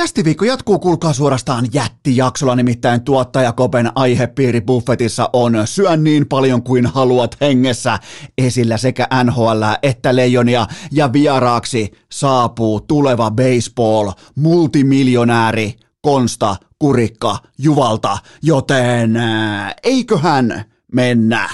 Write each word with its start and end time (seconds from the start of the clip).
Kästiviikko 0.00 0.44
jatkuu, 0.44 0.78
kuulkaa 0.78 1.12
suorastaan 1.12 1.66
jättijaksolla, 1.72 2.56
nimittäin 2.56 3.00
tuottaja 3.00 3.52
Kopen 3.52 3.92
aihepiiri 3.94 4.60
buffetissa 4.60 5.30
on 5.32 5.54
Syön 5.64 6.04
niin 6.04 6.26
paljon 6.26 6.62
kuin 6.62 6.86
haluat 6.86 7.36
hengessä 7.40 7.98
esillä 8.38 8.76
sekä 8.76 9.08
NHL 9.24 9.62
että 9.82 10.16
Leijonia. 10.16 10.66
Ja 10.92 11.12
vieraaksi 11.12 11.92
saapuu 12.12 12.80
tuleva 12.80 13.30
baseball 13.30 14.10
multimiljonääri 14.34 15.76
Konsta 16.02 16.56
Kurikka 16.78 17.38
Juvalta, 17.58 18.18
joten 18.42 19.16
äh, 19.16 19.74
eiköhän 19.82 20.64
mennä. 20.92 21.50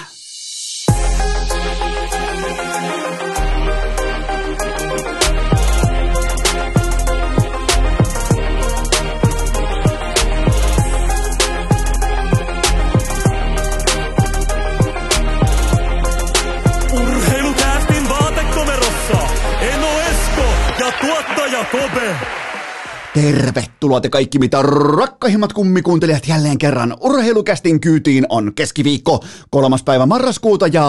Kobe. 21.72 22.16
Tervetuloa 23.14 24.00
te 24.00 24.08
kaikki 24.08 24.38
mitä 24.38 24.62
rakkahimmat 24.96 25.52
kummikuuntelijat 25.52 26.28
jälleen 26.28 26.58
kerran 26.58 26.96
urheilukästin 27.00 27.80
kyytiin 27.80 28.26
on 28.28 28.54
keskiviikko 28.54 29.24
kolmas 29.50 29.82
päivä 29.82 30.06
marraskuuta 30.06 30.66
ja 30.66 30.84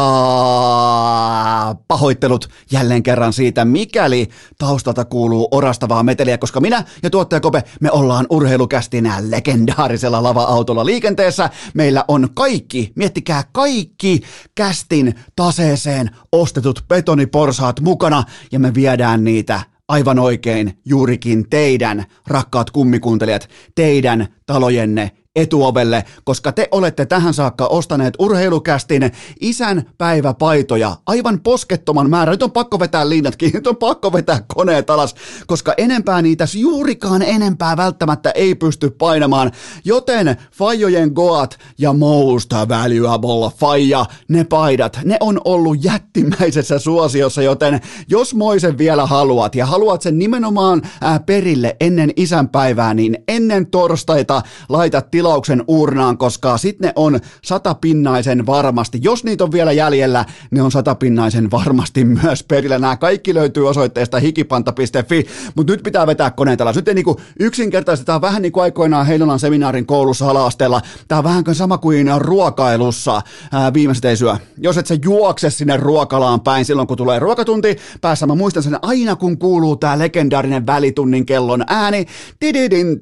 pahoittelut 1.88 2.50
jälleen 2.72 3.04
kerran 3.04 3.34
siitä 3.34 3.66
mikäli 3.66 4.30
taustalta 4.58 5.06
kuuluu 5.06 5.48
orastavaa 5.52 6.04
meteliä, 6.04 6.38
koska 6.38 6.60
minä 6.60 6.84
ja 7.04 7.10
tuottaja 7.10 7.40
Kope 7.40 7.64
me 7.82 7.92
ollaan 7.92 8.26
urheilukästin 8.30 9.12
legendaarisella 9.20 10.24
lava-autolla 10.24 10.86
liikenteessä. 10.86 11.50
Meillä 11.74 12.06
on 12.08 12.30
kaikki, 12.34 12.92
miettikää 12.96 13.44
kaikki 13.52 14.22
kästin 14.56 15.16
taseeseen 15.36 16.10
ostetut 16.32 16.86
betoniporsaat 16.88 17.80
mukana 17.80 18.24
ja 18.52 18.60
me 18.60 18.74
viedään 18.74 19.24
niitä 19.24 19.77
aivan 19.88 20.20
oikein 20.20 20.80
juurikin 20.86 21.50
teidän, 21.50 22.06
rakkaat 22.28 22.72
kummikuuntelijat, 22.72 23.50
teidän 23.76 24.28
talojenne 24.46 25.12
etuovelle, 25.38 26.04
koska 26.24 26.52
te 26.52 26.68
olette 26.72 27.06
tähän 27.06 27.34
saakka 27.34 27.68
ostaneet 27.68 28.14
urheilukästin 28.20 29.12
isän 29.40 29.84
päiväpaitoja 29.98 30.96
aivan 31.06 31.40
poskettoman 31.40 32.10
määrän. 32.10 32.32
Nyt 32.32 32.44
on 32.44 32.52
pakko 32.52 32.80
vetää 32.80 33.10
linnatkin, 33.10 33.52
nyt 33.54 33.68
on 33.68 33.76
pakko 33.76 34.14
vetää 34.14 34.44
koneet 34.56 34.90
alas, 34.90 35.16
koska 35.48 35.74
enempää 35.78 36.22
niitä 36.22 36.46
juurikaan 36.56 37.22
enempää 37.22 37.78
välttämättä 37.78 38.32
ei 38.32 38.56
pysty 38.56 38.90
painamaan. 38.90 39.52
Joten 39.86 40.38
Fajojen 40.52 41.12
Goat 41.12 41.60
ja 41.78 41.94
Most 41.94 42.54
Valuable 42.54 43.52
Faija, 43.58 44.06
ne 44.28 44.44
paidat, 44.44 45.00
ne 45.06 45.18
on 45.20 45.42
ollut 45.46 45.84
jättimäisessä 45.84 46.80
suosiossa, 46.80 47.42
joten 47.42 47.82
jos 48.08 48.36
moisen 48.36 48.78
vielä 48.78 49.06
haluat 49.06 49.56
ja 49.56 49.66
haluat 49.66 50.02
sen 50.02 50.20
nimenomaan 50.20 50.82
ää, 51.02 51.20
perille 51.20 51.76
ennen 51.80 52.12
isänpäivää, 52.16 52.94
niin 52.94 53.18
ennen 53.28 53.68
torstaita 53.68 54.42
laita 54.70 55.02
tilauksen 55.28 55.64
urnaan, 55.68 56.18
koska 56.18 56.58
sitten 56.58 56.88
ne 56.88 56.94
on 56.96 57.20
satapinnaisen 57.44 58.46
varmasti. 58.46 59.00
Jos 59.02 59.24
niitä 59.24 59.44
on 59.44 59.52
vielä 59.52 59.72
jäljellä, 59.72 60.26
ne 60.52 60.62
on 60.62 60.72
satapinnaisen 60.72 61.52
varmasti 61.52 62.06
myös 62.06 62.44
perillä. 62.44 62.80
Nämä 62.80 62.98
kaikki 62.98 63.34
löytyy 63.34 63.68
osoitteesta 63.68 64.20
hikipanta.fi, 64.20 65.26
mutta 65.56 65.74
nyt 65.74 65.84
pitää 65.84 66.08
vetää 66.08 66.32
koneet 66.32 66.62
alas. 66.62 66.76
Nyt 66.76 66.88
ei 66.88 66.94
niinku 66.94 67.20
yksinkertaisesti, 67.40 68.06
tämä 68.06 68.16
on 68.16 68.22
vähän 68.22 68.42
niin 68.42 68.52
kuin 68.52 68.64
aikoinaan 68.64 69.06
Heinolan 69.06 69.40
seminaarin 69.40 69.86
koulussa 69.86 70.30
ala-asteella. 70.30 70.82
Tämä 71.08 71.20
on 71.20 71.24
vähän 71.24 71.44
kuin 71.44 71.56
sama 71.56 71.78
kuin 71.78 72.08
ruokailussa 72.18 73.22
ää, 73.52 73.74
viimeiset 73.74 74.06
ei 74.06 74.18
syö. 74.18 74.36
Jos 74.58 74.78
et 74.78 74.86
sä 74.86 74.98
juokse 75.06 75.50
sinne 75.50 75.78
ruokalaan 75.78 76.42
päin 76.42 76.66
silloin, 76.66 76.88
kun 76.88 76.98
tulee 76.98 77.20
ruokatunti, 77.20 77.78
päässä 78.02 78.28
mä 78.28 78.36
muistan 78.36 78.64
sen 78.64 78.80
aina, 78.82 79.16
kun 79.16 79.38
kuuluu 79.38 79.76
tämä 79.76 80.00
legendaarinen 80.00 80.66
välitunnin 80.66 81.26
kellon 81.26 81.64
ääni, 81.68 82.06
tididin, 82.40 83.00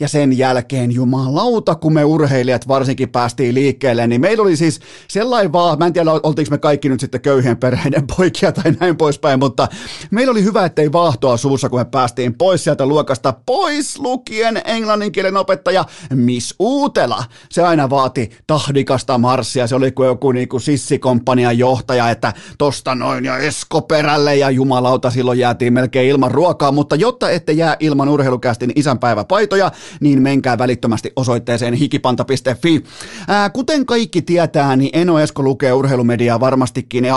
ja 0.00 0.08
sen 0.08 0.38
jälkeen 0.38 0.94
jumalauta, 1.08 1.74
kun 1.74 1.92
me 1.92 2.04
urheilijat 2.04 2.68
varsinkin 2.68 3.08
päästiin 3.08 3.54
liikkeelle, 3.54 4.06
niin 4.06 4.20
meillä 4.20 4.42
oli 4.42 4.56
siis 4.56 4.80
sellainen 5.08 5.52
vaan, 5.52 5.78
mä 5.78 5.86
en 5.86 5.92
tiedä 5.92 6.12
oltiinko 6.12 6.50
me 6.50 6.58
kaikki 6.58 6.88
nyt 6.88 7.00
sitten 7.00 7.20
köyhien 7.20 7.56
perheiden 7.56 8.06
poikia 8.16 8.52
tai 8.52 8.72
näin 8.80 8.96
poispäin, 8.96 9.38
mutta 9.38 9.68
meillä 10.10 10.30
oli 10.30 10.44
hyvä, 10.44 10.64
ettei 10.64 10.92
vaahtoa 10.92 11.36
suussa, 11.36 11.68
kun 11.68 11.80
me 11.80 11.84
päästiin 11.84 12.34
pois 12.34 12.64
sieltä 12.64 12.86
luokasta, 12.86 13.34
pois 13.46 13.98
lukien 13.98 14.60
englannin 14.64 15.12
kielen 15.12 15.36
opettaja 15.36 15.84
Miss 16.14 16.54
Uutela. 16.58 17.24
Se 17.50 17.62
aina 17.62 17.90
vaati 17.90 18.30
tahdikasta 18.46 19.18
marssia, 19.18 19.66
se 19.66 19.74
oli 19.74 19.92
kuin 19.92 20.06
joku 20.06 20.32
niinku 20.32 20.58
sissikomppanian 20.58 21.58
johtaja, 21.58 22.10
että 22.10 22.32
tosta 22.58 22.94
noin 22.94 23.24
ja 23.24 23.38
Esko 23.38 23.82
perälle 23.82 24.36
ja 24.36 24.50
jumalauta 24.50 25.10
silloin 25.10 25.38
jäätiin 25.38 25.72
melkein 25.72 26.08
ilman 26.08 26.30
ruokaa, 26.30 26.72
mutta 26.72 26.96
jotta 26.96 27.30
ette 27.30 27.52
jää 27.52 27.76
ilman 27.80 28.08
urheilukästin 28.08 28.72
isänpäiväpaitoja, 28.74 29.72
niin 30.00 30.22
menkää 30.22 30.58
välittömästi 30.58 30.97
osoitteeseen 31.16 31.74
hikipanta.fi. 31.74 32.84
Ää, 33.28 33.50
kuten 33.50 33.86
kaikki 33.86 34.22
tietää, 34.22 34.76
niin 34.76 34.90
Eno 34.92 35.18
Esko 35.18 35.42
lukee 35.42 35.72
urheilumediaa 35.72 36.40
varmastikin 36.40 37.04
ja 37.04 37.16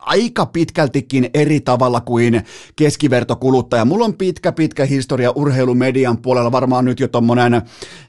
aika 0.00 0.46
pitkältikin 0.46 1.30
eri 1.34 1.60
tavalla 1.60 2.00
kuin 2.00 2.42
keskivertokuluttaja. 2.76 3.84
Mulla 3.84 4.04
on 4.04 4.14
pitkä, 4.14 4.52
pitkä 4.52 4.84
historia 4.84 5.30
urheilumedian 5.30 6.18
puolella, 6.18 6.52
varmaan 6.52 6.84
nyt 6.84 7.00
jo 7.00 7.08
tommonen 7.08 7.62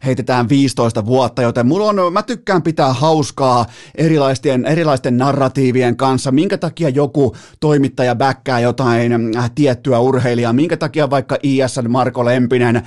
heitetään 0.06 0.50
15 0.50 1.06
vuotta, 1.06 1.42
joten 1.42 1.68
mulla 1.68 1.86
on, 1.86 2.14
mä 2.14 2.24
tykkään 2.24 2.64
pitää 2.64 2.94
hauskaa 2.94 3.66
erilaisten, 3.96 4.66
erilaisten 4.66 5.18
narratiivien 5.18 5.98
kanssa, 5.98 6.32
minkä 6.32 6.58
takia 6.58 6.90
joku 6.90 7.36
toimittaja 7.60 8.16
bäkkää 8.16 8.60
jotain 8.60 9.36
äh, 9.38 9.52
tiettyä 9.56 10.00
urheilijaa, 10.00 10.54
minkä 10.54 10.78
takia 10.78 11.10
vaikka 11.10 11.38
ISN 11.44 11.92
Marko 11.92 12.26
Lempinen 12.26 12.76
äh, 12.76 12.84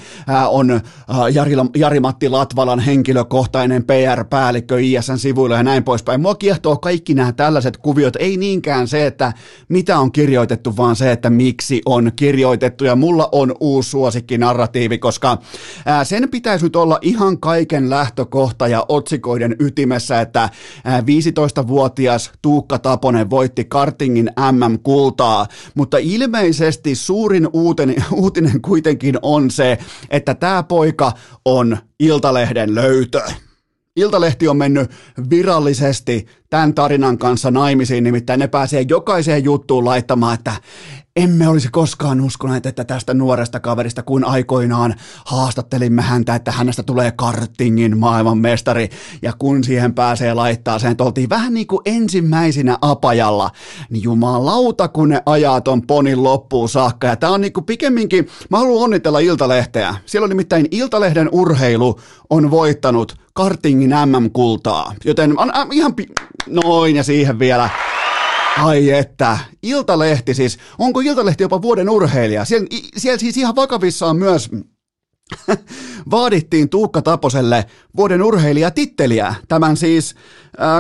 on 0.48 0.70
äh, 0.70 0.80
Jari, 1.74 2.00
Jari-Matti 2.10 2.28
Latvalan 2.28 2.80
henkilökohtainen 2.80 3.84
PR-päällikkö 3.84 4.80
ISN 4.80 5.18
sivuilla 5.18 5.56
ja 5.56 5.62
näin 5.62 5.84
poispäin. 5.84 6.20
Mua 6.20 6.34
kiehtoo 6.34 6.76
kaikki 6.76 7.14
nämä 7.14 7.32
tällaiset 7.32 7.76
kuviot, 7.76 8.16
ei 8.16 8.36
niinkään 8.36 8.88
se, 8.88 9.06
että 9.06 9.32
mitä 9.68 9.98
on 9.98 10.12
kirjoitettu, 10.12 10.76
vaan 10.76 10.96
se, 10.96 11.12
että 11.12 11.30
miksi 11.30 11.82
on 11.86 12.12
kirjoitettu. 12.16 12.84
Ja 12.84 12.96
mulla 12.96 13.28
on 13.32 13.54
uusi 13.60 13.90
suosikki 13.90 14.38
narratiivi, 14.38 14.98
koska 14.98 15.38
sen 16.02 16.28
pitäisi 16.30 16.64
nyt 16.64 16.76
olla 16.76 16.98
ihan 17.02 17.40
kaiken 17.40 17.90
lähtökohta 17.90 18.68
ja 18.68 18.84
otsikoiden 18.88 19.56
ytimessä, 19.58 20.20
että 20.20 20.48
ää, 20.84 21.00
15-vuotias 21.00 22.30
Tuukka 22.42 22.78
Taponen 22.78 23.30
voitti 23.30 23.64
kartingin 23.64 24.30
MM-kultaa, 24.52 25.46
mutta 25.74 25.98
ilmeisesti 25.98 26.94
suurin 26.94 27.48
uutinen, 27.52 28.04
uutinen 28.22 28.60
kuitenkin 28.62 29.18
on 29.22 29.50
se, 29.50 29.78
että 30.10 30.34
tämä 30.34 30.62
poika 30.62 31.12
on 31.44 31.78
Iltalehden 32.00 32.74
löytö. 32.74 33.22
Iltalehti 33.96 34.48
on 34.48 34.56
mennyt 34.56 34.90
virallisesti 35.30 36.26
tämän 36.50 36.74
tarinan 36.74 37.18
kanssa 37.18 37.50
naimisiin, 37.50 38.04
nimittäin 38.04 38.40
ne 38.40 38.48
pääsee 38.48 38.84
jokaiseen 38.88 39.44
juttuun 39.44 39.84
laittamaan, 39.84 40.34
että 40.34 40.52
emme 41.16 41.48
olisi 41.48 41.68
koskaan 41.72 42.20
uskoneet, 42.20 42.66
että 42.66 42.84
tästä 42.84 43.14
nuoresta 43.14 43.60
kaverista, 43.60 44.02
kun 44.02 44.24
aikoinaan 44.24 44.94
haastattelimme 45.24 46.02
häntä, 46.02 46.34
että 46.34 46.52
hänestä 46.52 46.82
tulee 46.82 47.12
kartingin 47.12 47.98
maailmanmestari, 47.98 48.88
ja 49.22 49.32
kun 49.38 49.64
siihen 49.64 49.94
pääsee 49.94 50.34
laittaa 50.34 50.78
sen, 50.78 50.90
että 50.90 51.04
oltiin 51.04 51.28
vähän 51.28 51.54
niin 51.54 51.66
kuin 51.66 51.80
ensimmäisinä 51.84 52.78
apajalla, 52.82 53.50
niin 53.90 54.02
jumalauta, 54.02 54.88
kun 54.88 55.08
ne 55.08 55.22
ajaa 55.26 55.60
ton 55.60 55.82
ponin 55.82 56.22
loppuun 56.22 56.68
saakka, 56.68 57.06
ja 57.06 57.16
tää 57.16 57.30
on 57.30 57.40
niin 57.40 57.52
kuin 57.52 57.66
pikemminkin, 57.66 58.28
mä 58.48 58.58
haluan 58.58 58.84
onnitella 58.84 59.18
Iltalehteä, 59.18 59.94
siellä 60.06 60.24
on 60.24 60.30
nimittäin 60.30 60.68
Iltalehden 60.70 61.28
urheilu 61.32 62.00
on 62.30 62.50
voittanut 62.50 63.16
kartingin 63.32 63.90
MM-kultaa, 63.90 64.94
joten 65.04 65.38
on, 65.38 65.56
äh, 65.56 65.66
ihan 65.72 65.94
pi- 65.94 66.08
noin 66.46 66.96
ja 66.96 67.02
siihen 67.04 67.38
vielä. 67.38 67.70
Ai 68.58 68.90
että, 68.90 69.38
Iltalehti 69.62 70.34
siis, 70.34 70.58
onko 70.78 71.00
Iltalehti 71.00 71.44
jopa 71.44 71.62
vuoden 71.62 71.90
urheilija? 71.90 72.44
Siellä, 72.44 72.66
siellä 72.96 73.18
siis 73.18 73.36
ihan 73.36 73.56
vakavissaan 73.56 74.16
myös 74.16 74.50
vaadittiin 76.10 76.68
Tuukka 76.68 77.02
Taposelle 77.02 77.64
vuoden 77.96 78.22
urheilijatitteliä, 78.22 79.34
tämän 79.48 79.76
siis 79.76 80.14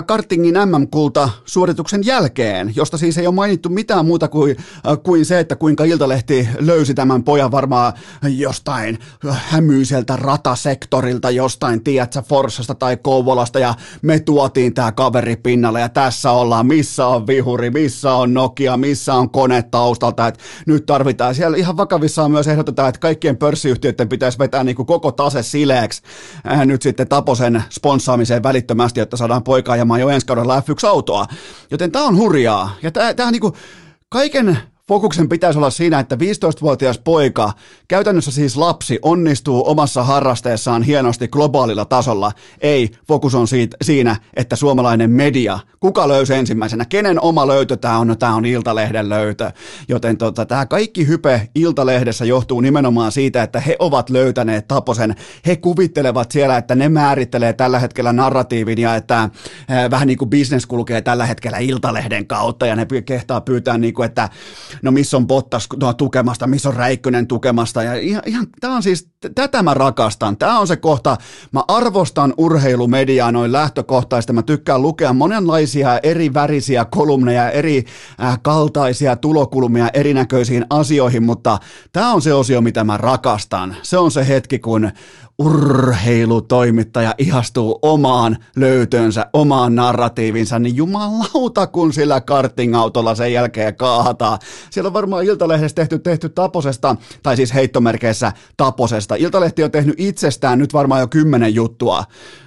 kartingin 0.06 0.54
MM-kulta 0.54 1.30
suorituksen 1.44 2.06
jälkeen, 2.06 2.72
josta 2.76 2.98
siis 2.98 3.18
ei 3.18 3.26
ole 3.26 3.34
mainittu 3.34 3.68
mitään 3.68 4.06
muuta 4.06 4.28
kuin, 4.28 4.56
kuin 5.02 5.24
se, 5.24 5.38
että 5.38 5.56
kuinka 5.56 5.84
Iltalehti 5.84 6.48
löysi 6.58 6.94
tämän 6.94 7.24
pojan 7.24 7.50
varmaan 7.50 7.92
jostain 8.36 8.98
hämyiseltä 9.32 10.16
ratasektorilta, 10.16 11.30
jostain, 11.30 11.84
tiedätkö, 11.84 12.22
Forssasta 12.22 12.74
tai 12.74 12.96
Kouvolasta, 12.96 13.58
ja 13.58 13.74
me 14.02 14.20
tuotiin 14.20 14.74
tämä 14.74 14.92
kaveri 14.92 15.36
pinnalle, 15.36 15.80
ja 15.80 15.88
tässä 15.88 16.30
ollaan, 16.30 16.66
missä 16.66 17.06
on 17.06 17.26
vihuri, 17.26 17.70
missä 17.70 18.14
on 18.14 18.34
Nokia, 18.34 18.76
missä 18.76 19.14
on 19.14 19.30
kone 19.30 19.62
taustalta, 19.62 20.26
että 20.26 20.40
nyt 20.66 20.86
tarvitaan, 20.86 21.34
siellä 21.34 21.56
ihan 21.56 21.76
vakavissaan 21.76 22.30
myös 22.30 22.48
ehdotetaan, 22.48 22.88
että 22.88 23.00
kaikkien 23.00 23.36
pörssiyhtiöiden 23.36 24.08
pitäisi 24.08 24.38
vetää 24.38 24.64
niin 24.64 24.76
kuin 24.76 24.86
koko 24.86 25.12
tase 25.12 25.42
sileeksi 25.42 26.02
nyt 26.64 26.82
sitten 26.82 27.08
Taposen 27.08 27.64
sponssaamiseen 27.70 28.42
välittömästi, 28.42 29.00
jotta 29.00 29.16
saadaan 29.16 29.42
poika 29.42 29.59
ajamaan 29.68 30.00
jo 30.00 30.08
ensi 30.08 30.26
kaudella 30.26 30.60
F1-autoa. 30.60 31.26
Joten 31.70 31.92
tämä 31.92 32.04
on 32.04 32.16
hurjaa. 32.16 32.76
Ja 32.82 32.90
tämä 32.90 33.26
on 33.26 33.32
niin 33.32 33.40
kuin 33.40 33.54
kaiken 34.08 34.58
Fokuksen 34.90 35.28
pitäisi 35.28 35.58
olla 35.58 35.70
siinä, 35.70 35.98
että 35.98 36.16
15-vuotias 36.16 36.98
poika, 36.98 37.52
käytännössä 37.88 38.30
siis 38.30 38.56
lapsi, 38.56 38.98
onnistuu 39.02 39.70
omassa 39.70 40.02
harrasteessaan 40.02 40.82
hienosti 40.82 41.28
globaalilla 41.28 41.84
tasolla. 41.84 42.32
Ei, 42.60 42.90
fokus 43.08 43.34
on 43.34 43.48
siitä, 43.48 43.76
siinä, 43.82 44.16
että 44.34 44.56
suomalainen 44.56 45.10
media, 45.10 45.58
kuka 45.80 46.08
löysi 46.08 46.34
ensimmäisenä, 46.34 46.84
kenen 46.84 47.20
oma 47.20 47.46
löytö 47.46 47.76
tämä 47.76 47.98
on, 47.98 48.06
no 48.06 48.16
tämä 48.16 48.34
on 48.34 48.44
Iltalehden 48.44 49.08
löytö. 49.08 49.50
Joten 49.88 50.16
tota, 50.16 50.46
tämä 50.46 50.66
kaikki 50.66 51.06
hype 51.06 51.48
Iltalehdessä 51.54 52.24
johtuu 52.24 52.60
nimenomaan 52.60 53.12
siitä, 53.12 53.42
että 53.42 53.60
he 53.60 53.76
ovat 53.78 54.10
löytäneet 54.10 54.68
Taposen. 54.68 55.16
He 55.46 55.56
kuvittelevat 55.56 56.30
siellä, 56.30 56.56
että 56.56 56.74
ne 56.74 56.88
määrittelee 56.88 57.52
tällä 57.52 57.78
hetkellä 57.78 58.12
narratiivin 58.12 58.78
ja 58.78 58.94
että 58.94 59.22
äh, 59.22 59.30
vähän 59.90 60.06
niin 60.06 60.18
kuin 60.18 60.30
bisnes 60.30 60.66
kulkee 60.66 61.02
tällä 61.02 61.26
hetkellä 61.26 61.58
Iltalehden 61.58 62.26
kautta 62.26 62.66
ja 62.66 62.76
ne 62.76 62.86
kehtaa 63.04 63.40
pyytää 63.40 63.78
niin 63.78 63.94
kuin, 63.94 64.06
että 64.06 64.28
no 64.82 64.90
missä 64.90 65.16
on 65.16 65.26
Bottas 65.26 65.68
no, 65.80 65.92
tukemasta, 65.92 66.46
missä 66.46 66.68
on 66.68 66.76
Räikkönen 66.76 67.26
tukemasta. 67.26 67.82
Ja 67.82 67.94
ihan, 67.94 68.22
ihan 68.26 68.46
tämä 68.60 68.76
on 68.76 68.82
siis, 68.82 69.08
tätä 69.34 69.62
mä 69.62 69.74
rakastan. 69.74 70.36
Tämä 70.36 70.58
on 70.58 70.66
se 70.66 70.76
kohta, 70.76 71.16
mä 71.52 71.64
arvostan 71.68 72.34
urheilumediaa 72.36 73.32
noin 73.32 73.52
lähtökohtaisesti. 73.52 74.32
Mä 74.32 74.42
tykkään 74.42 74.82
lukea 74.82 75.12
monenlaisia 75.12 75.98
eri 76.02 76.34
värisiä 76.34 76.84
kolumneja, 76.84 77.50
eri 77.50 77.84
äh, 78.22 78.38
kaltaisia 78.42 79.16
tulokulmia 79.16 79.88
erinäköisiin 79.94 80.66
asioihin, 80.70 81.22
mutta 81.22 81.58
tämä 81.92 82.12
on 82.12 82.22
se 82.22 82.34
osio, 82.34 82.60
mitä 82.60 82.84
mä 82.84 82.96
rakastan. 82.96 83.76
Se 83.82 83.98
on 83.98 84.10
se 84.10 84.28
hetki, 84.28 84.58
kun 84.58 84.90
urheilutoimittaja 85.40 87.14
ihastuu 87.18 87.78
omaan 87.82 88.36
löytönsä, 88.56 89.26
omaan 89.32 89.74
narratiivinsa, 89.74 90.58
niin 90.58 90.76
jumalauta, 90.76 91.66
kun 91.66 91.92
sillä 91.92 92.20
kartingautolla 92.20 93.14
sen 93.14 93.32
jälkeen 93.32 93.76
kaahataan. 93.76 94.38
Siellä 94.70 94.86
on 94.86 94.92
varmaan 94.92 95.24
Iltalehdessä 95.24 95.74
tehty, 95.74 95.98
tehty 95.98 96.28
Taposesta, 96.28 96.96
tai 97.22 97.36
siis 97.36 97.54
heittomerkeissä 97.54 98.32
Taposesta. 98.56 99.14
Iltalehti 99.14 99.64
on 99.64 99.70
tehnyt 99.70 99.94
itsestään 99.98 100.58
nyt 100.58 100.72
varmaan 100.72 101.00
jo 101.00 101.08
kymmenen 101.08 101.54
juttua 101.54 102.04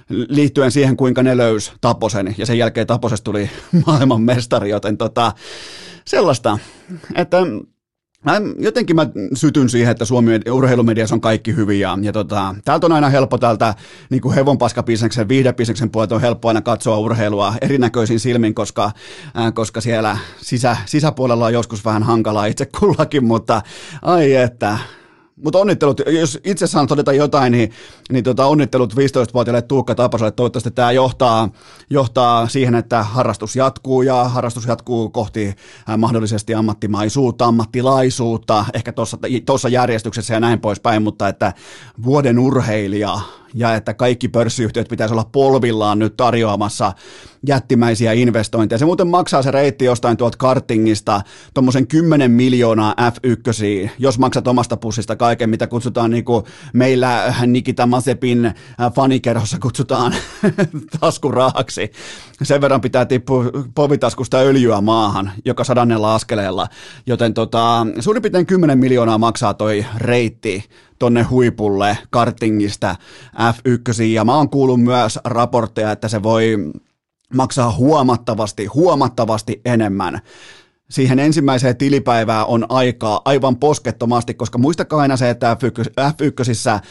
liittyen 0.08 0.70
siihen, 0.70 0.96
kuinka 0.96 1.22
ne 1.22 1.36
löys 1.36 1.72
Taposen, 1.80 2.34
ja 2.38 2.46
sen 2.46 2.58
jälkeen 2.58 2.86
Taposesta 2.86 3.24
tuli 3.24 3.50
maailman 3.86 4.22
mestari, 4.22 4.70
joten 4.70 4.96
tota, 4.96 5.32
sellaista, 6.06 6.58
että 7.14 7.38
jotenkin 8.58 8.96
mä 8.96 9.06
sytyn 9.34 9.68
siihen, 9.68 9.90
että 9.90 10.04
Suomi 10.04 10.40
urheilumediassa 10.50 11.14
on 11.14 11.20
kaikki 11.20 11.56
hyviä. 11.56 11.98
Ja 12.02 12.12
tota, 12.12 12.54
täältä 12.64 12.86
on 12.86 12.92
aina 12.92 13.08
helppo 13.08 13.38
täältä 13.38 13.74
niin 14.10 14.20
kuin 14.22 14.34
hevonpaskabisneksen, 14.34 15.28
viihdebisneksen 15.28 15.90
puolelta 15.90 16.14
on 16.14 16.20
helppo 16.20 16.48
aina 16.48 16.62
katsoa 16.62 16.98
urheilua 16.98 17.54
erinäköisin 17.60 18.20
silmin, 18.20 18.54
koska, 18.54 18.84
äh, 19.38 19.54
koska 19.54 19.80
siellä 19.80 20.18
sisä, 20.40 20.76
sisäpuolella 20.86 21.46
on 21.46 21.52
joskus 21.52 21.84
vähän 21.84 22.02
hankalaa 22.02 22.46
itse 22.46 22.66
kullakin, 22.80 23.24
mutta 23.24 23.62
ai 24.02 24.34
että 24.34 24.78
mutta 25.36 25.58
onnittelut, 25.58 26.00
jos 26.06 26.38
itse 26.44 26.66
saan 26.66 26.86
todeta 26.86 27.12
jotain, 27.12 27.52
niin, 27.52 27.70
niin 28.12 28.24
tota, 28.24 28.46
onnittelut 28.46 28.94
15-vuotiaille 28.94 29.62
Tuukka 29.62 29.94
Tapaselle. 29.94 30.30
Toivottavasti 30.30 30.70
tämä 30.70 30.92
johtaa, 30.92 31.48
johtaa 31.90 32.48
siihen, 32.48 32.74
että 32.74 33.02
harrastus 33.02 33.56
jatkuu 33.56 34.02
ja 34.02 34.24
harrastus 34.24 34.66
jatkuu 34.66 35.10
kohti 35.10 35.46
äh, 35.88 35.98
mahdollisesti 35.98 36.54
ammattimaisuutta, 36.54 37.44
ammattilaisuutta, 37.44 38.64
ehkä 38.74 38.92
tuossa 39.46 39.68
järjestyksessä 39.68 40.34
ja 40.34 40.40
näin 40.40 40.60
poispäin, 40.60 41.02
mutta 41.02 41.28
että 41.28 41.52
vuoden 42.04 42.38
urheilija 42.38 43.18
ja 43.54 43.74
että 43.74 43.94
kaikki 43.94 44.28
pörssiyhtiöt 44.28 44.88
pitäisi 44.88 45.14
olla 45.14 45.28
polvillaan 45.32 45.98
nyt 45.98 46.16
tarjoamassa 46.16 46.92
jättimäisiä 47.46 48.12
investointeja. 48.12 48.78
Se 48.78 48.84
muuten 48.84 49.08
maksaa 49.08 49.42
se 49.42 49.50
reitti 49.50 49.84
jostain 49.84 50.16
tuolta 50.16 50.38
kartingista 50.38 51.20
tuommoisen 51.54 51.86
10 51.86 52.30
miljoonaa 52.30 52.94
F1, 53.00 53.90
jos 53.98 54.18
maksat 54.18 54.48
omasta 54.48 54.76
pussista 54.76 55.16
kaiken, 55.16 55.50
mitä 55.50 55.66
kutsutaan 55.66 56.10
niin 56.10 56.24
kuin 56.24 56.44
meillä 56.72 57.34
Nikita 57.46 57.86
Masepin 57.86 58.46
äh, 58.46 58.54
fanikerhossa 58.94 59.58
kutsutaan 59.58 60.14
taskurahaksi. 61.00 61.92
Sen 62.42 62.60
verran 62.60 62.80
pitää 62.80 63.06
tippua 63.06 63.44
povitaskusta 63.74 64.36
öljyä 64.36 64.80
maahan, 64.80 65.32
joka 65.44 65.64
sadannella 65.64 66.14
askeleella. 66.14 66.68
Joten 67.06 67.34
tota, 67.34 67.86
suurin 68.00 68.22
piirtein 68.22 68.46
10 68.46 68.78
miljoonaa 68.78 69.18
maksaa 69.18 69.54
toi 69.54 69.86
reitti 69.96 70.64
tonne 70.98 71.22
huipulle 71.22 71.98
kartingista 72.10 72.96
F1. 73.36 74.02
Ja 74.02 74.24
mä 74.24 74.36
oon 74.36 74.50
kuullut 74.50 74.80
myös 74.80 75.18
raportteja, 75.24 75.92
että 75.92 76.08
se 76.08 76.22
voi 76.22 76.56
maksaa 77.34 77.72
huomattavasti, 77.72 78.66
huomattavasti 78.66 79.60
enemmän. 79.64 80.20
Siihen 80.90 81.18
ensimmäiseen 81.18 81.76
tilipäivään 81.76 82.46
on 82.46 82.66
aikaa 82.68 83.20
aivan 83.24 83.56
poskettomasti, 83.56 84.34
koska 84.34 84.58
muistakaa 84.58 85.00
aina 85.00 85.16
se, 85.16 85.30
että 85.30 85.56
F1 85.56 86.68
äh, 86.68 86.82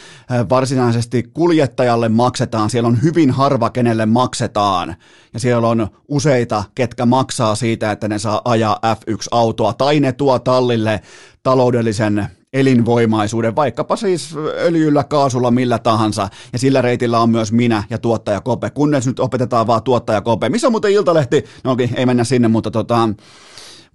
varsinaisesti 0.48 1.22
kuljettajalle 1.22 2.08
maksetaan, 2.08 2.70
siellä 2.70 2.86
on 2.86 3.02
hyvin 3.02 3.30
harva, 3.30 3.70
kenelle 3.70 4.06
maksetaan, 4.06 4.96
ja 5.34 5.40
siellä 5.40 5.68
on 5.68 5.88
useita, 6.08 6.64
ketkä 6.74 7.06
maksaa 7.06 7.54
siitä, 7.54 7.92
että 7.92 8.08
ne 8.08 8.18
saa 8.18 8.42
ajaa 8.44 8.78
F1-autoa, 8.94 9.72
tai 9.72 10.00
ne 10.00 10.12
tuo 10.12 10.38
tallille 10.38 11.00
taloudellisen 11.42 12.26
elinvoimaisuuden, 12.54 13.56
vaikkapa 13.56 13.96
siis 13.96 14.36
öljyllä, 14.36 15.04
kaasulla, 15.04 15.50
millä 15.50 15.78
tahansa. 15.78 16.28
Ja 16.52 16.58
sillä 16.58 16.82
reitillä 16.82 17.20
on 17.20 17.30
myös 17.30 17.52
minä 17.52 17.84
ja 17.90 17.98
tuottaja 17.98 18.40
Kope, 18.40 18.70
kunnes 18.70 19.06
nyt 19.06 19.20
opetetaan 19.20 19.66
vaan 19.66 19.82
tuottaja 19.82 20.20
Kope. 20.20 20.48
Missä 20.48 20.66
on 20.68 20.72
muuten 20.72 20.92
Iltalehti? 20.92 21.44
No 21.64 21.72
okei, 21.72 21.90
ei 21.94 22.06
mennä 22.06 22.24
sinne, 22.24 22.48
mutta 22.48 22.70
tota, 22.70 23.08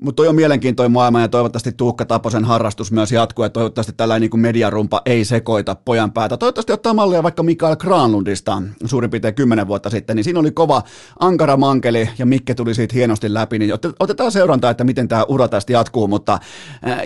mutta 0.02 0.16
toi 0.16 0.28
on 0.28 0.36
mielenkiintoinen 0.36 0.92
maailma 0.92 1.22
ja 1.22 1.28
toivottavasti 1.28 1.72
Tuukka 1.72 2.06
Taposen 2.06 2.46
harrastus 2.46 2.92
myös 2.92 3.12
jatkuu 3.12 3.46
ja 3.46 3.50
toivottavasti 3.50 3.94
tällainen 3.98 4.22
niin 4.22 4.30
kuin 4.30 4.42
mediarumpa 4.42 5.02
ei 5.06 5.26
sekoita 5.26 5.76
pojan 5.76 6.12
päätä. 6.12 6.38
Toivottavasti 6.38 6.74
ottaa 6.74 6.94
mallia 6.94 7.24
vaikka 7.24 7.44
Mikael 7.44 7.76
Granlundista 7.76 8.62
suurin 8.86 9.10
piirtein 9.10 9.36
kymmenen 9.36 9.68
vuotta 9.68 9.90
sitten, 9.90 10.16
niin 10.16 10.24
siinä 10.24 10.40
oli 10.40 10.52
kova 10.52 10.84
ankara 11.20 11.58
mankeli 11.58 12.10
ja 12.18 12.26
Mikke 12.26 12.56
tuli 12.56 12.74
siitä 12.74 12.96
hienosti 12.96 13.34
läpi, 13.34 13.60
niin 13.60 13.74
otetaan 14.00 14.32
seurantaa, 14.32 14.72
että 14.72 14.84
miten 14.84 15.08
tämä 15.08 15.26
ura 15.28 15.48
tästä 15.48 15.74
jatkuu, 15.74 16.08
mutta 16.08 16.34
äh, 16.88 17.00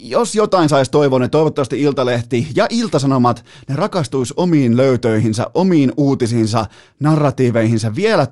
jos 0.00 0.34
jotain 0.34 0.68
saisi 0.68 0.90
toivoa, 0.90 1.18
niin 1.18 1.30
toivottavasti 1.30 1.82
Iltalehti 1.82 2.48
ja 2.54 2.66
Iltasanomat, 2.70 3.44
ne 3.68 3.76
rakastuisi 3.76 4.34
omiin 4.36 4.76
löytöihinsä, 4.76 5.46
omiin 5.54 5.92
uutisiinsa, 5.96 6.66
narratiiveihinsa 7.00 7.94
vielä 7.94 8.26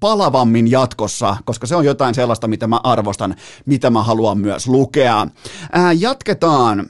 palavammin 0.00 0.70
jatkossa, 0.70 1.36
koska 1.44 1.66
se 1.66 1.76
on 1.76 1.84
jotain 1.84 2.14
sellaista, 2.14 2.48
mitä 2.48 2.66
mä 2.66 2.80
arvostan, 2.82 3.34
mitä 3.66 3.90
mä 3.90 4.02
haluan 4.02 4.38
myös 4.38 4.68
lukea. 4.68 5.26
Ää, 5.72 5.92
jatketaan. 5.92 6.86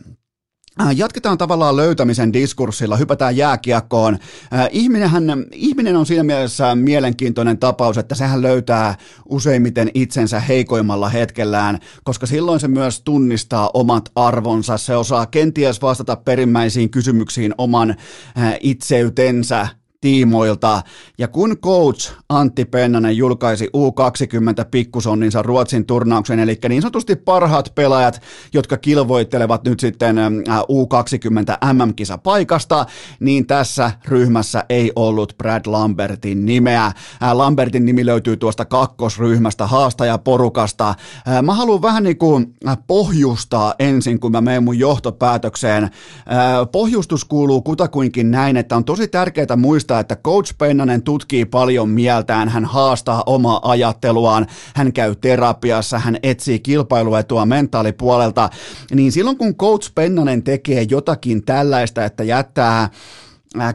Jatketaan 0.96 1.38
tavallaan 1.38 1.76
löytämisen 1.76 2.32
diskurssilla, 2.32 2.96
hypätään 2.96 3.36
jääkiekkoon. 3.36 4.18
Ihminenhän, 4.70 5.24
ihminen 5.52 5.96
on 5.96 6.06
siinä 6.06 6.22
mielessä 6.22 6.74
mielenkiintoinen 6.74 7.58
tapaus, 7.58 7.98
että 7.98 8.14
sehän 8.14 8.42
löytää 8.42 8.94
useimmiten 9.28 9.90
itsensä 9.94 10.40
heikoimmalla 10.40 11.08
hetkellään, 11.08 11.78
koska 12.04 12.26
silloin 12.26 12.60
se 12.60 12.68
myös 12.68 13.00
tunnistaa 13.00 13.70
omat 13.74 14.10
arvonsa. 14.14 14.78
Se 14.78 14.96
osaa 14.96 15.26
kenties 15.26 15.82
vastata 15.82 16.16
perimmäisiin 16.16 16.90
kysymyksiin 16.90 17.54
oman 17.58 17.96
itseytensä 18.60 19.68
tiimoilta. 20.00 20.82
Ja 21.18 21.28
kun 21.28 21.58
coach 21.58 22.12
Antti 22.28 22.64
Pennanen 22.64 23.16
julkaisi 23.16 23.66
U20 23.66 24.64
pikkusonninsa 24.70 25.42
Ruotsin 25.42 25.86
turnauksen, 25.86 26.40
eli 26.40 26.58
niin 26.68 26.82
sanotusti 26.82 27.16
parhaat 27.16 27.72
pelaajat, 27.74 28.20
jotka 28.52 28.76
kilvoittelevat 28.76 29.64
nyt 29.64 29.80
sitten 29.80 30.16
U20 30.48 31.72
MM-kisa 31.72 32.18
paikasta, 32.18 32.86
niin 33.20 33.46
tässä 33.46 33.90
ryhmässä 34.08 34.64
ei 34.68 34.92
ollut 34.96 35.34
Brad 35.38 35.62
Lambertin 35.66 36.46
nimeä. 36.46 36.92
Lambertin 37.32 37.84
nimi 37.84 38.06
löytyy 38.06 38.36
tuosta 38.36 38.64
kakkosryhmästä, 38.64 39.66
haastajaporukasta. 39.66 40.94
Mä 41.42 41.54
haluan 41.54 41.82
vähän 41.82 42.02
niin 42.02 42.18
kuin 42.18 42.54
pohjustaa 42.86 43.74
ensin, 43.78 44.20
kun 44.20 44.32
mä 44.32 44.40
menen 44.40 44.64
mun 44.64 44.78
johtopäätökseen. 44.78 45.90
Pohjustus 46.72 47.24
kuuluu 47.24 47.62
kutakuinkin 47.62 48.30
näin, 48.30 48.56
että 48.56 48.76
on 48.76 48.84
tosi 48.84 49.08
tärkeää 49.08 49.56
muistaa, 49.56 49.85
muistaa, 49.86 50.00
että 50.00 50.16
Coach 50.16 50.54
Pennanen 50.58 51.02
tutkii 51.02 51.44
paljon 51.44 51.88
mieltään, 51.88 52.48
hän 52.48 52.64
haastaa 52.64 53.22
omaa 53.26 53.70
ajatteluaan, 53.70 54.46
hän 54.74 54.92
käy 54.92 55.14
terapiassa, 55.14 55.98
hän 55.98 56.16
etsii 56.22 56.58
kilpailuetua 56.58 57.46
mentaalipuolelta, 57.46 58.50
niin 58.94 59.12
silloin 59.12 59.36
kun 59.36 59.54
Coach 59.54 59.92
Pennanen 59.94 60.42
tekee 60.42 60.86
jotakin 60.90 61.44
tällaista, 61.44 62.04
että 62.04 62.24
jättää 62.24 62.90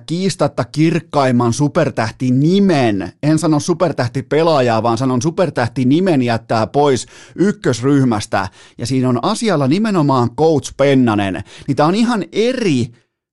kiistatta 0.06 0.63
kirkkaimman 0.63 1.53
supertähti 1.53 2.32
nimen, 2.32 3.13
en 3.24 3.39
sano 3.39 3.60
supertähti 3.60 4.24
pelaajaa, 4.24 4.84
vaan 4.84 4.98
sanon 4.98 5.22
supertähti 5.22 5.86
nimen 5.86 6.22
jättää 6.22 6.68
pois 6.68 7.06
ykkösryhmästä, 7.36 8.48
ja 8.77 8.86
siinä 8.86 9.10
on 9.10 9.20
asialla 9.22 9.68
nimenomaan 9.68 10.36
Coach 10.36 10.74
Pennanen, 10.77 11.44
niin 11.68 11.75
tämä 11.75 11.89
on 11.89 11.96
ihan 11.96 12.24
eri 12.32 12.91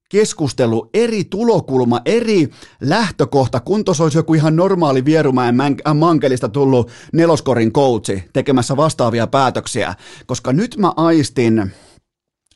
keskustelu, 0.08 0.90
eri 0.94 1.24
tulokulma, 1.24 2.00
eri 2.04 2.48
lähtökohta, 2.80 3.60
kun 3.60 3.84
tuossa 3.84 4.02
olisi 4.04 4.18
joku 4.18 4.34
ihan 4.34 4.56
normaali 4.56 5.04
Vierumäen 5.04 5.60
äh, 5.60 5.94
mankelista 5.94 6.48
tullut 6.48 6.90
neloskorin 7.12 7.72
coachi 7.72 8.24
tekemässä 8.32 8.76
vastaavia 8.76 9.26
päätöksiä, 9.26 9.94
koska 10.26 10.52
nyt 10.52 10.76
mä 10.76 10.92
aistin, 10.96 11.72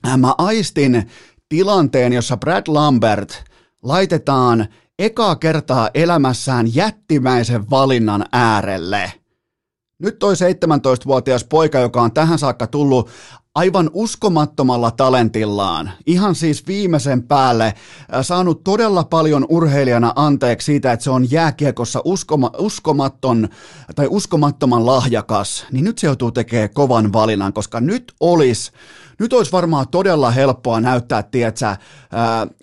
äh, 0.07 0.19
mä 0.19 0.35
aistin 0.39 1.11
tilanteen, 1.49 2.13
jossa 2.13 2.37
Brad 2.37 2.65
Lambert 2.69 3.45
laitetaan 3.83 4.67
ekaa 4.99 5.37
kertaa 5.37 5.91
elämässään 5.95 6.75
jättimäisen 6.75 7.71
valinnan 7.71 8.25
äärelle– 8.33 9.13
nyt 10.03 10.19
toi 10.19 10.35
17-vuotias 10.35 11.45
poika, 11.45 11.79
joka 11.79 12.03
on 12.03 12.13
tähän 12.13 12.39
saakka 12.39 12.67
tullut 12.67 13.11
aivan 13.55 13.91
uskomattomalla 13.93 14.91
talentillaan, 14.91 15.91
ihan 16.07 16.35
siis 16.35 16.67
viimeisen 16.67 17.23
päälle 17.23 17.65
äh, 17.65 17.75
saanut 18.23 18.65
todella 18.65 19.05
paljon 19.05 19.47
urheilijana 19.49 20.13
anteeksi 20.17 20.65
siitä, 20.65 20.93
että 20.93 21.05
se 21.05 21.11
on 21.11 21.31
jääkiekossa 21.31 22.01
uskoma, 22.05 22.51
uskomaton 22.59 23.49
tai 23.95 24.07
uskomattoman 24.11 24.87
lahjakas, 24.87 25.67
niin 25.73 25.85
nyt 25.85 25.99
se 25.99 26.07
joutuu 26.07 26.31
tekemään 26.31 26.71
kovan 26.75 27.13
valinnan, 27.13 27.53
koska 27.53 27.81
nyt 27.81 28.13
olisi 28.21 28.73
nyt 29.21 29.33
olisi 29.33 29.53
varmaan 29.53 29.89
todella 29.89 30.31
helppoa 30.31 30.81
näyttää, 30.81 31.23
tietsä, 31.23 31.77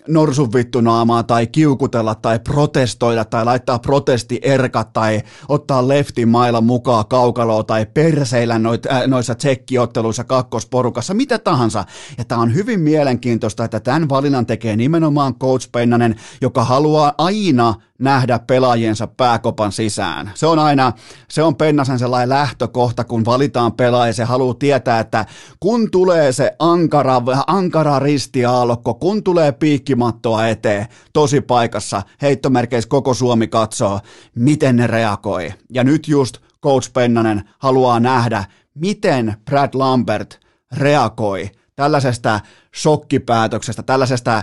norsun 0.08 0.52
vittunaamaa 0.52 1.22
tai 1.22 1.46
kiukutella 1.46 2.14
tai 2.14 2.38
protestoida 2.38 3.24
tai 3.24 3.44
laittaa 3.44 3.78
protestierkat 3.78 4.92
tai 4.92 5.22
ottaa 5.48 5.88
leftin 5.88 6.28
mailla 6.28 6.60
mukaan 6.60 7.04
kaukaloa 7.08 7.64
tai 7.64 7.86
perseillä 7.86 8.58
noit, 8.58 8.86
äh, 8.86 9.02
noissa 9.06 9.34
tsekkiotteluissa 9.34 10.24
kakkosporukassa, 10.24 11.14
mitä 11.14 11.38
tahansa. 11.38 11.84
Ja 12.18 12.24
tämä 12.24 12.40
on 12.40 12.54
hyvin 12.54 12.80
mielenkiintoista, 12.80 13.64
että 13.64 13.80
tämän 13.80 14.08
valinnan 14.08 14.46
tekee 14.46 14.76
nimenomaan 14.76 15.34
Coach 15.34 15.68
Pennanen, 15.72 16.16
joka 16.40 16.64
haluaa 16.64 17.14
aina 17.18 17.74
nähdä 18.00 18.38
pelaajiensa 18.38 19.06
pääkopan 19.06 19.72
sisään. 19.72 20.30
Se 20.34 20.46
on 20.46 20.58
aina, 20.58 20.92
se 21.30 21.42
on 21.42 21.56
Pennasen 21.56 21.98
sellainen 21.98 22.28
lähtökohta, 22.28 23.04
kun 23.04 23.24
valitaan 23.24 23.72
pelaaja, 23.72 24.12
se 24.12 24.24
haluaa 24.24 24.54
tietää, 24.54 25.00
että 25.00 25.26
kun 25.60 25.90
tulee 25.90 26.32
se 26.32 26.52
ankara, 26.58 27.22
ankara 27.46 27.98
ristiaalokko, 27.98 28.94
kun 28.94 29.22
tulee 29.22 29.52
piikkimattoa 29.52 30.48
eteen, 30.48 30.86
tosi 31.12 31.40
paikassa, 31.40 32.02
heittomerkeissä 32.22 32.88
koko 32.88 33.14
Suomi 33.14 33.48
katsoo, 33.48 34.00
miten 34.34 34.76
ne 34.76 34.86
reagoi. 34.86 35.54
Ja 35.72 35.84
nyt 35.84 36.08
just 36.08 36.38
Coach 36.62 36.92
Pennanen 36.92 37.48
haluaa 37.58 38.00
nähdä, 38.00 38.44
miten 38.74 39.36
Brad 39.44 39.70
Lambert 39.74 40.40
reagoi 40.76 41.50
tällaisesta 41.76 42.40
shokkipäätöksestä, 42.76 43.82
tällaisesta 43.82 44.42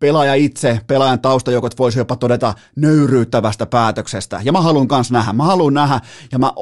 pelaaja 0.00 0.34
itse, 0.34 0.80
pelaajan 0.86 1.20
taustajoukot 1.20 1.78
voisi 1.78 1.98
jopa 1.98 2.16
todeta 2.16 2.54
nöyryyttävästä 2.76 3.66
päätöksestä. 3.66 4.40
Ja 4.44 4.52
mä 4.52 4.60
haluan 4.60 4.88
kanssa 4.88 5.14
nähdä, 5.14 5.32
mä 5.32 5.44
haluan 5.44 5.74
nähdä, 5.74 6.00
ja 6.32 6.38
mä, 6.38 6.52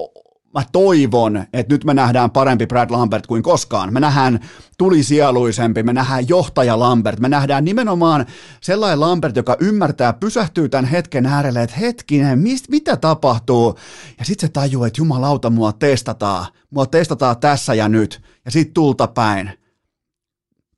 mä 0.54 0.62
toivon, 0.72 1.44
että 1.52 1.74
nyt 1.74 1.84
me 1.84 1.94
nähdään 1.94 2.30
parempi 2.30 2.66
Brad 2.66 2.90
Lambert 2.90 3.26
kuin 3.26 3.42
koskaan. 3.42 3.92
Me 3.92 4.00
nähdään 4.00 4.40
tulisieluisempi, 4.78 5.82
me 5.82 5.92
nähdään 5.92 6.28
johtaja 6.28 6.78
Lambert, 6.78 7.20
me 7.20 7.28
nähdään 7.28 7.64
nimenomaan 7.64 8.26
sellainen 8.60 9.00
Lambert, 9.00 9.36
joka 9.36 9.56
ymmärtää, 9.60 10.12
pysähtyy 10.12 10.68
tämän 10.68 10.84
hetken 10.84 11.26
äärelle, 11.26 11.62
että 11.62 11.76
hetkinen, 11.76 12.38
mist, 12.38 12.68
mitä 12.68 12.96
tapahtuu? 12.96 13.78
Ja 14.18 14.24
sitten 14.24 14.48
se 14.48 14.52
tajuu, 14.52 14.84
että 14.84 15.00
jumalauta, 15.00 15.50
mua 15.50 15.72
testataan, 15.72 16.46
mua 16.70 16.86
testataan 16.86 17.36
tässä 17.40 17.74
ja 17.74 17.88
nyt, 17.88 18.22
ja 18.44 18.50
sitten 18.50 18.74
tulta 18.74 19.06
päin 19.06 19.58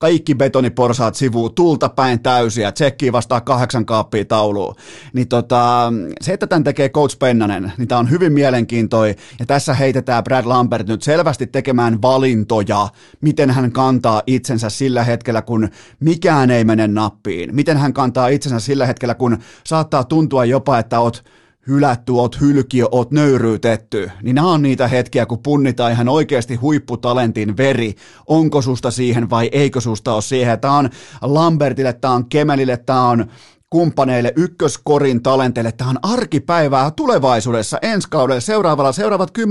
kaikki 0.01 0.35
betoniporsaat 0.35 1.15
sivuu, 1.15 1.51
tulta 1.51 1.89
päin 1.89 2.23
täysiä, 2.23 2.73
tsekkiä 2.73 3.13
vastaa 3.13 3.41
kahdeksan 3.41 3.87
kaappia 3.87 4.25
tauluun. 4.25 4.75
Niin 5.13 5.29
tota, 5.29 5.93
se, 6.21 6.33
että 6.33 6.47
tämän 6.47 6.65
tekee 6.65 6.89
Coach 6.89 7.19
Pennanen, 7.19 7.73
niin 7.79 7.89
tämä 7.89 7.99
on 7.99 8.11
hyvin 8.11 8.33
mielenkiintoinen, 8.33 9.17
ja 9.39 9.47
tässä 9.47 9.75
heitetään 9.75 10.25
Brad 10.25 10.47
Lambert 10.47 10.89
nyt 10.89 11.03
selvästi 11.03 11.47
tekemään 11.47 12.03
valintoja, 12.03 12.89
miten 13.21 13.51
hän 13.51 13.73
kantaa 13.73 14.23
itsensä 14.27 14.71
sillä 14.71 15.05
hetkellä, 15.05 15.43
kun 15.43 15.69
mikään 16.01 16.51
ei 16.51 16.65
mene 16.65 16.89
nappiin, 16.89 17.55
miten 17.55 17.77
hän 17.77 17.93
kantaa 17.93 18.29
itsensä 18.29 18.61
sillä 18.61 18.87
hetkellä, 18.87 19.15
kun 19.15 19.39
saattaa 19.67 20.05
tuntua 20.05 20.45
jopa, 20.45 20.79
että 20.79 21.01
oot 21.01 21.25
hylätty, 21.71 22.13
oot 22.13 22.41
hylkiö, 22.41 22.87
oot 22.93 23.11
nöyryytetty, 23.11 24.11
niin 24.23 24.35
nämä 24.35 24.49
on 24.49 24.63
niitä 24.63 24.89
hetkiä, 24.89 25.27
kun 25.27 25.43
punnitaan 25.43 25.93
ihan 25.93 26.09
oikeasti 26.09 26.55
huipputalentin 26.55 27.57
veri, 27.57 27.95
onko 28.27 28.63
susta 28.63 28.91
siihen 28.91 29.31
vai 29.31 29.49
eikö 29.53 29.81
susta 29.81 30.15
ole 30.15 30.23
siihen. 30.23 30.61
Tämä 30.61 30.79
on 30.79 30.91
Lambertille, 31.23 31.93
tämä 31.93 32.15
on 32.15 32.29
Kemelille, 32.29 32.77
tämä 32.77 33.09
on 33.09 33.27
kumppaneille, 33.71 34.33
ykköskorin 34.37 35.23
talenteille. 35.23 35.73
Tämä 35.73 35.91
on 35.91 35.99
arkipäivää 36.03 36.91
tulevaisuudessa, 36.91 37.79
ensi 37.83 38.09
kaudella, 38.11 38.41
seuraavalla, 38.41 38.93
seuraavat 38.93 39.31
10-15 39.39 39.43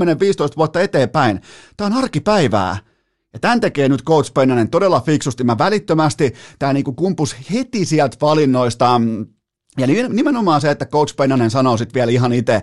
vuotta 0.57 0.81
eteenpäin. 0.81 1.41
Tämä 1.77 1.85
on 1.85 2.03
arkipäivää. 2.03 2.77
Ja 3.33 3.39
tämän 3.39 3.59
tekee 3.59 3.89
nyt 3.89 4.03
Coach 4.03 4.33
Pennanen 4.33 4.69
todella 4.69 5.01
fiksusti. 5.01 5.43
Mä 5.43 5.57
välittömästi, 5.57 6.33
tämä 6.59 6.73
niinku 6.73 6.93
kumpus 6.93 7.35
heti 7.53 7.85
sieltä 7.85 8.17
valinnoista, 8.21 8.99
mm, 8.99 9.25
ja 9.77 9.87
nimenomaan 10.09 10.61
se, 10.61 10.71
että 10.71 10.85
Coach 10.85 11.15
Pennanen 11.15 11.51
sanoo 11.51 11.77
sitten 11.77 11.93
vielä 11.93 12.11
ihan 12.11 12.33
itse 12.33 12.61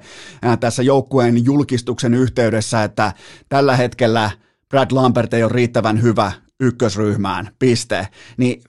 tässä 0.60 0.82
joukkueen 0.82 1.44
julkistuksen 1.44 2.14
yhteydessä, 2.14 2.84
että 2.84 3.12
tällä 3.48 3.76
hetkellä 3.76 4.30
Brad 4.68 4.92
Lambert 4.92 5.34
ei 5.34 5.42
ole 5.42 5.52
riittävän 5.52 6.02
hyvä 6.02 6.32
ykkösryhmään, 6.60 7.50
piste. 7.58 8.08
Niin 8.36 8.62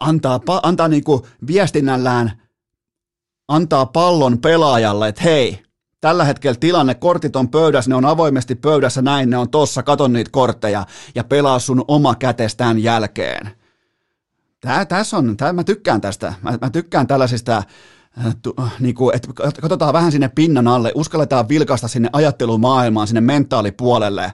antaa, 0.00 0.40
antaa 0.62 0.88
niinku 0.88 1.26
viestinnällään, 1.46 2.42
antaa 3.48 3.86
pallon 3.86 4.38
pelaajalle, 4.38 5.08
että 5.08 5.22
hei, 5.22 5.62
tällä 6.00 6.24
hetkellä 6.24 6.56
tilanne, 6.60 6.94
kortit 6.94 7.36
on 7.36 7.48
pöydässä, 7.48 7.88
ne 7.88 7.94
on 7.94 8.04
avoimesti 8.04 8.54
pöydässä, 8.54 9.02
näin 9.02 9.30
ne 9.30 9.36
on 9.36 9.50
tossa, 9.50 9.82
katon 9.82 10.12
niitä 10.12 10.30
kortteja 10.32 10.86
ja 11.14 11.24
pelaa 11.24 11.58
sun 11.58 11.84
oma 11.88 12.14
kätes 12.14 12.56
tämän 12.56 12.82
jälkeen. 12.82 13.59
Tää, 14.60 14.84
tässä 14.84 15.16
on, 15.16 15.36
tää, 15.36 15.52
mä 15.52 15.64
tykkään 15.64 16.00
tästä, 16.00 16.34
mä, 16.42 16.58
mä 16.60 16.70
tykkään 16.70 17.06
tällaisista, 17.06 17.56
äh, 18.26 18.36
tu, 18.42 18.54
niin 18.80 18.94
kuin, 18.94 19.16
että 19.16 19.28
katsotaan 19.62 19.92
vähän 19.92 20.12
sinne 20.12 20.28
pinnan 20.28 20.68
alle, 20.68 20.92
uskalletaan 20.94 21.48
vilkaista 21.48 21.88
sinne 21.88 22.08
ajattelumaailmaan, 22.12 23.06
sinne 23.06 23.20
mentaalipuolelle. 23.20 24.32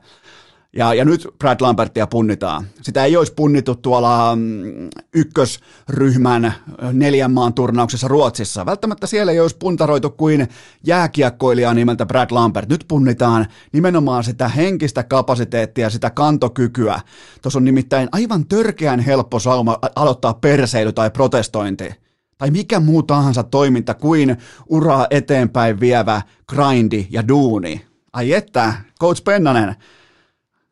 Ja, 0.77 0.95
ja 0.95 1.05
nyt 1.05 1.29
Brad 1.39 1.61
Lambertia 1.61 2.07
punnitaan. 2.07 2.67
Sitä 2.83 3.05
ei 3.05 3.17
olisi 3.17 3.33
punnittu 3.35 3.75
tuolla 3.75 4.37
mm, 4.37 4.89
ykkösryhmän 5.15 6.55
neljän 6.93 7.33
maan 7.33 7.55
turnauksessa 7.55 8.09
Ruotsissa. 8.09 8.67
Välttämättä 8.67 9.07
siellä 9.07 9.33
ei 9.33 9.41
olisi 9.41 9.57
puntaroitu 9.59 10.11
kuin 10.11 10.49
jääkiekkoilija 10.87 11.75
nimeltä 11.75 12.07
Brad 12.07 12.31
Lambert. 12.31 12.69
Nyt 12.69 12.85
punnitaan 12.89 13.47
nimenomaan 13.73 14.25
sitä 14.25 14.49
henkistä 14.49 15.03
kapasiteettia, 15.03 15.91
sitä 15.91 16.11
kantokykyä. 16.11 17.01
Tuossa 17.43 17.59
on 17.59 17.65
nimittäin 17.65 18.09
aivan 18.13 18.47
törkeän 18.47 19.01
helppo 19.01 19.39
sauma 19.39 19.79
aloittaa 19.97 20.35
perseily 20.35 20.93
tai 20.93 21.11
protestointi 21.11 21.95
tai 22.39 22.51
mikä 22.51 22.81
muu 22.81 23.03
tahansa 23.03 23.43
toiminta 23.43 23.95
kuin 23.95 24.37
uraa 24.69 25.07
eteenpäin 25.11 25.81
vievä 25.81 26.23
grindi 26.49 27.07
ja 27.11 27.29
duuni. 27.29 27.87
Ai 28.13 28.33
että, 28.33 28.75
Coach 29.01 29.25
Pennanen, 29.25 29.77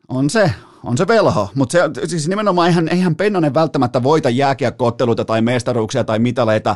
on 0.07 0.29
se, 0.29 0.51
on 0.83 0.97
se 0.97 1.07
velho, 1.07 1.49
mutta 1.55 1.71
se, 1.71 2.07
siis 2.07 2.27
nimenomaan 2.27 2.67
eihän, 2.67 2.87
eihän 2.87 3.15
Pennanen 3.15 3.53
välttämättä 3.53 4.03
voita 4.03 4.29
jääkiekkootteluita 4.29 5.25
tai 5.25 5.41
mestaruuksia 5.41 6.03
tai 6.03 6.19
mitaleita, 6.19 6.75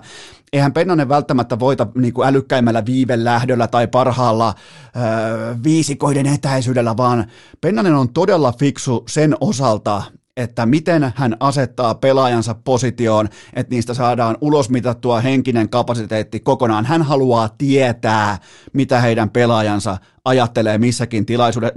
eihän 0.53 0.73
Pennanen 0.73 1.09
välttämättä 1.09 1.59
voita 1.59 1.87
niin 1.95 2.13
kuin 2.13 2.27
älykkäimmällä 2.27 2.85
viivelähdöllä 2.85 3.67
tai 3.67 3.87
parhaalla 3.87 4.53
öö, 4.95 5.55
viisikoiden 5.63 6.25
etäisyydellä, 6.25 6.97
vaan 6.97 7.25
Pennanen 7.61 7.95
on 7.95 8.13
todella 8.13 8.53
fiksu 8.59 9.03
sen 9.07 9.35
osalta, 9.41 10.03
että 10.39 10.65
miten 10.65 11.13
hän 11.15 11.37
asettaa 11.39 11.95
pelaajansa 11.95 12.55
positioon, 12.63 13.29
että 13.53 13.75
niistä 13.75 13.93
saadaan 13.93 14.37
ulosmitattua 14.41 15.19
henkinen 15.21 15.69
kapasiteetti 15.69 16.39
kokonaan. 16.39 16.85
Hän 16.85 17.01
haluaa 17.01 17.49
tietää, 17.57 18.37
mitä 18.73 19.01
heidän 19.01 19.29
pelaajansa 19.29 19.97
ajattelee 20.25 20.77
missäkin 20.77 21.25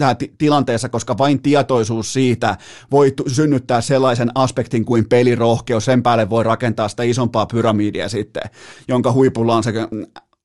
äh, 0.02 0.16
tilanteessa, 0.38 0.88
koska 0.88 1.19
vain 1.19 1.42
tietoisuus 1.42 2.12
siitä 2.12 2.57
voi 2.90 3.14
synnyttää 3.26 3.81
sellaisen 3.81 4.31
aspektin 4.35 4.85
kuin 4.85 5.09
pelirohkeus. 5.09 5.85
Sen 5.85 6.02
päälle 6.02 6.31
voi 6.31 6.45
rakentaa 6.45 6.88
sitä 6.88 7.02
isompaa 7.02 7.47
pyramidia 7.47 8.09
sitten, 8.09 8.42
jonka 8.88 9.12
huipulla 9.12 9.57
on 9.57 9.64
se 9.64 9.73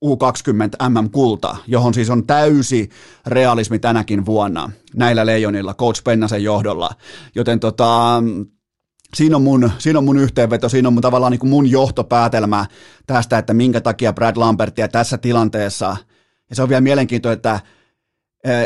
U20 0.05 0.89
MM-kulta, 0.89 1.55
johon 1.67 1.93
siis 1.93 2.09
on 2.09 2.27
täysi 2.27 2.89
realismi 3.25 3.79
tänäkin 3.79 4.25
vuonna 4.25 4.71
näillä 4.95 5.25
leijonilla, 5.25 5.73
Coach 5.73 6.03
Pennasen 6.03 6.43
johdolla. 6.43 6.89
Joten 7.35 7.59
tota, 7.59 8.23
siinä 9.15 9.35
on, 9.35 9.41
mun, 9.41 9.71
siinä 9.77 9.99
on 9.99 10.05
mun 10.05 10.17
yhteenveto, 10.17 10.69
siinä 10.69 10.87
on 10.87 10.93
mun, 10.93 11.01
tavallaan 11.01 11.31
niin 11.31 11.39
kuin 11.39 11.49
mun 11.49 11.71
johtopäätelmä 11.71 12.65
tästä, 13.07 13.37
että 13.37 13.53
minkä 13.53 13.81
takia 13.81 14.13
Brad 14.13 14.37
Lambertia 14.37 14.87
tässä 14.87 15.17
tilanteessa, 15.17 15.97
ja 16.49 16.55
se 16.55 16.63
on 16.63 16.69
vielä 16.69 16.81
mielenkiintoista, 16.81 17.33
että 17.33 17.59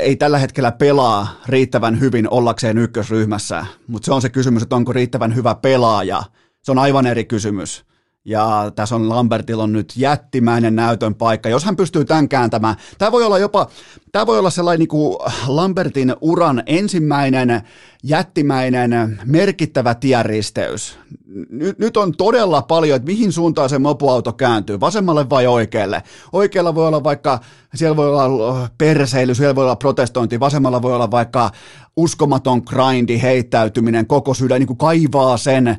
ei 0.02 0.16
tällä 0.16 0.38
hetkellä 0.38 0.72
pelaa 0.72 1.42
riittävän 1.48 2.00
hyvin 2.00 2.30
ollakseen 2.30 2.78
ykkösryhmässä, 2.78 3.66
mutta 3.88 4.06
se 4.06 4.14
on 4.14 4.22
se 4.22 4.30
kysymys, 4.30 4.64
että 4.64 4.76
onko 4.76 4.94
riittävän 4.94 5.36
hyvä 5.36 5.56
pelaaja. 5.56 6.24
Se 6.62 6.72
on 6.72 6.80
aivan 6.80 7.08
eri 7.08 7.26
kysymys. 7.26 7.86
Ja 8.26 8.72
tässä 8.76 8.96
on 8.96 9.10
Lambertilla 9.10 9.64
on 9.64 9.74
nyt 9.74 9.94
jättimäinen 9.96 10.76
näytön 10.76 11.16
paikka. 11.16 11.50
Jos 11.50 11.66
hän 11.66 11.76
pystyy 11.76 12.06
tämän 12.06 12.30
kääntämään, 12.30 12.76
tämä 12.98 13.12
voi 13.12 13.24
olla 13.24 13.38
jopa, 13.38 13.68
tämä 14.12 14.26
voi 14.26 14.40
olla 14.40 14.50
sellainen 14.50 14.80
niin 14.80 14.88
kuin 14.88 15.18
Lambertin 15.48 16.16
uran 16.22 16.64
ensimmäinen 16.66 17.62
jättimäinen 18.04 19.20
merkittävä 19.26 19.96
tienristeys. 19.96 21.00
Nyt, 21.50 21.80
nyt 21.80 21.98
on 21.98 22.12
todella 22.18 22.62
paljon, 22.62 22.96
että 22.96 23.12
mihin 23.12 23.32
suuntaan 23.32 23.70
se 23.70 23.80
mopuauto 23.80 24.34
kääntyy, 24.34 24.80
vasemmalle 24.80 25.30
vai 25.30 25.48
oikealle. 25.48 26.04
Oikealla 26.34 26.76
voi 26.76 26.88
olla 26.88 27.04
vaikka, 27.04 27.40
siellä 27.76 27.96
voi 27.96 28.10
olla 28.10 28.70
perseily, 28.78 29.36
siellä 29.36 29.56
voi 29.56 29.64
olla 29.64 29.76
protestointi, 29.76 30.40
vasemmalla 30.40 30.82
voi 30.82 30.94
olla 30.96 31.12
vaikka 31.12 31.52
uskomaton 31.98 32.62
grindi, 32.66 33.22
heittäytyminen, 33.22 34.08
koko 34.08 34.34
sydän, 34.34 34.60
niin 34.60 34.68
kuin 34.68 34.78
kaivaa 34.78 35.38
sen 35.38 35.78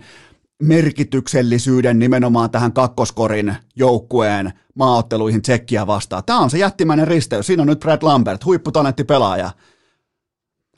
merkityksellisyyden 0.63 1.99
nimenomaan 1.99 2.51
tähän 2.51 2.73
kakkoskorin 2.73 3.57
joukkueen 3.77 4.53
maaotteluihin 4.75 5.43
tsekkiä 5.43 5.87
vastaan. 5.87 6.23
Tämä 6.27 6.39
on 6.39 6.51
se 6.51 6.59
jättimäinen 6.59 7.09
risteys. 7.09 7.47
Siinä 7.47 7.63
on 7.63 7.69
nyt 7.69 7.81
Brad 7.81 8.03
Lambert, 8.03 8.45
huipputalentti 8.45 9.05
pelaaja. 9.05 9.51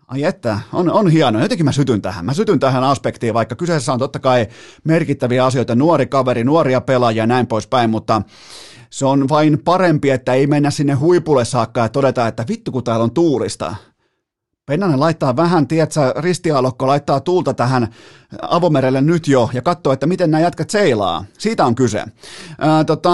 Ai 0.06 0.24
että, 0.24 0.60
on, 0.72 0.92
on 0.92 1.10
hieno. 1.10 1.40
Jotenkin 1.40 1.64
mä 1.64 1.72
sytyn 1.72 2.02
tähän. 2.02 2.24
Mä 2.24 2.34
sytyn 2.34 2.60
tähän 2.60 2.84
aspektiin, 2.84 3.34
vaikka 3.34 3.56
kyseessä 3.56 3.92
on 3.92 3.98
totta 3.98 4.18
kai 4.18 4.46
merkittäviä 4.84 5.44
asioita, 5.44 5.74
nuori 5.74 6.06
kaveri, 6.06 6.44
nuoria 6.44 6.80
pelaajia 6.80 7.22
ja 7.22 7.26
näin 7.26 7.46
poispäin, 7.46 7.90
mutta 7.90 8.22
se 8.90 9.06
on 9.06 9.28
vain 9.28 9.58
parempi, 9.64 10.10
että 10.10 10.32
ei 10.32 10.46
mennä 10.46 10.70
sinne 10.70 10.94
huipulle 10.94 11.44
saakka 11.44 11.80
ja 11.80 11.88
todeta, 11.88 12.28
että 12.28 12.44
vittu 12.48 12.72
kun 12.72 12.84
täällä 12.84 13.04
on 13.04 13.14
tuulista. 13.14 13.76
Pennanen 14.66 15.00
laittaa 15.00 15.36
vähän, 15.36 15.68
tietsä, 15.68 16.14
ristialokko 16.16 16.86
laittaa 16.86 17.20
tuulta 17.20 17.54
tähän 17.54 17.88
avomerelle 18.42 19.00
nyt 19.00 19.28
jo 19.28 19.50
ja 19.52 19.62
katsoo, 19.62 19.92
että 19.92 20.06
miten 20.06 20.30
nämä 20.30 20.40
jätkät 20.40 20.70
seilaa. 20.70 21.24
Siitä 21.38 21.66
on 21.66 21.74
kyse. 21.74 22.04
Ää, 22.58 22.84
tota, 22.84 23.10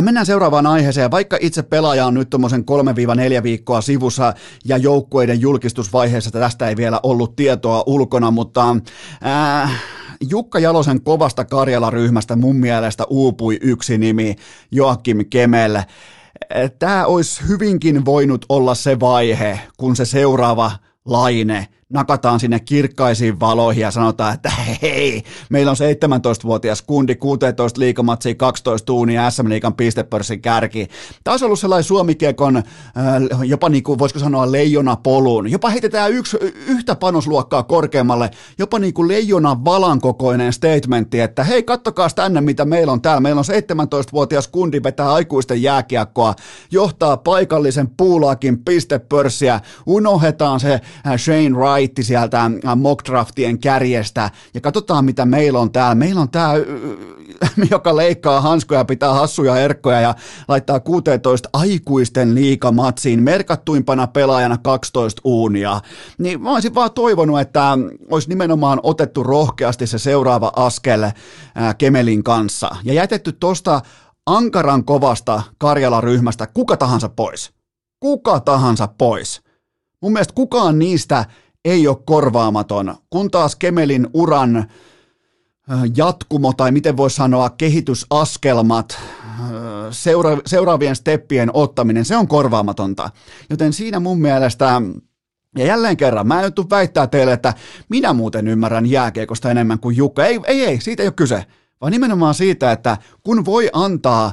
Mennään 0.00 0.26
seuraavaan 0.26 0.66
aiheeseen. 0.66 1.10
Vaikka 1.10 1.38
itse 1.40 1.62
pelaaja 1.62 2.06
on 2.06 2.14
nyt 2.14 2.30
tuommoisen 2.30 2.64
3-4 3.40 3.42
viikkoa 3.42 3.80
sivussa 3.80 4.34
ja 4.64 4.76
joukkueiden 4.76 5.40
julkistusvaiheessa 5.40 6.30
tästä 6.30 6.68
ei 6.68 6.76
vielä 6.76 7.00
ollut 7.02 7.36
tietoa 7.36 7.84
ulkona, 7.86 8.30
mutta 8.30 8.76
ää, 9.22 9.68
Jukka 10.30 10.58
Jalosen 10.58 11.02
kovasta 11.02 11.44
Karjala-ryhmästä 11.44 12.36
mun 12.36 12.56
mielestä 12.56 13.04
uupui 13.10 13.58
yksi 13.60 13.98
nimi, 13.98 14.36
Joakim 14.70 15.18
Kemel 15.30 15.78
tämä 16.78 17.06
olisi 17.06 17.48
hyvinkin 17.48 18.04
voinut 18.04 18.44
olla 18.48 18.74
se 18.74 19.00
vaihe, 19.00 19.60
kun 19.76 19.96
se 19.96 20.04
seuraava 20.04 20.72
laine 21.04 21.68
nakataan 21.90 22.40
sinne 22.40 22.60
kirkkaisiin 22.60 23.40
valoihin 23.40 23.82
ja 23.82 23.90
sanotaan, 23.90 24.34
että 24.34 24.52
hei, 24.82 25.22
meillä 25.48 25.70
on 25.70 25.76
17-vuotias 25.76 26.82
kundi, 26.82 27.14
16 27.14 27.80
liikamatsia, 27.80 28.34
12 28.34 28.86
tuunia, 28.86 29.30
SM 29.30 29.48
Liikan 29.48 29.74
pistepörssin 29.74 30.42
kärki. 30.42 30.88
Tämä 31.24 31.32
olisi 31.32 31.44
ollut 31.44 31.58
sellainen 31.58 31.84
suomikiekon, 31.84 32.56
äh, 32.56 32.64
jopa 33.44 33.68
niin 33.68 33.82
kuin 33.82 33.98
voisiko 33.98 34.20
sanoa 34.20 34.52
leijona 34.52 34.96
polun. 34.96 35.50
Jopa 35.50 35.70
heitetään 35.70 36.12
yksi, 36.12 36.36
yhtä 36.66 36.94
panosluokkaa 36.94 37.62
korkeammalle, 37.62 38.30
jopa 38.58 38.78
niin 38.78 38.94
kuin 38.94 39.08
leijona 39.08 39.64
valan 39.64 40.00
kokoinen 40.00 40.52
statementti, 40.52 41.20
että 41.20 41.44
hei, 41.44 41.62
kattokaa 41.62 42.08
tänne, 42.10 42.40
mitä 42.40 42.64
meillä 42.64 42.92
on 42.92 43.02
täällä. 43.02 43.20
Meillä 43.20 43.38
on 43.38 43.44
17-vuotias 43.44 44.48
kundi, 44.48 44.82
vetää 44.82 45.12
aikuisten 45.12 45.62
jääkiekkoa, 45.62 46.34
johtaa 46.70 47.16
paikallisen 47.16 47.88
puulaakin 47.96 48.64
pistepörssiä, 48.64 49.60
unohdetaan 49.86 50.60
se 50.60 50.72
äh, 50.72 50.80
Shane 51.16 51.50
Wright, 51.50 51.79
Wright 51.80 52.06
sieltä 52.06 52.44
äh, 52.44 52.76
mockdraftien 52.76 53.58
kärjestä 53.58 54.30
ja 54.54 54.60
katsotaan 54.60 55.04
mitä 55.04 55.26
meillä 55.26 55.58
on 55.58 55.72
täällä. 55.72 55.94
Meillä 55.94 56.20
on 56.20 56.30
tämä, 56.30 56.54
joka 57.70 57.96
leikkaa 57.96 58.40
hanskoja, 58.40 58.84
pitää 58.84 59.14
hassuja 59.14 59.56
erkkoja 59.56 60.00
ja 60.00 60.14
laittaa 60.48 60.80
16 60.80 61.48
aikuisten 61.52 62.34
liikamatsiin 62.34 63.22
merkattuimpana 63.22 64.06
pelaajana 64.06 64.58
12 64.58 65.22
uunia. 65.24 65.80
Niin 66.18 66.42
mä 66.42 66.52
olisin 66.52 66.74
vaan 66.74 66.92
toivonut, 66.92 67.40
että 67.40 67.78
olisi 68.10 68.28
nimenomaan 68.28 68.80
otettu 68.82 69.22
rohkeasti 69.22 69.86
se 69.86 69.98
seuraava 69.98 70.52
askel 70.56 71.02
äh, 71.02 71.12
Kemelin 71.78 72.24
kanssa 72.24 72.76
ja 72.84 72.92
jätetty 72.92 73.32
tuosta 73.32 73.80
ankaran 74.26 74.84
kovasta 74.84 75.42
Karjala-ryhmästä 75.58 76.46
kuka 76.46 76.76
tahansa 76.76 77.08
pois. 77.08 77.52
Kuka 78.00 78.40
tahansa 78.40 78.88
pois. 78.98 79.42
Mun 80.02 80.12
mielestä 80.12 80.34
kukaan 80.34 80.78
niistä 80.78 81.24
ei 81.64 81.88
ole 81.88 81.96
korvaamaton, 82.04 82.94
kun 83.10 83.30
taas 83.30 83.56
Kemelin 83.56 84.08
uran 84.14 84.56
äh, 84.56 84.66
jatkumo 85.96 86.52
tai 86.52 86.72
miten 86.72 86.96
voisi 86.96 87.16
sanoa 87.16 87.50
kehitysaskelmat, 87.50 88.92
äh, 88.92 89.40
seura- 89.90 90.42
seuraavien 90.46 90.96
steppien 90.96 91.50
ottaminen, 91.54 92.04
se 92.04 92.16
on 92.16 92.28
korvaamatonta. 92.28 93.10
Joten 93.50 93.72
siinä 93.72 94.00
mun 94.00 94.20
mielestä 94.20 94.82
ja 95.58 95.66
jälleen 95.66 95.96
kerran, 95.96 96.26
mä 96.26 96.42
en 96.42 96.52
tule 96.52 96.66
väittää 96.70 97.06
teille, 97.06 97.32
että 97.32 97.54
minä 97.88 98.12
muuten 98.12 98.48
ymmärrän 98.48 98.86
jääkiekosta 98.86 99.50
enemmän 99.50 99.78
kuin 99.78 99.96
Jukka. 99.96 100.26
Ei, 100.26 100.40
ei, 100.46 100.64
ei, 100.64 100.80
siitä 100.80 101.02
ei 101.02 101.06
ole 101.06 101.14
kyse. 101.14 101.46
Vaan 101.80 101.92
nimenomaan 101.92 102.34
siitä, 102.34 102.72
että 102.72 102.96
kun 103.22 103.44
voi 103.44 103.70
antaa 103.72 104.32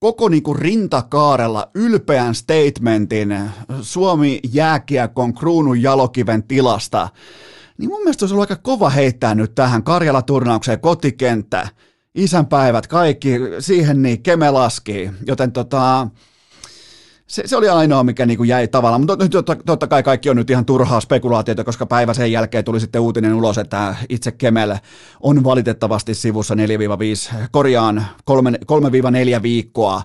koko 0.00 0.28
niin 0.28 0.42
kuin 0.42 0.58
rintakaarella 0.58 1.70
ylpeän 1.74 2.34
statementin 2.34 3.38
Suomi 3.80 4.40
jääkiekon 4.52 5.34
kruunun 5.34 5.82
jalokiven 5.82 6.42
tilasta, 6.42 7.08
niin 7.78 7.90
mun 7.90 8.00
mielestä 8.00 8.24
olisi 8.24 8.34
ollut 8.34 8.50
aika 8.50 8.62
kova 8.62 8.90
heittää 8.90 9.34
nyt 9.34 9.54
tähän 9.54 9.82
Karjala-turnaukseen 9.82 10.80
kotikenttä, 10.80 11.68
isänpäivät, 12.14 12.86
kaikki, 12.86 13.30
siihen 13.58 14.02
niin 14.02 14.22
Keme 14.22 14.50
laski, 14.50 15.10
joten 15.26 15.52
tota, 15.52 16.08
se, 17.28 17.42
se 17.46 17.56
oli 17.56 17.68
ainoa, 17.68 18.04
mikä 18.04 18.26
niin 18.26 18.36
kuin 18.36 18.48
jäi 18.48 18.68
tavallaan, 18.68 19.00
mutta 19.00 19.16
nyt 19.16 19.32
totta, 19.32 19.56
totta 19.66 19.86
kai 19.86 20.02
kaikki 20.02 20.30
on 20.30 20.36
nyt 20.36 20.50
ihan 20.50 20.64
turhaa 20.64 21.00
spekulaatiota, 21.00 21.64
koska 21.64 21.86
päivä 21.86 22.14
sen 22.14 22.32
jälkeen 22.32 22.64
tuli 22.64 22.80
sitten 22.80 23.00
uutinen 23.00 23.34
ulos, 23.34 23.58
että 23.58 23.94
itse 24.08 24.32
Kemel 24.32 24.76
on 25.20 25.44
valitettavasti 25.44 26.14
sivussa 26.14 26.54
4-5, 26.54 26.58
korjaan 27.50 28.06
3-4 29.38 29.42
viikkoa 29.42 30.02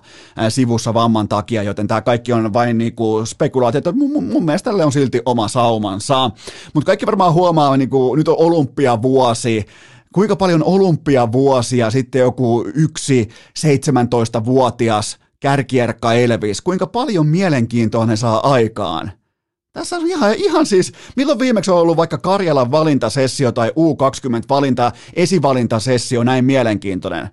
sivussa 0.48 0.94
vamman 0.94 1.28
takia, 1.28 1.62
joten 1.62 1.86
tämä 1.86 2.00
kaikki 2.00 2.32
on 2.32 2.52
vain 2.52 2.78
niin 2.78 2.94
kuin 2.94 3.26
spekulaatiota. 3.26 3.92
Mun, 3.92 4.24
mun 4.24 4.44
mielestä 4.44 4.70
tälle 4.70 4.84
on 4.84 4.92
silti 4.92 5.22
oma 5.26 5.48
saumansa, 5.48 6.30
mutta 6.74 6.86
kaikki 6.86 7.06
varmaan 7.06 7.32
huomaa, 7.32 7.76
niin 7.76 7.90
kuin, 7.90 8.18
nyt 8.18 8.28
on 8.28 8.36
olympiavuosi, 8.38 9.66
kuinka 10.14 10.36
paljon 10.36 10.64
olympiavuosia 10.64 11.90
sitten 11.90 12.20
joku 12.20 12.64
yksi 12.74 13.28
17-vuotias 13.58 15.23
kärkierkka 15.44 16.12
Elvis, 16.12 16.60
kuinka 16.60 16.86
paljon 16.86 17.26
mielenkiintoa 17.26 18.06
ne 18.06 18.16
saa 18.16 18.52
aikaan. 18.52 19.12
Tässä 19.72 19.96
on 19.96 20.06
ihan, 20.06 20.34
ihan 20.34 20.66
siis, 20.66 20.92
milloin 21.16 21.38
viimeksi 21.38 21.70
on 21.70 21.78
ollut 21.78 21.96
vaikka 21.96 22.18
Karjalan 22.18 22.70
valintasessio 22.70 23.52
tai 23.52 23.68
U20-valinta, 23.68 24.92
esivalintasessio 25.14 26.24
näin 26.24 26.44
mielenkiintoinen? 26.44 27.28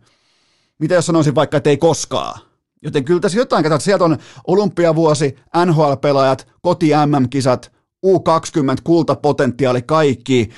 Mitä 0.80 0.95
jos 0.95 1.06
sanoisin 1.06 1.36
vaikka, 1.36 1.58
että 1.58 1.69
ei 1.69 1.78
koskaan? 1.78 2.41
Joten 2.82 3.06
kyllä 3.06 3.19
tässä 3.19 3.38
jotain, 3.38 3.63
katsotaan, 3.63 3.82
sieltä 3.82 4.04
on 4.04 4.17
olympiavuosi, 4.47 5.36
NHL-pelaajat, 5.65 6.47
koti 6.62 6.89
MM-kisat, 7.06 7.71
U20 8.06 8.76
kultapotentiaali 8.84 9.82
kaikki, 9.82 10.50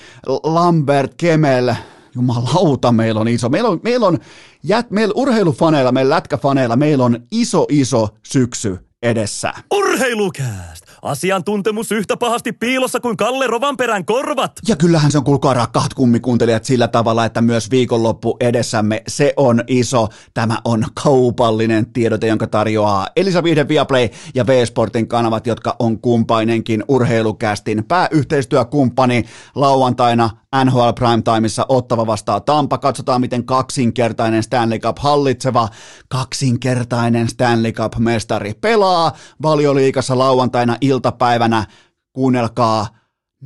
Lambert, 0.44 1.14
Kemel, 1.18 1.74
jumalauta, 2.16 2.92
meillä 2.92 3.22
on 3.22 3.28
iso. 3.28 3.50
Meillä 3.50 3.70
on, 3.70 3.80
meillä 3.84 4.08
on 4.08 4.20
jät, 4.64 4.92
meillä 4.92 5.14
urheilufaneilla, 5.16 5.92
meillä 5.92 6.16
lätkäfaneilla, 6.16 6.76
meillä 6.76 7.06
on 7.06 7.20
iso, 7.32 7.66
iso 7.70 8.10
syksy 8.24 8.78
edessä. 9.04 9.54
Urheilukääst! 9.74 10.83
Asiantuntemus 11.04 11.92
yhtä 11.92 12.18
pahasti 12.18 12.52
piilossa 12.52 13.00
kuin 13.00 13.18
Kalle 13.18 13.48
Rovanperän 13.48 14.06
korvat. 14.06 14.52
Ja 14.68 14.76
kyllähän 14.76 15.12
se 15.12 15.18
on 15.18 15.24
kuulkaa 15.24 15.54
rakkaat 15.54 15.94
kummikuuntelijat 15.94 16.66
sillä 16.66 16.88
tavalla, 16.88 17.26
että 17.26 17.42
myös 17.42 17.72
viikonloppu 17.72 18.38
edessämme 18.40 19.04
se 19.08 19.34
on 19.38 19.64
iso. 19.68 20.08
Tämä 20.34 20.58
on 20.66 20.86
kaupallinen 21.04 21.86
tiedote, 21.94 22.28
jonka 22.28 22.48
tarjoaa 22.48 23.08
Elisa 23.16 23.44
Vihde 23.44 23.68
Viaplay 23.68 24.10
ja 24.36 24.48
V-Sportin 24.48 25.08
kanavat, 25.08 25.48
jotka 25.48 25.76
on 25.80 26.00
kumpainenkin 26.00 26.84
urheilukästin 26.88 27.84
pääyhteistyökumppani 27.88 29.26
lauantaina 29.56 30.30
NHL 30.66 30.90
Primetimeissa 30.96 31.66
ottava 31.70 32.08
vastaa 32.08 32.40
Tampa. 32.40 32.78
Katsotaan, 32.78 33.22
miten 33.22 33.46
kaksinkertainen 33.46 34.44
Stanley 34.44 34.80
Cup 34.80 34.98
hallitseva, 35.00 35.70
kaksinkertainen 36.08 37.30
Stanley 37.30 37.72
Cup-mestari 37.72 38.54
pelaa 38.62 39.12
valioliikassa 39.42 40.18
lauantaina 40.18 40.78
iltapäivänä. 40.94 41.66
Kuunnelkaa 42.14 42.88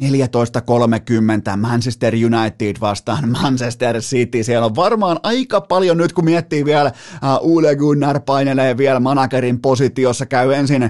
14.30 0.03 1.57
Manchester 1.57 2.13
United 2.13 2.75
vastaan 2.81 3.29
Manchester 3.41 4.01
City. 4.01 4.43
Siellä 4.43 4.65
on 4.65 4.75
varmaan 4.75 5.19
aika 5.23 5.61
paljon 5.61 5.97
nyt, 5.97 6.13
kun 6.13 6.25
miettii 6.25 6.65
vielä, 6.65 6.91
uh, 7.41 7.49
Ule 7.51 7.75
Gunnar 7.75 8.19
painelee 8.19 8.77
vielä 8.77 8.99
managerin 8.99 9.59
positiossa, 9.59 10.25
käy 10.25 10.53
ensin 10.53 10.83
uh, 10.83 10.89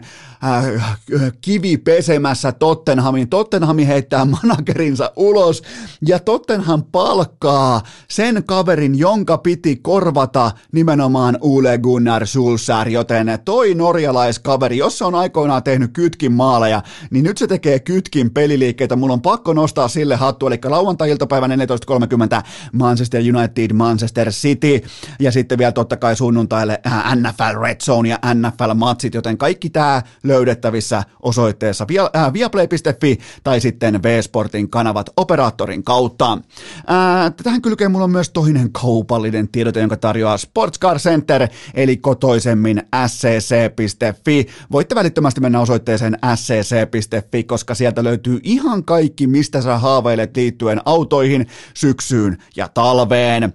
kivi 1.42 1.78
pesemässä 1.78 2.52
Tottenhamin. 2.52 3.30
Tottenhami 3.30 3.88
heittää 3.88 4.26
managerinsa 4.26 5.12
ulos 5.16 5.64
ja 6.08 6.20
Tottenham 6.20 6.84
palkkaa 6.92 7.82
sen 8.08 8.44
kaverin, 8.46 9.00
jonka 9.00 9.38
piti 9.38 9.76
korvata 9.76 10.52
nimenomaan 10.72 11.38
Ule 11.42 11.78
Gunnar 11.78 12.28
Sulsär, 12.28 12.90
joten 12.90 13.40
toi 13.46 13.76
norjalaiskaveri, 13.76 14.78
jos 14.78 14.98
se 14.98 15.06
on 15.06 15.16
aikoinaan 15.16 15.64
tehnyt 15.64 15.92
kytkin 15.94 16.32
maaleja, 16.32 16.84
niin 17.12 17.24
nyt 17.24 17.38
se 17.38 17.48
tekee 17.48 17.80
kytkin 17.80 18.32
peliliikkeitä 18.32 18.97
mulla 18.98 19.14
on 19.14 19.22
pakko 19.22 19.54
nostaa 19.54 19.88
sille 19.88 20.16
hattu, 20.16 20.48
eli 20.48 20.60
lauantai-iltapäivän 20.66 21.52
14.30 21.52 22.48
Manchester 22.74 23.22
United, 23.36 23.74
Manchester 23.74 24.32
City, 24.32 24.82
ja 25.20 25.32
sitten 25.32 25.58
vielä 25.58 25.72
totta 25.72 25.98
kai 25.98 26.16
sunnuntaille 26.16 26.80
äh, 26.88 27.16
NFL 27.16 27.62
Red 27.62 27.82
Zone 27.82 28.10
ja 28.10 28.20
NFL-matsit, 28.34 29.14
joten 29.14 29.38
kaikki 29.38 29.70
tämä 29.70 30.02
löydettävissä 30.24 31.04
osoitteessa 31.24 31.88
äh, 32.16 32.34
viaplay.fi 32.34 33.18
tai 33.44 33.62
sitten 33.62 34.04
V-Sportin 34.04 34.70
kanavat 34.70 35.10
operaattorin 35.18 35.84
kautta. 35.84 36.32
Äh, 36.34 37.34
tähän 37.44 37.62
kylkeen 37.62 37.92
mulla 37.92 38.04
on 38.04 38.12
myös 38.12 38.30
toinen 38.30 38.72
kaupallinen 38.72 39.48
tiedote, 39.48 39.80
jonka 39.80 39.98
tarjoaa 39.98 40.38
Sports 40.38 40.80
Car 40.80 41.00
Center, 41.00 41.48
eli 41.74 41.98
kotoisemmin 41.98 42.84
scc.fi. 43.08 44.48
Voitte 44.72 44.96
välittömästi 44.96 45.42
mennä 45.42 45.60
osoitteeseen 45.60 46.18
scc.fi, 46.36 47.44
koska 47.44 47.76
sieltä 47.76 48.04
löytyy 48.04 48.40
ihan 48.44 48.84
kaikki, 48.88 49.28
mistä 49.28 49.62
sä 49.62 49.78
haaveilet 49.78 50.38
liittyen 50.38 50.82
autoihin, 50.86 51.48
syksyyn 51.74 52.38
ja 52.56 52.68
talveen. 52.68 53.54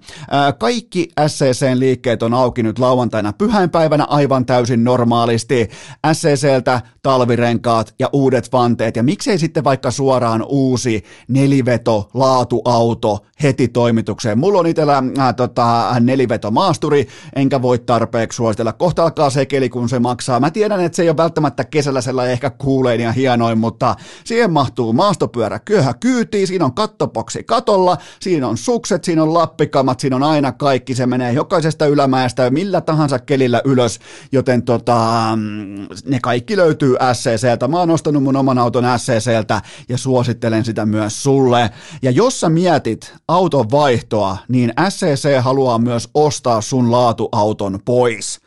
Kaikki 0.59 1.09
SCCn 1.27 1.79
liikkeet 1.79 2.23
on 2.23 2.33
auki 2.33 2.63
nyt 2.63 2.79
lauantaina 2.79 3.33
pyhäinpäivänä 3.33 4.03
aivan 4.03 4.45
täysin 4.45 4.83
normaalisti. 4.83 5.69
SCCltä 6.13 6.81
talvirenkaat 7.01 7.95
ja 7.99 8.09
uudet 8.13 8.51
vanteet 8.51 8.95
ja 8.95 9.03
miksei 9.03 9.37
sitten 9.37 9.63
vaikka 9.63 9.91
suoraan 9.91 10.45
uusi 10.47 11.03
neliveto 11.27 12.09
laatuauto 12.13 13.25
heti 13.43 13.67
toimitukseen. 13.67 14.39
Mulla 14.39 14.59
on 14.59 14.67
itsellä 14.67 15.03
äh, 15.19 15.35
tota, 15.35 15.95
neliveto 15.99 16.51
maasturi, 16.51 17.07
enkä 17.35 17.61
voi 17.61 17.79
tarpeeksi 17.79 18.35
suositella. 18.35 18.73
Kohta 18.73 19.03
alkaa 19.03 19.29
sekeli, 19.29 19.69
kun 19.69 19.89
se 19.89 19.99
maksaa. 19.99 20.39
Mä 20.39 20.51
tiedän, 20.51 20.81
että 20.81 20.95
se 20.95 21.01
ei 21.01 21.09
ole 21.09 21.17
välttämättä 21.17 21.63
kesällä 21.63 22.01
sellainen 22.01 22.33
ehkä 22.33 22.49
kuulein 22.49 23.01
ja 23.01 23.11
hienoin, 23.11 23.57
mutta 23.57 23.95
siihen 24.23 24.51
mahtuu 24.51 24.93
maastopyörä 25.13 25.59
kyöhä 25.59 25.93
kyytiin, 25.93 26.47
siinä 26.47 26.65
on 26.65 26.73
kattopoksi 26.73 27.43
katolla, 27.43 27.97
siinä 28.19 28.47
on 28.47 28.57
sukset, 28.57 29.03
siinä 29.03 29.23
on 29.23 29.33
lappikamat, 29.33 29.99
siinä 29.99 30.15
on 30.15 30.23
aina 30.23 30.51
kaikki, 30.51 30.95
se 30.95 31.05
menee 31.05 31.33
jokaisesta 31.33 31.85
ylämäestä 31.85 32.49
millä 32.49 32.81
tahansa 32.81 33.19
kelillä 33.19 33.61
ylös, 33.65 33.99
joten 34.31 34.63
tota, 34.63 35.23
mm, 35.35 35.87
ne 36.05 36.19
kaikki 36.21 36.57
löytyy 36.57 36.95
SCCltä. 37.13 37.67
Mä 37.67 37.79
oon 37.79 37.89
ostanut 37.89 38.23
mun 38.23 38.35
oman 38.35 38.57
auton 38.57 38.83
SCCltä 38.97 39.61
ja 39.89 39.97
suosittelen 39.97 40.65
sitä 40.65 40.85
myös 40.85 41.23
sulle. 41.23 41.69
Ja 42.01 42.11
jos 42.11 42.39
sä 42.39 42.49
mietit 42.49 43.13
auton 43.27 43.71
vaihtoa, 43.71 44.37
niin 44.47 44.73
SCC 44.89 45.41
haluaa 45.41 45.77
myös 45.77 46.09
ostaa 46.13 46.61
sun 46.61 46.91
laatuauton 46.91 47.79
pois 47.85 48.42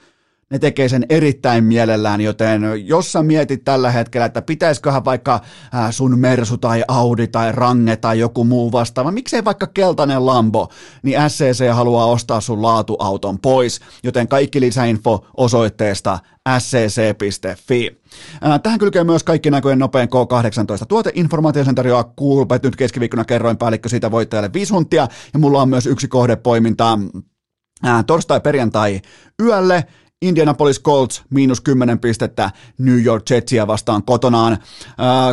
ne 0.51 0.59
tekee 0.59 0.89
sen 0.89 1.07
erittäin 1.09 1.65
mielellään, 1.65 2.21
joten 2.21 2.63
jos 2.85 3.13
sä 3.13 3.23
mietit 3.23 3.65
tällä 3.65 3.91
hetkellä, 3.91 4.25
että 4.25 4.43
pitäisiköhän 4.43 5.05
vaikka 5.05 5.41
sun 5.91 6.19
Mersu 6.19 6.59
tai 6.59 6.85
Audi 6.89 7.27
tai 7.27 7.53
Range 7.53 7.97
tai 7.97 8.19
joku 8.19 8.45
muu 8.45 8.73
vastaava, 8.73 9.11
miksei 9.11 9.45
vaikka 9.45 9.67
keltainen 9.67 10.27
Lambo, 10.27 10.69
niin 11.03 11.19
SCC 11.29 11.73
haluaa 11.73 12.07
ostaa 12.07 12.41
sun 12.41 12.63
laatuauton 12.63 13.39
pois, 13.39 13.81
joten 14.03 14.29
kaikki 14.29 14.61
lisäinfo 14.61 15.27
osoitteesta 15.37 16.19
scc.fi. 16.59 18.01
Tähän 18.63 18.79
kylkee 18.79 19.05
myös 19.05 19.25
kaikki 19.25 19.51
näköjen 19.51 19.79
nopein 19.79 20.09
K18 20.09 20.87
tuoteinformaatiosen 20.89 21.75
tarjoaa 21.75 22.13
Coolbet. 22.21 22.63
Nyt 22.63 22.77
keskiviikkona 22.77 23.25
kerroin 23.25 23.57
päällikkö 23.57 23.89
siitä 23.89 24.11
voittajalle 24.11 24.53
viisi 24.53 24.73
huntia 24.73 25.09
ja 25.33 25.39
mulla 25.39 25.63
on 25.63 25.69
myös 25.69 25.87
yksi 25.87 26.09
kohdepoiminta 26.09 26.99
torstai-perjantai 28.07 29.01
yölle 29.43 29.85
Indianapolis 30.23 30.83
Colts 30.83 31.23
miinus 31.31 31.61
10 31.61 31.99
pistettä 31.99 32.51
New 32.79 33.05
York 33.05 33.31
Jetsia 33.31 33.67
vastaan 33.67 34.03
kotonaan. 34.03 34.53
Äh, 34.53 34.59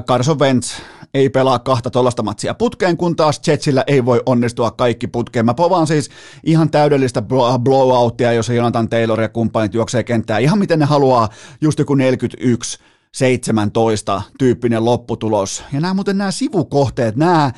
Carson 0.06 0.40
Wentz 0.40 0.74
ei 1.14 1.30
pelaa 1.30 1.60
kahta 1.60 1.90
tollasta 1.90 2.24
matsia 2.24 2.54
putkeen, 2.54 2.98
kun 2.98 3.16
taas 3.16 3.42
Jetsillä 3.48 3.84
ei 3.88 4.06
voi 4.06 4.22
onnistua 4.26 4.72
kaikki 4.72 5.08
putkeen. 5.08 5.46
Mä 5.46 5.54
povaan 5.54 5.88
siis 5.88 6.10
ihan 6.44 6.70
täydellistä 6.70 7.24
blowoutia, 7.64 8.34
jos 8.34 8.50
Jonathan 8.50 8.90
Taylor 8.90 9.22
ja 9.22 9.30
kumppanit 9.30 9.74
juoksee 9.74 10.04
kenttää 10.04 10.40
ihan 10.40 10.60
miten 10.60 10.80
ne 10.80 10.86
haluaa, 10.86 11.30
just 11.62 11.80
joku 11.80 11.96
41 11.96 12.80
17 13.14 14.22
tyyppinen 14.40 14.86
lopputulos. 14.86 15.64
Ja 15.74 15.80
nämä 15.82 15.94
muuten 15.94 16.18
nämä 16.18 16.32
sivukohteet, 16.32 17.16
nämä 17.16 17.52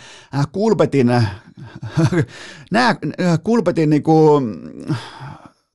Kulpetin, 0.52 1.08
nämä 2.72 2.96
Kulpetin 3.44 3.90
niinku, 3.90 4.42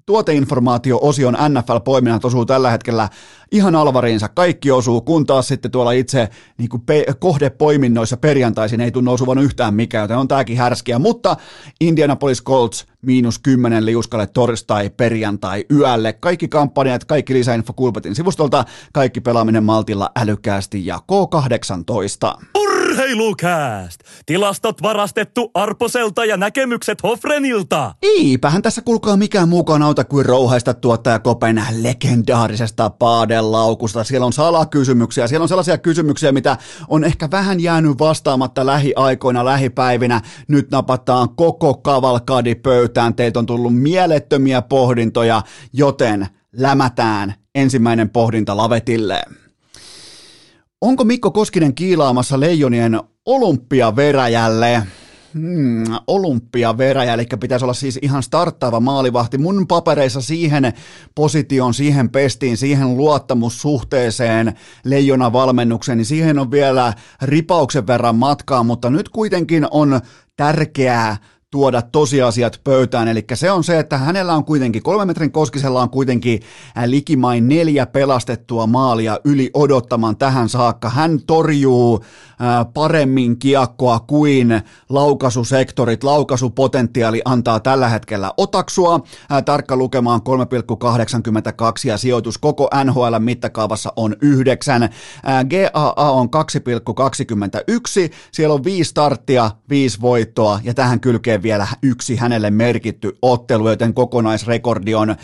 tuoteinformaatio-osion 0.07 1.35
NFL-poiminnat 1.35 2.25
osuu 2.25 2.47
tällä 2.47 2.71
hetkellä 2.71 3.09
ihan 3.53 3.77
alvariinsa. 3.77 4.29
Kaikki 4.29 4.71
osuu, 4.71 5.01
kun 5.01 5.27
taas 5.27 5.49
sitten 5.49 5.71
tuolla 5.71 5.93
itse 5.93 6.29
niin 6.59 6.69
pe- 6.87 7.05
kohdepoiminnoissa 7.19 8.17
perjantaisin 8.17 8.81
ei 8.81 8.91
tunnu 8.91 9.13
osuvan 9.13 9.39
yhtään 9.39 9.75
mikään, 9.75 10.05
joten 10.05 10.17
on 10.17 10.29
tämäkin 10.29 10.59
härskiä. 10.59 10.99
Mutta 10.99 11.37
Indianapolis 11.81 12.43
Colts 12.43 12.87
miinus 13.03 13.39
10 13.39 13.87
liuskalle 13.87 14.27
torstai, 14.27 14.91
perjantai, 14.91 15.65
yölle. 15.73 16.13
Kaikki 16.13 16.49
kampanjat, 16.49 17.05
kaikki 17.05 17.35
lisäinfo 17.35 17.73
Kulpetin 17.73 18.15
sivustolta, 18.15 18.65
kaikki 18.93 19.21
pelaaminen 19.21 19.65
maltilla 19.65 20.11
älykkäästi 20.17 20.87
ja 20.87 20.99
K18. 21.13 22.80
Urheilukääst! 23.01 24.01
Tilastot 24.27 24.83
varastettu 24.83 25.51
Arposelta 25.55 26.25
ja 26.25 26.37
näkemykset 26.37 27.03
Hofrenilta. 27.03 27.95
Eipähän 28.03 28.63
tässä 28.63 28.83
kulkaa 28.83 29.17
mikään 29.17 29.49
muukaan 29.49 29.83
auta 29.83 30.05
kuin 30.05 30.27
rouhaista 30.27 30.75
tuottaja 30.75 31.19
Kopen 31.19 31.63
legendaarisesta 31.81 32.91
paadelaukusta. 32.91 34.05
Siellä 34.05 34.27
on 34.27 34.33
salakysymyksiä, 34.33 35.27
siellä 35.27 35.43
on 35.43 35.49
sellaisia 35.49 35.79
kysymyksiä, 35.79 36.33
mitä 36.33 36.57
on 36.89 37.05
ehkä 37.05 37.29
vähän 37.31 37.61
jäänyt 37.61 37.99
vastaamatta 37.99 38.67
lähiaikoina, 38.67 39.45
lähipäivinä. 39.45 40.21
Nyt 40.49 40.71
napataan 40.71 41.29
koko 41.37 41.75
kavalkadi 41.75 42.55
pöytään. 42.55 43.15
Teiltä 43.15 43.39
on 43.39 43.47
tullut 43.47 43.75
mielettömiä 43.77 44.63
pohdintoja, 44.63 45.43
joten 45.73 46.27
lämätään 46.53 47.35
ensimmäinen 47.55 48.11
pohdinta 48.11 48.57
lavetille. 48.57 49.23
Onko 50.81 51.05
Mikko 51.05 51.31
Koskinen 51.31 51.75
kiilaamassa 51.75 52.40
leijonien 52.40 53.01
olympiaveräjälle? 53.27 54.83
Hmm, 55.35 55.85
olympiaveräjä, 56.07 57.14
eli 57.14 57.27
pitäisi 57.40 57.64
olla 57.64 57.75
siis 57.75 57.99
ihan 58.03 58.23
starttaava 58.23 58.81
maalivahti. 58.81 59.38
Mun 59.38 59.66
papereissa 59.66 60.21
siihen 60.21 60.73
positioon, 61.14 61.75
siihen 61.75 62.11
pestiin, 62.11 62.57
siihen 62.57 62.97
luottamussuhteeseen 62.97 64.55
leijona 64.85 65.33
valmennukseen, 65.33 65.99
niin 65.99 66.07
siihen 66.07 66.38
on 66.38 66.51
vielä 66.51 66.93
ripauksen 67.23 67.87
verran 67.87 68.16
matkaa, 68.16 68.62
mutta 68.62 68.90
nyt 68.90 69.09
kuitenkin 69.09 69.66
on 69.71 70.01
tärkeää 70.37 71.16
tuoda 71.51 71.83
tosiasiat 71.83 72.61
pöytään. 72.65 73.09
Eli 73.09 73.25
se 73.35 73.51
on 73.51 73.65
se, 73.65 73.79
että 73.79 73.99
hänellä 73.99 74.35
on 74.35 74.45
kuitenkin, 74.45 74.83
kolme 74.83 75.05
metrin 75.05 75.33
koskisella 75.33 75.83
on 75.83 75.91
kuitenkin 75.91 76.41
likimain 76.87 77.49
neljä 77.49 77.87
pelastettua 77.87 78.67
maalia 78.67 79.21
yli 79.25 79.51
odottaman 79.55 80.17
tähän 80.17 80.49
saakka. 80.49 80.89
Hän 80.89 81.21
torjuu 81.27 82.05
paremmin 82.75 83.39
kiekkoa 83.39 84.01
kuin 84.01 84.63
laukaisusektorit, 84.89 86.05
laukaisupotentiaali 86.05 87.23
antaa 87.25 87.61
tällä 87.61 87.89
hetkellä 87.89 88.33
otaksua. 88.37 89.01
Tarkka 89.45 89.77
lukemaan 89.77 90.21
3,82 90.21 90.35
ja 91.85 91.99
sijoitus 91.99 92.39
koko 92.39 92.71
NHL 92.85 93.19
mittakaavassa 93.19 93.93
on 93.97 94.17
9. 94.23 94.89
GAA 95.25 96.11
on 96.11 96.29
2,21, 96.29 98.15
siellä 98.33 98.55
on 98.55 98.65
viisi 98.65 98.91
starttia, 98.91 99.51
viisi 99.71 100.01
voittoa 100.01 100.61
ja 100.65 100.75
tähän 100.75 101.01
kylkeen 101.40 101.42
vielä 101.42 101.66
yksi 101.83 102.16
hänelle 102.16 102.50
merkitty 102.50 103.18
ottelu, 103.22 103.68
joten 103.68 103.94
kokonaisrekordi 103.94 104.94
on 104.94 105.16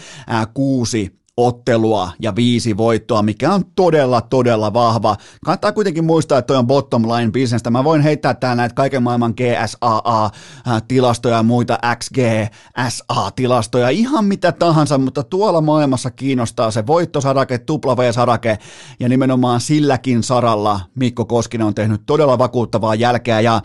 kuusi 0.54 1.16
ottelua 1.36 2.12
ja 2.20 2.36
viisi 2.36 2.76
voittoa, 2.76 3.22
mikä 3.22 3.54
on 3.54 3.64
todella, 3.76 4.20
todella 4.20 4.72
vahva. 4.72 5.16
Kannattaa 5.44 5.72
kuitenkin 5.72 6.04
muistaa, 6.04 6.38
että 6.38 6.46
toi 6.46 6.56
on 6.56 6.66
bottom 6.66 7.02
line 7.02 7.30
business. 7.30 7.64
Mä 7.70 7.84
voin 7.84 8.02
heittää 8.02 8.34
täällä 8.34 8.56
näitä 8.56 8.74
kaiken 8.74 9.02
maailman 9.02 9.34
GSAA-tilastoja 9.40 11.36
ja 11.36 11.42
muita 11.42 11.78
XGSA-tilastoja, 11.96 13.88
ihan 13.90 14.24
mitä 14.24 14.52
tahansa, 14.52 14.98
mutta 14.98 15.22
tuolla 15.22 15.60
maailmassa 15.60 16.10
kiinnostaa 16.10 16.70
se 16.70 16.86
voittosarake, 16.86 17.58
tupla 17.58 17.96
V-sarake 17.96 18.58
ja 19.00 19.08
nimenomaan 19.08 19.60
silläkin 19.60 20.22
saralla 20.22 20.80
Mikko 20.94 21.24
Koskinen 21.24 21.66
on 21.66 21.74
tehnyt 21.74 22.02
todella 22.06 22.38
vakuuttavaa 22.38 22.94
jälkeä 22.94 23.40
ja 23.40 23.60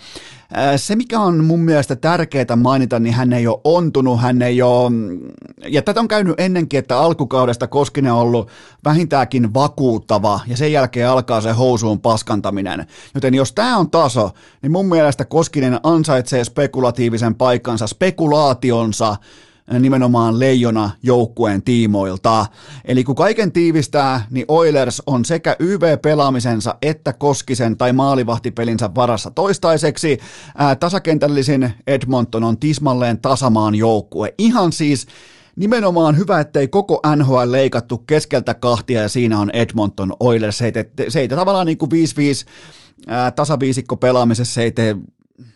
se, 0.78 0.96
mikä 0.96 1.20
on 1.20 1.44
mun 1.44 1.60
mielestä 1.60 1.96
tärkeää 1.96 2.56
mainita, 2.56 3.00
niin 3.00 3.14
hän 3.14 3.34
ei 3.34 3.48
ole 3.48 3.62
ontunut, 3.64 4.22
hän 4.22 4.42
ei 4.42 4.62
ole, 4.62 4.92
ja 5.68 5.82
tätä 5.82 6.00
on 6.00 6.08
käynyt 6.08 6.40
ennenkin, 6.40 6.78
että 6.78 7.00
alkukaudesta 7.00 7.68
Koskinen 7.68 8.14
on 8.14 8.20
ollut 8.20 8.50
vähintäänkin 8.86 9.54
vakuuttava, 9.54 10.40
ja 10.48 10.58
sen 10.58 10.72
jälkeen 10.72 11.10
alkaa 11.10 11.42
se 11.42 11.52
housuun 11.52 12.00
paskantaminen. 12.00 12.88
Joten 13.16 13.34
jos 13.34 13.54
tämä 13.54 13.78
on 13.78 13.92
taso, 13.92 14.32
niin 14.62 14.72
mun 14.72 14.86
mielestä 14.86 15.26
Koskinen 15.26 15.80
ansaitsee 15.84 16.44
spekulatiivisen 16.44 17.36
paikkansa, 17.36 17.88
spekulaationsa, 17.88 19.16
nimenomaan 19.80 20.40
leijona 20.40 20.90
joukkueen 21.04 21.62
tiimoilta. 21.62 22.46
Eli 22.86 23.04
kun 23.04 23.16
kaiken 23.16 23.52
tiivistää, 23.52 24.28
niin 24.30 24.46
Oilers 24.48 25.02
on 25.06 25.26
sekä 25.26 25.56
YV-pelaamisensa 25.60 26.76
että 26.82 27.14
Koskisen 27.14 27.78
tai 27.78 27.94
maalivahtipelinsä 27.94 28.90
varassa 28.96 29.32
toistaiseksi. 29.32 30.18
Ää, 30.58 30.76
tasakentällisin 30.76 31.74
Edmonton 31.88 32.44
on 32.44 32.58
tismalleen 32.58 33.18
tasamaan 33.18 33.76
joukkue. 33.76 34.34
Ihan 34.38 34.72
siis 34.72 35.08
nimenomaan 35.56 36.18
hyvä, 36.18 36.40
ettei 36.40 36.68
koko 36.68 37.02
NHL 37.16 37.52
leikattu 37.52 37.98
keskeltä 37.98 38.54
kahtia 38.54 39.02
ja 39.02 39.10
siinä 39.10 39.40
on 39.40 39.50
Edmonton 39.54 40.14
Oilers. 40.20 40.58
Se 40.58 40.66
ei, 40.66 40.72
te, 40.72 40.90
se 41.08 41.20
ei 41.20 41.28
te 41.28 41.36
tavallaan 41.36 41.68
niin 41.68 41.78
kuin 41.78 41.92
5-5 41.92 41.94
tasaviisikko 43.36 43.98
pelaamisessa 43.98 44.62
ei 44.62 44.72
tee 44.72 44.96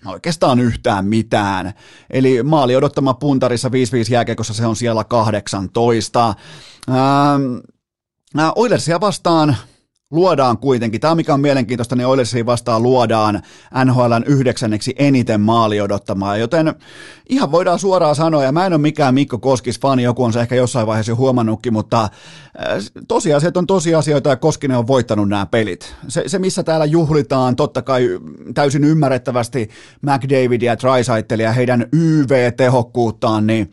oikeastaan 0.05 0.59
yhtään 0.59 1.05
mitään. 1.05 1.73
Eli 2.09 2.43
maali 2.43 2.75
odottama 2.75 3.13
puntarissa 3.13 3.69
5-5 3.69 3.71
jääkekossa 4.11 4.53
se 4.53 4.65
on 4.65 4.75
siellä 4.75 5.03
18. 5.03 6.33
Ähm, 6.89 7.57
Oilersia 8.55 8.99
vastaan 8.99 9.57
luodaan 10.15 10.57
kuitenkin, 10.57 11.01
tämä 11.01 11.15
mikä 11.15 11.33
on 11.33 11.39
mielenkiintoista, 11.39 11.95
niin 11.95 12.07
Oilersiin 12.07 12.45
vastaan 12.45 12.83
luodaan 12.83 13.41
NHLn 13.85 14.23
yhdeksänneksi 14.25 14.95
eniten 14.97 15.41
maali 15.41 15.81
odottamaa, 15.81 16.37
joten 16.37 16.73
ihan 17.29 17.51
voidaan 17.51 17.79
suoraan 17.79 18.15
sanoa, 18.15 18.43
ja 18.43 18.51
mä 18.51 18.65
en 18.65 18.73
ole 18.73 18.81
mikään 18.81 19.13
Mikko 19.13 19.37
Koskis 19.37 19.79
fani, 19.79 20.03
joku 20.03 20.23
on 20.23 20.33
se 20.33 20.41
ehkä 20.41 20.55
jossain 20.55 20.87
vaiheessa 20.87 21.11
jo 21.11 21.15
huomannutkin, 21.15 21.73
mutta 21.73 22.03
äh, 22.03 22.09
tosiasiat 23.07 23.57
on 23.57 23.67
tosiasioita 23.67 24.29
ja 24.29 24.35
Koskinen 24.35 24.77
on 24.77 24.87
voittanut 24.87 25.29
nämä 25.29 25.45
pelit. 25.45 25.95
Se, 26.07 26.23
se 26.27 26.39
missä 26.39 26.63
täällä 26.63 26.85
juhlitaan, 26.85 27.55
totta 27.55 27.81
kai 27.81 28.19
täysin 28.53 28.83
ymmärrettävästi 28.83 29.69
McDavidia 30.01 30.71
ja 30.71 30.77
Trisaitelia, 30.77 31.51
heidän 31.51 31.85
YV-tehokkuuttaan, 31.93 33.47
niin, 33.47 33.71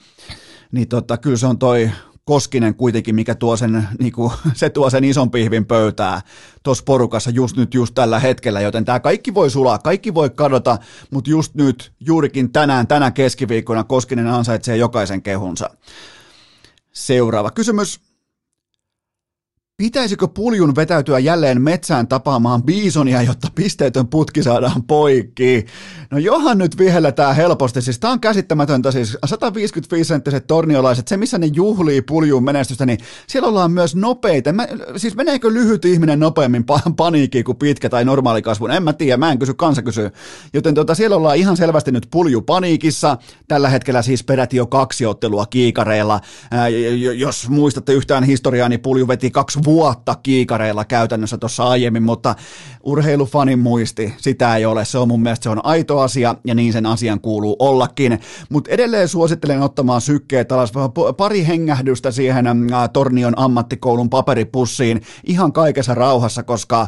niin 0.73 0.89
tota, 0.89 1.19
kyllä 1.19 1.37
se 1.37 1.47
on 1.47 1.59
toi 1.59 1.91
Koskinen 2.25 2.75
kuitenkin, 2.75 3.15
mikä 3.15 3.35
tuo 3.35 3.57
sen, 3.57 3.89
niin 3.99 4.13
kuin, 4.13 4.33
se 4.55 4.71
tuo 4.71 4.91
sen 4.91 5.05
ison 5.05 5.31
pihvin 5.31 5.67
pöytää 5.67 6.21
tuossa 6.63 6.85
porukassa 6.85 7.31
just 7.31 7.57
nyt, 7.57 7.75
just 7.75 7.95
tällä 7.95 8.19
hetkellä, 8.19 8.61
joten 8.61 8.85
tämä 8.85 9.01
kaikki 9.01 9.35
voi 9.35 9.51
sulaa, 9.51 9.79
kaikki 9.79 10.15
voi 10.15 10.31
kadota, 10.31 10.79
mutta 11.11 11.31
just 11.31 11.55
nyt, 11.55 11.93
juurikin 12.01 12.53
tänään, 12.53 12.87
tänä 12.87 13.11
keskiviikkona 13.11 13.85
Koskinen 13.85 14.27
ansaitsee 14.27 14.77
jokaisen 14.77 15.23
kehunsa. 15.23 15.71
Seuraava 16.93 17.51
kysymys. 17.51 18.12
Pitäisikö 19.83 20.29
puljun 20.29 20.77
vetäytyä 20.77 21.19
jälleen 21.19 21.63
metsään 21.63 22.09
tapaamaan 22.09 22.63
biisonia, 22.63 23.23
jotta 23.23 23.49
pisteetön 23.55 24.09
putki 24.09 24.43
saadaan 24.43 24.83
poikki? 24.83 25.67
No 26.11 26.19
johan 26.19 26.59
nyt 26.59 26.79
vihelletään 26.79 27.37
helposti, 27.37 27.83
siis 27.83 27.99
tää 27.99 28.11
on 28.11 28.21
käsittämätöntä, 28.21 28.91
siis 28.91 29.19
155-senttiset 29.27 30.47
torniolaiset, 30.47 31.09
se 31.09 31.17
missä 31.17 31.39
ne 31.39 31.47
juhlii 31.47 32.03
puljuun 32.03 32.45
menestystä, 32.45 32.87
niin 32.87 32.99
siellä 33.27 33.49
ollaan 33.49 33.71
myös 33.71 33.97
nopeita. 33.97 34.53
Mä, 34.53 34.69
siis 34.97 35.17
meneekö 35.17 35.53
lyhyt 35.53 35.85
ihminen 35.85 36.21
nopeammin 36.21 36.65
paniikkiin 36.97 37.45
kuin 37.45 37.59
pitkä 37.59 37.89
tai 37.89 38.05
normaali 38.05 38.43
kasvu? 38.43 38.67
En 38.67 38.83
mä 38.83 38.93
tiedä, 38.93 39.17
mä 39.17 39.33
en 39.33 39.39
kysy, 39.39 39.55
kansa 39.55 39.83
kysyy. 39.83 40.11
Joten 40.53 40.75
tota, 40.75 40.95
siellä 40.95 41.17
ollaan 41.17 41.37
ihan 41.37 41.57
selvästi 41.57 41.93
nyt 41.93 42.09
pulju 42.11 42.43
paniikissa, 42.43 43.17
tällä 43.49 43.69
hetkellä 43.69 44.03
siis 44.03 44.25
peräti 44.25 44.57
jo 44.57 44.67
kaksi 44.67 45.07
ottelua 45.07 45.47
kiikareilla. 45.47 46.21
Ää, 46.51 46.69
jos 47.17 47.49
muistatte 47.49 47.93
yhtään 47.93 48.25
historiaa, 48.25 48.69
niin 48.69 48.81
pulju 48.81 49.09
veti 49.09 49.31
kaksi 49.31 49.59
vuotta 49.65 49.72
kiikareilla 50.23 50.85
käytännössä 50.85 51.39
tuossa 51.39 51.65
aiemmin, 51.65 52.03
mutta 52.03 52.35
urheilufanin 52.83 53.59
muisti, 53.59 54.15
sitä 54.17 54.57
ei 54.57 54.67
ole. 54.67 54.85
Se 54.85 54.99
on 54.99 55.09
mun 55.09 55.23
mielestä 55.23 55.43
se 55.43 55.51
on 55.51 55.65
aito 55.65 56.01
asia 56.01 56.35
ja 56.47 56.55
niin 56.55 56.73
sen 56.73 56.87
asian 56.87 57.21
kuuluu 57.21 57.57
ollakin. 57.59 58.21
Mutta 58.49 58.71
edelleen 58.71 59.09
suosittelen 59.09 59.63
ottamaan 59.63 60.01
sykkeet 60.01 60.53
alas, 60.53 60.73
pari 61.17 61.47
hengähdystä 61.47 62.11
siihen 62.11 62.47
Tornion 62.93 63.35
ammattikoulun 63.37 64.11
paperipussiin 64.11 65.03
ihan 65.25 65.53
kaikessa 65.53 65.95
rauhassa, 65.95 66.43
koska 66.43 66.87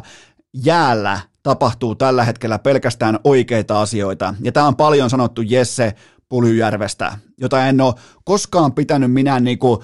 jäällä 0.63 1.19
tapahtuu 1.43 1.95
tällä 1.95 2.23
hetkellä 2.23 2.59
pelkästään 2.59 3.19
oikeita 3.23 3.81
asioita. 3.81 4.35
Ja 4.41 4.51
tämä 4.51 4.67
on 4.67 4.75
paljon 4.75 5.09
sanottu 5.09 5.41
Jesse 5.41 5.93
Pulyjärvestä, 6.29 7.17
jota 7.37 7.67
en 7.67 7.81
ole 7.81 7.93
koskaan 8.23 8.73
pitänyt 8.73 9.11
minä 9.11 9.39
niin 9.39 9.59
kuin, 9.59 9.79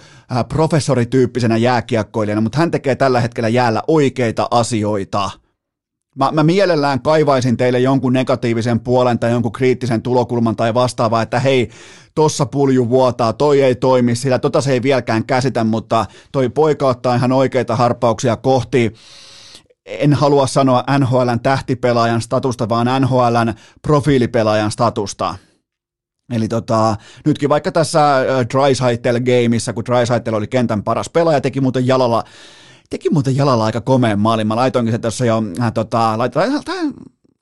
professorityyppisenä 0.49 1.58
jääkiekkoilijana, 1.58 2.41
mutta 2.41 2.58
hän 2.58 2.71
tekee 2.71 2.95
tällä 2.95 3.21
hetkellä 3.21 3.49
jäällä 3.49 3.84
oikeita 3.88 4.47
asioita. 4.51 5.32
Mä, 6.15 6.32
mä 6.32 6.43
mielellään 6.43 7.01
kaivaisin 7.01 7.58
teille 7.58 7.80
jonkun 7.80 8.13
negatiivisen 8.13 8.80
puolen 8.80 9.19
tai 9.19 9.32
jonkun 9.32 9.51
kriittisen 9.51 10.01
tulokulman 10.01 10.56
tai 10.56 10.73
vastaavaa, 10.73 11.21
että 11.21 11.39
hei, 11.39 11.69
tossa 12.15 12.45
pulju 12.45 12.89
vuotaa, 12.89 13.34
toi 13.34 13.62
ei 13.62 13.75
toimi, 13.75 14.15
sillä 14.15 14.39
tota 14.39 14.62
se 14.62 14.73
ei 14.73 14.82
vieläkään 14.82 15.25
käsitä, 15.25 15.63
mutta 15.63 16.06
toi 16.32 16.49
poika 16.49 16.88
ottaa 16.88 17.15
ihan 17.15 17.32
oikeita 17.32 17.75
harppauksia 17.75 18.36
kohti 18.36 18.93
en 19.86 20.13
halua 20.13 20.47
sanoa 20.47 20.84
NHLn 20.99 21.39
tähtipelaajan 21.43 22.21
statusta, 22.21 22.69
vaan 22.69 23.01
NHLn 23.01 23.54
profiilipelaajan 23.82 24.71
statusta. 24.71 25.36
Eli 26.31 26.47
tota, 26.47 26.95
nytkin 27.25 27.49
vaikka 27.49 27.71
tässä 27.71 28.17
äh, 28.17 28.25
Drysaitel 28.25 29.19
gameissa, 29.19 29.73
kun 29.73 29.86
Drysaitel 29.86 30.34
oli 30.34 30.47
kentän 30.47 30.84
paras 30.84 31.10
pelaaja, 31.10 31.41
teki 31.41 31.62
muuten 31.62 31.88
jalalla, 31.88 32.23
teki 32.89 33.10
muuten 33.10 33.36
jalalla 33.36 33.65
aika 33.65 33.81
komeen 33.81 34.19
maalin. 34.19 34.47
Mä 34.47 34.55
laitoinkin 34.55 34.91
sen 34.91 35.01
tuossa 35.01 35.25
jo, 35.25 35.43
äh, 35.62 35.73
tota, 35.73 36.17
laitoin, 36.17 36.53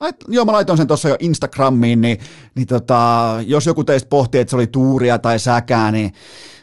lait, 0.00 0.16
joo, 0.28 0.44
mä 0.44 0.52
laitoin 0.52 0.76
sen 0.76 0.86
tuossa 0.86 1.08
jo 1.08 1.16
Instagramiin, 1.18 2.00
niin, 2.00 2.18
niin 2.54 2.66
tota, 2.66 3.34
jos 3.46 3.66
joku 3.66 3.84
teistä 3.84 4.08
pohtii, 4.08 4.40
että 4.40 4.50
se 4.50 4.56
oli 4.56 4.66
tuuria 4.66 5.18
tai 5.18 5.38
säkää, 5.38 5.92
niin 5.92 6.12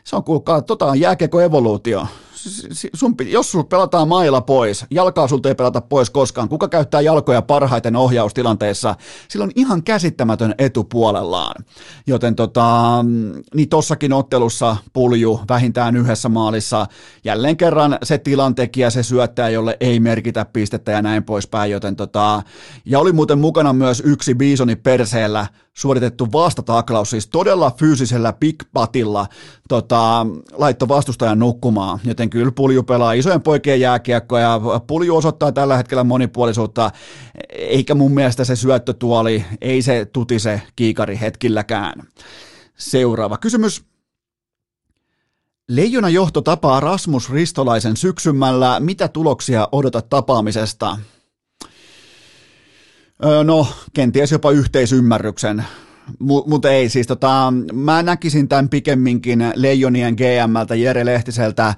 se 0.04 0.16
on 0.16 0.24
kuulkaa, 0.24 0.62
tota 0.62 0.86
on 0.86 1.00
jääkiekko 1.00 1.42
evoluutio 1.42 2.08
sun, 2.94 3.16
jos 3.26 3.52
sul 3.52 3.64
pelataan 3.64 4.08
mailla 4.08 4.42
pois, 4.42 4.86
jalkaa 4.92 5.28
sulta 5.28 5.50
ei 5.50 5.56
pelata 5.56 5.82
pois 5.82 6.10
koskaan, 6.10 6.50
kuka 6.50 6.68
käyttää 6.68 7.02
jalkoja 7.02 7.42
parhaiten 7.42 7.96
ohjaustilanteessa, 7.96 8.96
sillä 9.28 9.44
on 9.44 9.52
ihan 9.56 9.84
käsittämätön 9.84 10.56
etu 10.58 10.84
puolellaan. 10.84 11.66
Joten 12.08 12.36
tota, 12.36 13.06
niin 13.56 13.70
tossakin 13.70 14.14
ottelussa 14.14 14.78
pulju 14.94 15.42
vähintään 15.50 15.96
yhdessä 15.96 16.30
maalissa, 16.30 16.88
jälleen 17.24 17.58
kerran 17.58 17.98
se 18.04 18.18
tilantekijä, 18.18 18.90
se 18.90 19.04
syöttäjä, 19.04 19.50
jolle 19.50 19.78
ei 19.80 20.00
merkitä 20.00 20.46
pistettä 20.46 20.92
ja 20.92 21.02
näin 21.02 21.24
poispäin, 21.24 21.72
joten 21.72 21.96
tota, 21.96 22.44
ja 22.86 23.00
oli 23.00 23.12
muuten 23.12 23.40
mukana 23.40 23.74
myös 23.74 24.04
yksi 24.06 24.36
Bisoni 24.36 24.76
perseellä 24.76 25.48
suoritettu 25.78 26.28
vastataklaus, 26.32 27.10
siis 27.10 27.28
todella 27.28 27.72
fyysisellä 27.72 28.34
pikpatilla 28.34 29.28
tota, 29.70 30.26
laitto 30.54 30.88
vastustajan 30.88 31.40
nukkumaan, 31.40 32.00
joten 32.04 32.30
kyllä 32.30 32.52
Pulju 32.52 32.84
pelaa 32.84 33.14
isojen 33.14 33.42
poikien 33.42 33.80
jääkiekkoa 33.80 34.40
ja 34.40 34.62
Pulju 34.88 35.16
osoittaa 35.16 35.52
tällä 35.52 35.78
hetkellä 35.78 36.04
monipuolisuutta, 36.04 36.92
eikä 37.50 37.96
mun 37.96 38.12
mielestä 38.12 38.44
se 38.44 38.56
syöttötuoli, 38.56 39.46
ei 39.62 39.82
se 39.82 40.06
tutise 40.14 40.62
kiikari 40.76 41.20
hetkilläkään. 41.20 42.04
Seuraava 42.78 43.38
kysymys. 43.38 43.86
Leijona 45.70 46.10
johto 46.10 46.42
tapaa 46.42 46.80
Rasmus 46.80 47.30
Ristolaisen 47.30 47.98
syksymällä. 47.98 48.80
Mitä 48.80 49.08
tuloksia 49.08 49.68
odotat 49.72 50.10
tapaamisesta? 50.10 50.98
No, 53.44 53.68
kenties 53.94 54.32
jopa 54.32 54.52
yhteisymmärryksen 54.52 55.66
mutta 56.20 56.72
ei, 56.72 56.90
siis 56.90 57.08
tota, 57.08 57.54
mä 57.74 58.04
näkisin 58.04 58.48
tämän 58.48 58.70
pikemminkin 58.70 59.52
Leijonien 59.56 60.16
GMltä 60.16 60.76
Jere 60.76 61.06
Lehtiseltä 61.06 61.76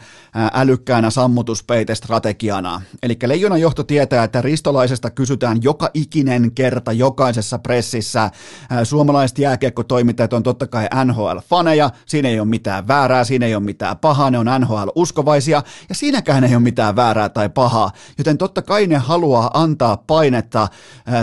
älykkäänä 0.53 1.09
sammutuspeitestrategiana. 1.09 2.81
Eli 3.03 3.17
Leijonan 3.25 3.61
johto 3.61 3.83
tietää, 3.83 4.23
että 4.23 4.41
ristolaisesta 4.41 5.09
kysytään 5.09 5.63
joka 5.63 5.89
ikinen 5.93 6.51
kerta 6.51 6.91
jokaisessa 6.91 7.59
pressissä. 7.59 8.31
Suomalaiset 8.83 9.39
jääkiekkotoimittajat 9.39 10.33
on 10.33 10.43
totta 10.43 10.67
kai 10.67 10.87
NHL-faneja, 11.05 11.89
siinä 12.05 12.29
ei 12.29 12.39
ole 12.39 12.47
mitään 12.47 12.87
väärää, 12.87 13.23
siinä 13.23 13.45
ei 13.45 13.55
ole 13.55 13.63
mitään 13.63 13.97
pahaa, 13.97 14.31
ne 14.31 14.37
on 14.37 14.47
NHL-uskovaisia, 14.59 15.63
ja 15.89 15.95
siinäkään 15.95 16.43
ei 16.43 16.55
ole 16.55 16.63
mitään 16.63 16.95
väärää 16.95 17.29
tai 17.29 17.49
pahaa, 17.49 17.91
joten 18.17 18.37
totta 18.37 18.61
kai 18.61 18.87
ne 18.87 18.97
haluaa 18.97 19.51
antaa 19.53 19.97
painetta 19.97 20.67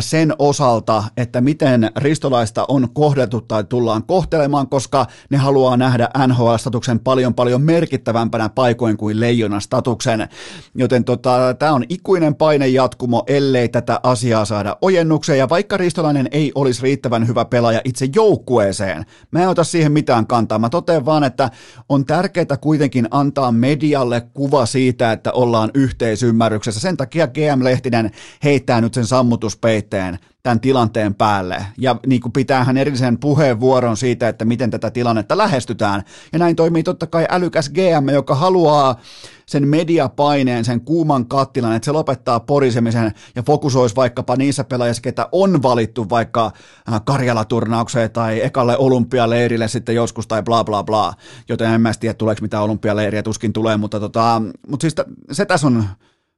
sen 0.01 0.33
osalta, 0.39 1.05
että 1.17 1.41
miten 1.41 1.91
ristolaista 1.97 2.65
on 2.69 2.89
kohdeltu 2.97 3.41
tai 3.41 3.65
tullaan 3.65 4.03
kohtelemaan, 4.05 4.69
koska 4.69 5.07
ne 5.31 5.39
haluaa 5.39 5.77
nähdä 5.77 6.09
NHL-statuksen 6.27 6.99
paljon 6.99 7.35
paljon 7.35 7.63
merkittävämpänä 7.63 8.49
paikoin 8.49 8.97
kuin 8.97 9.21
leijonan 9.21 9.61
statuksen. 9.61 10.29
Joten 10.75 11.05
tota, 11.05 11.55
tämä 11.59 11.73
on 11.73 11.85
ikuinen 11.89 12.35
paine 12.35 12.69
jatkumo, 12.69 13.23
ellei 13.27 13.69
tätä 13.69 14.01
asiaa 14.03 14.45
saada 14.45 14.77
ojennukseen. 14.83 15.39
Ja 15.39 15.49
vaikka 15.49 15.77
Ristolainen 15.77 16.29
ei 16.31 16.53
olisi 16.55 16.83
riittävän 16.83 17.29
hyvä 17.29 17.45
pelaaja 17.45 17.81
itse 17.85 18.09
joukkueeseen, 18.15 19.07
mä 19.31 19.43
en 19.43 19.49
ota 19.49 19.65
siihen 19.65 19.93
mitään 19.93 20.27
kantaa. 20.27 20.59
Mä 20.59 20.69
totean 20.69 21.05
vaan, 21.05 21.25
että 21.25 21.51
on 21.89 22.05
tärkeää 22.05 22.57
kuitenkin 22.61 23.09
antaa 23.11 23.53
medialle 23.53 24.21
kuva 24.21 24.67
siitä, 24.67 25.13
että 25.13 25.33
ollaan 25.33 25.71
yhteisymmärryksessä. 25.75 26.81
Sen 26.81 26.97
takia 26.97 27.27
GM 27.27 27.65
Lehtinen 27.65 28.11
heittää 28.45 28.81
nyt 28.81 28.95
sen 28.95 29.07
sammutuspeitteen 29.07 30.19
tämän 30.47 30.61
tilanteen 30.61 31.15
päälle 31.15 31.67
ja 31.79 31.97
niin 32.07 32.21
kuin 32.21 32.33
pitää 32.33 32.65
hän 32.65 32.77
erillisen 32.77 33.19
puheenvuoron 33.19 33.97
siitä, 33.97 34.29
että 34.29 34.45
miten 34.45 34.71
tätä 34.71 34.91
tilannetta 34.91 35.39
lähestytään. 35.39 36.03
Ja 36.33 36.39
näin 36.39 36.57
toimii 36.57 36.83
totta 36.83 37.07
kai 37.07 37.27
älykäs 37.31 37.71
GM, 37.71 38.09
joka 38.13 38.35
haluaa 38.35 39.01
sen 39.47 39.69
mediapaineen, 39.69 40.65
sen 40.65 40.81
kuuman 40.81 41.27
kattilan, 41.27 41.77
että 41.77 41.85
se 41.85 41.93
lopettaa 41.93 42.41
porisemisen 42.41 43.13
ja 43.35 43.43
fokusoisi 43.43 43.97
vaikkapa 43.97 44.37
niissä 44.37 44.65
pelaajissa, 44.65 45.03
ketä 45.03 45.29
on 45.33 45.63
valittu 45.63 46.09
vaikka 46.11 46.53
äh, 46.93 47.01
Karjala-turnaukseen 47.05 48.11
tai 48.11 48.45
ekalle 48.45 48.77
olympialeirille 48.79 49.69
sitten 49.69 49.95
joskus 49.95 50.27
tai 50.27 50.43
bla 50.43 50.65
bla 50.65 50.85
bla. 50.85 51.15
Joten 51.49 51.71
en 51.71 51.81
mä 51.81 51.93
tiedä, 52.01 52.15
tuleeko 52.15 52.43
mitään 52.43 52.63
olympialeiriä, 52.63 53.23
tuskin 53.23 53.53
tulee, 53.53 53.77
mutta, 53.77 54.01
tota, 54.01 54.43
mutta 54.69 54.85
siis 54.85 54.95
se 55.33 55.47
tässä 55.47 55.67
on, 55.67 55.85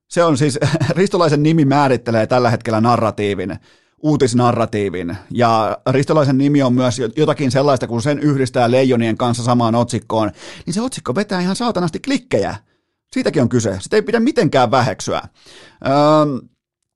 se 0.09 0.25
on 0.25 0.39
siis, 0.39 0.59
Ristolaisen 0.97 1.43
nimi 1.43 1.65
määrittelee 1.65 2.27
tällä 2.27 2.51
hetkellä 2.51 2.81
narratiivin 2.81 3.59
uutisnarratiivin. 4.03 5.17
Ja 5.31 5.79
Ristolaisen 5.91 6.39
nimi 6.39 6.63
on 6.63 6.75
myös 6.75 7.01
jotakin 7.17 7.51
sellaista, 7.51 7.87
kun 7.87 8.03
sen 8.03 8.19
yhdistää 8.19 8.71
leijonien 8.71 9.17
kanssa 9.17 9.43
samaan 9.43 9.75
otsikkoon, 9.75 10.31
niin 10.67 10.75
se 10.75 10.81
otsikko 10.81 11.15
vetää 11.15 11.41
ihan 11.41 11.57
saatanasti 11.57 12.01
klikkejä. 12.01 12.57
Siitäkin 13.13 13.43
on 13.43 13.49
kyse. 13.49 13.77
Sitä 13.81 13.97
ei 13.97 14.03
pidä 14.03 14.21
mitenkään 14.21 14.71
väheksyä. 14.71 15.23
Öö, 15.87 15.93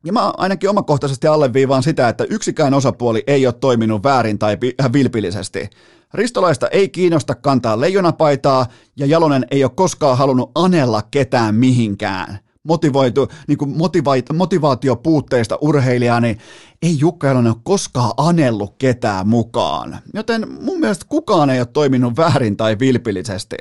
ja 0.04 0.12
mä 0.12 0.32
ainakin 0.36 0.70
omakohtaisesti 0.70 1.26
alleviivaan 1.26 1.82
sitä, 1.82 2.08
että 2.08 2.24
yksikään 2.30 2.74
osapuoli 2.74 3.24
ei 3.26 3.46
ole 3.46 3.54
toiminut 3.60 4.02
väärin 4.02 4.38
tai 4.38 4.58
vilpillisesti. 4.92 5.70
Ristolaista 6.14 6.68
ei 6.68 6.88
kiinnosta 6.88 7.34
kantaa 7.34 7.80
leijonapaitaa 7.80 8.66
ja 8.96 9.06
Jalonen 9.06 9.46
ei 9.50 9.64
ole 9.64 9.72
koskaan 9.74 10.18
halunnut 10.18 10.50
anella 10.54 11.02
ketään 11.10 11.54
mihinkään– 11.54 12.38
motivoitu, 12.64 13.28
niin 13.48 13.58
kuin 13.58 13.70
motiva- 13.70 14.34
motivaatiopuutteista 14.34 15.58
urheilijaa, 15.60 16.20
niin 16.20 16.38
ei 16.82 16.98
Jukka 16.98 17.26
Jalonen 17.26 17.52
ole 17.52 17.60
koskaan 17.64 18.12
anellut 18.16 18.74
ketään 18.78 19.28
mukaan. 19.28 19.98
Joten 20.14 20.46
mun 20.60 20.80
mielestä 20.80 21.04
kukaan 21.08 21.50
ei 21.50 21.60
ole 21.60 21.66
toiminut 21.66 22.16
väärin 22.16 22.56
tai 22.56 22.78
vilpillisesti. 22.78 23.56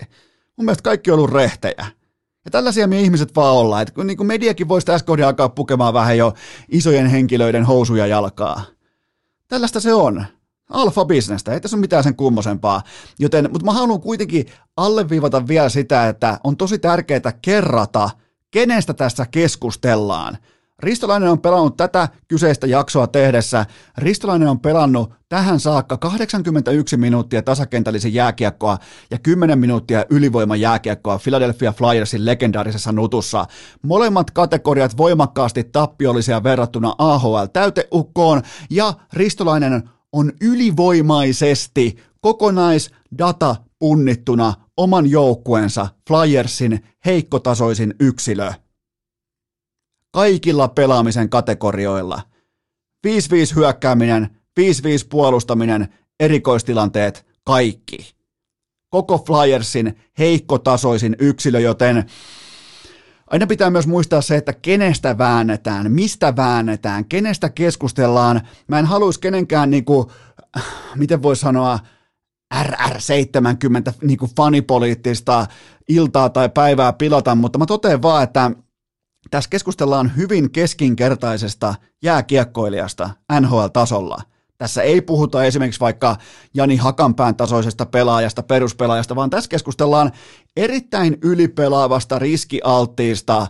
Mun 0.57 0.65
mielestä 0.65 0.83
kaikki 0.83 1.11
on 1.11 1.17
ollut 1.17 1.31
rehtejä. 1.31 1.85
Ja 2.45 2.51
tällaisia 2.51 2.87
me 2.87 3.01
ihmiset 3.01 3.35
vaan 3.35 3.55
ollaan, 3.55 3.81
että 3.81 3.93
kun 3.93 4.07
niin 4.07 4.17
kuin 4.17 4.27
mediakin 4.27 4.67
voisi 4.67 4.85
tässä 4.85 5.05
kohdassa 5.05 5.27
alkaa 5.27 5.49
pukemaan 5.49 5.93
vähän 5.93 6.17
jo 6.17 6.33
isojen 6.69 7.07
henkilöiden 7.07 7.65
housuja 7.65 8.07
jalkaa. 8.07 8.61
Tällaista 9.47 9.79
se 9.79 9.93
on. 9.93 10.25
Alfa-bisnestä, 10.69 11.53
ei 11.53 11.61
tässä 11.61 11.77
ole 11.77 11.81
mitään 11.81 12.03
sen 12.03 12.15
kummosempaa. 12.15 12.81
Joten, 13.19 13.49
mutta 13.51 13.65
mä 13.65 13.73
haluan 13.73 14.01
kuitenkin 14.01 14.45
alleviivata 14.77 15.47
vielä 15.47 15.69
sitä, 15.69 16.07
että 16.07 16.39
on 16.43 16.57
tosi 16.57 16.79
tärkeää 16.79 17.33
kerrata– 17.41 18.09
kenestä 18.51 18.93
tässä 18.93 19.25
keskustellaan. 19.31 20.37
Ristolainen 20.81 21.29
on 21.29 21.41
pelannut 21.41 21.77
tätä 21.77 22.09
kyseistä 22.27 22.67
jaksoa 22.67 23.07
tehdessä. 23.07 23.65
Ristolainen 23.97 24.47
on 24.47 24.59
pelannut 24.59 25.13
tähän 25.29 25.59
saakka 25.59 25.97
81 25.97 26.97
minuuttia 26.97 27.41
tasakentällisen 27.41 28.13
jääkiekkoa 28.13 28.77
ja 29.11 29.19
10 29.19 29.59
minuuttia 29.59 30.05
ylivoiman 30.09 30.61
jääkiekkoa 30.61 31.19
Philadelphia 31.23 31.71
Flyersin 31.71 32.25
legendaarisessa 32.25 32.91
nutussa. 32.91 33.45
Molemmat 33.81 34.31
kategoriat 34.31 34.97
voimakkaasti 34.97 35.63
tappiollisia 35.63 36.43
verrattuna 36.43 36.95
AHL 36.97 37.45
täyteukkoon 37.53 38.41
ja 38.69 38.93
Ristolainen 39.13 39.89
on 40.11 40.31
ylivoimaisesti 40.41 41.97
kokonaisdata 42.21 43.55
punnittuna 43.82 44.54
oman 44.78 45.10
joukkueensa 45.10 45.88
Flyersin 46.08 46.80
heikkotasoisin 47.06 47.94
yksilö. 48.00 48.54
Kaikilla 50.12 50.67
pelaamisen 50.67 51.30
kategorioilla. 51.30 52.22
5-5 53.08 53.12
hyökkääminen, 53.56 54.30
5-5 54.60 54.63
puolustaminen, 55.10 55.94
erikoistilanteet, 56.20 57.26
kaikki. 57.44 58.15
Koko 58.89 59.17
Flyersin 59.17 60.00
heikkotasoisin 60.20 61.15
yksilö, 61.20 61.60
joten 61.60 62.06
aina 63.28 63.48
pitää 63.48 63.70
myös 63.70 63.88
muistaa 63.88 64.22
se, 64.22 64.38
että 64.38 64.54
kenestä 64.54 65.17
väännetään, 65.17 65.91
mistä 65.91 66.36
väännetään, 66.36 67.06
kenestä 67.06 67.50
keskustellaan. 67.50 68.41
Mä 68.67 68.80
en 68.80 68.86
haluaisi 68.86 69.20
kenenkään, 69.20 69.70
niin 69.70 69.86
kuin, 69.86 70.08
miten 70.96 71.24
voi 71.24 71.36
sanoa, 71.36 71.80
RR70 72.53 73.93
niin 74.01 74.19
fanipoliittista 74.37 75.47
iltaa 75.89 76.29
tai 76.29 76.49
päivää 76.49 76.93
pilata, 76.93 77.35
mutta 77.35 77.59
mä 77.59 77.65
totean 77.65 78.01
vaan, 78.01 78.23
että 78.23 78.51
tässä 79.31 79.49
keskustellaan 79.49 80.15
hyvin 80.17 80.51
keskinkertaisesta 80.51 81.75
jääkiekkoilijasta 82.03 83.09
NHL-tasolla. 83.39 84.21
Tässä 84.57 84.81
ei 84.81 85.01
puhuta 85.01 85.43
esimerkiksi 85.43 85.79
vaikka 85.79 86.17
Jani 86.53 86.75
Hakanpään 86.75 87.35
tasoisesta 87.35 87.85
pelaajasta, 87.85 88.43
peruspelaajasta, 88.43 89.15
vaan 89.15 89.29
tässä 89.29 89.49
keskustellaan 89.49 90.11
erittäin 90.57 91.17
ylipelaavasta, 91.23 92.19
riskialttiista 92.19 93.47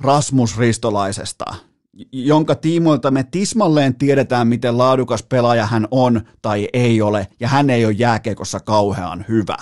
Rasmus 0.00 0.58
Ristolaisesta– 0.58 1.44
jonka 2.12 2.54
tiimoilta 2.54 3.10
me 3.10 3.24
tismalleen 3.24 3.94
tiedetään, 3.94 4.48
miten 4.48 4.78
laadukas 4.78 5.22
pelaaja 5.22 5.66
hän 5.66 5.88
on 5.90 6.20
tai 6.42 6.68
ei 6.72 7.02
ole, 7.02 7.26
ja 7.40 7.48
hän 7.48 7.70
ei 7.70 7.84
ole 7.84 7.94
jääkekossa 7.98 8.60
kauhean 8.60 9.24
hyvä. 9.28 9.56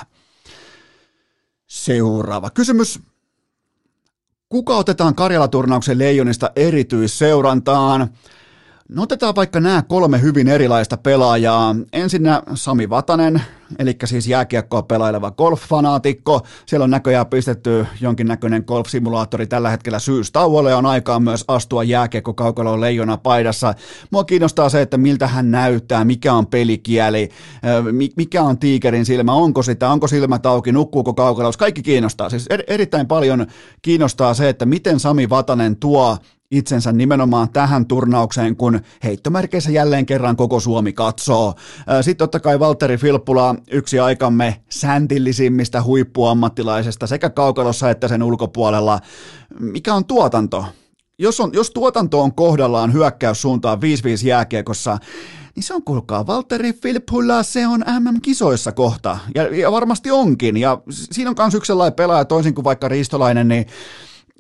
Seuraava 1.67 2.51
kysymys. 2.51 3.01
Kuka 4.49 4.77
otetaan 4.77 5.15
Karjala-turnauksen 5.15 5.99
leijonista 5.99 6.51
erityisseurantaan? 6.57 8.09
No 8.89 9.03
otetaan 9.03 9.35
vaikka 9.35 9.61
nämä 9.61 9.83
kolme 9.83 10.23
hyvin 10.23 10.49
erilaista 10.49 10.97
pelaajaa. 10.97 11.77
Ensinnä 11.93 12.43
Sami 12.55 12.91
Vatanen, 12.91 13.43
eli 13.79 13.97
siis 14.05 14.27
jääkiekkoa 14.27 14.83
pelaileva 14.83 15.31
golf-fanaatikko. 15.31 16.47
Siellä 16.67 16.85
on 16.85 16.91
näköjään 16.91 17.27
pistetty 17.27 17.87
jonkinnäköinen 18.01 18.65
golf-simulaattori 18.67 19.47
tällä 19.47 19.71
hetkellä 19.71 19.99
syystauolle 19.99 20.75
on 20.75 20.87
aikaa 20.87 21.21
myös 21.21 21.45
astua 21.49 21.85
jääkiekko 21.85 22.35
kaukaloon 22.35 22.81
leijona 22.81 23.17
paidassa. 23.17 23.75
Mua 24.11 24.25
kiinnostaa 24.25 24.69
se, 24.69 24.83
että 24.83 24.97
miltä 24.97 25.27
hän 25.27 25.51
näyttää, 25.51 26.05
mikä 26.05 26.35
on 26.35 26.47
pelikieli, 26.47 27.29
mikä 28.17 28.43
on 28.43 28.59
tiikerin 28.59 29.07
silmä, 29.07 29.33
onko 29.33 29.63
sitä, 29.63 29.91
onko 29.91 30.07
silmät 30.07 30.47
auki, 30.47 30.73
nukkuuko 30.73 31.15
kaukalossa, 31.15 31.59
kaikki 31.59 31.83
kiinnostaa. 31.83 32.31
Siis 32.31 32.47
er, 32.51 32.63
erittäin 32.67 33.07
paljon 33.07 33.47
kiinnostaa 33.83 34.35
se, 34.35 34.49
että 34.49 34.67
miten 34.67 35.01
Sami 35.01 35.31
Vatanen 35.31 35.77
tuo 35.77 36.19
itsensä 36.51 36.93
nimenomaan 36.93 37.49
tähän 37.51 37.87
turnaukseen, 37.87 38.57
kun 38.57 38.81
heittomerkeissä 39.05 39.71
jälleen 39.71 40.07
kerran 40.07 40.37
koko 40.37 40.61
Suomi 40.61 40.93
katsoo. 40.93 41.55
Sitten 42.01 42.17
totta 42.17 42.41
kai 42.41 42.61
Valtteri 42.61 42.97
Filppula, 42.97 43.55
yksi 43.71 44.01
aikamme 44.01 44.61
säntillisimmistä 44.71 45.83
huippuammattilaisesta 45.83 47.07
sekä 47.07 47.31
kaukalossa 47.31 47.91
että 47.91 48.09
sen 48.09 48.23
ulkopuolella. 48.23 49.01
Mikä 49.61 49.95
on 49.95 50.05
tuotanto? 50.05 50.65
Jos, 51.19 51.41
on, 51.41 51.51
jos 51.53 51.71
tuotanto 51.71 52.21
on 52.21 52.35
kohdallaan 52.35 52.93
hyökkäys 52.93 53.43
suuntaan 53.43 53.79
5-5 53.79 54.27
jääkiekossa, 54.27 54.99
niin 55.57 55.65
se 55.65 55.75
on 55.75 55.85
kuulkaa, 55.85 56.27
Valtteri 56.27 56.73
Filppula, 56.73 57.43
se 57.43 57.67
on 57.67 57.85
MM-kisoissa 58.01 58.73
kohta, 58.73 59.19
ja, 59.35 59.57
ja 59.57 59.73
varmasti 59.73 60.11
onkin, 60.11 60.57
ja 60.57 60.83
siinä 60.91 61.31
on 61.31 61.37
myös 61.39 61.55
yksi 61.55 61.67
sellainen 61.67 61.97
pelaaja, 61.97 62.25
toisin 62.25 62.55
kuin 62.55 62.65
vaikka 62.65 62.89
Ristolainen, 62.89 63.49
niin 63.49 63.67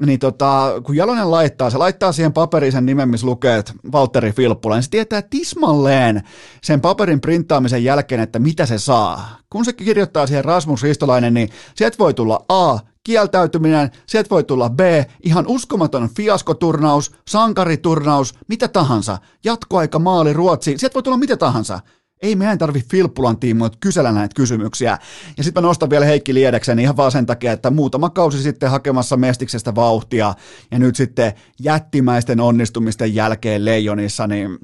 niin 0.06 0.18
tota, 0.18 0.72
kun 0.82 0.96
Jalonen 0.96 1.30
laittaa, 1.30 1.70
se 1.70 1.78
laittaa 1.78 2.12
siihen 2.12 2.32
paperiin 2.32 2.72
sen 2.72 2.86
nimen, 2.86 3.08
missä 3.08 3.26
lukee, 3.26 3.58
että 3.58 3.72
Valtteri 3.92 4.32
Filppula, 4.32 4.74
niin 4.74 4.82
se 4.82 4.90
tietää 4.90 5.22
tismalleen 5.22 6.22
sen 6.62 6.80
paperin 6.80 7.20
printtaamisen 7.20 7.84
jälkeen, 7.84 8.20
että 8.20 8.38
mitä 8.38 8.66
se 8.66 8.78
saa. 8.78 9.38
Kun 9.50 9.64
se 9.64 9.72
kirjoittaa 9.72 10.26
siihen 10.26 10.44
Rasmus 10.44 10.82
Ristolainen, 10.82 11.34
niin 11.34 11.48
sieltä 11.74 11.98
voi 11.98 12.14
tulla 12.14 12.44
A, 12.48 12.78
kieltäytyminen, 13.04 13.90
sieltä 14.06 14.30
voi 14.30 14.44
tulla 14.44 14.70
B, 14.70 14.80
ihan 15.22 15.46
uskomaton 15.46 16.08
fiaskoturnaus, 16.16 17.12
sankariturnaus, 17.28 18.34
mitä 18.48 18.68
tahansa, 18.68 19.18
jatkoaika, 19.44 19.98
maali, 19.98 20.32
Ruotsi, 20.32 20.78
sieltä 20.78 20.94
voi 20.94 21.02
tulla 21.02 21.16
mitä 21.16 21.36
tahansa. 21.36 21.80
Ei 22.22 22.36
meidän 22.36 22.58
tarvi 22.58 22.82
Filppulan 22.90 23.38
tiimoilta 23.38 23.78
kysellä 23.80 24.12
näitä 24.12 24.34
kysymyksiä. 24.34 24.98
Ja 25.36 25.44
sitten 25.44 25.62
mä 25.62 25.68
nostan 25.68 25.90
vielä 25.90 26.04
Heikki 26.04 26.34
Liedeksen 26.34 26.78
ihan 26.78 26.96
vaan 26.96 27.12
sen 27.12 27.26
takia, 27.26 27.52
että 27.52 27.70
muutama 27.70 28.10
kausi 28.10 28.42
sitten 28.42 28.70
hakemassa 28.70 29.16
Mestiksestä 29.16 29.74
vauhtia 29.74 30.34
ja 30.70 30.78
nyt 30.78 30.96
sitten 30.96 31.32
jättimäisten 31.60 32.40
onnistumisten 32.40 33.14
jälkeen 33.14 33.64
Leijonissa, 33.64 34.26
niin 34.26 34.58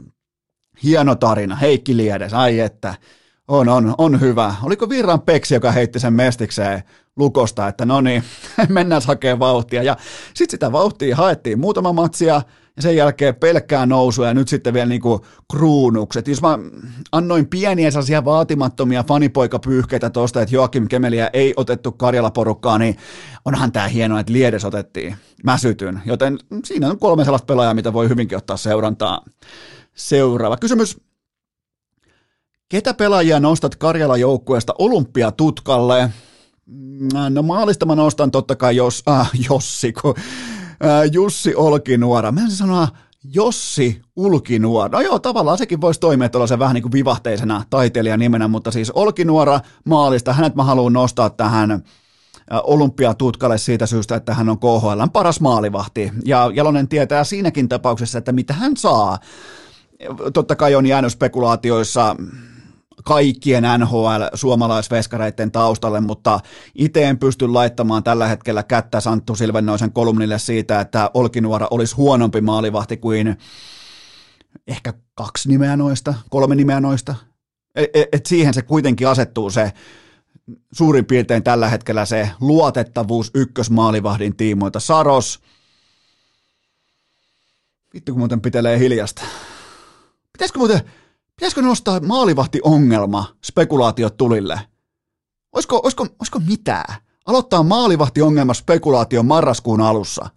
hieno 0.83 1.15
tarina. 1.15 1.57
Heikki 1.57 1.97
Liedes, 1.97 2.35
ai 2.35 2.61
että, 2.61 2.95
on, 3.49 3.69
on, 3.69 3.95
on 3.99 4.21
hyvä. 4.21 4.55
Oliko 4.63 4.89
Virran 4.89 5.21
Peksi, 5.21 5.55
joka 5.55 5.73
heitti 5.73 6.01
sen 6.01 6.13
Mestikseen 6.13 6.83
lukosta, 7.17 7.69
että 7.69 7.85
no 7.85 8.01
niin, 8.01 8.25
mennään 8.69 9.03
hakemaan 9.07 9.39
vauhtia. 9.39 9.83
Ja 9.83 9.97
sitten 10.35 10.51
sitä 10.51 10.73
vauhtia 10.73 11.17
haettiin 11.17 11.61
muutama 11.61 11.93
matsia, 11.93 12.43
ja 12.77 12.83
sen 12.83 12.97
jälkeen 12.97 13.35
pelkkää 13.35 13.87
nousua 13.87 14.27
ja 14.27 14.35
nyt 14.35 14.49
sitten 14.49 14.75
vielä 14.75 14.87
niinku 14.89 15.27
kruunukset. 15.51 16.29
Jos 16.29 16.43
mä 16.43 16.59
annoin 17.13 17.47
pieniä 17.47 17.91
sellaisia 17.91 18.25
vaatimattomia 18.25 19.05
fanipoikapyyhkeitä 19.09 20.11
tuosta, 20.11 20.43
että 20.43 20.55
Joakim 20.55 20.89
Kemeliä 20.89 21.31
ei 21.33 21.55
otettu 21.57 21.93
Karjala-porukkaa, 21.93 22.79
niin 22.79 22.97
onhan 23.45 23.73
tämä 23.73 23.89
hienoa, 23.89 24.21
että 24.21 24.33
Liedes 24.33 24.65
otettiin. 24.65 25.17
Mä 25.45 25.59
sytyn, 25.59 26.03
joten 26.05 26.39
siinä 26.65 26.91
on 26.91 26.99
kolme 26.99 27.25
sellaista 27.25 27.47
pelaajaa, 27.47 27.75
mitä 27.75 27.93
voi 27.93 28.09
hyvinkin 28.09 28.39
ottaa 28.39 28.57
seurantaa. 28.57 29.25
Seuraava 29.95 30.57
kysymys. 30.57 31.01
Ketä 32.69 32.95
pelaajia 32.95 33.41
nostat 33.41 33.77
Karjala 33.77 34.17
joukkueesta 34.17 34.75
olympiatutkalle? 34.79 36.11
No 37.31 37.43
maalista 37.43 37.87
mä 37.87 37.95
nostan 37.95 38.31
totta 38.31 38.57
kai 38.57 38.77
jos, 38.77 39.03
ah, 39.07 39.31
Jossi, 39.51 39.93
kun 39.93 40.15
Jussi 41.13 41.55
Olkinuora. 41.55 42.33
Mä 42.33 42.41
en 42.41 42.51
sanoa 42.51 42.89
Jossi 43.33 44.03
Ulkinuora. 44.17 44.99
No 44.99 45.01
joo, 45.01 45.19
tavallaan 45.19 45.59
sekin 45.59 45.81
voisi 45.81 46.01
toimia 46.01 46.29
tuollaisen 46.29 46.59
vähän 46.59 46.75
niin 46.75 46.83
kuin 46.83 46.93
vivahteisena 46.93 47.65
taiteilijan 47.71 48.19
nimenä, 48.19 48.49
mutta 48.49 48.71
siis 48.71 48.91
Olkinuora 48.91 49.61
maalista, 49.85 50.33
hänet 50.33 50.55
mä 50.55 50.65
haluan 50.65 50.93
nostaa 50.93 51.31
tähän 51.31 51.85
olympiatutkalle 52.51 53.59
siitä 53.59 53.87
syystä, 53.87 54.17
että 54.17 54.35
hän 54.35 54.49
on 54.49 54.59
KHL 54.59 55.03
paras 55.13 55.41
maalivahti. 55.41 56.13
Ja 56.25 56.51
Jalonen 56.55 56.89
tietää 56.89 57.25
siinäkin 57.25 57.69
tapauksessa, 57.69 58.19
että 58.19 58.33
mitä 58.33 58.55
hän 58.55 58.77
saa. 58.77 59.19
Totta 60.33 60.57
kai 60.57 60.75
on 60.75 60.87
jäänyt 60.87 61.13
spekulaatioissa 61.13 62.17
kaikkien 63.05 63.65
NHL-suomalaisveskareiden 63.79 65.51
taustalle, 65.51 66.01
mutta 66.01 66.41
itse 66.75 67.05
en 67.05 67.19
pysty 67.19 67.49
laittamaan 67.49 68.03
tällä 68.03 68.27
hetkellä 68.27 68.63
kättä 68.63 69.01
Santtu 69.01 69.35
Silvennoisen 69.35 69.93
kolumnille 69.93 70.39
siitä, 70.39 70.81
että 70.81 71.11
Olkinuora 71.15 71.69
olisi 71.71 71.95
huonompi 71.97 72.41
maalivahti 72.41 72.97
kuin 72.97 73.37
ehkä 74.67 74.95
kaksi 75.15 75.49
nimeä 75.49 75.77
noista, 75.77 76.15
kolme 76.31 76.55
nimeä 76.55 76.81
noista. 76.81 77.15
Et, 77.75 77.97
e, 77.97 78.05
et 78.13 78.27
siihen 78.27 78.55
se 78.55 78.63
kuitenkin 78.63 79.09
asettuu 79.09 79.51
se 79.51 79.73
suurin 80.73 81.05
piirtein 81.05 81.43
tällä 81.43 81.69
hetkellä 81.69 82.05
se 82.05 82.31
luotettavuus 82.41 83.31
ykkösmaalivahdin 83.35 84.37
tiimoilta. 84.37 84.81
Saros, 84.81 85.41
vittu 87.95 88.13
kun 88.13 88.21
muuten 88.21 88.41
pitelee 88.41 88.79
hiljasta. 88.79 89.23
Pitäisikö 90.33 90.59
muuten, 90.59 90.81
Pitäisikö 91.37 91.63
nostaa 91.63 92.01
maalivahti-ongelma 92.01 93.25
spekulaatiot 93.45 94.17
tulille? 94.17 94.61
Olisiko, 95.53 95.81
olisiko, 95.83 96.07
olisiko 96.21 96.41
mitään? 96.47 96.95
Aloittaa 97.27 97.63
maalivahti-ongelma 97.63 98.55
spekulaatio 98.55 99.23
marraskuun 99.23 99.81
alussa. 99.81 100.31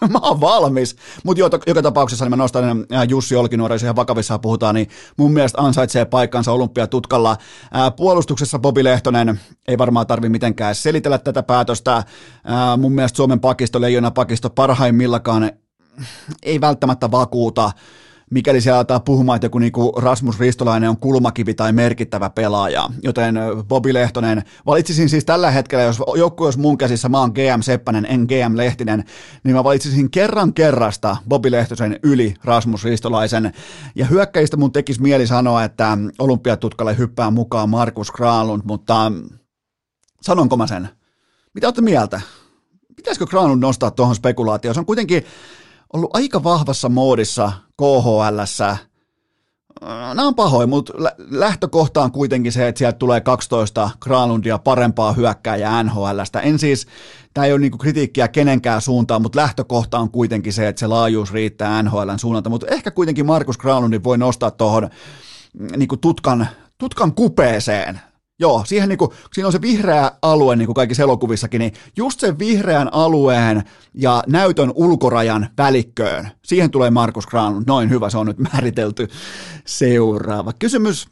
mä 0.12 0.18
oon 0.22 0.40
valmis. 0.40 0.96
Mutta 1.24 1.42
joka 1.66 1.82
tapauksessa 1.82 2.24
niin 2.24 2.30
mä 2.30 2.36
nostan 2.36 2.86
äh, 2.92 3.08
Jussi 3.08 3.36
Olkinuora, 3.36 3.74
jos 3.74 3.82
ihan 3.82 3.96
vakavissaan 3.96 4.40
puhutaan, 4.40 4.74
niin 4.74 4.88
mun 5.16 5.32
mielestä 5.32 5.62
ansaitsee 5.62 6.04
paikkansa 6.04 6.52
olympiatutkalla. 6.52 7.36
Ää, 7.72 7.90
puolustuksessa 7.90 8.58
Bobi 8.58 8.84
Lehtonen 8.84 9.40
ei 9.68 9.78
varmaan 9.78 10.06
tarvi 10.06 10.28
mitenkään 10.28 10.74
selitellä 10.74 11.18
tätä 11.18 11.42
päätöstä. 11.42 12.04
Ää, 12.44 12.76
mun 12.76 12.92
mielestä 12.92 13.16
Suomen 13.16 13.40
pakisto, 13.40 13.80
leijona 13.80 14.10
pakisto 14.10 14.50
parhaimmillakaan 14.50 15.50
ei 16.42 16.60
välttämättä 16.60 17.10
vakuuta 17.10 17.72
mikäli 18.30 18.60
siellä 18.60 18.78
aletaan 18.78 19.02
puhumaan, 19.02 19.36
että 19.36 19.46
joku 19.46 19.58
niinku 19.58 19.92
Rasmus 19.96 20.40
Ristolainen 20.40 20.90
on 20.90 20.96
kulmakivi 20.96 21.54
tai 21.54 21.72
merkittävä 21.72 22.30
pelaaja. 22.30 22.88
Joten 23.02 23.34
Bobi 23.68 23.94
Lehtonen, 23.94 24.42
valitsisin 24.66 25.08
siis 25.08 25.24
tällä 25.24 25.50
hetkellä, 25.50 25.84
jos 25.84 26.02
joku 26.16 26.44
olisi 26.44 26.58
mun 26.58 26.78
käsissä, 26.78 27.08
mä 27.08 27.20
oon 27.20 27.30
GM 27.30 27.60
Seppänen, 27.60 28.06
en 28.06 28.20
GM 28.20 28.56
Lehtinen, 28.56 29.04
niin 29.44 29.56
mä 29.56 29.64
valitsisin 29.64 30.10
kerran 30.10 30.54
kerrasta 30.54 31.16
Bobi 31.28 31.50
Lehtosen 31.50 32.00
yli 32.02 32.34
Rasmus 32.44 32.84
Ristolaisen. 32.84 33.52
Ja 33.94 34.06
hyökkäistä 34.06 34.56
mun 34.56 34.72
tekisi 34.72 35.02
mieli 35.02 35.26
sanoa, 35.26 35.64
että 35.64 35.98
olympiatutkalle 36.18 36.98
hyppää 36.98 37.30
mukaan 37.30 37.68
Markus 37.68 38.10
Kraalund, 38.10 38.62
mutta 38.64 39.12
sanonko 40.22 40.56
mä 40.56 40.66
sen? 40.66 40.88
Mitä 41.54 41.66
olette 41.66 41.82
mieltä? 41.82 42.20
Pitäisikö 42.96 43.26
Kraalund 43.26 43.62
nostaa 43.62 43.90
tuohon 43.90 44.14
spekulaatioon? 44.14 44.74
Se 44.74 44.80
on 44.80 44.86
kuitenkin 44.86 45.24
ollut 45.92 46.16
aika 46.16 46.44
vahvassa 46.44 46.88
moodissa 46.88 47.52
KHLssä. 47.78 48.76
Nämä 50.14 50.26
on 50.26 50.34
pahoin, 50.34 50.68
mutta 50.68 50.92
lähtökohta 51.18 52.02
on 52.02 52.12
kuitenkin 52.12 52.52
se, 52.52 52.68
että 52.68 52.78
sieltä 52.78 52.98
tulee 52.98 53.20
12 53.20 53.90
Granlundia 54.00 54.58
parempaa 54.58 55.12
hyökkääjää 55.12 55.82
NHLstä. 55.82 56.40
En 56.40 56.58
siis, 56.58 56.86
tämä 57.34 57.44
ei 57.44 57.52
ole 57.52 57.60
niinku 57.60 57.78
kritiikkiä 57.78 58.28
kenenkään 58.28 58.80
suuntaan, 58.80 59.22
mutta 59.22 59.38
lähtökohta 59.40 59.98
on 59.98 60.10
kuitenkin 60.10 60.52
se, 60.52 60.68
että 60.68 60.80
se 60.80 60.86
laajuus 60.86 61.32
riittää 61.32 61.82
NHLn 61.82 62.18
suunnalta. 62.18 62.50
Mutta 62.50 62.66
ehkä 62.66 62.90
kuitenkin 62.90 63.26
Markus 63.26 63.58
Granlundin 63.58 64.04
voi 64.04 64.18
nostaa 64.18 64.50
tuohon 64.50 64.90
niinku 65.76 65.96
tutkan, 65.96 66.48
tutkan 66.78 67.14
kupeeseen 67.14 68.00
Joo, 68.40 68.64
siihen 68.66 68.88
niin 68.88 68.98
kuin, 68.98 69.10
siinä 69.32 69.46
on 69.46 69.52
se 69.52 69.60
vihreä 69.60 70.12
alue 70.22 70.56
niin 70.56 70.66
kuin 70.66 70.74
kaikissa 70.74 71.02
elokuvissakin, 71.02 71.58
niin 71.58 71.72
just 71.96 72.20
sen 72.20 72.38
vihreän 72.38 72.94
alueen 72.94 73.62
ja 73.94 74.22
näytön 74.26 74.72
ulkorajan 74.74 75.48
välikköön, 75.58 76.28
siihen 76.44 76.70
tulee 76.70 76.90
Markus 76.90 77.26
Granlund. 77.26 77.64
Noin 77.66 77.90
hyvä, 77.90 78.10
se 78.10 78.18
on 78.18 78.26
nyt 78.26 78.38
määritelty. 78.38 79.08
Seuraava 79.66 80.52
kysymys. 80.52 81.08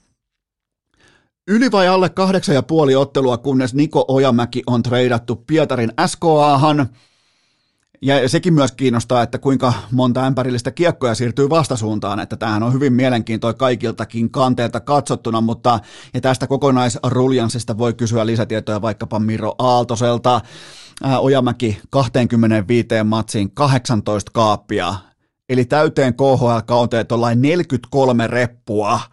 Yli 1.49 1.73
vai 1.73 1.89
alle 1.89 2.09
kahdeksan 2.09 2.55
ja 2.55 2.63
puoli 2.63 2.95
ottelua, 2.95 3.39
kunnes 3.39 3.75
Niko 3.75 4.05
Ojamäki 4.09 4.63
on 4.67 4.83
treidattu 4.83 5.37
Pietarin 5.37 5.93
SKAhan. 6.07 6.89
Ja 8.03 8.29
sekin 8.29 8.55
myös 8.55 8.73
kiinnostaa, 8.73 9.23
että 9.23 9.39
kuinka 9.39 9.73
monta 9.93 10.27
ämpärillistä 10.27 10.71
kiekkoja 10.71 11.15
siirtyy 11.15 11.51
vastasuuntaan, 11.51 12.21
että 12.21 12.37
tämähän 12.37 12.63
on 12.63 12.73
hyvin 12.73 12.93
mielenkiintoinen 12.93 13.59
kaikiltakin 13.59 14.31
kanteelta 14.31 14.81
katsottuna, 14.81 15.41
mutta 15.41 15.81
ja 16.15 16.21
tästä 16.21 16.47
kokonaisruljanssista 16.47 17.79
voi 17.79 17.95
kysyä 17.95 18.27
lisätietoja 18.27 18.83
vaikkapa 18.83 19.19
Miro 19.19 19.55
Aaltoselta. 19.59 20.41
Ojamäki 21.19 21.79
25 21.91 22.89
matsiin 23.05 23.51
18 23.51 24.31
kaappia, 24.35 24.95
eli 25.49 25.65
täyteen 25.65 26.15
KHL-kauteen 26.15 27.07
tuollain 27.07 27.43
43 27.43 28.27
reppua– 28.27 29.01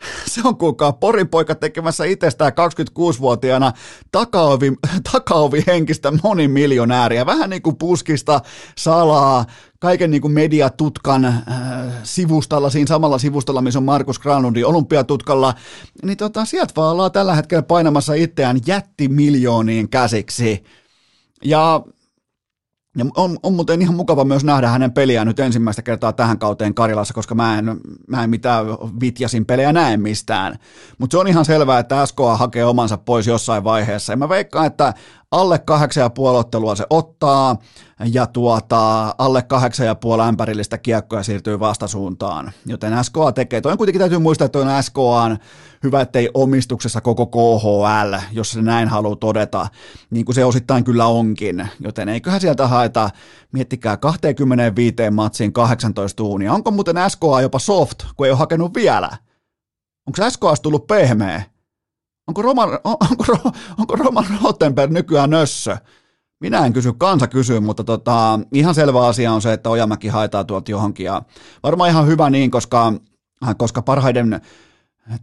Se 0.32 0.40
on 0.44 0.58
kuulkaa 0.58 0.92
Porin 0.92 1.28
poika 1.28 1.54
tekemässä 1.54 2.04
itsestään 2.04 2.52
26-vuotiaana 2.52 3.72
takaovi, 4.12 4.72
takaovi 5.12 5.64
henkistä 5.66 6.12
monimiljonääriä. 6.22 7.26
Vähän 7.26 7.50
niin 7.50 7.62
kuin 7.62 7.76
puskista, 7.76 8.40
salaa, 8.78 9.46
kaiken 9.78 10.10
niin 10.10 10.22
kuin 10.22 10.32
mediatutkan 10.32 11.24
äh, 11.24 11.34
sivustalla, 12.02 12.70
siinä 12.70 12.86
samalla 12.86 13.18
sivustalla, 13.18 13.62
missä 13.62 13.78
on 13.78 13.84
Markus 13.84 14.18
Granlundin 14.18 14.66
olympiatutkalla, 14.66 15.54
niin 16.02 16.16
tota, 16.16 16.44
sieltä 16.44 16.72
vaan 16.76 16.92
ollaan 16.92 17.12
tällä 17.12 17.34
hetkellä 17.34 17.62
painamassa 17.62 18.14
itseään 18.14 18.60
jättimiljooniin 18.66 19.88
käsiksi. 19.88 20.64
Ja 21.44 21.82
ja 22.96 23.04
on, 23.16 23.38
on 23.42 23.52
muuten 23.52 23.82
ihan 23.82 23.94
mukava 23.94 24.24
myös 24.24 24.44
nähdä 24.44 24.68
hänen 24.68 24.92
peliään 24.92 25.26
nyt 25.26 25.40
ensimmäistä 25.40 25.82
kertaa 25.82 26.12
tähän 26.12 26.38
kauteen 26.38 26.74
Karilassa, 26.74 27.14
koska 27.14 27.34
mä 27.34 27.58
en, 27.58 27.80
mä 28.06 28.24
en 28.24 28.30
mitään 28.30 28.66
Vitjasin 29.00 29.46
pelejä 29.46 29.72
näe 29.72 29.96
mistään. 29.96 30.58
Mutta 30.98 31.14
se 31.14 31.18
on 31.18 31.28
ihan 31.28 31.44
selvää, 31.44 31.78
että 31.78 32.06
SKA 32.06 32.36
hakee 32.36 32.64
omansa 32.64 32.96
pois 32.98 33.26
jossain 33.26 33.64
vaiheessa. 33.64 34.12
Ja 34.12 34.16
mä 34.16 34.28
veikkaan, 34.28 34.66
että 34.66 34.94
alle 35.30 35.58
kahdeksan 35.58 36.02
ja 36.02 36.10
puoli 36.10 36.38
ottelua 36.38 36.74
se 36.74 36.86
ottaa, 36.90 37.56
ja 38.12 38.26
tuota, 38.26 39.14
alle 39.18 39.42
kahdeksan 39.42 39.86
ja 39.86 39.94
puoli 39.94 40.22
ämpärillistä 40.22 40.78
kiekkoja 40.78 41.22
siirtyy 41.22 41.60
vastasuuntaan. 41.60 42.52
Joten 42.66 43.04
SKA 43.04 43.32
tekee, 43.32 43.60
toi 43.60 43.72
on 43.72 43.78
kuitenkin 43.78 44.00
täytyy 44.00 44.18
muistaa, 44.18 44.44
että 44.44 44.58
on 44.58 44.82
SKAn 44.82 45.38
hyvä, 45.82 46.00
ettei 46.00 46.30
omistuksessa 46.34 47.00
koko 47.00 47.26
KHL, 47.26 48.14
jos 48.32 48.50
se 48.50 48.62
näin 48.62 48.88
haluaa 48.88 49.16
todeta, 49.16 49.68
niin 50.10 50.24
kuin 50.24 50.34
se 50.34 50.44
osittain 50.44 50.84
kyllä 50.84 51.06
onkin. 51.06 51.68
Joten 51.80 52.08
eiköhän 52.08 52.40
sieltä 52.40 52.68
haeta, 52.68 53.10
miettikää 53.52 53.96
25 53.96 54.94
matsiin 55.10 55.52
18 55.52 56.16
tuunia. 56.16 56.52
Onko 56.52 56.70
muuten 56.70 56.96
SKA 57.08 57.40
jopa 57.40 57.58
soft, 57.58 57.98
kun 58.16 58.26
ei 58.26 58.32
ole 58.32 58.38
hakenut 58.38 58.74
vielä? 58.74 59.10
Onko 60.06 60.30
SKA 60.30 60.54
tullut 60.62 60.86
pehmeä? 60.86 61.42
Onko 62.28 62.42
Roman, 62.42 62.78
onko, 62.84 63.24
onko 63.78 63.96
Roman 63.96 64.26
Rottenberg 64.44 64.92
nykyään 64.92 65.30
nössö? 65.30 65.76
Minä 66.40 66.66
en 66.66 66.72
kysy, 66.72 66.92
kansa 66.98 67.26
kysyy, 67.26 67.60
mutta 67.60 67.84
tota, 67.84 68.40
ihan 68.52 68.74
selvä 68.74 69.06
asia 69.06 69.32
on 69.32 69.42
se, 69.42 69.52
että 69.52 69.70
Ojamäki 69.70 70.08
haetaan 70.08 70.46
tuolta 70.46 70.70
johonkin 70.70 71.06
ja 71.06 71.22
varmaan 71.62 71.90
ihan 71.90 72.06
hyvä 72.06 72.30
niin, 72.30 72.50
koska, 72.50 72.92
koska 73.56 73.82
parhaiden 73.82 74.40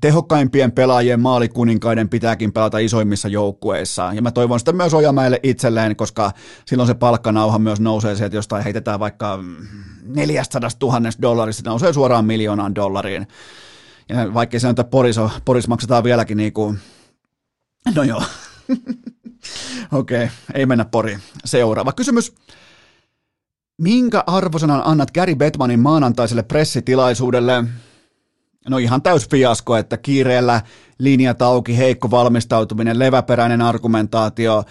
tehokkaimpien 0.02 0.72
pelaajien 0.72 1.20
maalikuninkaiden 1.20 2.10
pitääkin 2.10 2.54
pelata 2.54 2.78
isoimmissa 2.78 3.28
joukkueissa. 3.28 4.12
Ja 4.14 4.22
mä 4.22 4.32
toivon 4.32 4.60
sitä 4.60 4.74
myös 4.74 4.94
Ojamäelle 4.94 5.40
itselleen, 5.44 5.96
koska 5.96 6.32
silloin 6.66 6.88
se 6.88 6.94
palkkanauha 6.94 7.60
myös 7.60 7.80
nousee 7.80 8.16
sieltä, 8.16 8.36
jostain 8.36 8.64
heitetään 8.64 9.00
vaikka 9.00 9.40
400 10.04 10.70
000 10.82 11.00
dollarista, 11.22 11.70
nousee 11.70 11.94
suoraan 11.94 12.26
miljoonaan 12.26 12.76
dollariin. 12.76 13.28
Ja 14.10 14.34
vaikka 14.34 14.60
se 14.60 14.68
on, 14.68 14.72
että 14.72 14.84
Poris, 14.84 15.16
Poris 15.46 15.68
maksetaan 15.68 16.04
vieläkin 16.04 16.38
niin 16.38 16.54
kuin, 16.54 16.80
no 17.96 18.04
joo, 18.04 18.24
okei, 19.92 20.24
okay, 20.24 20.28
ei 20.54 20.66
mennä 20.66 20.86
Poriin. 20.86 21.20
Seuraava 21.46 21.92
kysymys. 21.92 22.34
Minkä 23.82 24.24
arvosanan 24.28 24.82
annat 24.86 25.12
Gary 25.12 25.36
Bettmanin 25.36 25.80
maanantaiselle 25.80 26.44
pressitilaisuudelle? 26.44 27.64
No 28.70 28.78
ihan 28.78 29.02
täys 29.02 29.30
fiasko, 29.30 29.76
että 29.78 29.98
kiireellä 29.98 30.62
linjat 31.00 31.42
auki, 31.42 31.78
heikko 31.78 32.12
valmistautuminen, 32.12 33.00
leväperäinen 33.00 33.62
argumentaatio. 33.62 34.64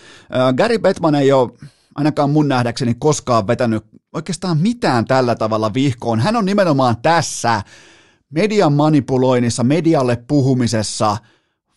Gary 0.57 0.79
Bettman 0.79 1.15
ei 1.15 1.33
ole 1.33 1.51
ainakaan 1.95 2.31
mun 2.31 2.49
nähdäkseni 2.49 2.95
koskaan 2.95 3.47
vetänyt 3.47 3.85
oikeastaan 4.12 4.59
mitään 4.59 5.05
tällä 5.05 5.35
tavalla 5.35 5.75
vihkoon. 5.75 6.21
Hän 6.21 6.37
on 6.37 6.45
nimenomaan 6.45 6.97
tässä 7.03 7.62
median 8.31 8.73
manipuloinnissa, 8.73 9.65
medialle 9.65 10.17
puhumisessa, 10.27 11.17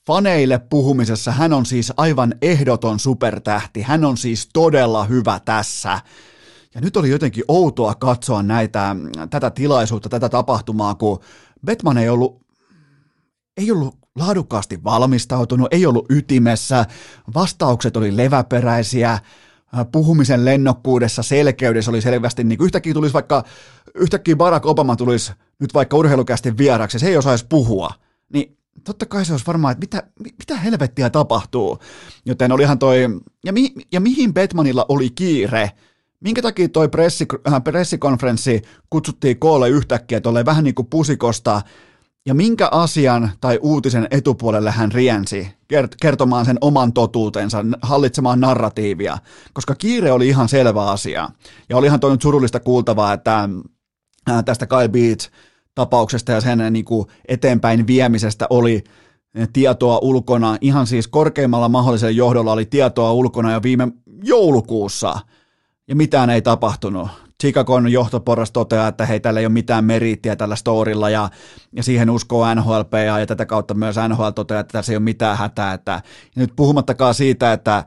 faneille 0.07 0.59
puhumisessa. 0.59 1.31
Hän 1.31 1.53
on 1.53 1.65
siis 1.65 1.93
aivan 1.97 2.33
ehdoton 2.41 2.99
supertähti. 2.99 3.81
Hän 3.81 4.05
on 4.05 4.17
siis 4.17 4.49
todella 4.53 5.03
hyvä 5.03 5.39
tässä. 5.45 6.01
Ja 6.75 6.81
nyt 6.81 6.97
oli 6.97 7.09
jotenkin 7.09 7.43
outoa 7.47 7.95
katsoa 7.95 8.43
näitä, 8.43 8.95
tätä 9.29 9.49
tilaisuutta, 9.49 10.09
tätä 10.09 10.29
tapahtumaa, 10.29 10.95
kun 10.95 11.19
Batman 11.65 11.97
ei 11.97 12.09
ollut, 12.09 12.41
ei 13.57 13.71
ollut 13.71 13.95
laadukkaasti 14.15 14.83
valmistautunut, 14.83 15.73
ei 15.73 15.85
ollut 15.85 16.05
ytimessä, 16.09 16.85
vastaukset 17.35 17.97
oli 17.97 18.17
leväperäisiä, 18.17 19.19
puhumisen 19.91 20.45
lennokkuudessa, 20.45 21.23
selkeydessä 21.23 21.91
oli 21.91 22.01
selvästi, 22.01 22.43
niin 22.43 22.63
yhtäkkiä 22.63 22.93
tulisi 22.93 23.13
vaikka, 23.13 23.43
yhtäkkiä 23.95 24.35
Barack 24.35 24.65
Obama 24.65 24.95
tulisi 24.95 25.31
nyt 25.59 25.73
vaikka 25.73 25.97
urheilukästi 25.97 26.57
vieraksi, 26.57 26.99
se 26.99 27.07
ei 27.07 27.17
osaisi 27.17 27.45
puhua, 27.49 27.89
niin 28.33 28.56
totta 28.83 29.05
kai 29.05 29.25
se 29.25 29.33
olisi 29.33 29.47
varmaan, 29.47 29.71
että 29.71 29.97
mitä, 29.97 30.29
mitä 30.39 30.55
helvettiä 30.55 31.09
tapahtuu. 31.09 31.79
Joten 32.25 32.51
olihan 32.51 32.79
toi, 32.79 32.99
ja, 33.45 33.53
mi, 33.53 33.73
ja 33.91 33.99
mihin 33.99 34.33
Batmanilla 34.33 34.85
oli 34.89 35.09
kiire, 35.09 35.71
Minkä 36.19 36.41
takia 36.41 36.69
toi 36.69 36.89
pressi, 36.89 37.25
äh, 37.47 37.63
pressikonferenssi 37.63 38.61
kutsuttiin 38.89 39.39
koolle 39.39 39.69
yhtäkkiä, 39.69 40.17
että 40.17 40.45
vähän 40.45 40.63
niin 40.63 40.75
kuin 40.75 40.87
pusikosta, 40.87 41.61
ja 42.25 42.33
minkä 42.33 42.67
asian 42.71 43.31
tai 43.41 43.59
uutisen 43.61 44.07
etupuolelle 44.11 44.71
hän 44.71 44.91
riensi 44.91 45.47
kertomaan 46.01 46.45
sen 46.45 46.57
oman 46.61 46.93
totuutensa, 46.93 47.65
hallitsemaan 47.81 48.39
narratiivia, 48.39 49.17
koska 49.53 49.75
kiire 49.75 50.11
oli 50.11 50.27
ihan 50.27 50.49
selvä 50.49 50.85
asia. 50.85 51.29
Ja 51.69 51.77
olihan 51.77 51.99
toi 51.99 52.11
nyt 52.11 52.21
surullista 52.21 52.59
kuultavaa, 52.59 53.13
että 53.13 53.49
äh, 54.29 54.43
tästä 54.45 54.65
Kyle 54.67 54.87
Beach 54.87 55.31
tapauksesta 55.77 56.31
ja 56.31 56.41
sen 56.41 56.73
niin 56.73 56.85
kuin 56.85 57.07
eteenpäin 57.27 57.87
viemisestä 57.87 58.47
oli 58.49 58.83
tietoa 59.53 59.99
ulkona, 60.01 60.57
ihan 60.61 60.87
siis 60.87 61.07
korkeimmalla 61.07 61.69
mahdollisella 61.69 62.11
johdolla 62.11 62.51
oli 62.51 62.65
tietoa 62.65 63.11
ulkona 63.11 63.53
jo 63.53 63.63
viime 63.63 63.87
joulukuussa– 64.23 65.19
ja 65.87 65.95
mitään 65.95 66.29
ei 66.29 66.41
tapahtunut. 66.41 67.07
Chicagon 67.41 67.91
johtoporras 67.91 68.51
toteaa, 68.51 68.87
että 68.87 69.05
hei, 69.05 69.19
tällä 69.19 69.39
ei 69.39 69.45
ole 69.45 69.53
mitään 69.53 69.85
meriittiä 69.85 70.35
tällä 70.35 70.55
storilla 70.55 71.09
ja, 71.09 71.29
ja 71.75 71.83
siihen 71.83 72.09
uskoo 72.09 72.55
NHLP 72.55 72.93
ja, 72.93 73.19
ja 73.19 73.25
tätä 73.25 73.45
kautta 73.45 73.73
myös 73.73 73.95
NHL 74.09 74.29
toteaa, 74.29 74.59
että 74.59 74.71
tässä 74.71 74.91
ei 74.91 74.95
ole 74.97 75.03
mitään 75.03 75.37
hätää. 75.37 75.73
Että, 75.73 75.91
ja 76.35 76.41
nyt 76.41 76.53
puhumattakaan 76.55 77.13
siitä, 77.13 77.53
että 77.53 77.83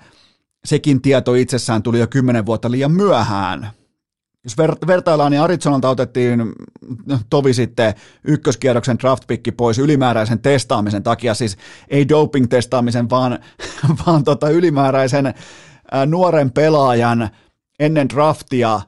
sekin 0.64 1.02
tieto 1.02 1.34
itsessään 1.34 1.82
tuli 1.82 1.98
jo 1.98 2.06
kymmenen 2.06 2.46
vuotta 2.46 2.70
liian 2.70 2.92
myöhään. 2.92 3.70
Jos 4.44 4.56
ver- 4.58 4.86
vertaillaan, 4.86 5.32
niin 5.32 5.42
Arizonalta 5.42 5.88
otettiin 5.88 6.38
no, 7.06 7.18
tovi 7.30 7.54
sitten 7.54 7.94
ykköskierroksen 8.24 8.98
draftpikki 8.98 9.52
pois 9.52 9.78
ylimääräisen 9.78 10.38
testaamisen 10.38 11.02
takia, 11.02 11.34
siis 11.34 11.56
ei 11.88 12.08
doping-testaamisen, 12.08 13.10
vaan, 13.10 13.38
vaan 14.06 14.24
tota 14.24 14.50
ylimääräisen 14.50 15.34
ää, 15.92 16.06
nuoren 16.06 16.50
pelaajan– 16.52 17.28
ennen 17.80 18.08
draftia 18.08 18.80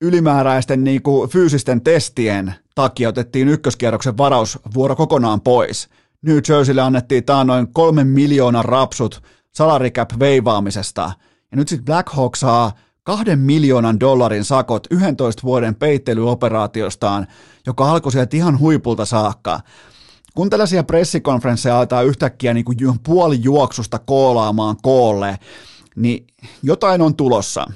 ylimääräisten 0.00 0.84
niin 0.84 1.02
kuin 1.02 1.30
fyysisten 1.30 1.80
testien 1.80 2.54
takia 2.74 3.08
otettiin 3.08 3.48
ykköskierroksen 3.48 4.18
varausvuoro 4.18 4.96
kokonaan 4.96 5.40
pois. 5.40 5.88
New 6.22 6.38
Jerseylle 6.48 6.82
annettiin 6.82 7.24
noin 7.44 7.72
kolmen 7.72 8.06
miljoonan 8.06 8.64
rapsut 8.64 9.22
salary 9.54 9.90
cap 9.90 10.10
veivaamisesta. 10.18 11.12
Ja 11.50 11.56
nyt 11.56 11.68
sitten 11.68 11.84
Black 11.84 12.08
Hawk 12.08 12.36
saa 12.36 12.72
kahden 13.08 13.38
miljoonan 13.38 14.00
dollarin 14.00 14.44
sakot 14.44 14.86
11 14.90 15.42
vuoden 15.42 15.74
peittelyoperaatiostaan, 15.74 17.26
joka 17.66 17.90
alkoi 17.90 18.12
sieltä 18.12 18.36
ihan 18.36 18.58
huipulta 18.58 19.04
saakka. 19.04 19.60
Kun 20.34 20.50
tällaisia 20.50 20.84
pressikonferensseja 20.84 21.78
aletaan 21.78 22.06
yhtäkkiä 22.06 22.54
niin 22.54 22.64
kuin 22.64 22.76
puolijuoksusta 23.02 23.98
koolaamaan 23.98 24.76
koolle, 24.82 25.38
niin 25.96 26.26
jotain 26.62 27.02
on 27.02 27.14
tulossa. 27.14 27.66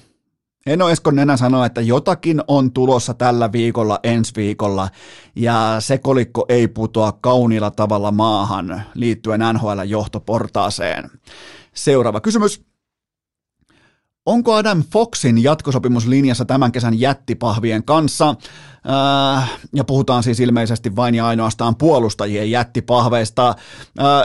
Eno 0.67 0.89
Eskon 0.89 1.17
nenä 1.17 1.37
sanoi, 1.37 1.67
että 1.67 1.81
jotakin 1.81 2.43
on 2.49 2.73
tulossa 2.73 3.15
tällä 3.15 3.53
viikolla, 3.53 4.01
ensi 4.03 4.33
viikolla, 4.37 4.89
ja 5.37 5.77
se 5.79 5.99
kolikko 5.99 6.47
ei 6.49 6.69
putoa 6.69 7.13
kauniilla 7.13 7.71
tavalla 7.71 8.11
maahan 8.11 8.83
liittyen 8.95 9.41
NHL-johtoportaaseen. 9.41 11.11
Seuraava 11.75 12.21
kysymys. 12.21 12.72
Onko 14.27 14.55
Adam 14.55 14.83
Foxin 14.93 15.43
jatkosopimus 15.43 16.07
linjassa 16.07 16.45
tämän 16.45 16.73
kesän 16.73 17.01
jättipahvien 17.01 17.85
kanssa? 17.85 18.35
Äh, 19.39 19.51
ja 19.75 19.85
puhutaan 19.85 20.23
siis 20.23 20.41
ilmeisesti 20.41 20.97
vain 20.97 21.15
ja 21.15 21.27
ainoastaan 21.27 21.77
puolustajien 21.77 22.51
jättipahveista. 22.51 23.49
Äh, 23.49 23.57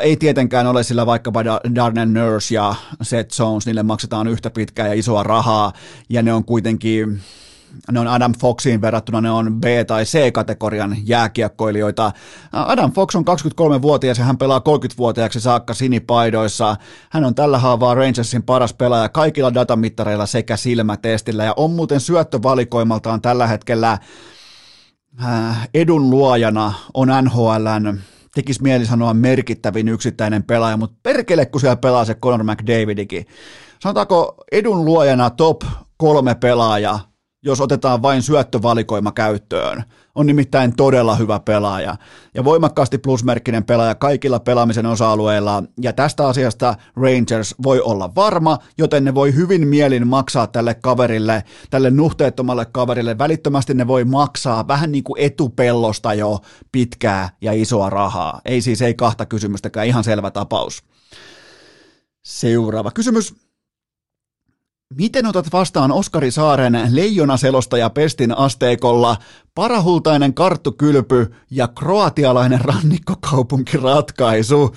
ei 0.02 0.18
tietenkään 0.18 0.68
ole 0.68 0.84
sillä 0.84 1.06
vaikkapa 1.06 1.46
Darnell 1.76 2.12
Nurse 2.12 2.56
ja 2.56 2.76
Seth 3.02 3.40
Jones, 3.40 3.66
niille 3.66 3.84
maksetaan 3.84 4.28
yhtä 4.28 4.50
pitkää 4.50 4.88
ja 4.88 4.94
isoa 4.94 5.24
rahaa, 5.24 5.74
ja 6.10 6.22
ne 6.22 6.34
on 6.34 6.46
kuitenkin 6.46 7.22
ne 7.92 8.00
on 8.00 8.08
Adam 8.08 8.34
Foxiin 8.40 8.82
verrattuna, 8.82 9.22
ne 9.22 9.32
on 9.32 9.62
B- 9.62 9.88
tai 9.88 10.04
C-kategorian 10.04 10.98
jääkiekkoilijoita. 11.06 12.12
Adam 12.52 12.92
Fox 12.92 13.16
on 13.16 13.24
23-vuotias 13.28 14.18
ja 14.18 14.26
hän 14.26 14.38
pelaa 14.38 14.60
30-vuotiaaksi 14.60 15.40
saakka 15.40 15.74
sinipaidoissa. 15.74 16.76
Hän 17.10 17.24
on 17.24 17.36
tällä 17.36 17.60
haavaa 17.60 17.96
Rangersin 17.96 18.44
paras 18.44 18.74
pelaaja 18.74 19.10
kaikilla 19.10 19.54
datamittareilla 19.54 20.26
sekä 20.26 20.58
silmätestillä 20.58 21.44
ja 21.44 21.54
on 21.58 21.72
muuten 21.72 22.00
syöttövalikoimaltaan 22.00 23.22
tällä 23.22 23.48
hetkellä 23.48 23.98
äh, 25.24 25.70
edun 25.74 26.10
luojana 26.10 26.74
on 26.94 27.08
NHLn 27.22 28.00
tekisi 28.36 28.64
mieli 28.64 28.86
sanoa 28.86 29.14
merkittävin 29.14 29.88
yksittäinen 29.88 30.44
pelaaja, 30.44 30.78
mutta 30.78 30.98
perkele, 31.04 31.46
kun 31.46 31.62
siellä 31.62 31.76
pelaa 31.76 32.06
se 32.06 32.16
Conor 32.16 32.44
McDavidikin. 32.44 33.26
Sanotaanko 33.80 34.36
edun 34.52 34.86
luojana 34.86 35.30
top 35.30 35.62
kolme 35.98 36.36
pelaaja 36.36 37.00
jos 37.44 37.62
otetaan 37.62 38.02
vain 38.02 38.22
syöttövalikoima 38.22 39.12
käyttöön. 39.12 39.84
On 40.16 40.26
nimittäin 40.26 40.76
todella 40.76 41.16
hyvä 41.16 41.40
pelaaja 41.40 41.96
ja 42.34 42.44
voimakkaasti 42.44 42.98
plusmerkkinen 42.98 43.64
pelaaja 43.64 43.96
kaikilla 43.96 44.40
pelaamisen 44.40 44.86
osa-alueilla. 44.86 45.64
Ja 45.82 45.94
tästä 45.94 46.28
asiasta 46.28 46.76
Rangers 46.96 47.56
voi 47.64 47.82
olla 47.82 48.16
varma, 48.16 48.58
joten 48.78 49.04
ne 49.04 49.16
voi 49.16 49.36
hyvin 49.36 49.68
mielin 49.68 50.08
maksaa 50.08 50.48
tälle 50.48 50.74
kaverille, 50.74 51.44
tälle 51.70 51.92
nuhteettomalle 51.92 52.66
kaverille. 52.66 53.18
Välittömästi 53.18 53.74
ne 53.74 53.88
voi 53.88 54.06
maksaa 54.06 54.68
vähän 54.68 54.92
niin 54.92 55.04
kuin 55.04 55.22
etupellosta 55.22 56.14
jo 56.14 56.40
pitkää 56.72 57.30
ja 57.42 57.54
isoa 57.54 57.90
rahaa. 57.90 58.42
Ei 58.46 58.62
siis 58.62 58.82
ei 58.82 58.94
kahta 58.94 59.26
kysymystäkään, 59.26 59.88
ihan 59.88 60.04
selvä 60.04 60.32
tapaus. 60.32 60.84
Seuraava 62.24 62.92
kysymys. 62.92 63.47
Miten 64.96 65.26
otat 65.26 65.46
vastaan 65.54 65.92
Oskari 65.92 66.32
Saaren 66.32 66.80
leijonaselostaja 66.90 67.90
pestin 67.90 68.38
asteikolla 68.38 69.18
parahultainen 69.56 70.34
karttukylpy 70.34 71.34
ja 71.52 71.68
kroatialainen 71.68 72.62
rannikkokaupunkiratkaisu? 72.62 74.76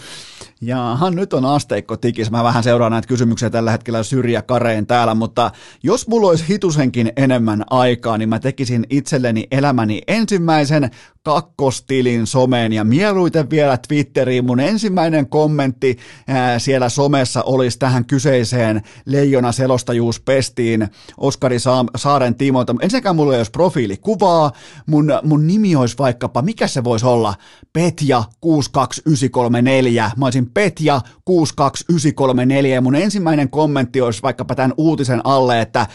Jaahan, 0.63 1.17
nyt 1.17 1.33
on 1.33 1.45
asteikko 1.45 1.97
tikis. 1.97 2.31
Mä 2.31 2.45
vähän 2.45 2.63
seuraan 2.63 2.93
näitä 2.93 3.09
kysymyksiä 3.09 3.51
tällä 3.51 3.71
hetkellä 3.71 4.03
syrjä 4.03 4.43
kareen 4.43 4.87
täällä, 4.87 5.15
mutta 5.15 5.51
jos 5.83 6.09
mulla 6.09 6.29
olisi 6.29 6.45
hitusenkin 6.49 7.13
enemmän 7.17 7.65
aikaa, 7.71 8.19
niin 8.19 8.29
mä 8.29 8.39
tekisin 8.39 8.87
itselleni 8.91 9.47
elämäni 9.51 10.01
ensimmäisen 10.09 10.91
kakkostilin 11.23 12.27
someen 12.27 12.73
ja 12.73 12.85
mieluiten 12.85 13.51
vielä 13.51 13.79
Twitteriin. 13.89 14.45
Mun 14.45 14.61
ensimmäinen 14.61 15.29
kommentti 15.29 15.99
ää, 16.29 16.59
siellä 16.59 16.89
somessa 16.89 17.43
olisi 17.43 17.79
tähän 17.79 18.05
kyseiseen 18.05 18.83
leijona 19.07 19.53
selostajuuspestiin 19.53 20.89
Oskari 21.17 21.59
Sa- 21.59 21.85
Saaren 21.97 22.35
tiimoilta. 22.35 22.75
Ensinnäkään 22.81 23.17
mulla 23.17 23.33
ei 23.33 23.39
olisi 23.39 23.51
profiilikuvaa, 23.51 24.53
mun, 24.87 25.13
mun 25.23 25.47
nimi 25.47 25.77
olisi 25.77 25.99
vaikkapa, 25.99 26.43
mikä 26.43 26.67
se 26.67 26.85
voisi 26.85 27.07
olla, 27.07 27.35
Petja 27.73 28.25
62934. 28.41 30.11
Mä 30.17 30.25
olisin 30.27 30.50
Petja 30.55 31.01
62934 31.25 32.75
ja 32.75 32.81
mun 32.81 32.95
ensimmäinen 32.95 33.51
kommentti 33.51 34.01
olisi 34.01 34.23
vaikkapa 34.23 34.55
tämän 34.55 34.75
uutisen 34.77 35.27
alle, 35.27 35.61
että 35.61 35.87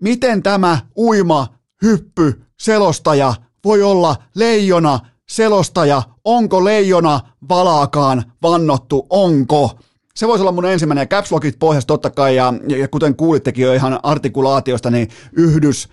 miten 0.00 0.42
tämä 0.42 0.78
uima, 0.96 1.46
hyppy, 1.82 2.42
selostaja 2.60 3.34
voi 3.64 3.82
olla 3.82 4.16
leijona, 4.34 5.00
selostaja, 5.28 6.02
onko 6.24 6.64
leijona 6.64 7.20
valaakaan 7.48 8.24
vannottu, 8.42 9.06
onko? 9.10 9.78
Se 10.14 10.28
voisi 10.28 10.42
olla 10.42 10.52
mun 10.52 10.64
ensimmäinen, 10.64 11.08
caps 11.08 11.32
lockit 11.32 11.58
pohjassa 11.58 11.86
totta 11.86 12.10
kai, 12.10 12.36
ja, 12.36 12.54
ja 12.68 12.88
kuten 12.88 13.16
kuulittekin 13.16 13.64
jo 13.64 13.72
ihan 13.72 14.00
artikulaatiosta, 14.02 14.90
niin 14.90 15.08
yhdys 15.32 15.88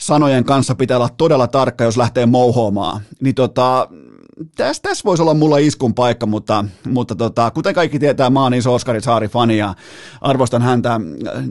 sanojen 0.00 0.44
kanssa 0.44 0.74
pitää 0.74 0.96
olla 0.96 1.08
todella 1.08 1.46
tarkka, 1.46 1.84
jos 1.84 1.96
lähtee 1.96 2.26
mouhoamaan. 2.26 3.00
Niin 3.20 3.34
tota, 3.34 3.88
tässä 4.56 4.82
täs 4.82 5.04
voisi 5.04 5.22
olla 5.22 5.34
mulla 5.34 5.58
iskun 5.58 5.94
paikka, 5.94 6.26
mutta, 6.26 6.64
mutta 6.88 7.14
tota, 7.14 7.50
kuten 7.50 7.74
kaikki 7.74 7.98
tietää, 7.98 8.30
mä 8.30 8.42
oon 8.42 8.54
iso 8.54 8.74
Oskari 8.74 9.00
Saari-fani 9.00 9.58
ja 9.58 9.74
arvostan 10.20 10.62
häntä 10.62 11.00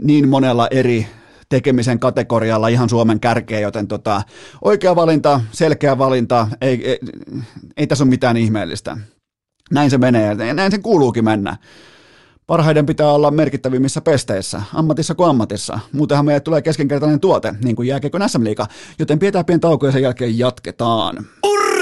niin 0.02 0.30
monella 0.30 0.68
eri 0.72 1.08
tekemisen 1.50 2.00
kategorialla 2.00 2.68
ihan 2.68 2.90
Suomen 2.90 3.20
kärkeä, 3.20 3.60
joten 3.60 3.88
tota, 3.88 4.22
oikea 4.62 4.96
valinta, 4.96 5.42
selkeä 5.52 5.98
valinta, 5.98 6.48
ei, 6.62 6.90
ei, 6.90 7.00
ei 7.78 7.88
tässä 7.88 8.04
ole 8.04 8.10
mitään 8.10 8.38
ihmeellistä. 8.38 8.98
Näin 9.72 9.90
se 9.90 9.98
menee, 9.98 10.54
näin 10.54 10.72
sen 10.72 10.82
kuuluukin 10.82 11.26
mennä. 11.26 11.58
Parhaiden 12.48 12.86
pitää 12.86 13.12
olla 13.12 13.32
merkittävimmissä 13.32 14.02
pesteissä, 14.02 14.62
ammatissa 14.74 15.16
kuin 15.16 15.30
ammatissa. 15.30 15.80
Muutenhan 15.92 16.26
meille 16.26 16.40
tulee 16.40 16.62
keskenkertainen 16.62 17.20
tuote, 17.20 17.54
niin 17.64 17.76
kuin 17.76 17.88
jääkeekö 17.88 18.20
SM 18.28 18.44
Liiga, 18.44 18.68
joten 19.00 19.20
pidetään 19.20 19.46
pieni 19.46 19.60
tauko 19.60 19.86
ja 19.86 19.92
sen 19.92 20.02
jälkeen 20.02 20.40
jatketaan. 20.40 21.26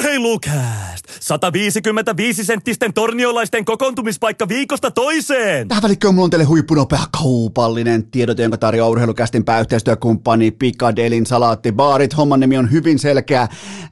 Urheilukääst! 0.04 1.06
155 1.20 2.46
senttisten 2.46 2.94
torniolaisten 2.94 3.66
kokoontumispaikka 3.66 4.48
viikosta 4.48 4.92
toiseen! 4.92 5.68
Tähän 5.68 5.84
välikköön 5.84 6.14
mulla 6.14 6.24
on 6.24 6.30
teille 6.30 6.46
huippunopea 6.46 7.00
kaupallinen 7.22 8.12
tiedot, 8.12 8.40
jonka 8.40 8.58
tarjoaa 8.58 8.90
urheilukästin 8.90 9.46
pääyhteistyökumppani 9.46 10.52
Pikadelin 10.52 11.26
salaattibaarit. 11.26 12.18
Homman 12.18 12.40
nimi 12.40 12.58
on 12.58 12.72
hyvin 12.72 13.00
selkeä. 13.00 13.48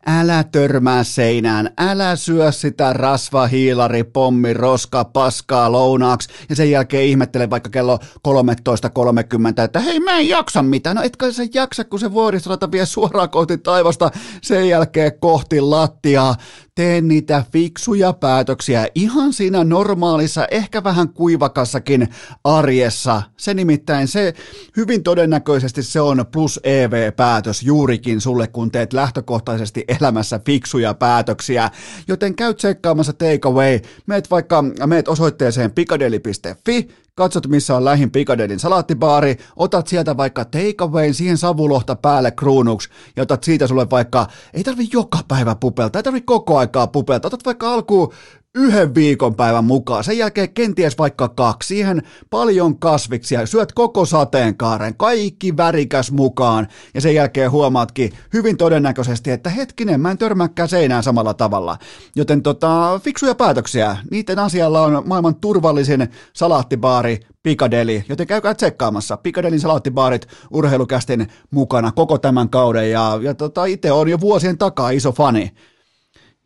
Älä 0.06 0.44
törmää 0.44 1.04
seinään, 1.04 1.70
älä 1.78 2.16
syö 2.16 2.52
sitä 2.52 2.94
rasva, 2.94 3.48
hiilari, 3.48 4.04
pommi, 4.04 4.54
roska, 4.54 5.06
paskaa 5.06 5.72
lounaaksi 5.72 6.30
ja 6.50 6.56
sen 6.56 6.72
jälkeen 6.72 7.06
ihmettele 7.06 7.50
vaikka 7.50 7.70
kello 7.70 8.00
13.30, 8.28 9.64
että 9.64 9.80
hei 9.80 10.00
mä 10.00 10.18
en 10.18 10.30
jaksa 10.30 10.64
mitään. 10.64 10.96
No 10.96 11.02
etkö 11.02 11.34
sä 11.34 11.44
jaksa, 11.54 11.84
kun 11.84 12.00
se 12.00 12.12
vuoristorata 12.12 12.72
vie 12.72 12.86
suoraan 12.86 13.30
kohti 13.30 13.58
taivasta, 13.58 14.12
sen 14.42 14.70
jälkeen 14.70 15.20
kohti 15.20 15.62
lattiaa 16.02 16.36
tee 16.76 17.02
niitä 17.02 17.44
fiksuja 17.52 18.14
päätöksiä 18.14 18.88
ihan 18.96 19.34
siinä 19.34 19.64
normaalissa, 19.64 20.48
ehkä 20.52 20.84
vähän 20.84 21.10
kuivakassakin 21.10 22.08
arjessa. 22.44 23.22
Se 23.38 23.54
nimittäin, 23.54 24.08
se 24.08 24.34
hyvin 24.78 25.04
todennäköisesti 25.04 25.84
se 25.84 26.02
on 26.02 26.26
plus 26.32 26.60
EV-päätös 26.64 27.64
juurikin 27.64 28.22
sulle, 28.22 28.48
kun 28.48 28.72
teet 28.72 28.94
lähtökohtaisesti 28.94 29.86
elämässä 30.00 30.40
fiksuja 30.46 30.94
päätöksiä. 30.94 31.70
Joten 32.08 32.36
käy 32.36 32.54
tsekkaamassa 32.54 33.14
Takeaway, 33.14 33.80
meet 34.08 34.32
vaikka, 34.32 34.64
meet 34.86 35.08
osoitteeseen 35.08 35.72
pikadeli.fi, 35.72 36.88
katsot 37.16 37.48
missä 37.48 37.76
on 37.76 37.86
lähin 37.86 38.12
Pikadelin 38.12 38.60
salaattibaari, 38.60 39.38
otat 39.56 39.88
sieltä 39.88 40.18
vaikka 40.18 40.46
takeawayn 40.46 41.14
siihen 41.14 41.38
savulohta 41.38 41.96
päälle 41.96 42.32
kruunuksi 42.32 42.90
ja 43.16 43.24
otat 43.24 43.44
siitä 43.44 43.68
sulle 43.68 43.90
vaikka, 43.90 44.28
ei 44.54 44.64
tarvi 44.64 44.90
joka 44.94 45.20
päivä 45.28 45.56
pupelta, 45.56 46.00
ei 46.00 46.04
tarvi 46.04 46.22
koko 46.22 46.58
aikaa 46.58 46.88
pupelta, 46.88 47.28
otat 47.28 47.46
vaikka 47.46 47.74
alkuun 47.74 48.14
yhden 48.56 48.96
viikon 48.96 49.36
päivän 49.36 49.66
mukaan, 49.66 50.04
sen 50.04 50.18
jälkeen 50.18 50.54
kenties 50.54 50.98
vaikka 50.98 51.30
kaksi, 51.30 51.68
siihen 51.68 52.02
paljon 52.30 52.80
kasviksia, 52.80 53.46
syöt 53.46 53.72
koko 53.74 54.06
sateenkaaren, 54.06 54.98
kaikki 54.98 55.58
värikäs 55.58 56.12
mukaan, 56.12 56.68
ja 56.94 57.02
sen 57.02 57.16
jälkeen 57.16 57.52
huomaatkin 57.52 58.12
hyvin 58.34 58.58
todennäköisesti, 58.58 59.32
että 59.32 59.50
hetkinen, 59.50 60.02
mä 60.02 60.12
en 60.12 60.18
törmääkään 60.18 60.70
seinään 60.70 61.04
samalla 61.04 61.34
tavalla. 61.34 61.78
Joten 62.16 62.42
tota, 62.42 63.00
fiksuja 63.04 63.36
päätöksiä, 63.36 63.98
niiden 64.12 64.40
asialla 64.40 64.82
on 64.82 65.04
maailman 65.06 65.36
turvallisin 65.36 66.10
salaattibaari 66.34 67.20
Pikadeli, 67.44 68.04
joten 68.10 68.28
käykää 68.28 68.54
tsekkaamassa. 68.54 69.18
Pikadelin 69.18 69.60
salaattibaarit 69.60 70.28
urheilukästin 70.52 71.28
mukana 71.52 71.92
koko 71.92 72.18
tämän 72.18 72.50
kauden, 72.50 72.92
ja, 72.92 73.20
ja 73.22 73.34
tota, 73.34 73.66
itse 73.66 73.92
on 73.92 74.10
jo 74.10 74.20
vuosien 74.20 74.58
takaa 74.58 74.90
iso 74.90 75.12
fani. 75.12 75.52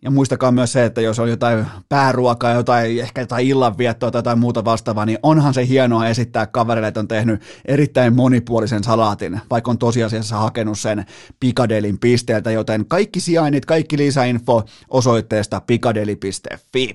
Ja 0.05 0.11
muistakaa 0.11 0.51
myös 0.51 0.71
se, 0.71 0.85
että 0.85 1.01
jos 1.01 1.19
on 1.19 1.29
jotain 1.29 1.65
pääruokaa, 1.89 2.51
jotain, 2.51 2.99
ehkä 2.99 3.21
jotain 3.21 3.47
illanviettoa 3.47 4.11
tai 4.11 4.19
jotain 4.19 4.39
muuta 4.39 4.65
vastaavaa, 4.65 5.05
niin 5.05 5.19
onhan 5.23 5.53
se 5.53 5.67
hienoa 5.67 6.07
esittää 6.07 6.45
kaverille, 6.45 6.87
että 6.87 6.99
on 6.99 7.07
tehnyt 7.07 7.41
erittäin 7.65 8.15
monipuolisen 8.15 8.83
salaatin, 8.83 9.41
vaikka 9.49 9.71
on 9.71 9.77
tosiasiassa 9.77 10.37
hakenut 10.37 10.79
sen 10.79 11.05
Pikadelin 11.39 11.99
pisteeltä, 11.99 12.51
joten 12.51 12.85
kaikki 12.85 13.19
sijainnit, 13.19 13.65
kaikki 13.65 13.97
lisäinfo 13.97 14.63
osoitteesta 14.89 15.61
pikadeli.fi. 15.67 16.93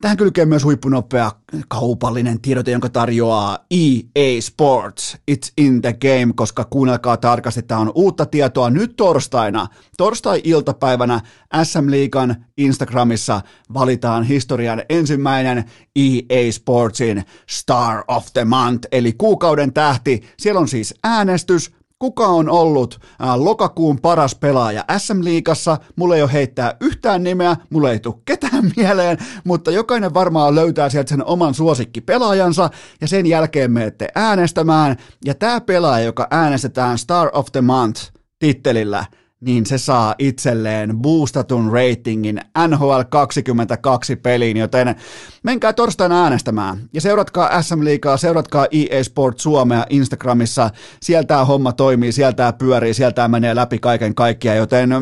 Tähän 0.00 0.16
kylkee 0.16 0.44
myös 0.44 0.64
huippunopea 0.64 1.30
kaupallinen 1.68 2.40
tiedote, 2.40 2.70
jonka 2.70 2.88
tarjoaa 2.88 3.58
EA 3.70 4.40
Sports. 4.40 5.16
It's 5.30 5.52
in 5.58 5.82
the 5.82 5.92
game, 5.92 6.32
koska 6.36 6.64
kuunnelkaa 6.64 7.16
tarkasti, 7.16 7.62
tämä 7.62 7.80
on 7.80 7.92
uutta 7.94 8.26
tietoa 8.26 8.70
nyt 8.70 8.96
torstaina. 8.96 9.66
Torstai-iltapäivänä 9.96 11.20
SM 11.62 11.90
Liigan 11.90 12.36
Instagramissa 12.56 13.40
valitaan 13.74 14.24
historian 14.24 14.82
ensimmäinen 14.88 15.64
EA 15.96 16.52
Sportsin 16.52 17.24
Star 17.50 18.04
of 18.08 18.26
the 18.32 18.44
Month, 18.44 18.88
eli 18.92 19.12
kuukauden 19.12 19.72
tähti. 19.72 20.22
Siellä 20.38 20.60
on 20.60 20.68
siis 20.68 20.94
äänestys, 21.04 21.72
kuka 21.98 22.26
on 22.26 22.48
ollut 22.48 23.00
ää, 23.18 23.44
lokakuun 23.44 24.00
paras 24.00 24.34
pelaaja 24.34 24.84
SM-liigassa. 24.98 25.76
Mulla 25.96 26.16
ei 26.16 26.22
ole 26.22 26.32
heittää 26.32 26.76
yhtään 26.80 27.22
nimeä, 27.22 27.56
mulla 27.70 27.90
ei 27.90 28.00
tule 28.00 28.14
ketään 28.24 28.72
mieleen, 28.76 29.18
mutta 29.44 29.70
jokainen 29.70 30.14
varmaan 30.14 30.54
löytää 30.54 30.88
sieltä 30.88 31.08
sen 31.08 31.24
oman 31.24 31.54
suosikkipelaajansa 31.54 32.70
ja 33.00 33.08
sen 33.08 33.26
jälkeen 33.26 33.72
menette 33.72 34.08
äänestämään. 34.14 34.96
Ja 35.24 35.34
tämä 35.34 35.60
pelaaja, 35.60 36.04
joka 36.04 36.28
äänestetään 36.30 36.98
Star 36.98 37.28
of 37.32 37.46
the 37.52 37.60
Month 37.60 38.12
tittelillä, 38.38 39.04
niin 39.40 39.66
se 39.66 39.78
saa 39.78 40.14
itselleen 40.18 40.96
boostatun 40.98 41.72
ratingin 41.72 42.40
NHL 42.68 43.00
22 43.08 44.16
peliin, 44.16 44.56
joten 44.56 44.94
menkää 45.42 45.72
torstaina 45.72 46.22
äänestämään. 46.22 46.78
Ja 46.92 47.00
seuratkaa 47.00 47.62
SM 47.62 47.84
Liigaa, 47.84 48.16
seuratkaa 48.16 48.66
EA 48.70 49.04
Sport 49.04 49.38
Suomea 49.38 49.86
Instagramissa, 49.90 50.70
sieltä 51.02 51.44
homma 51.44 51.72
toimii, 51.72 52.12
sieltä 52.12 52.52
pyörii, 52.52 52.94
sieltä 52.94 53.28
menee 53.28 53.54
läpi 53.54 53.78
kaiken 53.78 54.14
kaikkiaan, 54.14 54.58
joten 54.58 54.92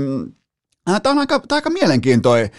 äh, 0.91 1.01
tämä 1.03 1.11
on 1.11 1.19
aika, 1.19 1.39
tämä 1.39 1.57
on 1.57 1.57
aika 1.57 1.71
mielenkiintoinen 1.71 2.51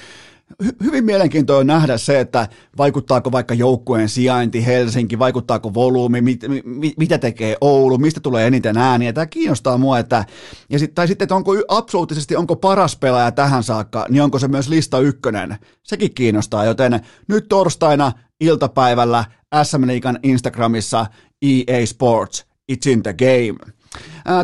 hy- 0.64 0.76
hyvin 0.84 1.06
mielenkiintoinen 1.06 1.68
nähdä 1.68 1.98
se, 1.98 2.20
että 2.20 2.48
vaikuttaako 2.78 3.32
vaikka 3.32 3.54
joukkueen 3.54 4.10
sijainti 4.10 4.66
Helsinki, 4.66 5.20
vaikuttaako 5.20 5.74
volyymi, 5.74 6.22
mit, 6.22 6.42
mit, 6.66 6.94
mitä 6.98 7.18
tekee 7.18 7.58
Oulu, 7.62 7.98
mistä 7.98 8.20
tulee 8.20 8.48
eniten 8.48 8.78
ääniä. 8.78 9.14
Tämä 9.14 9.26
kiinnostaa 9.26 9.78
mua, 9.78 10.00
että, 10.00 10.26
ja 10.70 10.80
sit, 10.80 10.96
tai 10.96 11.08
sitten, 11.08 11.26
että 11.26 11.36
onko 11.36 11.52
absoluuttisesti, 11.68 12.36
onko 12.36 12.56
paras 12.56 12.96
pelaaja 12.96 13.32
tähän 13.32 13.64
saakka, 13.64 14.06
niin 14.10 14.24
onko 14.24 14.40
se 14.40 14.48
myös 14.48 14.70
lista 14.70 15.00
ykkönen. 15.00 15.58
Sekin 15.84 16.14
kiinnostaa, 16.14 16.66
joten 16.66 17.00
nyt 17.28 17.46
torstaina 17.50 18.12
iltapäivällä 18.40 19.26
SM 19.64 19.88
Liigan 19.88 20.20
Instagramissa 20.24 21.06
EA 21.42 21.86
Sports, 21.86 22.46
It's 22.72 22.90
in 22.90 23.04
the 23.04 23.14
game. 23.14 23.74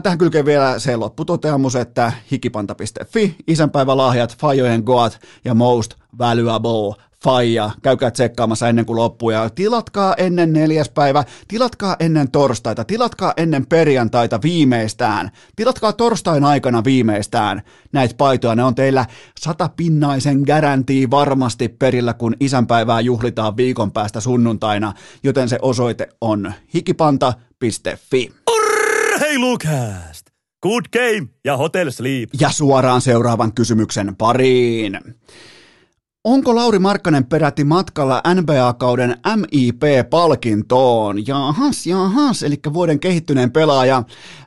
Tähän 0.03 0.17
kylkee 0.17 0.45
vielä 0.45 0.79
se 0.79 0.95
lopputoteamus, 0.95 1.75
että 1.75 2.11
hikipanta.fi, 2.31 3.35
isänpäivälahjat, 3.47 4.37
Fajojen 4.37 4.83
Goat 4.83 5.19
ja 5.45 5.53
Most 5.53 5.93
Valuable 6.17 7.03
Faija. 7.23 7.71
Käykää 7.81 8.11
tsekkaamassa 8.11 8.69
ennen 8.69 8.85
kuin 8.85 8.97
loppuu 8.97 9.29
ja 9.29 9.49
tilatkaa 9.49 10.13
ennen 10.17 10.53
neljäs 10.53 10.89
päivä, 10.89 11.23
tilatkaa 11.47 11.95
ennen 11.99 12.31
torstaita, 12.31 12.83
tilatkaa 12.83 13.33
ennen 13.37 13.65
perjantaita 13.65 14.39
viimeistään, 14.43 15.31
tilatkaa 15.55 15.93
torstain 15.93 16.43
aikana 16.43 16.83
viimeistään 16.83 17.61
näitä 17.91 18.15
paitoja. 18.17 18.55
Ne 18.55 18.63
on 18.63 18.75
teillä 18.75 19.05
satapinnaisen 19.39 20.41
garantii 20.41 21.09
varmasti 21.09 21.69
perillä, 21.69 22.13
kun 22.13 22.35
isänpäivää 22.39 23.01
juhlitaan 23.01 23.57
viikon 23.57 23.91
päästä 23.91 24.19
sunnuntaina, 24.19 24.93
joten 25.23 25.49
se 25.49 25.59
osoite 25.61 26.09
on 26.21 26.53
hikipanta.fi. 26.73 28.31
Urheilukääst! 29.21 30.27
Good 30.63 30.85
game 30.93 31.27
ja 31.45 31.57
Hotel 31.57 31.91
Sleep. 31.91 32.29
Ja 32.39 32.49
suoraan 32.49 33.01
seuraavan 33.01 33.53
kysymyksen 33.53 34.15
pariin. 34.15 34.99
Onko 36.23 36.55
Lauri 36.55 36.79
Markkanen 36.79 37.25
peräti 37.25 37.63
matkalla 37.63 38.21
NBA-kauden 38.33 39.15
MIP-palkintoon? 39.35 41.27
Jahas, 41.27 41.87
jahas, 41.87 42.43
eli 42.43 42.55
vuoden 42.73 42.99
kehittyneen 42.99 43.51
pelaaja. 43.51 44.03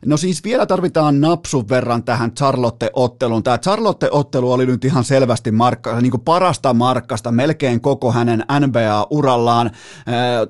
No 0.07 0.16
siis 0.16 0.45
vielä 0.45 0.66
tarvitaan 0.66 1.20
napsun 1.20 1.68
verran 1.68 2.05
tähän 2.05 2.33
Charlotte-otteluun. 2.33 3.43
Tämä 3.43 3.59
Charlotte-ottelu 3.59 4.53
oli 4.53 4.66
nyt 4.66 4.85
ihan 4.85 5.05
selvästi 5.05 5.51
markka, 5.51 6.01
niin 6.01 6.11
kuin 6.11 6.20
parasta 6.20 6.75
markkasta 6.75 7.33
melkein 7.33 7.81
koko 7.81 8.12
hänen 8.12 8.45
NBA-urallaan. 8.61 9.70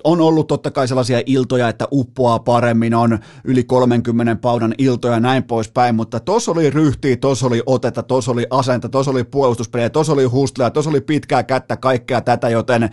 On 0.04 0.20
ollut 0.20 0.46
totta 0.46 0.70
kai 0.70 0.88
sellaisia 0.88 1.22
iltoja, 1.26 1.68
että 1.68 1.88
uppoaa 1.92 2.38
paremmin, 2.38 2.94
on 2.94 3.18
yli 3.44 3.64
30 3.64 4.36
paudan 4.36 4.74
iltoja 4.78 5.14
ja 5.14 5.20
näin 5.20 5.42
poispäin, 5.42 5.94
mutta 5.94 6.20
tos 6.20 6.48
oli 6.48 6.70
ryhtiä, 6.70 7.16
tos 7.16 7.42
oli 7.42 7.62
otetta, 7.66 8.02
tos 8.02 8.28
oli 8.28 8.46
asenta, 8.50 8.88
tos 8.88 9.08
oli 9.08 9.24
puolustuspelejä, 9.24 9.90
tos 9.90 10.10
oli 10.10 10.24
hustleja, 10.24 10.70
tos 10.70 10.86
oli 10.86 11.00
pitkää 11.14 11.42
kättä, 11.42 11.76
kaikkea 11.76 12.20
tätä, 12.20 12.48
joten 12.48 12.90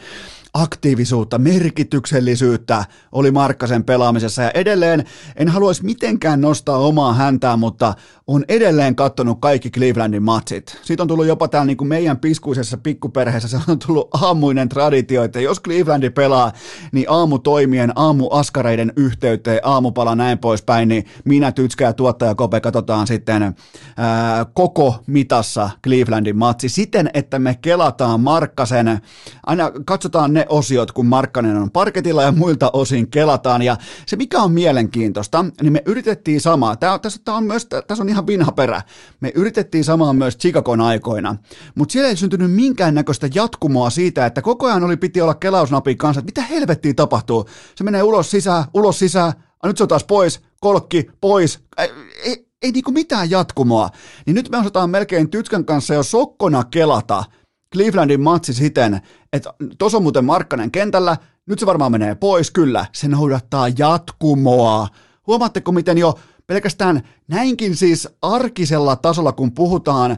aktiivisuutta, 0.53 1.37
merkityksellisyyttä 1.37 2.85
oli 3.11 3.31
Markkasen 3.31 3.83
pelaamisessa. 3.83 4.41
Ja 4.41 4.51
edelleen 4.51 5.05
en 5.35 5.49
haluaisi 5.49 5.85
mitenkään 5.85 6.41
nostaa 6.41 6.77
omaa 6.77 7.13
häntää, 7.13 7.57
mutta 7.57 7.93
on 8.35 8.45
edelleen 8.47 8.95
kattonut 8.95 9.37
kaikki 9.41 9.69
Clevelandin 9.69 10.23
matsit. 10.23 10.77
Siitä 10.81 11.03
on 11.03 11.07
tullut 11.07 11.25
jopa 11.25 11.47
täällä 11.47 11.65
niin 11.65 11.77
kuin 11.77 11.87
meidän 11.87 12.17
piskuisessa 12.17 12.77
pikkuperheessä, 12.77 13.47
se 13.47 13.57
on 13.67 13.79
tullut 13.79 14.09
aamuinen 14.21 14.69
traditio, 14.69 15.23
että 15.23 15.39
jos 15.39 15.61
Clevelandi 15.61 16.09
pelaa, 16.09 16.51
niin 16.91 17.05
aamutoimien, 17.09 17.91
aamuaskareiden 17.95 18.93
yhteyteen, 18.95 19.59
aamupala 19.63 20.15
näin 20.15 20.37
poispäin, 20.37 20.87
niin 20.87 21.05
minä, 21.25 21.51
Tytskä 21.51 21.85
ja 21.85 21.93
tuottaja 21.93 22.35
Kope 22.35 22.59
katsotaan 22.59 23.07
sitten 23.07 23.55
ää, 23.97 24.45
koko 24.53 24.95
mitassa 25.07 25.69
Clevelandin 25.83 26.37
matsi 26.37 26.69
siten, 26.69 27.09
että 27.13 27.39
me 27.39 27.57
kelataan 27.61 28.19
Markkasen, 28.21 29.01
aina 29.45 29.71
katsotaan 29.85 30.33
ne 30.33 30.45
osiot, 30.49 30.91
kun 30.91 31.05
Markkanen 31.05 31.57
on 31.57 31.71
parketilla 31.71 32.23
ja 32.23 32.31
muilta 32.31 32.69
osin 32.73 33.11
kelataan. 33.11 33.61
Ja 33.61 33.77
se, 34.05 34.15
mikä 34.15 34.41
on 34.41 34.51
mielenkiintoista, 34.51 35.45
niin 35.61 35.73
me 35.73 35.83
yritettiin 35.85 36.41
samaa. 36.41 36.75
Tämä, 36.75 36.99
tässä, 36.99 37.21
tämä 37.25 37.37
on 37.37 37.43
myös, 37.43 37.65
tässä 37.65 38.03
on 38.03 38.09
ihan 38.09 38.20
vinha 38.27 38.51
perä. 38.51 38.81
Me 39.19 39.31
yritettiin 39.35 39.83
samaa 39.83 40.13
myös 40.13 40.37
Chicagon 40.37 40.81
aikoina, 40.81 41.35
mutta 41.75 41.93
siellä 41.93 42.09
ei 42.09 42.15
syntynyt 42.15 42.51
minkäännäköistä 42.51 43.29
jatkumoa 43.35 43.89
siitä, 43.89 44.25
että 44.25 44.41
koko 44.41 44.67
ajan 44.67 44.83
oli 44.83 44.97
piti 44.97 45.21
olla 45.21 45.33
kelausnapin 45.35 45.97
kanssa, 45.97 46.19
että 46.19 46.41
mitä 46.41 46.53
helvettiä 46.53 46.93
tapahtuu. 46.93 47.45
Se 47.75 47.83
menee 47.83 48.03
ulos 48.03 48.31
sisään, 48.31 48.63
ulos 48.73 48.99
sisään, 48.99 49.33
a, 49.63 49.67
nyt 49.67 49.77
se 49.77 49.83
on 49.83 49.87
taas 49.87 50.03
pois, 50.03 50.41
kolkki, 50.59 51.09
pois. 51.21 51.59
Ei, 51.77 51.89
ei, 52.23 52.47
ei 52.61 52.71
niinku 52.71 52.91
mitään 52.91 53.29
jatkumoa. 53.29 53.89
Niin 54.25 54.35
nyt 54.35 54.49
me 54.49 54.57
osataan 54.57 54.89
melkein 54.89 55.29
Tytskän 55.29 55.65
kanssa 55.65 55.93
jo 55.93 56.03
sokkona 56.03 56.63
kelata– 56.63 57.23
Clevelandin 57.73 58.21
matsi 58.21 58.53
siten, 58.53 59.01
että 59.33 59.53
tuossa 59.77 59.97
on 59.97 60.03
muuten 60.03 60.25
Markkanen 60.25 60.71
kentällä, 60.71 61.17
nyt 61.45 61.59
se 61.59 61.65
varmaan 61.65 61.91
menee 61.91 62.15
pois, 62.15 62.51
kyllä, 62.51 62.85
se 62.93 63.07
noudattaa 63.07 63.67
jatkumoa. 63.77 64.87
Huomaatteko, 65.27 65.71
miten 65.71 65.97
jo 65.97 66.19
pelkästään 66.51 67.01
näinkin 67.27 67.75
siis 67.75 68.07
arkisella 68.21 68.95
tasolla, 68.95 69.31
kun 69.31 69.51
puhutaan 69.51 70.17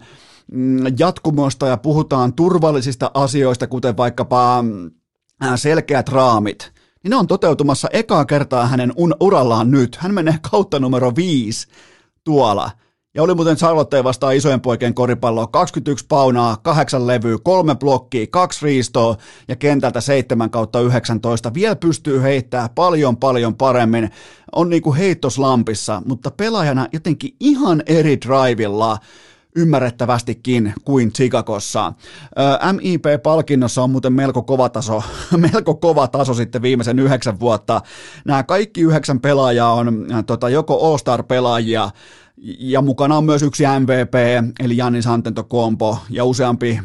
mm, 0.52 0.78
jatkumosta 1.00 1.68
ja 1.68 1.78
puhutaan 1.78 2.34
turvallisista 2.34 3.12
asioista, 3.14 3.68
kuten 3.68 3.98
vaikkapa 3.98 4.62
mm, 4.62 4.92
selkeät 5.56 6.10
raamit, 6.10 6.72
niin 7.04 7.10
ne 7.10 7.16
on 7.16 7.28
toteutumassa 7.28 7.88
ekaa 7.94 8.26
kertaa 8.26 8.68
hänen 8.68 8.94
urallaan 9.20 9.72
nyt. 9.72 9.96
Hän 9.96 10.14
menee 10.14 10.38
kautta 10.52 10.80
numero 10.80 11.16
viisi 11.16 11.68
tuolla. 12.24 12.72
Ja 13.16 13.24
oli 13.24 13.36
muuten 13.36 13.56
Charlotte 13.56 14.04
vastaan 14.04 14.36
isojen 14.36 14.62
poikien 14.62 14.94
koripalloa 14.94 15.48
21 15.48 16.06
paunaa, 16.10 16.58
8 16.64 17.08
levyä, 17.08 17.38
kolme 17.44 17.76
blokkia, 17.76 18.28
kaksi 18.28 18.66
riistoa 18.66 19.16
ja 19.48 19.56
kentältä 19.56 20.02
7 20.02 20.50
kautta 20.50 20.80
19. 20.80 21.54
Vielä 21.54 21.76
pystyy 21.76 22.22
heittämään 22.22 22.70
paljon 22.76 23.18
paljon 23.18 23.56
paremmin. 23.56 24.10
On 24.56 24.70
niinku 24.70 24.94
heittoslampissa, 24.94 26.02
mutta 26.06 26.32
pelaajana 26.32 26.88
jotenkin 26.94 27.36
ihan 27.40 27.84
eri 27.86 28.18
drivilla 28.22 28.98
ymmärrettävästikin 29.56 30.74
kuin 30.86 31.14
Chicagossa. 31.14 31.94
MIP-palkinnossa 32.74 33.84
on 33.84 33.90
muuten 33.90 34.14
melko 34.14 34.42
kova 34.42 34.70
taso, 34.70 35.04
melko 35.54 35.76
kova 35.76 36.08
taso 36.08 36.34
sitten 36.34 36.62
viimeisen 36.62 37.00
yhdeksän 37.00 37.40
vuotta. 37.40 37.82
Nämä 38.26 38.44
kaikki 38.44 38.82
yhdeksän 38.82 39.20
pelaajaa 39.20 39.74
on 39.74 40.08
tota, 40.26 40.50
joko 40.50 40.92
All-Star-pelaajia, 40.92 41.90
ja 42.60 42.82
mukana 42.82 43.18
on 43.18 43.26
myös 43.26 43.42
yksi 43.42 43.64
MVP, 43.80 44.14
eli 44.60 44.78
Jannis 44.78 45.08
Antetokounmpo, 45.08 45.98
ja 46.10 46.26
useampi 46.26 46.80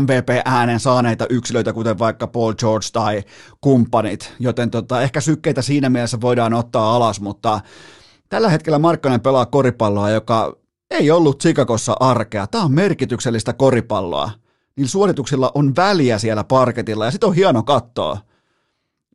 MVP-äänen 0.00 0.80
saaneita 0.80 1.26
yksilöitä, 1.30 1.72
kuten 1.72 1.98
vaikka 1.98 2.26
Paul 2.26 2.54
George 2.54 2.86
tai 2.92 3.22
kumppanit, 3.60 4.32
joten 4.38 4.70
tota, 4.70 5.02
ehkä 5.02 5.20
sykkeitä 5.20 5.62
siinä 5.62 5.90
mielessä 5.90 6.20
voidaan 6.20 6.54
ottaa 6.54 6.96
alas, 6.96 7.20
mutta 7.20 7.60
tällä 8.28 8.48
hetkellä 8.48 8.78
Markkanen 8.78 9.20
pelaa 9.20 9.46
koripalloa, 9.46 10.10
joka 10.10 10.56
ei 10.90 11.10
ollut 11.10 11.40
Chicagossa 11.42 11.96
arkea. 12.00 12.46
Tämä 12.46 12.64
on 12.64 12.72
merkityksellistä 12.72 13.52
koripalloa. 13.52 14.30
Niillä 14.76 14.90
suorituksilla 14.90 15.50
on 15.54 15.76
väliä 15.76 16.18
siellä 16.18 16.44
parketilla 16.44 17.04
ja 17.04 17.10
sitten 17.10 17.28
on 17.28 17.34
hieno 17.34 17.62
katsoa. 17.62 18.18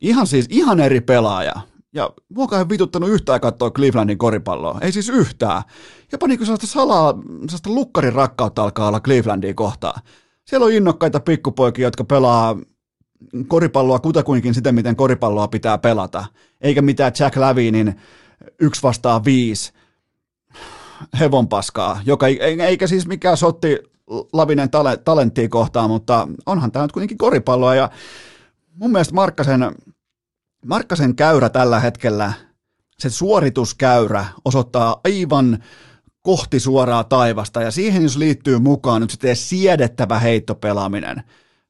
Ihan 0.00 0.26
siis 0.26 0.46
ihan 0.50 0.80
eri 0.80 1.00
pelaaja. 1.00 1.60
Ja 1.94 2.10
muokaan 2.28 2.68
vituttanut 2.68 3.10
yhtään 3.10 3.40
katsoa 3.40 3.70
Clevelandin 3.70 4.18
koripalloa. 4.18 4.78
Ei 4.80 4.92
siis 4.92 5.08
yhtään. 5.08 5.62
Jopa 6.12 6.26
niin 6.26 6.38
kuin 6.38 6.46
sellaista 6.46 6.66
salaa, 6.66 7.14
sellaista 7.40 7.70
lukkarin 7.70 8.12
rakkautta 8.12 8.62
alkaa 8.62 8.88
olla 8.88 9.00
Clevelandia 9.00 9.54
kohtaan. 9.54 10.02
Siellä 10.44 10.64
on 10.64 10.72
innokkaita 10.72 11.20
pikkupoikia, 11.20 11.86
jotka 11.86 12.04
pelaa 12.04 12.56
koripalloa 13.48 13.98
kutakuinkin 13.98 14.54
sitä, 14.54 14.72
miten 14.72 14.96
koripalloa 14.96 15.48
pitää 15.48 15.78
pelata. 15.78 16.24
Eikä 16.60 16.82
mitään 16.82 17.12
Jack 17.18 17.36
Lavinin 17.36 18.00
yksi 18.60 18.82
vastaa 18.82 19.24
viisi 19.24 19.72
hevonpaskaa, 21.20 22.00
joka 22.06 22.26
eikä 22.66 22.86
siis 22.86 23.06
mikään 23.06 23.36
sotti 23.36 23.78
Lavinen 24.32 24.68
talenttia 25.04 25.48
kohtaan, 25.48 25.90
mutta 25.90 26.28
onhan 26.46 26.72
tämä 26.72 26.84
nyt 26.84 26.92
kuitenkin 26.92 27.18
koripalloa 27.18 27.74
ja 27.74 27.90
mun 28.74 28.92
mielestä 28.92 29.14
Markkasen 29.14 29.74
Markkasen 30.66 31.16
käyrä 31.16 31.48
tällä 31.48 31.80
hetkellä, 31.80 32.32
se 32.98 33.10
suorituskäyrä 33.10 34.26
osoittaa 34.44 35.00
aivan 35.04 35.58
kohti 36.22 36.60
suoraa 36.60 37.04
taivasta 37.04 37.62
ja 37.62 37.70
siihen 37.70 38.02
jos 38.02 38.16
liittyy 38.16 38.58
mukaan 38.58 39.00
nyt 39.00 39.10
sitten 39.10 39.36
siedettävä 39.36 40.18
heittopelaaminen, 40.18 41.22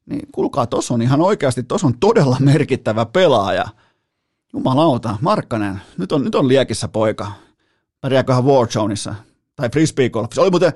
niin 0.05 0.27
kuulkaa, 0.31 0.67
tuossa 0.67 0.93
on 0.93 1.01
ihan 1.01 1.21
oikeasti, 1.21 1.63
tuossa 1.63 1.87
on 1.87 1.99
todella 1.99 2.37
merkittävä 2.39 3.05
pelaaja. 3.05 3.65
Jumalauta, 4.53 5.17
Markkanen, 5.21 5.81
nyt 5.97 6.11
on, 6.11 6.23
nyt 6.23 6.35
on 6.35 6.47
liekissä 6.47 6.87
poika. 6.87 7.31
Pärjääköhän 8.01 8.45
Warzoneissa 8.45 9.15
tai 9.55 9.69
frisbee 9.69 10.09
golfissa. 10.09 10.41
Oli 10.41 10.49
muuten 10.49 10.73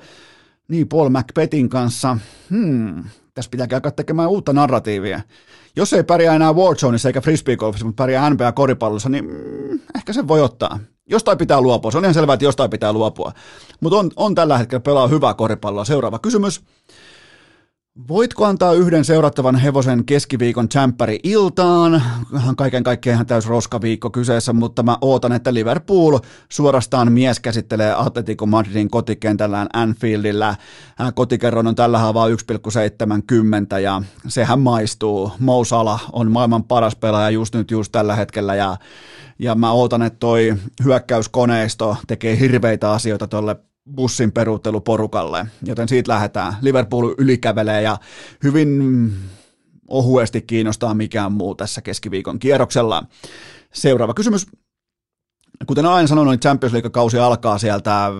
niin 0.68 0.88
Paul 0.88 1.08
McPetin 1.08 1.68
kanssa, 1.68 2.18
hmm, 2.50 3.04
tässä 3.34 3.50
pitää 3.50 3.66
käydä 3.66 3.90
tekemään 3.90 4.28
uutta 4.28 4.52
narratiivia 4.52 5.20
jos 5.78 5.92
ei 5.92 6.04
pärjää 6.04 6.34
enää 6.36 6.52
Warzoneissa 6.52 7.08
eikä 7.08 7.20
frisbeegolfissa, 7.20 7.86
mutta 7.86 8.02
pärjää 8.02 8.30
NBA-koripallossa, 8.30 9.08
niin 9.08 9.24
mm, 9.24 9.80
ehkä 9.96 10.12
se 10.12 10.28
voi 10.28 10.40
ottaa. 10.40 10.78
Jostain 11.10 11.38
pitää 11.38 11.60
luopua. 11.60 11.90
Se 11.90 11.98
on 11.98 12.04
ihan 12.04 12.14
selvää, 12.14 12.34
että 12.34 12.44
jostain 12.44 12.70
pitää 12.70 12.92
luopua. 12.92 13.32
Mutta 13.80 13.98
on, 13.98 14.10
on 14.16 14.34
tällä 14.34 14.58
hetkellä 14.58 14.80
pelaa 14.80 15.08
hyvää 15.08 15.34
koripalloa. 15.34 15.84
Seuraava 15.84 16.18
kysymys. 16.18 16.62
Voitko 18.08 18.44
antaa 18.44 18.72
yhden 18.72 19.04
seurattavan 19.04 19.56
hevosen 19.56 20.04
keskiviikon 20.04 20.68
tsemppäri 20.68 21.18
iltaan? 21.22 22.02
Kaiken 22.56 22.84
kaikkiaan 22.84 23.26
täys 23.26 23.46
roskaviikko 23.46 24.10
kyseessä, 24.10 24.52
mutta 24.52 24.82
mä 24.82 24.98
ootan, 25.00 25.32
että 25.32 25.54
Liverpool 25.54 26.18
suorastaan 26.48 27.12
mies 27.12 27.40
käsittelee 27.40 27.94
Atletico 27.96 28.46
Madridin 28.46 28.90
kotikentällään 28.90 29.68
Anfieldillä. 29.72 30.56
Kotikerron 31.14 31.66
on 31.66 31.74
tällä 31.74 31.98
haavaa 31.98 32.28
1,70 32.28 32.34
ja 33.82 34.02
sehän 34.28 34.60
maistuu. 34.60 35.32
Mousala 35.38 35.98
on 36.12 36.32
maailman 36.32 36.64
paras 36.64 36.96
pelaaja 36.96 37.30
just 37.30 37.54
nyt 37.54 37.70
just 37.70 37.92
tällä 37.92 38.16
hetkellä 38.16 38.54
ja 38.54 38.76
ja 39.38 39.54
mä 39.54 39.72
ootan, 39.72 40.02
että 40.02 40.18
toi 40.20 40.54
hyökkäyskoneisto 40.84 41.96
tekee 42.06 42.40
hirveitä 42.40 42.92
asioita 42.92 43.26
tuolle 43.26 43.56
bussin 43.94 44.32
peruutteluporukalle, 44.32 45.46
joten 45.64 45.88
siitä 45.88 46.12
lähdetään. 46.12 46.56
Liverpool 46.62 47.14
ylikävelee 47.18 47.82
ja 47.82 47.98
hyvin 48.42 49.12
ohuesti 49.88 50.42
kiinnostaa 50.42 50.94
mikään 50.94 51.32
muu 51.32 51.54
tässä 51.54 51.80
keskiviikon 51.80 52.38
kierroksella. 52.38 53.02
Seuraava 53.74 54.14
kysymys. 54.14 54.46
Kuten 55.66 55.86
aina 55.86 56.06
sanonut, 56.06 56.32
niin 56.32 56.40
Champions 56.40 56.72
League-kausi 56.72 57.18
alkaa 57.18 57.58
sieltä 57.58 58.10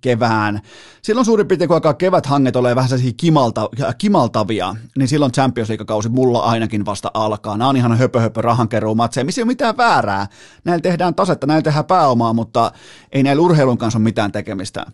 kevään. 0.00 0.60
Silloin 1.02 1.24
suurin 1.24 1.48
piirtein, 1.48 1.68
kun 1.68 1.74
alkaa 1.74 1.94
keväthanget 1.94 2.56
ole 2.56 2.76
vähän 2.76 2.88
sellaisia 2.88 3.12
kimalta, 3.16 3.68
kimaltavia, 3.98 4.76
niin 4.98 5.08
silloin 5.08 5.32
Champions 5.32 5.68
League-kausi 5.68 6.08
mulla 6.08 6.40
ainakin 6.40 6.84
vasta 6.84 7.10
alkaa. 7.14 7.56
Nämä 7.56 7.68
on 7.68 7.76
ihan 7.76 7.98
höpö 7.98 8.20
höpö 8.20 8.42
rahankeruu 8.42 8.94
matseja, 8.94 9.24
missä 9.24 9.40
ei 9.40 9.42
ole 9.42 9.50
mitään 9.50 9.76
väärää. 9.76 10.26
Näillä 10.64 10.82
tehdään 10.82 11.14
tasetta, 11.14 11.46
näillä 11.46 11.62
tehdään 11.62 11.84
pääomaa, 11.84 12.32
mutta 12.32 12.72
ei 13.12 13.22
näillä 13.22 13.42
urheilun 13.42 13.78
kanssa 13.78 13.98
ole 13.98 14.04
mitään 14.04 14.32
tekemistä. 14.32 14.86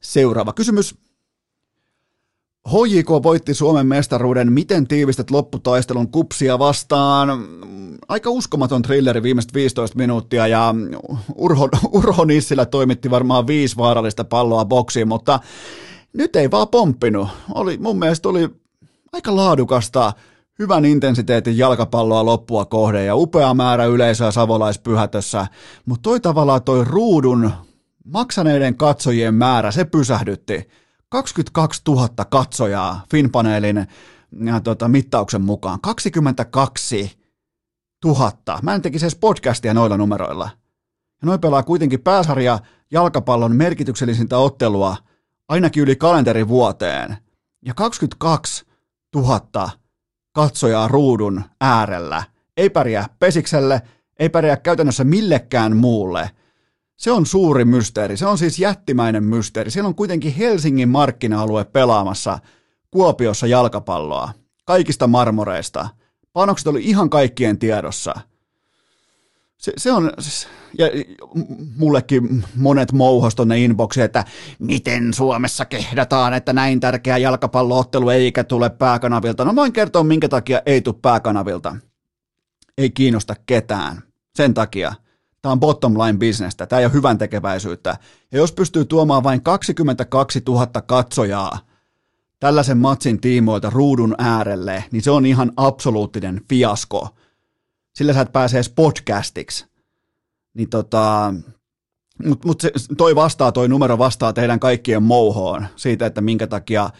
Seuraava 0.00 0.52
kysymys. 0.52 0.94
HJK 2.68 3.08
voitti 3.22 3.54
Suomen 3.54 3.86
mestaruuden. 3.86 4.52
Miten 4.52 4.86
tiivistät 4.86 5.30
lopputaistelun 5.30 6.10
kupsia 6.10 6.58
vastaan? 6.58 7.28
Aika 8.08 8.30
uskomaton 8.30 8.82
thrilleri 8.82 9.22
viimeiset 9.22 9.54
15 9.54 9.98
minuuttia 9.98 10.46
ja 10.46 10.74
Urho, 11.34 11.68
Urho 11.92 12.24
Nissilä 12.24 12.66
toimitti 12.66 13.10
varmaan 13.10 13.46
viisi 13.46 13.76
vaarallista 13.76 14.24
palloa 14.24 14.64
boksiin, 14.64 15.08
mutta 15.08 15.40
nyt 16.12 16.36
ei 16.36 16.50
vaan 16.50 16.68
pomppinut. 16.68 17.28
Oli, 17.54 17.78
mun 17.78 17.98
mielestä 17.98 18.28
oli 18.28 18.48
aika 19.12 19.36
laadukasta, 19.36 20.12
hyvän 20.58 20.84
intensiteetin 20.84 21.58
jalkapalloa 21.58 22.24
loppua 22.24 22.64
kohde 22.64 23.04
ja 23.04 23.16
upea 23.16 23.54
määrä 23.54 23.84
yleisöä 23.84 24.30
savolaispyhätössä, 24.30 25.46
mutta 25.86 26.02
toi 26.02 26.20
tavallaan 26.20 26.62
toi 26.62 26.84
ruudun 26.84 27.50
maksaneiden 28.04 28.76
katsojien 28.76 29.34
määrä, 29.34 29.70
se 29.70 29.84
pysähdytti 29.84 30.68
22 31.14 31.82
000 31.88 32.08
katsojaa 32.30 33.02
Finpaneelin 33.10 33.86
ja, 34.44 34.60
tota, 34.60 34.88
mittauksen 34.88 35.42
mukaan. 35.42 35.80
22 35.80 37.18
000. 38.04 38.32
Mä 38.62 38.74
en 38.74 38.82
tekisi 38.82 39.04
edes 39.04 39.16
podcastia 39.16 39.74
noilla 39.74 39.96
numeroilla. 39.96 40.48
Ja 41.22 41.26
noin 41.26 41.40
pelaa 41.40 41.62
kuitenkin 41.62 42.00
pääsarja 42.00 42.58
jalkapallon 42.90 43.56
merkityksellisintä 43.56 44.38
ottelua 44.38 44.96
ainakin 45.48 45.82
yli 45.82 45.96
kalenterivuoteen. 45.96 47.16
Ja 47.66 47.74
22 47.74 48.64
000 49.14 49.70
katsojaa 50.32 50.88
ruudun 50.88 51.44
äärellä. 51.60 52.22
Ei 52.56 52.70
pärjää 52.70 53.06
pesikselle, 53.18 53.82
ei 54.18 54.28
pärjää 54.28 54.56
käytännössä 54.56 55.04
millekään 55.04 55.76
muulle– 55.76 56.30
se 56.96 57.10
on 57.10 57.26
suuri 57.26 57.64
mysteeri, 57.64 58.16
se 58.16 58.26
on 58.26 58.38
siis 58.38 58.58
jättimäinen 58.58 59.24
mysteeri. 59.24 59.70
Siellä 59.70 59.88
on 59.88 59.94
kuitenkin 59.94 60.34
Helsingin 60.34 60.88
markkina-alue 60.88 61.64
pelaamassa 61.64 62.38
Kuopiossa 62.90 63.46
jalkapalloa, 63.46 64.32
kaikista 64.64 65.06
marmoreista. 65.06 65.88
Panokset 66.32 66.66
oli 66.66 66.84
ihan 66.84 67.10
kaikkien 67.10 67.58
tiedossa. 67.58 68.14
Se, 69.58 69.72
se 69.76 69.92
on, 69.92 70.12
ja 70.78 70.86
mullekin 71.76 72.44
monet 72.56 72.92
mouhos 72.92 73.34
tonne 73.34 73.58
inboxiin, 73.58 74.04
että 74.04 74.24
miten 74.58 75.14
Suomessa 75.14 75.64
kehdataan, 75.64 76.34
että 76.34 76.52
näin 76.52 76.80
tärkeä 76.80 77.18
jalkapalloottelu 77.18 78.08
eikä 78.08 78.44
tule 78.44 78.70
pääkanavilta. 78.70 79.44
No 79.44 79.56
voin 79.56 79.72
kertoa, 79.72 80.04
minkä 80.04 80.28
takia 80.28 80.62
ei 80.66 80.80
tule 80.80 80.96
pääkanavilta. 81.02 81.76
Ei 82.78 82.90
kiinnosta 82.90 83.34
ketään. 83.46 84.02
Sen 84.36 84.54
takia– 84.54 84.94
Tämä 85.44 85.52
on 85.52 85.60
bottom 85.60 85.98
line 85.98 86.18
bisnestä, 86.18 86.66
tämä 86.66 86.80
ei 86.80 86.86
ole 86.86 86.92
hyvän 86.92 87.18
tekeväisyyttä. 87.18 87.96
Ja 88.32 88.38
jos 88.38 88.52
pystyy 88.52 88.84
tuomaan 88.84 89.22
vain 89.22 89.42
22 89.42 90.42
000 90.48 90.66
katsojaa 90.66 91.58
tällaisen 92.40 92.78
matsin 92.78 93.20
tiimoilta 93.20 93.70
ruudun 93.70 94.14
äärelle, 94.18 94.84
niin 94.90 95.02
se 95.02 95.10
on 95.10 95.26
ihan 95.26 95.52
absoluuttinen 95.56 96.40
fiasko. 96.48 97.08
Sillä 97.94 98.12
sä 98.12 98.20
et 98.20 98.32
pääse 98.32 98.56
edes 98.56 98.68
podcastiksi. 98.68 99.66
Niin 100.54 100.70
tota, 100.70 101.34
mutta 102.24 102.46
mut 102.46 102.62
toi 102.96 103.14
vastaa, 103.14 103.52
toi 103.52 103.68
numero 103.68 103.98
vastaa 103.98 104.32
teidän 104.32 104.60
kaikkien 104.60 105.02
mouhoon 105.02 105.66
siitä, 105.76 106.06
että 106.06 106.20
minkä 106.20 106.46
takia, 106.46 106.90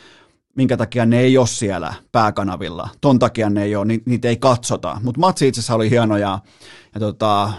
minkä 0.57 0.77
takia 0.77 1.07
ne 1.07 1.21
ei 1.21 1.39
ole 1.39 1.47
siellä 1.47 1.95
pääkanavilla. 2.13 2.89
Ton 3.01 3.19
takia 3.19 3.51
ne 3.51 3.63
ei 3.63 3.77
ole, 3.77 3.85
ni, 3.85 4.03
niitä 4.07 4.29
ei 4.29 4.37
katsota. 4.37 5.01
Mutta 5.03 5.21
matsi 5.21 5.49
itse 5.49 5.61
asiassa 5.61 5.75
oli 5.75 5.91
hieno 5.91 6.17
ja, 6.17 6.39
ja 6.95 7.01
tota, 7.01 7.53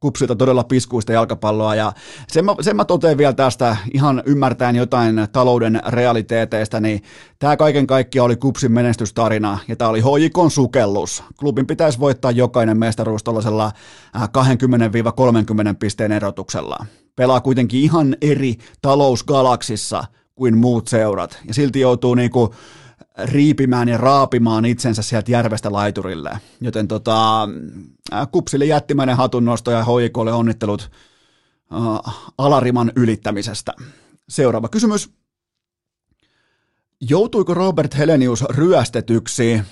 kupsilta 0.00 0.36
todella 0.36 0.64
piskuista 0.64 1.12
jalkapalloa 1.12 1.74
ja 1.74 1.92
sen 2.28 2.44
mä, 2.44 2.54
sen 2.60 2.76
mä 2.76 2.84
totean 2.84 3.18
vielä 3.18 3.32
tästä 3.32 3.76
ihan 3.94 4.22
ymmärtäen 4.26 4.76
jotain 4.76 5.26
talouden 5.32 5.80
realiteeteista, 5.86 6.80
niin 6.80 7.02
tämä 7.38 7.56
kaiken 7.56 7.86
kaikkiaan 7.86 8.26
oli 8.26 8.36
kupsin 8.36 8.72
menestystarina 8.72 9.58
ja 9.68 9.76
tämä 9.76 9.88
oli 9.88 10.00
hoikon 10.00 10.50
sukellus. 10.50 11.22
Klubin 11.40 11.66
pitäisi 11.66 12.00
voittaa 12.00 12.30
jokainen 12.30 12.78
mestaruus 12.78 13.24
tuollaisella 13.24 13.72
20-30 14.16 14.20
äh, 15.68 15.76
pisteen 15.78 16.12
erotuksella. 16.12 16.86
Pelaa 17.16 17.40
kuitenkin 17.40 17.80
ihan 17.80 18.16
eri 18.20 18.54
talousgalaksissa 18.82 20.04
kuin 20.34 20.58
muut 20.58 20.88
seurat 20.88 21.38
ja 21.48 21.54
silti 21.54 21.80
joutuu 21.80 22.14
niinku 22.14 22.54
riipimään 23.24 23.88
ja 23.88 23.98
raapimaan 23.98 24.64
itsensä 24.64 25.02
sieltä 25.02 25.32
järvestä 25.32 25.72
laiturille. 25.72 26.30
Joten 26.60 26.88
tota, 26.88 27.48
Kupsille 28.32 28.64
jättimäinen 28.64 29.16
hatunnosto 29.16 29.70
ja 29.70 29.84
hoikolle 29.84 30.32
onnittelut 30.32 30.90
äh, 31.72 32.14
alariman 32.38 32.92
ylittämisestä. 32.96 33.72
Seuraava 34.28 34.68
kysymys. 34.68 35.10
Joutuiko 37.00 37.54
Robert 37.54 37.98
Helenius 37.98 38.44
ryöstetyksi? 38.44 39.62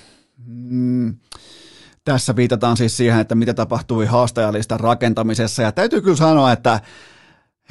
Mm, 0.45 1.15
tässä 2.05 2.35
viitataan 2.35 2.77
siis 2.77 2.97
siihen, 2.97 3.19
että 3.19 3.35
mitä 3.35 3.53
tapahtui 3.53 4.05
haastajalistan 4.05 4.79
rakentamisessa. 4.79 5.63
Ja 5.63 5.71
täytyy 5.71 6.01
kyllä 6.01 6.17
sanoa, 6.17 6.51
että 6.51 6.81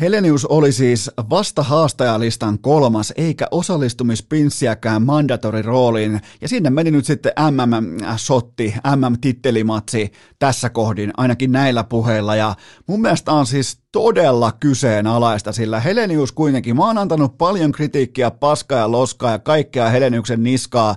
Helenius 0.01 0.44
oli 0.46 0.72
siis 0.72 1.11
vasta 1.30 1.62
haastajalistan 1.62 2.59
kolmas, 2.59 3.12
eikä 3.16 3.46
osallistumispinssiäkään 3.51 5.03
mandatory 5.03 5.62
rooliin, 5.62 6.20
ja 6.40 6.49
sinne 6.49 6.70
meni 6.70 6.90
nyt 6.90 7.07
sitten 7.07 7.32
MM-sotti, 7.51 8.74
MM-tittelimatsi 8.96 10.12
tässä 10.38 10.70
kohdin, 10.70 11.11
ainakin 11.16 11.53
näillä 11.53 11.84
puheilla, 11.84 12.36
ja 12.36 12.55
mun 12.86 13.01
mielestä 13.01 13.32
on 13.32 13.46
siis 13.46 13.78
todella 13.92 14.53
kyseenalaista, 14.53 15.53
sillä 15.53 15.80
Helenius 15.80 16.32
kuitenkin, 16.32 16.76
mä 16.76 16.86
oon 16.86 16.99
antanut 16.99 17.38
paljon 17.38 17.72
kritiikkiä, 17.72 18.30
paskaa 18.30 18.78
ja 18.78 18.92
loskaa 18.92 19.30
ja 19.30 19.38
kaikkea 19.38 19.88
Heleniuksen 19.88 20.42
niskaa 20.42 20.96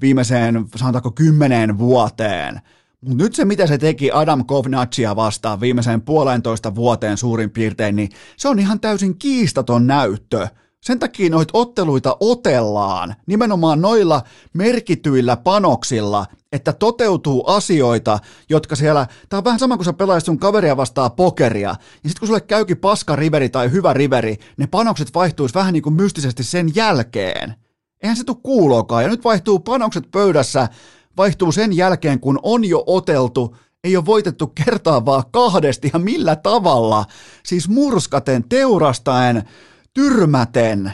viimeiseen, 0.00 0.64
sanotaanko 0.76 1.10
kymmeneen 1.10 1.78
vuoteen, 1.78 2.60
mutta 3.08 3.24
nyt 3.24 3.34
se, 3.34 3.44
mitä 3.44 3.66
se 3.66 3.78
teki 3.78 4.10
Adam 4.12 4.44
Kovnatsia 4.46 5.16
vastaan 5.16 5.60
viimeiseen 5.60 6.02
puolentoista 6.02 6.74
vuoteen 6.74 7.16
suurin 7.16 7.50
piirtein, 7.50 7.96
niin 7.96 8.08
se 8.36 8.48
on 8.48 8.58
ihan 8.58 8.80
täysin 8.80 9.18
kiistaton 9.18 9.86
näyttö. 9.86 10.48
Sen 10.80 10.98
takia 10.98 11.30
noita 11.30 11.50
otteluita 11.58 12.16
otellaan 12.20 13.14
nimenomaan 13.26 13.80
noilla 13.80 14.22
merkityillä 14.52 15.36
panoksilla, 15.36 16.26
että 16.52 16.72
toteutuu 16.72 17.44
asioita, 17.46 18.18
jotka 18.48 18.76
siellä, 18.76 19.06
tämä 19.28 19.38
on 19.38 19.44
vähän 19.44 19.58
sama 19.58 19.76
kuin 19.76 19.84
sä 19.84 19.92
pelaisit 19.92 20.26
sun 20.26 20.38
kaveria 20.38 20.76
vastaan 20.76 21.12
pokeria, 21.12 21.68
ja 21.68 22.08
sitten 22.08 22.20
kun 22.20 22.26
sulle 22.26 22.40
käykin 22.40 22.76
paska 22.76 23.16
riveri 23.16 23.48
tai 23.48 23.70
hyvä 23.70 23.92
riveri, 23.92 24.36
ne 24.56 24.66
panokset 24.66 25.14
vaihtuisi 25.14 25.54
vähän 25.54 25.72
niin 25.72 25.82
kuin 25.82 25.94
mystisesti 25.94 26.44
sen 26.44 26.70
jälkeen. 26.74 27.54
Eihän 28.02 28.16
se 28.16 28.24
tule 28.24 28.36
kuulokaan, 28.42 29.02
ja 29.02 29.08
nyt 29.08 29.24
vaihtuu 29.24 29.58
panokset 29.58 30.10
pöydässä 30.10 30.68
vaihtuu 31.16 31.52
sen 31.52 31.76
jälkeen, 31.76 32.20
kun 32.20 32.38
on 32.42 32.64
jo 32.64 32.84
oteltu, 32.86 33.56
ei 33.84 33.96
ole 33.96 34.06
voitettu 34.06 34.46
kertaa 34.46 35.04
vaan 35.04 35.24
kahdesti 35.30 35.90
ja 35.92 35.98
millä 35.98 36.36
tavalla, 36.36 37.04
siis 37.44 37.68
murskaten, 37.68 38.44
teurastaen, 38.48 39.42
tyrmäten, 39.94 40.92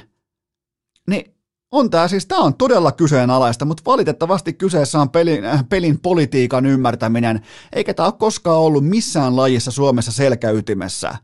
niin 1.07 1.35
on 1.71 1.91
tämä 1.91 2.09
siis, 2.09 2.27
tämä 2.27 2.41
on 2.41 2.55
todella 2.55 2.93
kyseenalaista, 2.93 3.65
mutta 3.65 3.83
valitettavasti 3.87 4.53
kyseessä 4.53 5.01
on 5.01 5.11
pelin, 5.11 5.45
äh, 5.45 5.65
pelin 5.69 6.01
politiikan 6.01 6.67
ymmärtäminen, 6.67 7.41
eikä 7.73 7.95
tämä 7.95 8.07
ole 8.07 8.15
koskaan 8.19 8.59
ollut 8.59 8.87
missään 8.87 9.37
lajissa 9.37 9.71
Suomessa 9.71 10.13
selkäytimessä. 10.13 11.17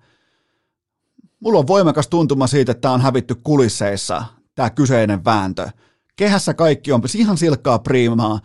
Mulla 1.41 1.59
on 1.59 1.67
voimakas 1.67 2.09
tuntuma 2.09 2.47
siitä, 2.47 2.73
että 2.73 2.81
tämä 2.81 2.95
on 2.95 3.01
hävitty 3.01 3.35
kulisseissa, 3.35 4.25
tämä 4.55 4.71
kyseinen 4.71 5.25
vääntö. 5.25 5.69
Kehässä 6.17 6.55
kaikki 6.55 6.93
on 6.93 7.03
ihan 7.15 7.39
silkkaa 7.39 7.79
priimaa, 7.79 8.41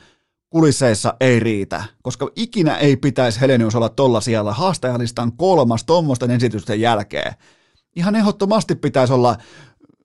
kulisseissa 0.49 1.13
ei 1.19 1.39
riitä, 1.39 1.83
koska 2.01 2.29
ikinä 2.35 2.77
ei 2.77 2.97
pitäisi 2.97 3.41
Helenius 3.41 3.75
olla 3.75 3.89
tolla 3.89 4.21
siellä 4.21 4.53
haastajalistan 4.53 5.31
kolmas 5.31 5.83
tuommoisten 5.83 6.31
esitysten 6.31 6.81
jälkeen. 6.81 7.33
Ihan 7.95 8.15
ehdottomasti 8.15 8.75
pitäisi 8.75 9.13
olla 9.13 9.37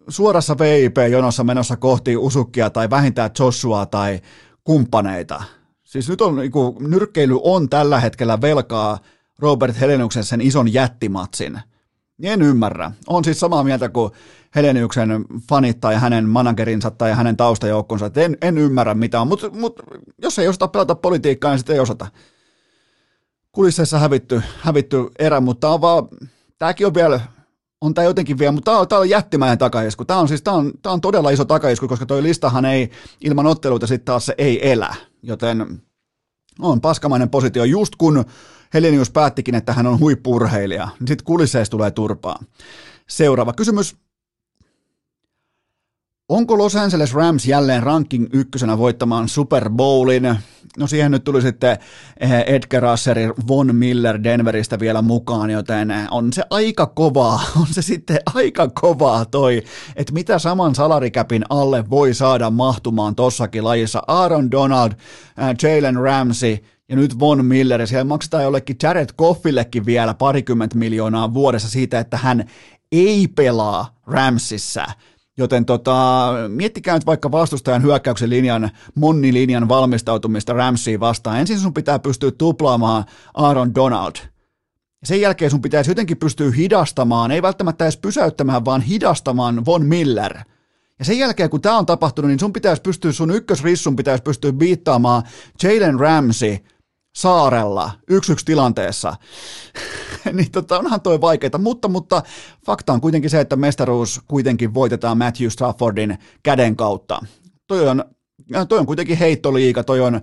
suorassa 0.09 0.59
VIP-jonossa 0.59 1.45
menossa 1.45 1.77
kohti 1.77 2.17
Usukkia 2.17 2.71
tai 2.71 2.91
vähintään 2.91 3.31
Joshua 3.39 3.87
tai 3.87 4.21
kumppaneita. 4.65 5.43
Siis 5.85 6.09
nyt 6.09 6.21
on, 6.21 6.37
niin 6.37 6.53
kuin, 6.53 6.77
nyrkkeily 6.91 7.41
on 7.43 7.69
tällä 7.69 8.01
hetkellä 8.01 8.41
velkaa 8.41 8.99
Robert 9.39 9.81
Heleniuksen 9.81 10.25
sen 10.25 10.41
ison 10.41 10.73
jättimatsin. 10.73 11.61
En 12.23 12.43
ymmärrä. 12.43 12.93
On 13.07 13.25
siis 13.25 13.41
samaa 13.41 13.65
mieltä 13.65 13.89
kuin 13.89 14.13
Heleniuksen 14.55 15.25
fanit 15.49 15.81
tai 15.81 15.95
hänen 15.95 16.29
managerinsa 16.29 16.91
tai 16.91 17.13
hänen 17.13 17.37
taustajoukkonsa. 17.37 18.11
En, 18.17 18.37
en 18.43 18.59
ymmärrä 18.59 18.95
mitä 18.95 19.21
on, 19.21 19.29
mutta 19.29 19.51
mut, 19.51 19.81
jos 20.23 20.39
ei 20.39 20.49
osata 20.49 20.69
pelata 20.69 20.95
politiikkaa, 20.95 21.51
niin 21.51 21.59
sitten 21.59 21.75
ei 21.75 21.81
osata. 21.81 22.07
Kulisseissa 23.53 23.99
hävitty, 23.99 24.43
hävitty 24.61 24.97
erä, 25.19 25.41
mutta 25.41 25.69
on 25.69 25.81
vaan, 25.81 26.09
tämäkin 26.59 26.87
on 26.87 26.95
vielä 26.95 27.21
on 27.85 27.95
tämä 27.95 28.05
jotenkin 28.05 28.39
vielä, 28.39 28.53
mutta 28.53 28.71
tämä 28.87 28.99
on, 28.99 29.03
on 29.03 29.11
jättimäinen 29.11 29.59
takaisku. 29.59 30.05
Tämä 30.05 30.21
on 30.21 30.29
siis 30.29 30.43
tämä 30.43 30.57
on, 30.57 30.73
tämä 30.83 30.93
on 30.93 31.01
todella 31.01 31.31
iso 31.31 31.45
takaisku, 31.45 31.89
koska 31.89 32.07
tuo 32.07 32.23
listahan 32.23 32.65
ei 32.65 32.91
ilman 33.21 33.47
otteluita 33.47 33.87
sitten 33.87 34.05
taas 34.05 34.27
se 34.27 34.35
ei 34.39 34.73
elä, 34.73 34.95
joten 35.23 35.83
on 36.59 36.81
paskamainen 36.81 37.31
positio. 37.31 37.65
Just 37.65 37.97
kun 37.97 38.25
Helenius 38.75 39.11
päättikin, 39.11 39.55
että 39.55 39.73
hän 39.73 39.87
on 39.87 39.99
huippurheilija, 39.99 40.89
niin 41.01 41.09
sitten 41.09 41.25
kulisseista 41.25 41.71
tulee 41.71 41.91
turpaa. 41.91 42.39
Seuraava 43.09 43.53
kysymys. 43.53 43.97
Onko 46.29 46.59
Los 46.59 46.77
Angeles 46.77 47.15
Rams 47.15 47.47
jälleen 47.47 47.83
ranking 47.83 48.27
ykkösenä 48.33 48.79
voittamaan 48.79 49.29
Super 49.29 49.71
Bowlin? 49.71 50.37
No 50.79 50.87
siihen 50.87 51.11
nyt 51.11 51.25
tuli 51.25 51.43
sitten 51.43 51.79
eh, 52.21 52.45
Edgar 52.47 52.83
Russeri 52.83 53.29
Von 53.49 53.77
Miller 53.77 54.23
Denveristä 54.23 54.79
vielä 54.79 55.03
mukaan, 55.03 55.51
joten 55.51 55.93
on 56.11 56.33
se 56.33 56.43
aika 56.51 56.87
kovaa, 56.87 57.43
on 57.61 57.67
se 57.71 57.83
sitten 57.83 58.19
aika 58.35 58.69
kovaa 58.81 59.25
toi, 59.25 59.63
että 59.97 60.13
mitä 60.13 60.39
saman 60.39 60.75
salarikäpin 60.75 61.45
alle 61.49 61.91
voi 61.91 62.15
saada 62.15 62.51
mahtumaan 62.51 63.15
tossakin 63.15 63.65
lajissa. 63.65 64.03
Aaron 64.07 64.51
Donald, 64.51 64.93
eh, 64.93 64.99
Jalen 65.63 65.97
Ramsey, 65.97 66.59
ja 66.89 66.97
nyt 66.97 67.19
Von 67.19 67.45
Miller, 67.45 67.81
ja 67.81 67.87
siellä 67.87 68.05
maksetaan 68.05 68.45
jollekin 68.45 68.77
Jared 68.83 69.09
Goffillekin 69.19 69.87
vielä 69.87 70.15
parikymmentä 70.15 70.79
miljoonaa 70.79 71.35
vuodessa 71.35 71.69
siitä, 71.69 71.99
että 71.99 72.17
hän 72.17 72.45
ei 72.93 73.29
pelaa 73.29 73.99
Ramsissa. 74.07 74.87
Joten 75.37 75.65
tota, 75.65 76.33
miettikää 76.49 76.95
nyt 76.95 77.07
vaikka 77.07 77.33
vastustajan 77.33 77.83
hyökkäyksen 77.83 78.31
linjan, 78.31 78.71
monnilinjan 78.95 79.69
valmistautumista 79.69 80.53
Ramsiin 80.53 81.01
vastaan. 81.01 81.41
Ensin 81.41 81.59
sun 81.59 81.75
pitää 81.75 81.99
pystyä 81.99 82.31
tuplaamaan 82.31 83.05
Aaron 83.35 83.75
Donald. 83.75 84.15
Sen 85.05 85.21
jälkeen 85.21 85.51
sun 85.51 85.63
pitäisi 85.63 85.91
jotenkin 85.91 86.17
pystyä 86.17 86.51
hidastamaan, 86.51 87.31
ei 87.31 87.43
välttämättä 87.43 87.85
edes 87.85 87.97
pysäyttämään, 87.97 88.65
vaan 88.65 88.81
hidastamaan 88.81 89.65
Von 89.67 89.87
Miller. 89.87 90.39
Ja 90.99 91.05
sen 91.05 91.19
jälkeen, 91.19 91.51
kun 91.51 91.61
tämä 91.61 91.79
on 91.79 91.87
tapahtunut, 91.87 92.29
niin 92.29 92.41
sun 92.41 92.53
pitäisi 92.53 92.83
pystyä, 92.83 93.13
sun 93.13 93.31
ykkösrissun 93.31 93.97
pitäisi 93.97 94.23
pystyä 94.23 94.59
viittaamaan 94.59 95.23
Jalen 95.63 96.01
Ramsey 96.01 96.59
saarella 97.15 97.91
yksi 98.11 98.33
yksi 98.33 98.45
tilanteessa, 98.45 99.17
niin 100.33 100.51
tota, 100.51 100.79
onhan 100.79 101.01
toi 101.01 101.21
vaikeita, 101.21 101.59
mutta, 101.59 101.89
mutta 101.89 102.23
fakta 102.67 102.93
on 102.93 103.01
kuitenkin 103.01 103.31
se, 103.31 103.41
että 103.41 103.57
mestaruus 103.57 104.21
kuitenkin 104.29 104.75
voitetaan 104.75 105.19
Matthew 105.19 105.49
Staffordin 105.49 106.19
käden 106.43 106.77
kautta. 106.77 107.21
Toi 107.67 107.89
on, 107.89 108.05
toi 108.69 108.79
on 108.79 108.87
kuitenkin 108.87 109.19
heittoliiga, 109.19 109.85
toi 109.85 110.01
on 110.01 110.21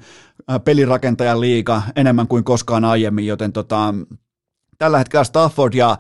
pelirakentajan 0.66 1.42
liiga 1.42 1.82
enemmän 1.96 2.28
kuin 2.28 2.44
koskaan 2.44 2.86
aiemmin, 2.86 3.28
joten 3.28 3.54
tota, 3.54 3.94
tällä 4.78 4.98
hetkellä 4.98 5.24
Stafford 5.24 5.74
ja 5.74 5.98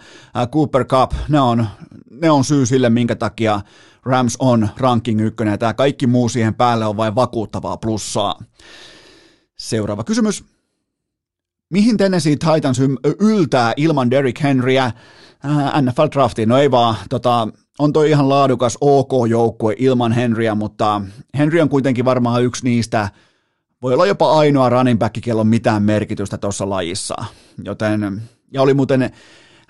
Cooper 0.51 0.85
Cup, 0.85 1.11
ne 1.29 1.39
on, 1.39 1.67
ne 2.09 2.31
on 2.31 2.43
syy 2.43 2.65
sille, 2.65 2.89
minkä 2.89 3.15
takia 3.15 3.61
Rams 4.03 4.35
on 4.39 4.69
ranking 4.77 5.21
ykkönen, 5.21 5.51
ja 5.51 5.57
tämä 5.57 5.73
kaikki 5.73 6.07
muu 6.07 6.29
siihen 6.29 6.55
päälle 6.55 6.85
on 6.85 6.97
vain 6.97 7.15
vakuuttavaa 7.15 7.77
plussaa. 7.77 8.39
Seuraava 9.57 10.03
kysymys. 10.03 10.50
Mihin 11.71 11.97
Tennessee 11.97 12.35
Titans 12.35 12.81
yltää 13.19 13.73
ilman 13.77 14.11
Derrick 14.11 14.43
Henryä 14.43 14.85
äh, 14.85 14.93
NFL-draftiin? 15.81 16.47
No 16.47 16.57
ei 16.57 16.71
vaan, 16.71 16.95
tota, 17.09 17.47
on 17.79 17.93
toi 17.93 18.09
ihan 18.09 18.29
laadukas 18.29 18.77
OK-joukkue 18.81 19.75
ilman 19.77 20.11
Henryä, 20.11 20.55
mutta 20.55 21.01
Henry 21.37 21.61
on 21.61 21.69
kuitenkin 21.69 22.05
varmaan 22.05 22.43
yksi 22.43 22.63
niistä, 22.63 23.09
voi 23.81 23.93
olla 23.93 24.05
jopa 24.05 24.31
ainoa 24.31 24.69
running 24.69 24.99
back, 24.99 25.15
kello 25.21 25.41
on 25.41 25.47
mitään 25.47 25.83
merkitystä 25.83 26.37
tuossa 26.37 26.69
lajissa. 26.69 27.15
Joten, 27.63 28.21
ja 28.53 28.61
oli 28.61 28.73
muuten 28.73 29.11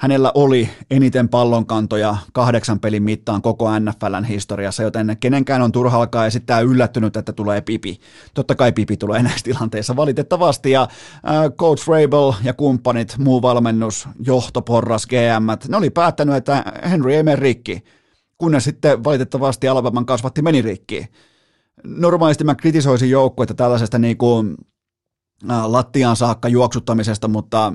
Hänellä 0.01 0.31
oli 0.35 0.69
eniten 0.91 1.29
pallonkantoja 1.29 2.17
kahdeksan 2.33 2.79
pelin 2.79 3.03
mittaan 3.03 3.41
koko 3.41 3.79
NFLn 3.79 4.23
historiassa, 4.23 4.83
joten 4.83 5.17
kenenkään 5.19 5.61
on 5.61 5.71
turha 5.71 5.97
alkaa 5.97 6.25
esittää 6.25 6.59
yllättynyt, 6.59 7.17
että 7.17 7.33
tulee 7.33 7.61
pipi. 7.61 7.99
Totta 8.33 8.55
kai 8.55 8.71
pipi 8.71 8.97
tulee 8.97 9.23
näissä 9.23 9.43
tilanteissa 9.43 9.95
valitettavasti, 9.95 10.71
ja 10.71 10.81
äh, 10.81 11.51
Coach 11.57 11.87
Rabel 11.87 12.33
ja 12.43 12.53
kumppanit, 12.53 13.17
muu 13.17 13.41
valmennus, 13.41 14.07
johtoporras, 14.25 15.07
GM, 15.07 15.69
ne 15.71 15.77
oli 15.77 15.89
päättänyt, 15.89 16.35
että 16.35 16.63
Henry 16.89 17.13
ei 17.13 17.23
mene 17.23 17.35
rikki, 17.35 17.83
kunnes 18.37 18.63
sitten 18.63 19.03
valitettavasti 19.03 19.67
Alabama 19.67 20.03
kasvatti 20.03 20.41
meni 20.41 20.61
rikki. 20.61 21.07
Normaalisti 21.83 22.43
mä 22.43 22.55
kritisoisin 22.55 23.09
joukkuetta 23.09 23.53
tällaisesta 23.53 23.99
niin 23.99 24.17
kuin, 24.17 24.55
äh, 25.51 25.65
lattiaan 25.65 26.15
saakka 26.15 26.47
juoksuttamisesta, 26.47 27.27
mutta 27.27 27.73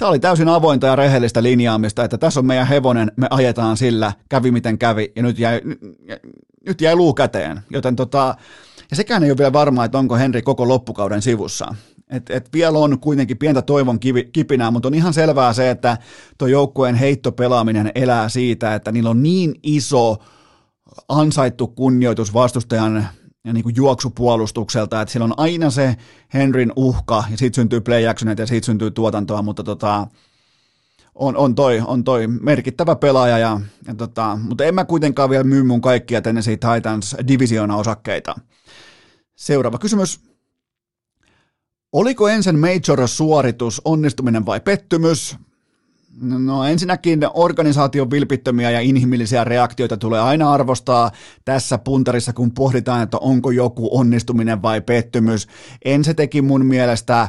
Tämä 0.00 0.10
oli 0.10 0.18
täysin 0.18 0.48
avointa 0.48 0.86
ja 0.86 0.96
rehellistä 0.96 1.42
linjaamista, 1.42 2.04
että 2.04 2.18
tässä 2.18 2.40
on 2.40 2.46
meidän 2.46 2.66
hevonen, 2.66 3.12
me 3.16 3.26
ajetaan 3.30 3.76
sillä, 3.76 4.12
kävi 4.28 4.50
miten 4.50 4.78
kävi, 4.78 5.12
ja 5.16 5.22
nyt 5.22 5.38
jäi, 5.38 5.60
nyt 6.66 6.80
jäi 6.80 6.96
luu 6.96 7.14
käteen. 7.14 7.60
Joten 7.70 7.96
tota, 7.96 8.34
ja 8.90 8.96
sekään 8.96 9.24
ei 9.24 9.30
ole 9.30 9.38
vielä 9.38 9.52
varmaa, 9.52 9.84
että 9.84 9.98
onko 9.98 10.16
Henri 10.16 10.42
koko 10.42 10.68
loppukauden 10.68 11.22
sivussa. 11.22 11.74
Et, 12.10 12.30
et 12.30 12.48
vielä 12.52 12.78
on 12.78 13.00
kuitenkin 13.00 13.38
pientä 13.38 13.62
toivon 13.62 14.00
kivi, 14.00 14.24
kipinää, 14.32 14.70
mutta 14.70 14.88
on 14.88 14.94
ihan 14.94 15.14
selvää 15.14 15.52
se, 15.52 15.70
että 15.70 15.98
tuo 16.38 16.48
joukkueen 16.48 16.94
heittopelaaminen 16.94 17.92
elää 17.94 18.28
siitä, 18.28 18.74
että 18.74 18.92
niillä 18.92 19.10
on 19.10 19.22
niin 19.22 19.54
iso 19.62 20.16
ansaittu 21.08 21.66
kunnioitus 21.66 22.34
vastustajan 22.34 22.96
ja 22.96 23.02
niin 23.44 23.62
kuin 23.62 23.76
juoksupuolustukselta, 23.76 25.00
että 25.00 25.12
siellä 25.12 25.24
on 25.24 25.34
aina 25.36 25.70
se 25.70 25.96
Henryn 26.34 26.72
uhka, 26.76 27.24
ja 27.30 27.36
siitä 27.36 27.54
syntyy 27.54 27.80
play 27.80 28.00
ja 28.00 28.14
siitä 28.46 28.66
syntyy 28.66 28.90
tuotantoa, 28.90 29.42
mutta 29.42 29.64
tota, 29.64 30.06
on, 31.14 31.36
on, 31.36 31.54
toi, 31.54 31.82
on 31.86 32.04
toi 32.04 32.26
merkittävä 32.26 32.96
pelaaja, 32.96 33.38
ja, 33.38 33.60
ja 33.86 33.94
tota, 33.94 34.38
mutta 34.42 34.64
en 34.64 34.74
mä 34.74 34.84
kuitenkaan 34.84 35.30
vielä 35.30 35.44
myy 35.44 35.62
mun 35.62 35.80
kaikkia 35.80 36.22
Tennessee 36.22 36.56
Titans 36.56 37.16
divisiona-osakkeita. 37.28 38.34
Seuraava 39.36 39.78
kysymys. 39.78 40.20
Oliko 41.92 42.28
ensin 42.28 42.58
Major-suoritus 42.58 43.82
onnistuminen 43.84 44.46
vai 44.46 44.60
pettymys? 44.60 45.36
No 46.18 46.64
ensinnäkin 46.64 47.20
organisaation 47.34 48.10
vilpittömiä 48.10 48.70
ja 48.70 48.80
inhimillisiä 48.80 49.44
reaktioita 49.44 49.96
tulee 49.96 50.20
aina 50.20 50.52
arvostaa 50.52 51.10
tässä 51.44 51.78
puntarissa, 51.78 52.32
kun 52.32 52.50
pohditaan, 52.52 53.02
että 53.02 53.16
onko 53.20 53.50
joku 53.50 53.98
onnistuminen 53.98 54.62
vai 54.62 54.80
pettymys. 54.80 55.46
En 55.84 56.04
se 56.04 56.14
teki 56.14 56.42
mun 56.42 56.66
mielestä 56.66 57.28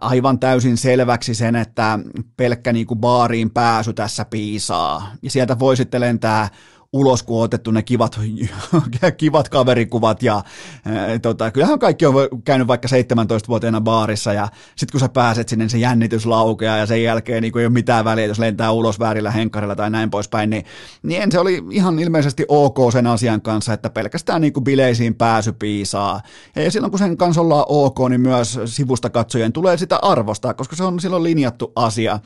aivan 0.00 0.38
täysin 0.38 0.76
selväksi 0.76 1.34
sen, 1.34 1.56
että 1.56 1.98
pelkkä 2.36 2.72
niinku 2.72 2.96
baariin 2.96 3.50
pääsy 3.50 3.92
tässä 3.92 4.24
piisaa. 4.24 5.12
Ja 5.22 5.30
sieltä 5.30 5.58
voi 5.58 5.76
sitten 5.76 6.00
lentää 6.00 6.48
ulos, 6.92 7.22
kun 7.22 7.38
on 7.38 7.44
otettu 7.44 7.70
ne 7.70 7.82
kivat, 7.82 8.20
kivat 9.16 9.48
kaverikuvat 9.48 10.22
ja 10.22 10.42
ää, 10.84 11.18
tota, 11.18 11.50
kyllähän 11.50 11.78
kaikki 11.78 12.06
on 12.06 12.14
käynyt 12.44 12.66
vaikka 12.66 12.88
17-vuotiaana 12.88 13.80
baarissa 13.80 14.32
ja 14.32 14.48
sitten 14.76 14.92
kun 14.92 15.00
sä 15.00 15.08
pääset 15.08 15.48
sinne, 15.48 15.64
niin 15.64 15.70
se 15.70 15.78
jännitys 15.78 16.26
laukeaa 16.26 16.76
ja 16.76 16.86
sen 16.86 17.02
jälkeen 17.02 17.42
niin 17.42 17.58
ei 17.58 17.66
ole 17.66 17.72
mitään 17.72 18.04
väliä, 18.04 18.26
jos 18.26 18.38
lentää 18.38 18.72
ulos 18.72 18.98
väärillä 18.98 19.30
henkkarilla 19.30 19.76
tai 19.76 19.90
näin 19.90 20.10
poispäin, 20.10 20.50
niin, 20.50 20.64
niin 21.02 21.32
se 21.32 21.38
oli 21.38 21.62
ihan 21.70 21.98
ilmeisesti 21.98 22.44
ok 22.48 22.76
sen 22.92 23.06
asian 23.06 23.42
kanssa, 23.42 23.72
että 23.72 23.90
pelkästään 23.90 24.40
niin 24.40 24.52
bileisiin 24.64 25.14
pääsy 25.14 25.52
piisaa. 25.52 26.20
Ja 26.56 26.70
silloin 26.70 26.90
kun 26.90 26.98
sen 26.98 27.16
kanssa 27.16 27.40
ollaan 27.40 27.64
ok, 27.68 27.98
niin 28.08 28.20
myös 28.20 28.58
sivusta 28.64 29.10
katsojen 29.10 29.52
tulee 29.52 29.76
sitä 29.76 29.98
arvostaa, 30.02 30.54
koska 30.54 30.76
se 30.76 30.84
on 30.84 31.00
silloin 31.00 31.22
linjattu 31.22 31.72
asia. 31.76 32.18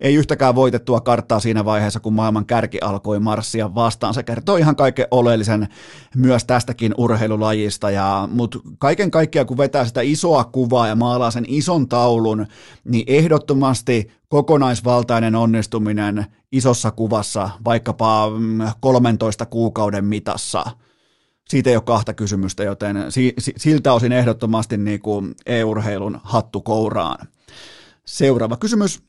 Ei 0.00 0.14
yhtäkään 0.14 0.54
voitettua 0.54 1.00
karttaa 1.00 1.40
siinä 1.40 1.64
vaiheessa, 1.64 2.00
kun 2.00 2.12
maailman 2.12 2.46
kärki 2.46 2.78
alkoi 2.80 3.20
marssia 3.20 3.74
vastaan 3.74 4.01
vastaan. 4.02 4.14
Se 4.14 4.22
kertoo 4.22 4.56
ihan 4.56 4.76
kaiken 4.76 5.06
oleellisen 5.10 5.68
myös 6.16 6.44
tästäkin 6.44 6.94
urheilulajista, 6.96 7.90
ja, 7.90 8.28
mutta 8.32 8.58
kaiken 8.78 9.10
kaikkiaan 9.10 9.46
kun 9.46 9.58
vetää 9.58 9.84
sitä 9.84 10.00
isoa 10.00 10.44
kuvaa 10.44 10.88
ja 10.88 10.94
maalaa 10.94 11.30
sen 11.30 11.44
ison 11.48 11.88
taulun, 11.88 12.46
niin 12.84 13.04
ehdottomasti 13.06 14.10
kokonaisvaltainen 14.28 15.34
onnistuminen 15.34 16.26
isossa 16.52 16.90
kuvassa 16.90 17.50
vaikkapa 17.64 18.28
13 18.80 19.44
mm, 19.44 19.50
kuukauden 19.50 20.04
mitassa– 20.04 20.64
siitä 21.48 21.70
ei 21.70 21.76
ole 21.76 21.82
kahta 21.86 22.14
kysymystä, 22.14 22.64
joten 22.64 23.12
si, 23.12 23.34
si, 23.38 23.52
siltä 23.56 23.92
osin 23.92 24.12
ehdottomasti 24.12 24.76
niin 24.76 25.00
kuin 25.00 25.34
e-urheilun 25.46 26.20
hattu 26.22 26.60
kouraan. 26.60 27.28
Seuraava 28.04 28.56
kysymys. 28.56 29.02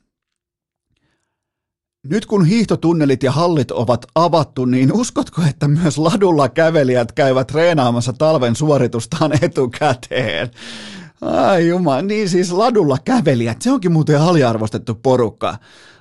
Nyt 2.09 2.25
kun 2.25 2.45
hiihtotunnelit 2.45 3.23
ja 3.23 3.31
hallit 3.31 3.71
ovat 3.71 4.05
avattu, 4.15 4.65
niin 4.65 4.93
uskotko, 4.93 5.41
että 5.49 5.67
myös 5.67 5.97
ladulla 5.97 6.49
kävelijät 6.49 7.11
käyvät 7.11 7.47
treenaamassa 7.47 8.13
talven 8.13 8.55
suoritustaan 8.55 9.31
etukäteen? 9.41 10.51
Ai 11.21 11.67
jumala, 11.67 12.01
niin 12.01 12.29
siis 12.29 12.51
ladulla 12.51 12.97
kävelijät, 13.05 13.61
se 13.61 13.71
onkin 13.71 13.91
muuten 13.91 14.21
aliarvostettu 14.21 14.95
porukka. 14.95 15.57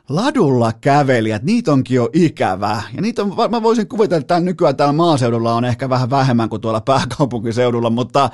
Ladulla 0.09 0.72
kävelijät, 0.72 1.42
niitä 1.42 1.72
onkin 1.72 1.94
jo 1.94 2.09
ikävää. 2.12 2.82
Ja 2.94 3.03
niitä 3.03 3.22
on, 3.22 3.50
mä 3.50 3.62
voisin 3.62 3.88
kuvitella, 3.88 4.20
että 4.20 4.40
nykyään 4.40 4.76
täällä 4.76 4.92
maaseudulla 4.92 5.55
on 5.55 5.64
ehkä 5.64 5.88
vähän 5.88 6.11
vähemmän 6.11 6.48
kuin 6.48 6.62
tuolla 6.62 6.80
pääkaupunkiseudulla, 6.80 7.90
mutta 7.90 8.30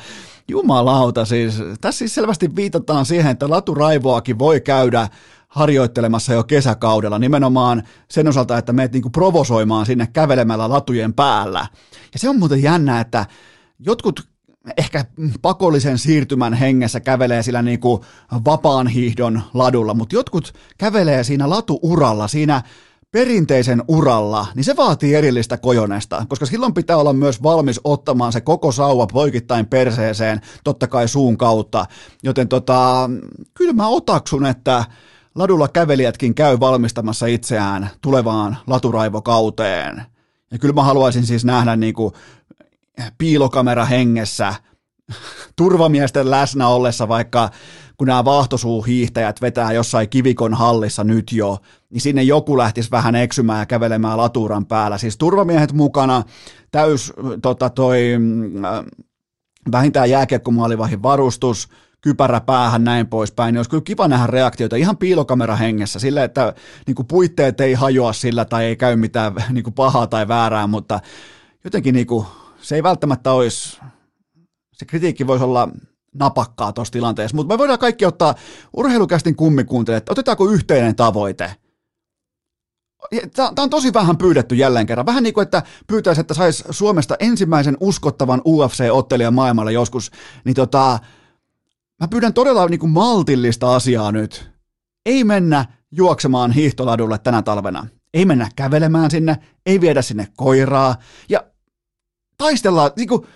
jumalauta 0.48 1.24
siis. 1.24 1.62
Tässä 1.80 1.98
siis 1.98 2.14
selvästi 2.14 2.56
viitataan 2.56 3.06
siihen, 3.06 3.30
että 3.30 3.50
laturaivoakin 3.50 4.38
voi 4.38 4.60
käydä 4.60 5.08
harjoittelemassa 5.48 6.32
jo 6.32 6.44
kesäkaudella 6.44 7.18
nimenomaan 7.18 7.82
sen 8.10 8.28
osalta, 8.28 8.58
että 8.58 8.72
meet 8.72 8.92
niinku 8.92 9.10
provosoimaan 9.10 9.86
sinne 9.86 10.06
kävelemällä 10.06 10.68
latujen 10.68 11.14
päällä. 11.14 11.66
Ja 12.12 12.18
se 12.18 12.28
on 12.28 12.38
muuten 12.38 12.62
jännä, 12.62 13.00
että 13.00 13.26
jotkut 13.78 14.28
ehkä 14.76 15.04
pakollisen 15.42 15.98
siirtymän 15.98 16.54
hengessä 16.54 17.00
kävelee 17.00 17.42
sillä 17.42 17.62
niin 17.62 17.80
kuin 17.80 18.02
vapaan 18.44 18.86
hiihdon 18.86 19.42
ladulla, 19.54 19.94
mutta 19.94 20.16
jotkut 20.16 20.52
kävelee 20.78 21.24
siinä 21.24 21.50
latuuralla, 21.50 22.28
siinä 22.28 22.62
perinteisen 23.10 23.82
uralla, 23.88 24.46
niin 24.54 24.64
se 24.64 24.76
vaatii 24.76 25.14
erillistä 25.14 25.56
kojonesta, 25.56 26.26
koska 26.28 26.46
silloin 26.46 26.74
pitää 26.74 26.96
olla 26.96 27.12
myös 27.12 27.42
valmis 27.42 27.80
ottamaan 27.84 28.32
se 28.32 28.40
koko 28.40 28.72
sauva 28.72 29.06
poikittain 29.06 29.66
perseeseen, 29.66 30.40
totta 30.64 30.86
kai 30.86 31.08
suun 31.08 31.38
kautta. 31.38 31.86
Joten 32.22 32.48
tota, 32.48 33.10
kyllä 33.54 33.72
mä 33.72 33.88
otaksun, 33.88 34.46
että 34.46 34.84
ladulla 35.38 35.68
kävelijätkin 35.68 36.34
käy 36.34 36.60
valmistamassa 36.60 37.26
itseään 37.26 37.90
tulevaan 38.00 38.56
laturaivokauteen. 38.66 40.02
Ja 40.50 40.58
kyllä 40.58 40.74
mä 40.74 40.82
haluaisin 40.82 41.26
siis 41.26 41.44
nähdä 41.44 41.76
niin 41.76 41.94
kuin 41.94 42.12
piilokamera 43.18 43.84
hengessä 43.84 44.54
turvamiesten 45.56 46.30
läsnä 46.30 46.68
ollessa, 46.68 47.08
vaikka 47.08 47.50
kun 47.96 48.06
nämä 48.06 48.24
vaahtosuuhiihtäjät 48.24 49.40
vetää 49.40 49.72
jossain 49.72 50.08
kivikon 50.08 50.54
hallissa 50.54 51.04
nyt 51.04 51.32
jo, 51.32 51.58
niin 51.90 52.00
sinne 52.00 52.22
joku 52.22 52.58
lähtisi 52.58 52.90
vähän 52.90 53.14
eksymään 53.14 53.60
ja 53.60 53.66
kävelemään 53.66 54.18
laturan 54.18 54.66
päällä. 54.66 54.98
Siis 54.98 55.16
turvamiehet 55.16 55.72
mukana, 55.72 56.22
täys 56.70 57.12
tota, 57.42 57.70
toi, 57.70 58.12
äh, 58.64 58.84
vähintään 59.72 60.10
jääkiekkomaalivahin 60.10 61.02
varustus, 61.02 61.68
kypärä 62.00 62.40
päähän, 62.40 62.84
näin 62.84 63.06
poispäin, 63.06 63.52
niin 63.52 63.58
olisi 63.58 63.70
kyllä 63.70 63.82
kiva 63.82 64.08
nähdä 64.08 64.26
reaktioita 64.26 64.76
ihan 64.76 64.96
piilokamera 64.96 65.56
hengessä, 65.56 65.98
sillä 65.98 66.24
että 66.24 66.54
niin 66.86 66.94
kuin 66.94 67.06
puitteet 67.06 67.60
ei 67.60 67.74
hajoa 67.74 68.12
sillä 68.12 68.44
tai 68.44 68.64
ei 68.64 68.76
käy 68.76 68.96
mitään 68.96 69.34
niin 69.52 69.64
kuin 69.64 69.74
pahaa 69.74 70.06
tai 70.06 70.28
väärää, 70.28 70.66
mutta 70.66 71.00
jotenkin 71.64 71.94
niin 71.94 72.06
kuin, 72.06 72.26
se 72.60 72.74
ei 72.74 72.82
välttämättä 72.82 73.32
olisi, 73.32 73.80
se 74.72 74.84
kritiikki 74.86 75.26
voisi 75.26 75.44
olla 75.44 75.68
napakkaa 76.14 76.72
tuossa 76.72 76.92
tilanteessa, 76.92 77.36
mutta 77.36 77.54
me 77.54 77.58
voidaan 77.58 77.78
kaikki 77.78 78.06
ottaa 78.06 78.34
urheilukästin 78.76 79.36
kummikuuntelijat, 79.36 80.10
otetaanko 80.10 80.50
yhteinen 80.50 80.96
tavoite. 80.96 81.54
Tämä 83.34 83.52
on 83.58 83.70
tosi 83.70 83.92
vähän 83.94 84.16
pyydetty 84.16 84.54
jälleen 84.54 84.86
kerran. 84.86 85.06
Vähän 85.06 85.22
niin 85.22 85.34
kuin, 85.34 85.42
että 85.42 85.62
pyytäisi, 85.86 86.20
että 86.20 86.34
saisi 86.34 86.64
Suomesta 86.70 87.16
ensimmäisen 87.18 87.76
uskottavan 87.80 88.40
UFC-ottelijan 88.40 89.34
maailmalle 89.34 89.72
joskus. 89.72 90.10
Niin 90.44 90.54
tota, 90.54 90.98
mä 92.00 92.08
pyydän 92.08 92.34
todella 92.34 92.66
niin 92.66 92.80
kuin 92.80 92.92
maltillista 92.92 93.74
asiaa 93.74 94.12
nyt. 94.12 94.50
Ei 95.06 95.24
mennä 95.24 95.64
juoksemaan 95.90 96.52
hiihtoladulle 96.52 97.18
tänä 97.18 97.42
talvena. 97.42 97.86
Ei 98.14 98.24
mennä 98.24 98.48
kävelemään 98.56 99.10
sinne, 99.10 99.36
ei 99.66 99.80
viedä 99.80 100.02
sinne 100.02 100.28
koiraa. 100.36 100.96
Ja 101.28 101.44
taistellaan, 102.38 102.90
niin 102.96 103.08
kuin, 103.08 103.26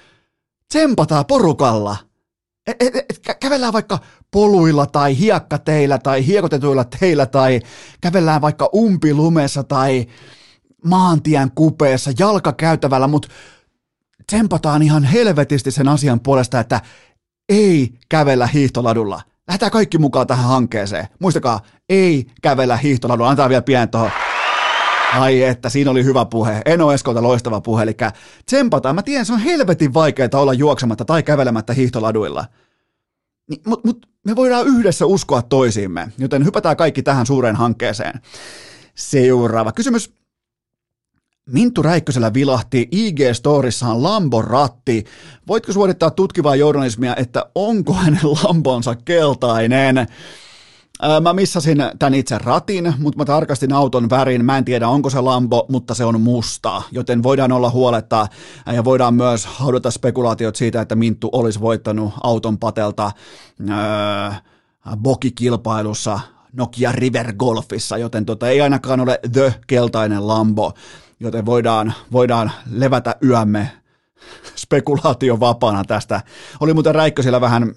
tsempataan 0.69 1.27
porukalla. 1.27 1.97
Et, 2.67 2.77
et, 2.81 2.97
et, 2.97 3.37
kävellään 3.41 3.73
vaikka 3.73 3.99
poluilla 4.31 4.87
tai 4.87 5.19
hiekkateillä 5.19 5.99
tai 5.99 6.27
hiekotetuilla 6.27 6.85
teillä 6.85 7.27
tai 7.27 7.61
kävellään 8.01 8.41
vaikka 8.41 8.71
umpilumessa 8.75 9.65
tai 9.65 10.07
maantien 10.85 11.51
kupeessa, 11.55 12.11
jalkakäytävällä, 12.19 13.09
mutta 13.09 13.29
tsempataan 14.27 14.83
ihan 14.83 15.05
helvetisti 15.05 15.71
sen 15.71 15.89
asian 15.89 16.21
puolesta, 16.21 16.61
että 16.61 16.81
ei 17.49 17.95
kävellä 18.09 18.47
hiihtoladulla. 18.47 19.21
Lähdetään 19.49 19.73
kaikki 19.73 19.99
mukaan 19.99 20.27
tähän 20.27 20.45
hankkeeseen. 20.45 21.07
Muistakaa, 21.19 21.61
ei 21.89 22.27
kävellä 22.43 22.77
hiihtoladulla. 22.77 23.31
Antaa 23.31 23.49
vielä 23.49 23.63
pieni 23.63 23.87
tuohon 23.87 24.11
Ai 25.13 25.43
että, 25.43 25.69
siinä 25.69 25.91
oli 25.91 26.05
hyvä 26.05 26.25
puhe. 26.25 26.63
Eno 26.65 26.93
Eskolta 26.93 27.23
loistava 27.23 27.61
puhe. 27.61 27.83
Eli 27.83 27.97
tsempataan. 28.47 28.95
Mä 28.95 29.03
tiedän, 29.03 29.27
se 29.27 29.33
on 29.33 29.39
helvetin 29.39 29.95
vaikeaa 29.95 30.29
olla 30.35 30.53
juoksematta 30.53 31.05
tai 31.05 31.23
kävelemättä 31.23 31.73
hiihtoladuilla. 31.73 32.45
Mutta 33.67 33.89
mut, 33.89 34.07
me 34.27 34.37
voidaan 34.37 34.67
yhdessä 34.67 35.07
uskoa 35.07 35.43
toisiimme, 35.43 36.09
joten 36.19 36.45
hypätään 36.45 36.77
kaikki 36.77 37.03
tähän 37.03 37.27
suureen 37.27 37.57
hankkeeseen. 37.57 38.21
Seuraava 38.95 39.73
kysymys. 39.73 40.22
Minttu 41.47 41.83
Räikkösellä 41.83 42.35
vilahti 42.35 42.89
IG-storissaan 42.93 44.03
Lambo-ratti. 44.03 45.05
Voitko 45.49 45.73
suorittaa 45.73 46.11
tutkivaa 46.11 46.57
journalismia, 46.57 47.17
että 47.17 47.47
onko 47.55 47.93
hänen 47.93 48.21
Lambonsa 48.25 48.95
keltainen? 48.95 50.07
Mä 51.21 51.33
missasin 51.33 51.79
tämän 51.99 52.15
itse 52.15 52.39
ratin, 52.39 52.95
mutta 52.99 53.19
mä 53.19 53.25
tarkastin 53.25 53.73
auton 53.73 54.11
värin. 54.11 54.45
Mä 54.45 54.59
en 54.59 54.65
tiedä, 54.65 54.89
onko 54.89 55.11
se 55.11 55.21
Lambo, 55.21 55.67
mutta 55.69 55.95
se 55.95 56.05
on 56.05 56.21
musta, 56.21 56.83
joten 56.93 57.23
voidaan 57.23 57.53
olla 57.53 57.71
huoletta 57.71 58.27
ja 58.73 58.85
voidaan 58.85 59.15
myös 59.15 59.47
haudata 59.47 59.91
spekulaatiot 59.91 60.57
siitä, 60.57 60.81
että 60.81 60.97
Minttu 60.97 61.29
olisi 61.33 61.61
voittanut 61.61 62.13
auton 62.23 62.59
patelta 62.59 63.13
öö, 63.71 64.33
bokikilpailussa 64.97 66.21
Nokia 66.53 66.93
River 66.93 67.33
Golfissa, 67.33 67.99
joten 67.99 68.27
tota, 68.27 68.49
ei 68.49 68.61
ainakaan 68.61 69.01
ole 69.01 69.21
The 69.33 69.55
keltainen 69.67 70.29
Lambo, 70.29 70.73
joten 71.23 71.47
voidaan, 71.47 71.93
voidaan 72.13 72.51
levätä 72.71 73.17
yömme 73.25 73.71
spekulaatio 74.57 75.41
vapaana 75.41 75.85
tästä. 75.85 76.21
Oli 76.61 76.75
muuten 76.75 76.95
Räikkö 76.95 77.23
siellä 77.23 77.41
vähän 77.41 77.75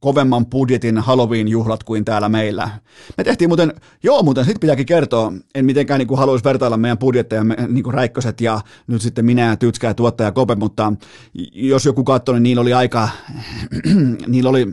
kovemman 0.00 0.46
budjetin 0.46 0.98
Halloween-juhlat 0.98 1.84
kuin 1.84 2.04
täällä 2.04 2.28
meillä. 2.28 2.70
Me 3.16 3.24
tehtiin 3.24 3.50
muuten, 3.50 3.72
joo 4.02 4.22
muuten, 4.22 4.44
sit 4.44 4.60
pitääkin 4.60 4.86
kertoa, 4.86 5.32
en 5.54 5.64
mitenkään 5.64 5.98
niin 5.98 6.08
kuin 6.08 6.18
haluaisi 6.18 6.44
vertailla 6.44 6.76
meidän 6.76 6.98
budjetteja, 6.98 7.44
niin 7.44 7.84
kuin 7.84 7.94
Räikköset 7.94 8.40
ja 8.40 8.60
nyt 8.86 9.02
sitten 9.02 9.24
minä 9.24 9.46
ja 9.46 9.56
Tytskä 9.56 9.86
ja 9.86 9.94
tuottaja 9.94 10.32
Kope, 10.32 10.54
mutta 10.54 10.92
jos 11.52 11.86
joku 11.86 12.04
katsoi, 12.04 12.34
niin 12.34 12.42
niillä 12.42 12.62
oli 12.62 12.72
aika, 12.72 13.08
niillä 14.26 14.50
oli 14.50 14.66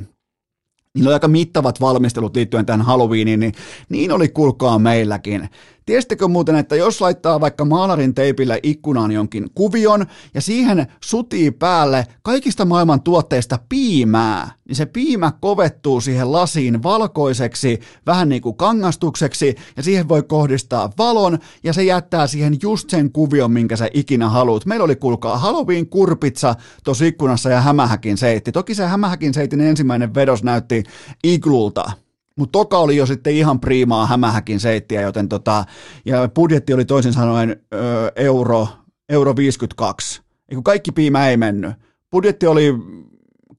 Niillä 0.93 1.09
oli 1.09 1.13
aika 1.13 1.27
mittavat 1.27 1.81
valmistelut 1.81 2.35
liittyen 2.35 2.65
tähän 2.65 2.81
Halloweeniin, 2.81 3.39
niin 3.39 3.53
niin 3.89 4.11
oli 4.11 4.29
kulkaa 4.29 4.79
meilläkin. 4.79 5.49
Tiesittekö 5.89 6.27
muuten, 6.27 6.55
että 6.55 6.75
jos 6.75 7.01
laittaa 7.01 7.41
vaikka 7.41 7.65
maalarin 7.65 8.15
teipillä 8.15 8.57
ikkunaan 8.63 9.11
jonkin 9.11 9.49
kuvion 9.55 10.05
ja 10.33 10.41
siihen 10.41 10.87
sutii 11.01 11.51
päälle 11.51 12.07
kaikista 12.21 12.65
maailman 12.65 13.01
tuotteista 13.01 13.59
piimää, 13.69 14.51
niin 14.67 14.75
se 14.75 14.85
piimä 14.85 15.31
kovettuu 15.41 16.01
siihen 16.01 16.31
lasiin 16.31 16.83
valkoiseksi, 16.83 17.79
vähän 18.05 18.29
niin 18.29 18.41
kuin 18.41 18.57
kangastukseksi, 18.57 19.55
ja 19.77 19.83
siihen 19.83 20.09
voi 20.09 20.23
kohdistaa 20.23 20.89
valon, 20.97 21.39
ja 21.63 21.73
se 21.73 21.83
jättää 21.83 22.27
siihen 22.27 22.57
just 22.61 22.89
sen 22.89 23.11
kuvion, 23.11 23.51
minkä 23.51 23.75
sä 23.75 23.89
ikinä 23.93 24.29
haluat. 24.29 24.65
Meillä 24.65 24.83
oli 24.83 24.95
kuulkaa 24.95 25.37
Halloween 25.37 25.87
kurpitsa 25.87 26.55
tuossa 26.83 27.05
ikkunassa 27.05 27.49
ja 27.49 27.61
hämähäkin 27.61 28.17
seitti. 28.17 28.51
Toki 28.51 28.75
se 28.75 28.85
hämähäkin 28.85 29.33
seitin 29.33 29.61
ensimmäinen 29.61 30.15
vedos 30.15 30.43
näytti 30.43 30.83
iglulta, 31.23 31.91
mutta 32.39 32.51
toka 32.51 32.77
oli 32.77 32.95
jo 32.95 33.05
sitten 33.05 33.33
ihan 33.33 33.59
priimaa 33.59 34.05
hämähäkin 34.05 34.59
seittiä, 34.59 35.01
joten 35.01 35.29
tota, 35.29 35.65
ja 36.05 36.29
budjetti 36.35 36.73
oli 36.73 36.85
toisin 36.85 37.13
sanoen 37.13 37.61
ö, 37.73 38.11
euro, 38.15 38.67
euro 39.09 39.35
52. 39.35 40.21
Eiku 40.49 40.61
kaikki 40.61 40.91
piimä 40.91 41.29
ei 41.29 41.37
mennyt. 41.37 41.71
Budjetti 42.11 42.47
oli 42.47 42.73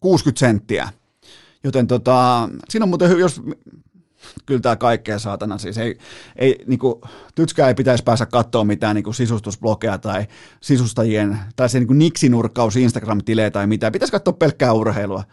60 0.01 0.41
senttiä. 0.41 0.89
Joten 1.65 1.87
tota, 1.87 2.49
siinä 2.69 2.85
on 2.85 2.89
muuten, 2.89 3.19
jos 3.19 3.43
kyllä 4.47 4.61
tämä 4.61 4.77
kaikkea 4.77 5.19
saatana, 5.19 5.59
siis 5.59 5.79
ei, 5.79 5.99
ei 6.37 6.65
niinku, 6.67 7.01
tytskää 7.35 7.69
ei 7.69 7.75
pitäisi 7.75 8.05
päästä 8.05 8.27
katsoa 8.27 8.65
mitään 8.65 8.95
niinku 8.95 9.13
sisustusblogeja 9.13 9.99
tai 9.99 10.27
sisustajien, 10.61 11.39
tai 11.57 11.69
se 11.69 11.79
niinku 11.79 11.95
niksinurkkaus 11.95 12.77
Instagram-tilejä 12.77 13.51
tai 13.51 13.67
mitään, 13.67 13.93
pitäisi 13.93 14.13
katsoa 14.13 14.33
pelkkää 14.33 14.73
urheilua 14.73 15.25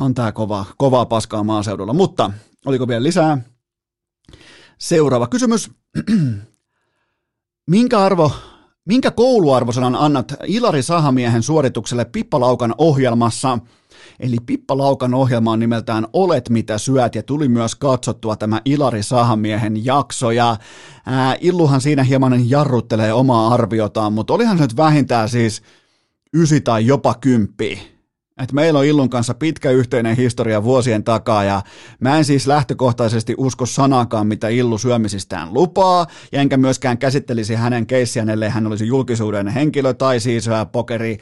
on 0.00 0.14
tää 0.14 0.32
kova, 0.32 0.64
kovaa 0.76 1.06
paskaa 1.06 1.44
maaseudulla. 1.44 1.92
Mutta 1.92 2.30
oliko 2.66 2.88
vielä 2.88 3.02
lisää? 3.02 3.38
Seuraava 4.78 5.26
kysymys. 5.26 5.70
Minkä 7.70 7.98
arvo 7.98 8.32
minkä 8.84 9.10
kouluarvosanan 9.10 9.94
annat 9.94 10.34
Ilari 10.46 10.82
Sahamiehen 10.82 11.42
suoritukselle 11.42 12.04
Pippalaukan 12.04 12.74
ohjelmassa? 12.78 13.58
Eli 14.20 14.36
Pippalaukan 14.46 15.14
ohjelma 15.14 15.52
on 15.52 15.60
nimeltään 15.60 16.06
Olet 16.12 16.48
mitä 16.48 16.78
syöt 16.78 17.14
ja 17.14 17.22
tuli 17.22 17.48
myös 17.48 17.74
katsottua 17.74 18.36
tämä 18.36 18.60
Ilari 18.64 19.02
Sahamiehen 19.02 19.84
jakso 19.84 20.30
ja 20.30 20.56
ää, 21.06 21.36
Illuhan 21.40 21.80
siinä 21.80 22.02
hieman 22.02 22.50
jarruttelee 22.50 23.12
omaa 23.12 23.54
arviotaan, 23.54 24.12
mutta 24.12 24.34
olihan 24.34 24.58
se 24.58 24.62
nyt 24.62 24.76
vähintään 24.76 25.28
siis 25.28 25.62
ysi 26.34 26.60
tai 26.60 26.86
jopa 26.86 27.14
kymppi 27.14 27.91
että 28.42 28.54
meillä 28.54 28.78
on 28.78 28.84
Illun 28.84 29.10
kanssa 29.10 29.34
pitkä 29.34 29.70
yhteinen 29.70 30.16
historia 30.16 30.64
vuosien 30.64 31.04
takaa 31.04 31.44
ja 31.44 31.62
mä 32.00 32.18
en 32.18 32.24
siis 32.24 32.46
lähtökohtaisesti 32.46 33.34
usko 33.38 33.66
sanakaan, 33.66 34.26
mitä 34.26 34.48
Illu 34.48 34.78
syömisistään 34.78 35.54
lupaa, 35.54 36.06
ja 36.32 36.40
enkä 36.40 36.56
myöskään 36.56 36.98
käsittelisi 36.98 37.54
hänen 37.54 37.86
keissiään, 37.86 38.30
ellei 38.30 38.48
hän 38.48 38.66
olisi 38.66 38.86
julkisuuden 38.86 39.48
henkilö 39.48 39.94
tai 39.94 40.20
siis 40.20 40.46
pokeri 40.72 41.18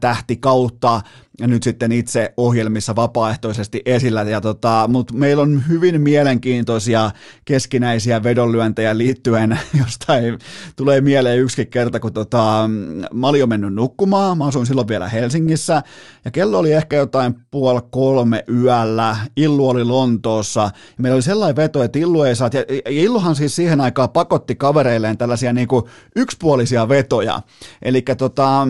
tähti 0.00 0.36
kautta 0.36 1.00
nyt 1.46 1.62
sitten 1.62 1.92
itse 1.92 2.32
ohjelmissa 2.36 2.96
vapaaehtoisesti 2.96 3.82
esillä. 3.86 4.22
Ja 4.22 4.40
tota, 4.40 4.84
mutta 4.88 5.14
meillä 5.14 5.42
on 5.42 5.68
hyvin 5.68 6.00
mielenkiintoisia 6.00 7.10
keskinäisiä 7.44 8.22
vedonlyöntejä 8.22 8.98
liittyen, 8.98 9.58
jostain 9.84 10.38
tulee 10.76 11.00
mieleen 11.00 11.38
yksi 11.38 11.66
kerta, 11.66 12.00
kun 12.00 12.12
tota, 12.12 12.70
mä 13.14 13.26
olin 13.28 13.40
jo 13.40 13.46
mennyt 13.46 13.74
nukkumaan, 13.74 14.38
mä 14.38 14.46
asuin 14.46 14.66
silloin 14.66 14.88
vielä 14.88 15.08
Helsingissä, 15.08 15.82
ja 16.24 16.30
kello 16.30 16.58
oli 16.58 16.72
ehkä 16.72 16.96
jotain 16.96 17.34
puoli 17.50 17.80
kolme 17.90 18.44
yöllä, 18.62 19.16
Illu 19.36 19.68
oli 19.68 19.84
Lontoossa, 19.84 20.60
ja 20.60 21.02
meillä 21.02 21.14
oli 21.14 21.22
sellainen 21.22 21.56
veto, 21.56 21.82
että 21.82 21.98
Illu 21.98 22.22
ei 22.22 22.36
saa, 22.36 22.50
ja 22.52 22.64
Illuhan 22.88 23.36
siis 23.36 23.56
siihen 23.56 23.80
aikaan 23.80 24.10
pakotti 24.10 24.56
kavereilleen 24.56 25.18
tällaisia 25.18 25.52
niinku 25.52 25.88
yksipuolisia 26.16 26.88
vetoja, 26.88 27.40
eli 27.82 28.02
tota, 28.18 28.68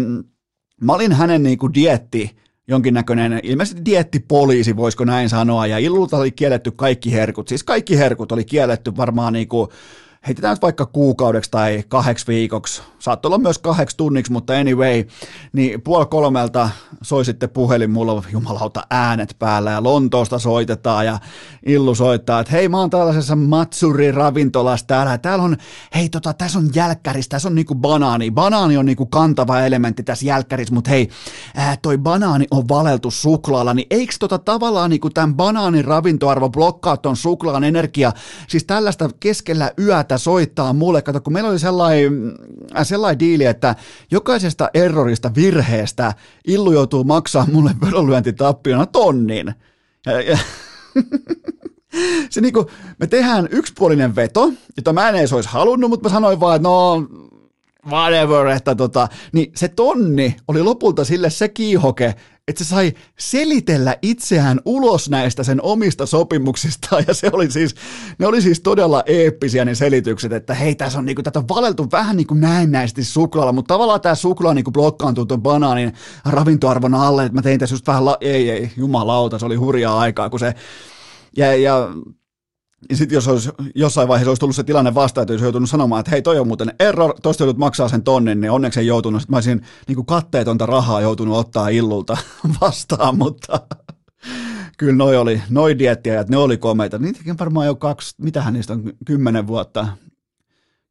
mä 0.81 0.93
olin 0.93 1.13
hänen 1.13 1.43
niinku 1.43 1.75
dietti 1.75 2.37
jonkinnäköinen, 2.69 3.41
ilmeisesti 3.43 3.85
diettipoliisi, 3.85 4.77
voisiko 4.77 5.05
näin 5.05 5.29
sanoa, 5.29 5.67
ja 5.67 5.79
Illulta 5.79 6.17
oli 6.17 6.31
kielletty 6.31 6.71
kaikki 6.71 7.13
herkut, 7.13 7.49
siis 7.49 7.65
kaikki 7.65 7.99
herkut 7.99 8.33
oli 8.33 8.45
kielletty 8.45 8.97
varmaan 8.97 9.33
niin 9.33 9.49
kuin 9.49 9.69
heitetään 10.27 10.57
vaikka 10.63 10.87
kuukaudeksi 10.87 11.51
tai 11.51 11.85
kahdeksi 11.89 12.27
viikoksi, 12.27 12.83
saattoi 12.99 13.29
olla 13.29 13.39
myös 13.39 13.59
kahdeksi 13.59 13.97
tunniksi, 13.97 14.33
mutta 14.33 14.53
anyway, 14.53 15.05
niin 15.53 15.83
puoli 15.83 16.07
kolmelta 16.07 16.71
soi 17.03 17.25
sitten 17.25 17.51
puhelin, 17.51 17.91
mulla 17.91 18.13
on 18.13 18.23
jumalauta 18.33 18.83
äänet 18.91 19.37
päällä 19.39 19.71
ja 19.71 19.83
Lontoosta 19.83 20.39
soitetaan 20.39 21.07
ja 21.07 21.19
Illu 21.67 21.95
soittaa, 21.95 22.41
että 22.41 22.53
hei 22.53 22.69
mä 22.69 22.79
oon 22.79 22.91
tällaisessa 22.91 23.37
Matsuri-ravintolassa 23.37 24.87
täällä, 24.87 25.19
täällä 25.19 25.45
on, 25.45 25.57
hei 25.95 26.09
tota, 26.09 26.33
tässä 26.33 26.59
on 26.59 26.71
jälkkäris, 26.75 27.29
tässä 27.29 27.49
on 27.49 27.55
niinku 27.55 27.75
banaani, 27.75 28.31
banaani 28.31 28.77
on 28.77 28.87
niinku 28.87 29.07
kantava 29.07 29.61
elementti 29.61 30.03
tässä 30.03 30.27
jälkkärissä, 30.27 30.75
mutta 30.75 30.91
hei, 30.91 31.09
ää, 31.57 31.77
toi 31.83 31.99
banaani 31.99 32.47
on 32.51 32.69
valeltu 32.69 33.11
suklaalla, 33.11 33.75
niin 33.75 33.87
eikö 33.91 34.15
tota 34.19 34.39
tavallaan 34.39 34.91
niinku 34.91 35.11
tämän 35.11 35.35
banaanin 35.35 35.85
ravintoarvo 35.85 36.49
blokkaa 36.49 36.97
ton 36.97 37.17
suklaan 37.17 37.65
energia, 37.65 38.13
siis 38.49 38.65
tällaista 38.65 39.11
keskellä 39.21 39.73
yötä 39.79 40.08
soittaa 40.17 40.73
mulle, 40.73 41.03
kato 41.03 41.21
kun 41.21 41.33
meillä 41.33 41.51
oli 41.51 41.59
sellainen, 41.59 42.35
äh, 42.79 42.87
sellainen 42.87 43.19
diili, 43.19 43.45
että 43.45 43.75
jokaisesta 44.11 44.71
errorista, 44.75 45.31
virheestä 45.35 46.15
Illu 46.47 46.73
joutuu 46.73 47.05
maksaa 47.05 47.47
mulle 47.53 47.71
vedonlyöntitappiona 47.87 48.87
tonnin. 48.87 49.55
Ja, 50.07 50.21
ja, 50.21 50.39
se 52.31 52.41
niinku, 52.41 52.71
me 53.01 53.07
tehdään 53.07 53.49
yksipuolinen 53.51 54.17
veto, 54.17 54.53
jota 54.77 54.93
mä 54.93 55.09
en 55.09 55.15
edes 55.15 55.33
olisi 55.33 55.49
halunnut, 55.49 55.91
mutta 55.91 56.09
mä 56.09 56.15
sanoin 56.15 56.41
vaan, 56.41 56.57
että 56.57 56.69
no 56.69 57.07
whatever, 57.87 58.47
että 58.47 58.75
tota, 58.75 59.09
niin 59.33 59.53
se 59.57 59.69
tonni 59.69 60.37
oli 60.49 60.63
lopulta 60.63 61.05
sille 61.05 61.31
se 61.31 61.49
kiihoke, 61.49 62.15
että 62.49 62.65
se 62.65 62.69
sai 62.69 62.93
selitellä 63.19 63.97
itseään 64.03 64.61
ulos 64.65 65.11
näistä 65.11 65.45
sen 65.45 65.63
omista 65.63 66.07
sopimuksistaan, 66.07 67.05
ja 67.09 67.15
se 67.15 67.31
oli 67.33 67.51
siis, 67.51 67.75
ne 68.19 68.27
oli 68.27 68.43
siis 68.43 68.61
todella 68.61 69.03
eeppisiä 69.07 69.65
ne 69.65 69.75
selitykset, 69.75 70.33
että 70.33 70.55
hei, 70.55 70.75
tässä 70.75 70.99
on 70.99 71.05
niinku, 71.05 71.23
tätä 71.23 71.39
on 71.39 71.49
valeltu 71.49 71.89
vähän 71.93 72.17
niin 72.17 72.27
kuin 72.27 72.41
näennäisesti 72.41 73.05
suklaalla, 73.05 73.53
mutta 73.53 73.75
tavallaan 73.75 74.01
tämä 74.01 74.15
suklaa 74.15 74.55
niinku 74.55 74.71
blokkaantuu 74.71 75.27
tuon 75.27 75.43
banaanin 75.43 75.93
ravintoarvon 76.25 76.95
alle, 76.95 77.25
että 77.25 77.35
mä 77.35 77.43
tein 77.43 77.61
tässä 77.61 77.75
just 77.75 77.87
vähän, 77.87 78.05
la- 78.05 78.19
ei, 78.21 78.51
ei, 78.51 78.71
jumalauta, 78.77 79.39
se 79.39 79.47
oli 79.47 79.57
hurjaa 79.57 79.99
aikaa, 80.01 80.31
kun 80.31 80.41
se, 80.41 80.55
ja, 81.37 81.55
ja 81.55 81.89
ja 82.91 82.97
sitten 82.97 83.17
jos 83.17 83.29
olisi, 83.29 83.51
jossain 83.75 84.09
vaiheessa 84.09 84.31
olisi 84.31 84.41
tullut 84.41 84.57
se 84.57 84.65
tilanne 84.65 84.95
vastaan, 84.95 85.23
että 85.23 85.33
olisi 85.33 85.45
joutunut 85.45 85.71
sanomaan, 85.71 86.01
että 86.01 86.11
hei 86.11 86.23
toi 86.23 86.39
on 86.39 86.47
muuten 86.47 86.73
error, 86.81 87.15
tosta 87.23 87.43
joudut 87.43 87.59
maksaa 87.59 87.89
sen 87.89 88.03
tonnin, 88.03 88.41
niin 88.41 88.51
onneksi 88.51 88.81
ei 88.81 88.87
joutunut. 88.87 89.23
Sitten 89.23 89.33
mä 89.33 89.37
olisin 89.37 89.63
niin 89.89 89.97
kuin 89.97 90.07
katteetonta 90.07 90.67
rahaa 90.67 91.01
joutunut 91.01 91.37
ottaa 91.37 91.69
illulta 91.69 92.17
vastaan, 92.61 93.19
mutta 93.19 93.61
kyllä 94.79 94.93
noi 94.93 95.17
oli, 95.17 95.43
noi 95.51 95.79
diettiajat, 95.79 96.29
ne 96.29 96.37
oli 96.37 96.57
komeita. 96.57 96.99
Niitäkin 96.99 97.39
varmaan 97.39 97.67
jo 97.67 97.75
kaksi, 97.75 98.15
mitähän 98.19 98.55
niistä 98.55 98.73
on, 98.73 98.93
kymmenen 99.05 99.47
vuotta, 99.47 99.89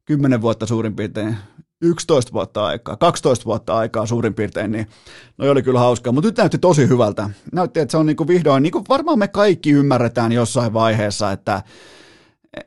kymmenen 0.04 0.42
vuotta 0.42 0.66
suurin 0.66 0.96
piirtein 0.96 1.36
11 1.80 2.32
vuotta 2.32 2.66
aikaa, 2.66 2.96
12 2.96 3.44
vuotta 3.44 3.76
aikaa 3.76 4.06
suurin 4.06 4.34
piirtein, 4.34 4.72
niin 4.72 4.86
no 5.38 5.50
oli 5.50 5.62
kyllä 5.62 5.78
hauskaa, 5.78 6.12
mutta 6.12 6.28
nyt 6.28 6.36
näytti 6.36 6.58
tosi 6.58 6.88
hyvältä. 6.88 7.30
Näytti, 7.52 7.80
että 7.80 7.92
se 7.92 7.96
on 7.98 8.06
niin 8.06 8.16
kuin 8.16 8.28
vihdoin, 8.28 8.62
niin 8.62 8.72
kuin 8.72 8.84
varmaan 8.88 9.18
me 9.18 9.28
kaikki 9.28 9.70
ymmärretään 9.70 10.32
jossain 10.32 10.72
vaiheessa, 10.72 11.32
että, 11.32 11.62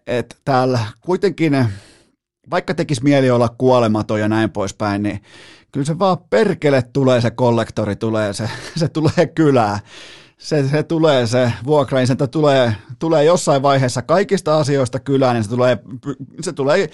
että 0.07 0.35
täällä 0.45 0.79
kuitenkin, 1.01 1.67
vaikka 2.49 2.73
tekisi 2.73 3.03
mieli 3.03 3.29
olla 3.31 3.49
kuolematon 3.57 4.19
ja 4.19 4.27
näin 4.27 4.49
poispäin, 4.49 5.03
niin 5.03 5.21
kyllä 5.71 5.85
se 5.85 5.99
vaan 5.99 6.17
perkele 6.29 6.81
tulee, 6.93 7.21
se 7.21 7.31
kollektori 7.31 7.95
tulee, 7.95 8.33
se, 8.33 8.49
se 8.75 8.87
tulee 8.87 9.27
kylään 9.35 9.79
se, 10.41 10.67
se 10.67 10.83
tulee 10.83 11.27
se 11.27 11.53
vuokraisenta 11.65 12.27
tulee, 12.27 12.75
tulee 12.99 13.23
jossain 13.23 13.61
vaiheessa 13.61 14.01
kaikista 14.01 14.57
asioista 14.57 14.99
kylään, 14.99 15.35
niin 15.35 15.43
se 15.43 15.49
tulee, 15.49 15.77
se 16.41 16.53
tulee 16.53 16.89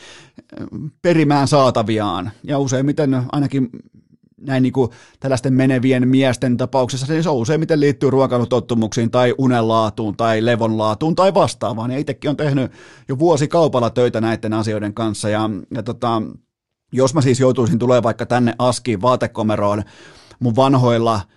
perimään 1.02 1.48
saataviaan. 1.48 2.32
Ja 2.44 2.60
useimmiten 2.60 3.24
ainakin 3.32 3.70
näin 4.42 4.64
niin 4.64 4.74
kuin 4.74 4.92
tällaisten 5.20 5.54
menevien 5.54 6.08
miesten 6.08 6.58
tapauksessa, 6.58 7.14
niin 7.14 7.24
se 7.24 7.30
on 7.30 7.36
useimmiten 7.36 7.80
liittyy 7.80 8.10
ruokailutottumuksiin 8.10 9.12
tai 9.12 9.36
unenlaatuun 9.38 10.18
tai 10.18 10.46
levonlaatuun 10.46 11.16
tai 11.16 11.34
vastaavaan. 11.34 11.92
Ja 11.92 11.98
itsekin 11.98 12.30
on 12.30 12.38
tehnyt 12.38 12.72
jo 13.08 13.20
vuosikaupalla 13.20 13.90
töitä 13.90 14.22
näiden 14.22 14.54
asioiden 14.54 14.94
kanssa. 14.94 15.30
Ja, 15.30 15.50
ja 15.74 15.84
tota, 15.84 16.22
jos 16.92 17.14
mä 17.14 17.22
siis 17.22 17.40
joutuisin 17.40 17.80
tulemaan 17.80 18.04
vaikka 18.04 18.26
tänne 18.26 18.54
Askiin 18.60 19.02
vaatekomeroon 19.02 19.84
mun 20.40 20.56
vanhoilla– 20.56 21.22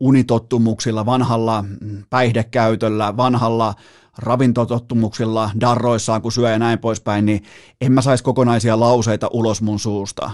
unitottumuksilla, 0.00 1.06
vanhalla 1.06 1.64
päihdekäytöllä, 2.10 3.16
vanhalla 3.16 3.74
ravintotottumuksilla, 4.18 5.50
darroissaan 5.60 6.22
kun 6.22 6.32
syö 6.32 6.50
ja 6.50 6.58
näin 6.58 6.78
poispäin, 6.78 7.26
niin 7.26 7.42
en 7.80 7.92
mä 7.92 8.02
saisi 8.02 8.24
kokonaisia 8.24 8.80
lauseita 8.80 9.28
ulos 9.32 9.62
mun 9.62 9.78
suusta 9.78 10.30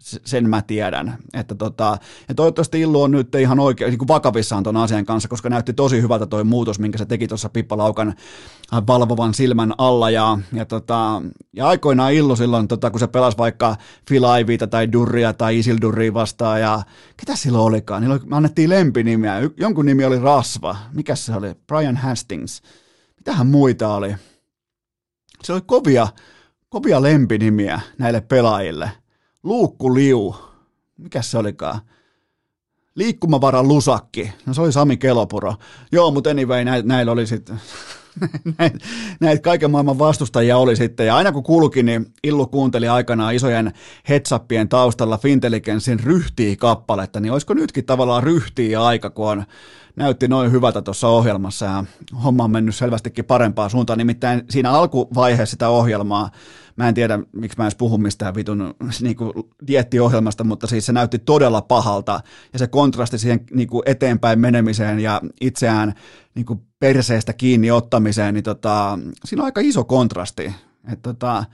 sen 0.00 0.50
mä 0.50 0.62
tiedän. 0.62 1.18
Että 1.32 1.54
tota, 1.54 1.98
ja 2.28 2.34
toivottavasti 2.34 2.80
Illu 2.80 3.02
on 3.02 3.10
nyt 3.10 3.34
ihan 3.34 3.60
oikein 3.60 3.90
niin 3.90 4.08
vakavissaan 4.08 4.62
ton 4.62 4.76
asian 4.76 5.04
kanssa, 5.04 5.28
koska 5.28 5.48
näytti 5.48 5.72
tosi 5.72 6.02
hyvältä 6.02 6.26
toi 6.26 6.44
muutos, 6.44 6.78
minkä 6.78 6.98
se 6.98 7.06
teki 7.06 7.28
tuossa 7.28 7.48
Pippalaukan 7.48 8.14
valvovan 8.86 9.34
silmän 9.34 9.74
alla. 9.78 10.10
Ja, 10.10 10.38
ja, 10.52 10.64
tota, 10.64 11.22
ja 11.52 11.68
aikoinaan 11.68 12.12
Illu 12.12 12.36
silloin, 12.36 12.68
tota, 12.68 12.90
kun 12.90 13.00
se 13.00 13.06
pelasi 13.06 13.38
vaikka 13.38 13.76
Ivytä 14.40 14.66
tai 14.66 14.92
Durria 14.92 15.32
tai 15.32 15.58
Isildurria 15.58 16.14
vastaan, 16.14 16.60
ja 16.60 16.82
ketä 17.16 17.36
silloin 17.36 17.64
olikaan? 17.64 18.02
Niillä 18.02 18.20
annettiin 18.30 18.70
lempinimiä. 18.70 19.34
Jonkun 19.56 19.86
nimi 19.86 20.04
oli 20.04 20.18
Rasva. 20.18 20.76
Mikä 20.92 21.14
se 21.14 21.34
oli? 21.34 21.54
Brian 21.66 21.96
Hastings. 21.96 22.62
Mitähän 23.16 23.46
muita 23.46 23.94
oli? 23.94 24.14
Se 25.42 25.52
oli 25.52 25.60
kovia, 25.66 26.08
kovia 26.68 27.02
lempinimiä 27.02 27.80
näille 27.98 28.20
pelaajille– 28.20 28.90
Luukku 29.44 29.94
Liu, 29.94 30.36
mikä 30.96 31.22
se 31.22 31.38
olikaan? 31.38 31.80
Liikkumavara 32.94 33.62
Lusakki, 33.62 34.32
no 34.46 34.54
se 34.54 34.60
oli 34.60 34.72
Sami 34.72 34.96
Kelopuro. 34.96 35.54
Joo, 35.92 36.10
mutta 36.10 36.30
anyway, 36.30 36.64
näillä 36.82 37.12
oli 37.12 37.26
sitten, 37.26 37.60
näitä, 39.20 39.42
kaiken 39.42 39.70
maailman 39.70 39.98
vastustajia 39.98 40.58
oli 40.58 40.76
sitten, 40.76 41.06
ja 41.06 41.16
aina 41.16 41.32
kun 41.32 41.42
kulki, 41.42 41.82
niin 41.82 42.06
Illu 42.22 42.46
kuunteli 42.46 42.88
aikanaan 42.88 43.34
isojen 43.34 43.72
headsappien 44.08 44.68
taustalla 44.68 45.18
Fintelligensin 45.18 46.00
ryhtii 46.00 46.56
kappaletta, 46.56 47.20
niin 47.20 47.32
olisiko 47.32 47.54
nytkin 47.54 47.84
tavallaan 47.84 48.22
ryhtii 48.22 48.76
aika, 48.76 49.10
kun 49.10 49.28
on, 49.28 49.44
näytti 49.96 50.28
noin 50.28 50.52
hyvältä 50.52 50.82
tuossa 50.82 51.08
ohjelmassa, 51.08 51.66
ja 51.66 51.84
homma 52.24 52.44
on 52.44 52.50
mennyt 52.50 52.74
selvästikin 52.74 53.24
parempaan 53.24 53.70
suuntaan, 53.70 53.98
nimittäin 53.98 54.42
siinä 54.50 54.70
alkuvaiheessa 54.70 55.50
sitä 55.50 55.68
ohjelmaa, 55.68 56.30
mä 56.76 56.88
en 56.88 56.94
tiedä, 56.94 57.18
miksi 57.32 57.58
mä 57.58 57.64
edes 57.64 57.74
puhun 57.74 58.02
mistään 58.02 58.34
vitun 58.34 58.74
niin 59.00 59.16
kuin 59.16 59.32
diettiohjelmasta, 59.66 60.44
mutta 60.44 60.66
siis 60.66 60.86
se 60.86 60.92
näytti 60.92 61.18
todella 61.18 61.62
pahalta, 61.62 62.20
ja 62.52 62.58
se 62.58 62.66
kontrasti 62.66 63.18
siihen 63.18 63.40
niin 63.52 63.68
kuin 63.68 63.82
eteenpäin 63.86 64.38
menemiseen 64.38 65.00
ja 65.00 65.20
itseään 65.40 65.94
niin 66.34 66.46
kuin 66.46 66.60
perseestä 66.78 67.32
kiinni 67.32 67.70
ottamiseen, 67.70 68.34
niin 68.34 68.44
tota, 68.44 68.98
siinä 69.24 69.42
on 69.42 69.44
aika 69.44 69.60
iso 69.60 69.84
kontrasti. 69.84 70.54
Et 70.92 71.02
tota, 71.02 71.44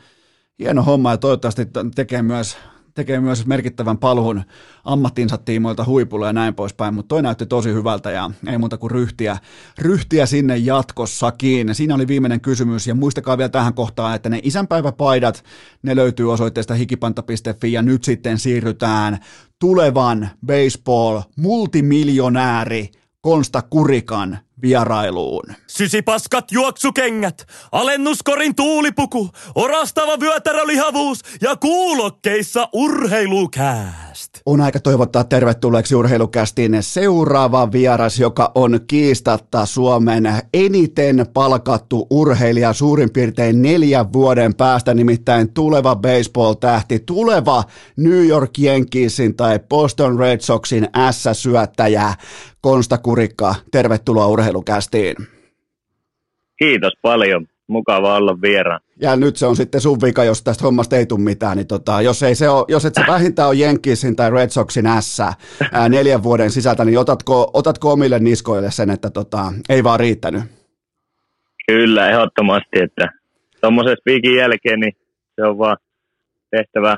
hieno 0.58 0.82
homma, 0.82 1.10
ja 1.10 1.16
toivottavasti 1.16 1.68
tekee 1.94 2.22
myös 2.22 2.56
tekee 2.94 3.20
myös 3.20 3.46
merkittävän 3.46 3.98
paluun 3.98 4.42
ammattinsa 4.84 5.38
tiimoilta 5.38 5.84
huipulle 5.84 6.26
ja 6.26 6.32
näin 6.32 6.54
poispäin, 6.54 6.94
mutta 6.94 7.08
toi 7.08 7.22
näytti 7.22 7.46
tosi 7.46 7.72
hyvältä 7.72 8.10
ja 8.10 8.30
ei 8.46 8.58
muuta 8.58 8.78
kuin 8.78 8.90
ryhtiä, 8.90 9.38
ryhtiä 9.78 10.26
sinne 10.26 10.56
jatkossakin. 10.56 11.74
Siinä 11.74 11.94
oli 11.94 12.08
viimeinen 12.08 12.40
kysymys 12.40 12.86
ja 12.86 12.94
muistakaa 12.94 13.38
vielä 13.38 13.48
tähän 13.48 13.74
kohtaan, 13.74 14.14
että 14.14 14.28
ne 14.28 14.40
isänpäiväpaidat, 14.42 15.44
ne 15.82 15.96
löytyy 15.96 16.32
osoitteesta 16.32 16.74
hikipanta.fi 16.74 17.72
ja 17.72 17.82
nyt 17.82 18.04
sitten 18.04 18.38
siirrytään 18.38 19.18
tulevan 19.58 20.30
baseball 20.46 21.20
multimiljonääri 21.36 22.90
Konsta 23.20 23.62
Kurikan 23.62 24.38
vierailuun. 24.62 25.44
Sysipaskat 25.66 26.52
juoksukengät, 26.52 27.46
alennuskorin 27.72 28.54
tuulipuku, 28.54 29.28
orastava 29.54 30.20
vyötärölihavuus 30.20 31.20
ja 31.40 31.56
kuulokkeissa 31.56 32.68
urheilukääst. 32.72 34.30
On 34.46 34.60
aika 34.60 34.80
toivottaa 34.80 35.24
tervetulleeksi 35.24 35.94
urheilukästiin 35.94 36.76
seuraava 36.80 37.72
vieras, 37.72 38.18
joka 38.18 38.52
on 38.54 38.80
kiistatta 38.86 39.66
Suomen 39.66 40.32
eniten 40.54 41.26
palkattu 41.34 42.06
urheilija 42.10 42.72
suurin 42.72 43.10
piirtein 43.10 43.62
neljän 43.62 44.12
vuoden 44.12 44.54
päästä, 44.54 44.94
nimittäin 44.94 45.52
tuleva 45.52 45.96
baseball-tähti, 45.96 46.98
tuleva 46.98 47.64
New 47.96 48.26
York 48.26 48.58
Yankeesin 48.58 49.36
tai 49.36 49.60
Boston 49.68 50.18
Red 50.18 50.40
Soxin 50.40 50.88
S-syöttäjä 51.10 52.14
Konsta 52.60 52.98
Kurikka. 52.98 53.54
Tervetuloa 53.72 54.26
urheilukästiin. 54.26 55.16
Kiitos 56.58 56.92
paljon. 57.02 57.46
Mukava 57.66 58.16
olla 58.16 58.40
vieraan. 58.42 58.80
Ja 59.02 59.16
nyt 59.16 59.36
se 59.36 59.46
on 59.46 59.56
sitten 59.56 59.80
sun 59.80 59.98
vika, 60.04 60.24
jos 60.24 60.42
tästä 60.42 60.64
hommasta 60.64 60.96
ei 60.96 61.06
tule 61.06 61.20
mitään, 61.20 61.56
niin 61.56 61.66
tota, 61.66 62.02
jos, 62.02 62.22
ei 62.22 62.34
se 62.34 62.48
ole, 62.48 62.64
jos 62.68 62.84
et 62.84 62.94
se 62.94 63.02
vähintään 63.08 63.48
ole 63.48 63.58
Yankeesin 63.58 64.16
tai 64.16 64.30
Red 64.30 64.50
Soxin 64.50 64.84
S 65.00 65.20
ää, 65.20 65.88
neljän 65.88 66.22
vuoden 66.22 66.50
sisältä, 66.50 66.84
niin 66.84 66.98
otatko, 66.98 67.50
otatko 67.54 67.92
omille 67.92 68.18
niskoille 68.18 68.70
sen, 68.70 68.90
että 68.90 69.10
tota, 69.10 69.52
ei 69.68 69.84
vaan 69.84 70.00
riittänyt? 70.00 70.42
Kyllä, 71.66 72.10
ehdottomasti, 72.10 72.82
että 72.82 73.08
tuommoisen 73.60 73.96
spiikin 74.00 74.36
jälkeen 74.36 74.80
niin 74.80 74.96
se 75.36 75.44
on 75.44 75.58
vaan 75.58 75.76
tehtävä 76.50 76.96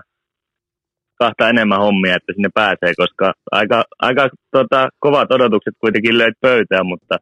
kahta 1.25 1.49
enemmän 1.49 1.85
hommia, 1.87 2.17
että 2.17 2.33
sinne 2.33 2.49
pääsee, 2.55 2.93
koska 2.97 3.33
aika, 3.51 3.85
aika 3.99 4.29
tota, 4.51 4.89
kovat 4.99 5.33
odotukset 5.33 5.75
kuitenkin 5.81 6.19
löit 6.19 6.35
pöytään, 6.41 6.87
mutta 6.87 7.19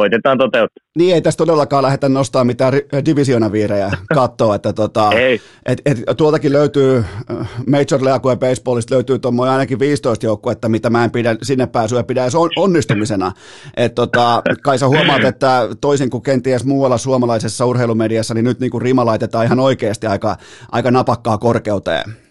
koitetaan 0.00 0.38
toteuttaa. 0.38 0.84
Niin 0.96 1.14
ei 1.14 1.22
tässä 1.22 1.38
todellakaan 1.38 1.82
lähdetä 1.82 2.08
nostamaan 2.08 2.46
mitään 2.46 2.72
divisionaviirejä 3.04 3.90
katsoa, 4.14 4.54
että 4.54 4.72
tota, 4.72 5.10
Ei. 5.12 5.40
et, 5.66 5.82
et, 5.86 5.98
tuoltakin 6.16 6.52
löytyy, 6.52 7.04
äh, 7.30 7.48
Major 7.66 8.04
League 8.04 8.36
Baseballista 8.36 8.94
löytyy 8.94 9.18
tuommoinen 9.18 9.52
ainakin 9.52 9.78
15 9.78 10.26
joukkuetta, 10.26 10.68
mitä 10.68 10.90
mä 10.90 11.04
en 11.04 11.10
pidä, 11.10 11.36
sinne 11.42 11.66
pääsyä 11.66 12.02
pidä 12.02 12.22
edes 12.22 12.34
on, 12.34 12.50
onnistumisena. 12.56 13.32
Et 13.76 13.94
tota, 13.94 14.42
kai 14.62 14.78
sä 14.78 14.88
huomaat, 14.88 15.24
että 15.24 15.68
toisin 15.80 16.10
kuin 16.10 16.22
kenties 16.22 16.64
muualla 16.64 16.98
suomalaisessa 16.98 17.66
urheilumediassa, 17.66 18.34
niin 18.34 18.44
nyt 18.44 18.60
niin 18.60 18.70
kuin 18.70 18.82
rima 18.82 19.04
laitetaan 19.04 19.44
ihan 19.44 19.60
oikeasti 19.60 20.06
aika, 20.06 20.36
aika 20.72 20.90
napakkaa 20.90 21.38
korkeuteen. 21.38 22.29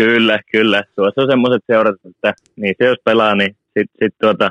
Kyllä, 0.00 0.40
kyllä. 0.52 0.84
Tuossa 0.96 1.22
on 1.22 1.30
semmoiset 1.30 1.62
seurat, 1.66 1.96
että 2.04 2.34
niissä 2.56 2.84
jos 2.84 2.98
pelaa, 3.04 3.34
niin 3.34 3.56
sitten 3.64 3.96
sit 4.02 4.14
tuota, 4.20 4.50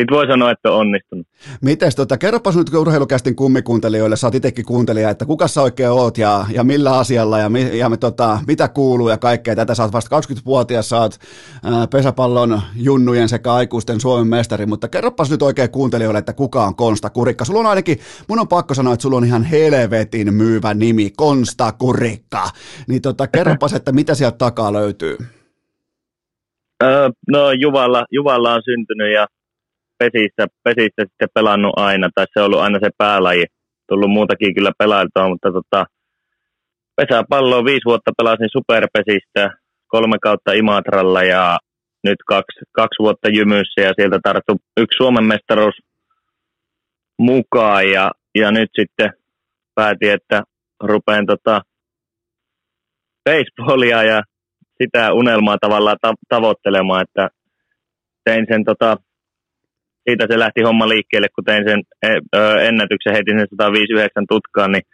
sit 0.00 0.10
voi 0.10 0.26
sanoa, 0.26 0.50
että 0.50 0.70
on 0.70 0.80
onnistunut. 0.80 1.26
Mites, 1.60 1.96
tota, 1.96 2.18
kerropas 2.18 2.56
nyt 2.56 2.74
urheilukästin 2.74 3.36
kummikuuntelijoille, 3.36 4.16
sä 4.16 4.26
oot 4.26 4.34
itsekin 4.34 4.64
kuuntelija, 4.64 5.10
että 5.10 5.24
kuka 5.24 5.48
sä 5.48 5.62
oikein 5.62 5.90
oot 5.90 6.18
ja, 6.18 6.44
ja 6.52 6.64
millä 6.64 6.98
asialla 6.98 7.38
ja, 7.38 7.48
mi, 7.48 7.78
ja 7.78 7.88
me, 7.88 7.96
tota, 7.96 8.38
mitä 8.46 8.68
kuuluu 8.68 9.08
ja 9.08 9.18
kaikkea. 9.18 9.56
Tätä 9.56 9.74
sä 9.74 9.82
oot 9.82 9.92
vasta 9.92 10.20
20-vuotias, 10.20 10.88
sä 10.88 11.00
oot 11.00 11.18
ää, 11.64 11.86
pesäpallon 11.86 12.60
junnujen 12.76 13.28
sekä 13.28 13.52
aikuisten 13.52 14.00
Suomen 14.00 14.26
mestari, 14.26 14.66
mutta 14.66 14.88
kerropas 14.88 15.30
nyt 15.30 15.42
oikein 15.42 15.70
kuuntelijoille, 15.70 16.18
että 16.18 16.32
kuka 16.32 16.64
on 16.64 16.76
Konsta 16.76 17.10
Kurikka. 17.10 17.44
Sulla 17.44 17.60
on 17.60 17.66
ainakin, 17.66 17.98
mun 18.28 18.40
on 18.40 18.48
pakko 18.48 18.74
sanoa, 18.74 18.94
että 18.94 19.02
sulla 19.02 19.16
on 19.16 19.24
ihan 19.24 19.44
helvetin 19.44 20.34
myyvä 20.34 20.74
nimi, 20.74 21.10
Konsta 21.16 21.72
Kurikka. 21.72 22.48
Niin 22.88 23.02
tota, 23.02 23.26
kerropas, 23.26 23.72
että 23.72 23.92
mitä 23.92 24.14
sieltä 24.14 24.38
takaa 24.38 24.72
löytyy. 24.72 25.16
Öö, 26.82 27.10
no 27.28 27.52
Juvalla, 27.52 28.04
Juvalla 28.10 28.54
on 28.54 28.62
syntynyt 28.64 29.12
ja 29.14 29.26
pesissä, 30.00 30.42
pesissä 30.64 31.02
sitten 31.02 31.34
pelannut 31.34 31.72
aina, 31.76 32.08
tai 32.14 32.26
se 32.32 32.40
on 32.40 32.46
ollut 32.46 32.60
aina 32.60 32.78
se 32.82 32.90
päälaji. 32.98 33.44
Tullut 33.88 34.10
muutakin 34.10 34.54
kyllä 34.54 34.72
pelailtua, 34.78 35.28
mutta 35.28 35.52
tota, 35.52 35.86
pesäpalloa 36.96 37.64
viisi 37.64 37.84
vuotta 37.84 38.10
pelasin 38.16 38.48
superpesistä, 38.52 39.50
kolme 39.86 40.18
kautta 40.22 40.52
Imatralla 40.52 41.22
ja 41.22 41.58
nyt 42.04 42.18
kaksi, 42.26 42.60
kaksi 42.72 42.98
vuotta 42.98 43.28
Jymyssä 43.28 43.80
ja 43.80 43.92
sieltä 43.96 44.18
tarttu 44.22 44.52
yksi 44.76 44.96
Suomen 44.96 45.24
mestaruus 45.24 45.74
mukaan 47.18 47.90
ja, 47.90 48.10
ja 48.34 48.50
nyt 48.50 48.70
sitten 48.80 49.12
päätin, 49.74 50.12
että 50.12 50.42
rupean 50.82 51.26
tota 51.26 51.60
baseballia 53.24 54.02
ja 54.02 54.22
sitä 54.82 55.12
unelmaa 55.12 55.58
tavallaan 55.60 55.96
ta- 56.00 56.14
tavoittelemaan, 56.28 57.02
että 57.02 57.28
tein 58.24 58.46
sen 58.48 58.64
tota, 58.64 58.96
siitä 60.10 60.26
se 60.30 60.38
lähti 60.38 60.62
homma 60.62 60.88
liikkeelle, 60.88 61.28
kun 61.34 61.44
tein 61.44 61.64
sen 61.68 61.80
ö, 62.36 62.60
ennätyksen, 62.68 63.12
heitin 63.12 63.38
sen 63.38 63.48
159 63.50 64.24
tutkaan, 64.28 64.72
niin 64.72 64.86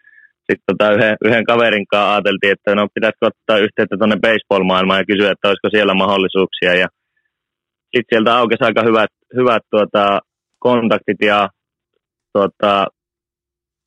sitten 0.46 0.66
tota 0.70 0.92
yhden, 0.94 1.16
yhden 1.24 1.44
kaverin 1.44 1.86
kanssa 1.86 2.12
ajateltiin, 2.14 2.52
että 2.52 2.74
no 2.74 2.88
pitäisikö 2.94 3.26
ottaa 3.26 3.64
yhteyttä 3.66 3.96
tuonne 3.98 4.16
baseball-maailmaan 4.26 5.00
ja 5.00 5.10
kysyä, 5.12 5.32
että 5.32 5.48
olisiko 5.48 5.68
siellä 5.70 5.94
mahdollisuuksia. 5.94 6.72
Ja 6.82 6.88
sitten 7.92 8.10
sieltä 8.10 8.36
aukesi 8.36 8.64
aika 8.64 8.82
hyvät, 8.88 9.12
hyvät 9.38 9.62
tuota, 9.70 10.20
kontaktit 10.58 11.20
ja 11.32 11.48
tuota, 12.32 12.86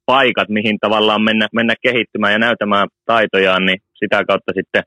paikat, 0.06 0.49
mihin 0.49 0.77
tavallaan 0.81 1.23
mennä, 1.23 1.47
mennä 1.53 1.73
kehittymään 1.81 2.34
ja 2.34 2.39
näytämään 2.39 2.88
taitojaan, 3.06 3.65
niin 3.65 3.80
sitä 3.99 4.23
kautta 4.27 4.51
sitten 4.56 4.84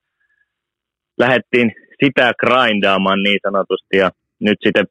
lähdettiin 1.19 1.73
sitä 2.05 2.33
grindaamaan 2.41 3.23
niin 3.23 3.41
sanotusti 3.47 3.97
ja 3.97 4.11
nyt 4.41 4.59
sitten 4.67 4.87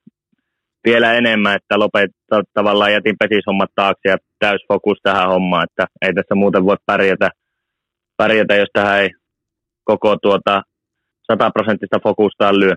vielä 0.86 1.14
enemmän, 1.14 1.56
että 1.56 1.80
lopet, 1.80 2.12
tavallaan 2.54 2.94
jätin 2.94 3.16
pesishommat 3.20 3.70
taakse 3.76 4.10
ja 4.10 4.18
täys 4.40 4.62
fokus 4.68 4.98
tähän 5.04 5.30
hommaan, 5.30 5.64
että 5.64 5.86
ei 6.02 6.14
tässä 6.14 6.36
muuten 6.36 6.66
voi 6.66 6.78
pärjätä, 6.86 7.30
pärjätä 8.18 8.56
jos 8.56 8.70
tähän 8.74 9.00
ei 9.00 9.10
koko 9.84 10.18
tuota 10.22 10.62
sataprosenttista 11.32 12.00
fokustaan 12.04 12.60
lyö. 12.60 12.76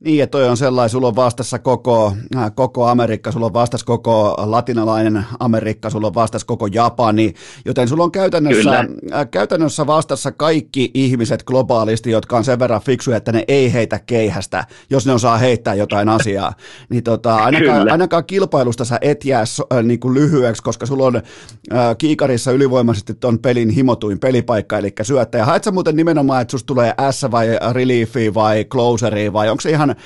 Niin, 0.00 0.18
ja 0.18 0.26
toi 0.26 0.48
on 0.48 0.56
sellainen, 0.56 0.90
sulla 0.90 1.08
on 1.08 1.16
vastassa 1.16 1.58
koko, 1.58 2.16
äh, 2.36 2.52
koko 2.54 2.86
Amerikka, 2.86 3.32
sulla 3.32 3.46
on 3.46 3.52
vastassa 3.52 3.86
koko 3.86 4.34
latinalainen 4.38 5.24
Amerikka, 5.40 5.90
sulla 5.90 6.06
on 6.06 6.14
vastassa 6.14 6.46
koko 6.46 6.66
Japani, 6.66 7.34
joten 7.64 7.88
sulla 7.88 8.04
on 8.04 8.12
käytännössä, 8.12 8.78
äh, 8.78 9.30
käytännössä 9.30 9.86
vastassa 9.86 10.32
kaikki 10.32 10.90
ihmiset 10.94 11.42
globaalisti, 11.42 12.10
jotka 12.10 12.36
on 12.36 12.44
sen 12.44 12.58
verran 12.58 12.80
fiksuja, 12.80 13.16
että 13.16 13.32
ne 13.32 13.44
ei 13.48 13.72
heitä 13.72 14.00
keihästä, 14.06 14.64
jos 14.90 15.06
ne 15.06 15.12
osaa 15.12 15.38
heittää 15.38 15.74
jotain 15.74 16.08
asiaa. 16.08 16.52
Niin 16.88 17.02
tota, 17.02 17.34
ainakaan, 17.34 17.90
ainakaan 17.92 18.24
kilpailusta 18.24 18.84
sä 18.84 18.98
et 19.00 19.24
jää 19.24 19.40
äh, 19.72 19.82
niin 19.82 20.00
kuin 20.00 20.14
lyhyeksi, 20.14 20.62
koska 20.62 20.86
sulla 20.86 21.06
on 21.06 21.16
äh, 21.16 21.96
kiikarissa 21.98 22.52
ylivoimaisesti 22.52 23.14
ton 23.14 23.38
pelin 23.38 23.70
himotuin 23.70 24.18
pelipaikka, 24.18 24.78
eli 24.78 24.92
syöttäjä. 25.02 25.44
Haet 25.44 25.64
sä 25.64 25.70
muuten 25.70 25.96
nimenomaan, 25.96 26.42
että 26.42 26.50
susta 26.50 26.66
tulee 26.66 26.94
S 27.10 27.26
vai 27.30 27.46
reliefi 27.72 28.34
vai 28.34 28.64
closeri 28.64 29.32
vai 29.32 29.48
onko 29.48 29.60
se 29.60 29.70
ihan 29.70 29.85
ihan, 29.86 29.96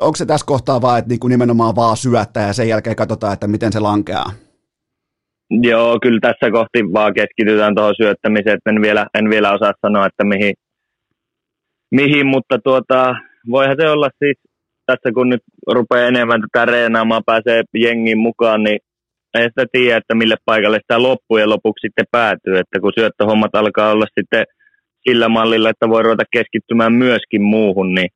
onko 0.00 0.16
se 0.16 0.26
tässä 0.26 0.46
kohtaa 0.46 0.82
vaan, 0.82 0.98
että 0.98 1.08
niinku 1.08 1.28
nimenomaan 1.28 1.76
vaan 1.76 1.96
syöttää 1.96 2.46
ja 2.46 2.52
sen 2.52 2.68
jälkeen 2.68 2.96
katsotaan, 2.96 3.32
että 3.32 3.46
miten 3.46 3.72
se 3.72 3.80
lankeaa? 3.80 4.30
Joo, 5.50 5.98
kyllä 6.02 6.20
tässä 6.20 6.50
kohti 6.50 6.92
vaan 6.92 7.14
keskitytään 7.14 7.74
tuohon 7.74 7.94
syöttämiseen, 7.96 8.56
että 8.56 8.70
en 8.70 8.82
vielä, 8.82 9.06
en 9.18 9.30
vielä 9.30 9.52
osaa 9.52 9.72
sanoa, 9.86 10.06
että 10.06 10.24
mihin, 10.24 10.54
mihin 11.90 12.26
mutta 12.26 12.58
tuota, 12.64 13.14
voihan 13.50 13.76
se 13.80 13.90
olla 13.90 14.08
siis 14.18 14.36
tässä 14.86 15.12
kun 15.14 15.28
nyt 15.28 15.42
rupeaa 15.66 16.08
enemmän 16.08 16.40
tätä 16.40 16.64
reenaamaan, 16.64 17.22
pääsee 17.26 17.62
jengin 17.74 18.18
mukaan, 18.18 18.62
niin 18.62 18.78
ei 19.34 19.44
sitä 19.44 19.66
tiedä, 19.72 19.96
että 19.96 20.14
mille 20.14 20.36
paikalle 20.44 20.78
sitä 20.78 21.02
loppujen 21.02 21.50
lopuksi 21.50 21.86
sitten 21.86 22.04
päätyy, 22.10 22.58
että 22.58 22.80
kun 22.80 22.92
syöttöhommat 22.98 23.54
alkaa 23.54 23.90
olla 23.90 24.06
sitten 24.18 24.44
sillä 25.08 25.28
mallilla, 25.28 25.70
että 25.70 25.88
voi 25.88 26.02
ruveta 26.02 26.24
keskittymään 26.32 26.92
myöskin 26.92 27.42
muuhun, 27.42 27.94
niin 27.94 28.08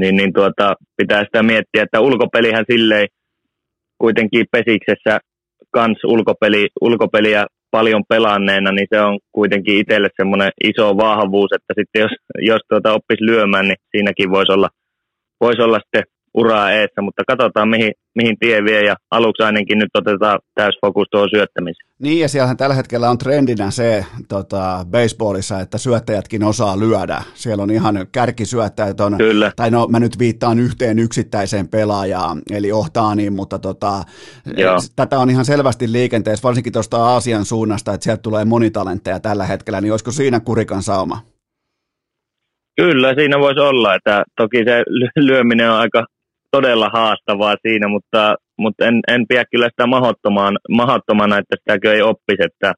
niin, 0.00 0.16
niin 0.16 0.32
tuota, 0.32 0.74
pitää 0.96 1.24
sitä 1.24 1.42
miettiä, 1.42 1.82
että 1.82 2.00
ulkopelihän 2.00 2.64
silleen 2.72 3.08
kuitenkin 3.98 4.46
pesiksessä 4.52 5.18
kans 5.70 5.98
ulkopeli, 6.04 6.68
ulkopeliä 6.80 7.46
paljon 7.70 8.02
pelanneena, 8.08 8.72
niin 8.72 8.86
se 8.94 9.00
on 9.00 9.18
kuitenkin 9.32 9.78
itselle 9.78 10.08
semmoinen 10.16 10.50
iso 10.64 10.96
vahvuus, 10.96 11.50
että 11.52 11.72
sitten 11.78 12.00
jos, 12.00 12.12
jos 12.50 12.60
tuota 12.68 12.92
oppisi 12.92 13.26
lyömään, 13.26 13.68
niin 13.68 13.80
siinäkin 13.90 14.30
voisi 14.30 14.52
olla, 14.52 14.68
voisi 15.40 15.62
olla 15.62 15.78
sitten 15.78 16.02
uraa 16.40 16.72
eessä, 16.72 17.02
mutta 17.02 17.22
katsotaan 17.26 17.68
mihin, 17.68 17.92
mihin 18.14 18.36
tie 18.40 18.64
vie 18.64 18.84
ja 18.84 18.94
aluksi 19.10 19.42
ainakin 19.42 19.78
nyt 19.78 19.90
otetaan 19.94 20.38
täysfokus 20.54 21.06
tuohon 21.10 21.28
syöttämiseen. 21.30 21.88
Niin 21.98 22.20
ja 22.20 22.28
siellähän 22.28 22.56
tällä 22.56 22.74
hetkellä 22.74 23.10
on 23.10 23.18
trendinä 23.18 23.70
se 23.70 24.04
tota, 24.28 24.86
baseballissa, 24.90 25.60
että 25.60 25.78
syöttäjätkin 25.78 26.44
osaa 26.44 26.78
lyödä. 26.78 27.22
Siellä 27.34 27.62
on 27.62 27.70
ihan 27.70 28.06
kärkisyöttäjät 28.12 29.00
on, 29.00 29.16
Kyllä. 29.16 29.52
tai 29.56 29.70
no 29.70 29.86
mä 29.86 30.00
nyt 30.00 30.18
viittaan 30.18 30.58
yhteen 30.58 30.98
yksittäiseen 30.98 31.68
pelaajaan, 31.68 32.42
eli 32.50 32.72
Ohtaaniin, 32.72 33.32
mutta 33.32 33.58
tota, 33.58 34.02
Joo. 34.56 34.76
tätä 34.96 35.18
on 35.18 35.30
ihan 35.30 35.44
selvästi 35.44 35.92
liikenteessä, 35.92 36.42
varsinkin 36.48 36.72
tuosta 36.72 36.96
Aasian 36.96 37.44
suunnasta, 37.44 37.94
että 37.94 38.04
sieltä 38.04 38.22
tulee 38.22 38.44
monitalentteja 38.44 39.20
tällä 39.20 39.46
hetkellä, 39.46 39.80
niin 39.80 39.92
olisiko 39.92 40.10
siinä 40.10 40.40
kurikan 40.40 40.82
sauma? 40.82 41.20
Kyllä, 42.80 43.14
siinä 43.14 43.38
voisi 43.38 43.60
olla, 43.60 43.94
että 43.94 44.24
toki 44.36 44.64
se 44.64 44.82
ly- 44.88 45.26
lyöminen 45.26 45.70
on 45.70 45.76
aika 45.76 46.06
todella 46.50 46.88
haastavaa 46.92 47.56
siinä, 47.62 47.88
mutta, 47.88 48.36
mutta 48.58 48.86
en, 48.86 49.00
en 49.08 49.26
pidä 49.28 49.44
kyllä 49.50 49.68
sitä 49.68 49.86
mahdottomaan, 49.86 50.58
mahdottomana, 50.68 51.38
että 51.38 51.56
sitäkö 51.58 51.94
ei 51.94 52.02
oppisi, 52.02 52.42
että 52.42 52.74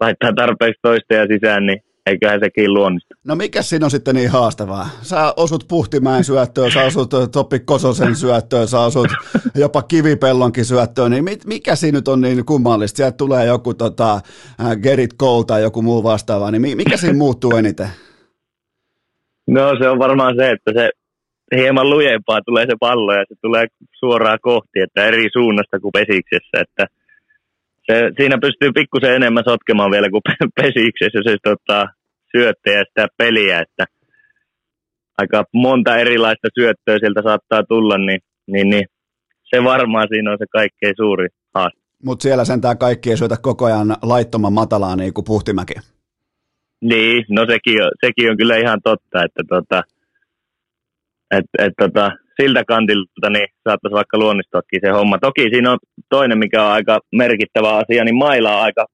laittaa 0.00 0.32
tarpeeksi 0.32 0.80
toisteja 0.82 1.26
sisään, 1.26 1.66
niin 1.66 1.80
eiköhän 2.06 2.40
sekin 2.40 2.74
luonnistu. 2.74 3.14
No 3.24 3.36
mikä 3.36 3.62
siinä 3.62 3.86
on 3.86 3.90
sitten 3.90 4.14
niin 4.14 4.30
haastavaa? 4.30 4.88
Sä 5.02 5.34
osut 5.36 5.64
Puhtimäen 5.68 6.24
syöttöön, 6.24 6.72
sä 6.72 6.84
osut 6.84 7.10
Toppi 7.32 7.58
Kososen 7.58 8.16
syöttöön, 8.16 8.68
sä 8.68 8.80
osut 8.80 9.08
jopa 9.54 9.82
Kivipellonkin 9.82 10.64
syöttöön, 10.64 11.10
niin 11.10 11.24
mit, 11.24 11.44
mikä 11.44 11.76
siinä 11.76 11.98
nyt 11.98 12.08
on 12.08 12.20
niin 12.20 12.44
kummallista? 12.44 12.96
Sieltä 12.96 13.16
tulee 13.16 13.46
joku 13.46 13.74
tota, 13.74 14.14
äh, 14.14 14.76
Gerrit 14.82 15.14
Cole 15.20 15.44
tai 15.44 15.62
joku 15.62 15.82
muu 15.82 16.02
vastaava, 16.02 16.50
niin 16.50 16.62
mi- 16.62 16.74
mikä 16.74 16.96
siinä 16.96 17.18
muuttuu 17.18 17.56
eniten? 17.56 17.88
No 19.46 19.76
se 19.78 19.88
on 19.88 19.98
varmaan 19.98 20.34
se, 20.36 20.50
että 20.50 20.72
se 20.74 20.90
hieman 21.56 21.90
lujempaa 21.90 22.40
tulee 22.46 22.66
se 22.66 22.76
pallo 22.80 23.12
ja 23.12 23.24
se 23.28 23.34
tulee 23.42 23.66
suoraan 23.92 24.38
kohti, 24.42 24.80
että 24.80 25.04
eri 25.04 25.28
suunnasta 25.32 25.80
kuin 25.80 25.92
pesiksessä, 25.92 26.56
että 26.60 26.86
se, 27.86 28.10
siinä 28.18 28.38
pystyy 28.38 28.72
pikkusen 28.72 29.14
enemmän 29.14 29.44
sotkemaan 29.48 29.90
vielä 29.90 30.10
kuin 30.10 30.22
pe- 30.28 30.62
pesiksessä 30.62 31.20
se 31.24 31.36
tota, 31.42 31.86
syöttäjä 32.36 32.84
sitä 32.88 33.06
peliä, 33.16 33.60
että 33.60 33.84
aika 35.18 35.44
monta 35.52 35.96
erilaista 35.96 36.48
syöttöä 36.58 36.98
sieltä 36.98 37.22
saattaa 37.22 37.62
tulla, 37.62 37.98
niin, 37.98 38.20
niin, 38.46 38.70
niin 38.70 38.86
se 39.42 39.64
varmaan 39.64 40.08
siinä 40.10 40.32
on 40.32 40.38
se 40.38 40.46
kaikkein 40.52 40.94
suuri 40.96 41.28
haaste. 41.54 41.80
Mutta 42.04 42.22
siellä 42.22 42.44
sentään 42.44 42.78
kaikki 42.78 43.10
ei 43.10 43.16
syötä 43.16 43.36
koko 43.42 43.64
ajan 43.64 43.96
laittoman 44.02 44.52
matalaa 44.52 44.96
niin 44.96 45.14
kuin 45.14 45.24
Puhtimäki. 45.24 45.74
Niin, 46.80 47.24
no 47.28 47.46
sekin 47.48 47.82
on, 47.82 47.90
sekin 48.00 48.30
on 48.30 48.36
kyllä 48.36 48.56
ihan 48.56 48.80
totta, 48.84 49.24
että 49.24 49.42
tota, 49.48 49.82
et, 51.30 51.44
et 51.58 51.72
tota, 51.78 52.10
siltä 52.40 52.64
kantilta 52.64 53.30
niin 53.30 53.48
saattaisi 53.68 53.94
vaikka 53.94 54.18
luonnistuakin 54.18 54.80
se 54.82 54.90
homma. 54.90 55.18
Toki 55.18 55.42
siinä 55.42 55.72
on 55.72 55.78
toinen, 56.08 56.38
mikä 56.38 56.64
on 56.64 56.72
aika 56.72 57.00
merkittävä 57.12 57.76
asia, 57.76 58.04
niin 58.04 58.16
maila 58.16 58.56
on 58.56 58.62
aika 58.62 58.86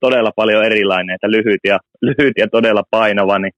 todella 0.00 0.30
paljon 0.36 0.64
erilainen, 0.64 1.14
että 1.14 1.30
lyhyt 1.30 1.60
ja, 1.64 1.78
lyhyt 2.08 2.32
ja 2.38 2.48
todella 2.48 2.82
painava, 2.90 3.38
niin 3.38 3.52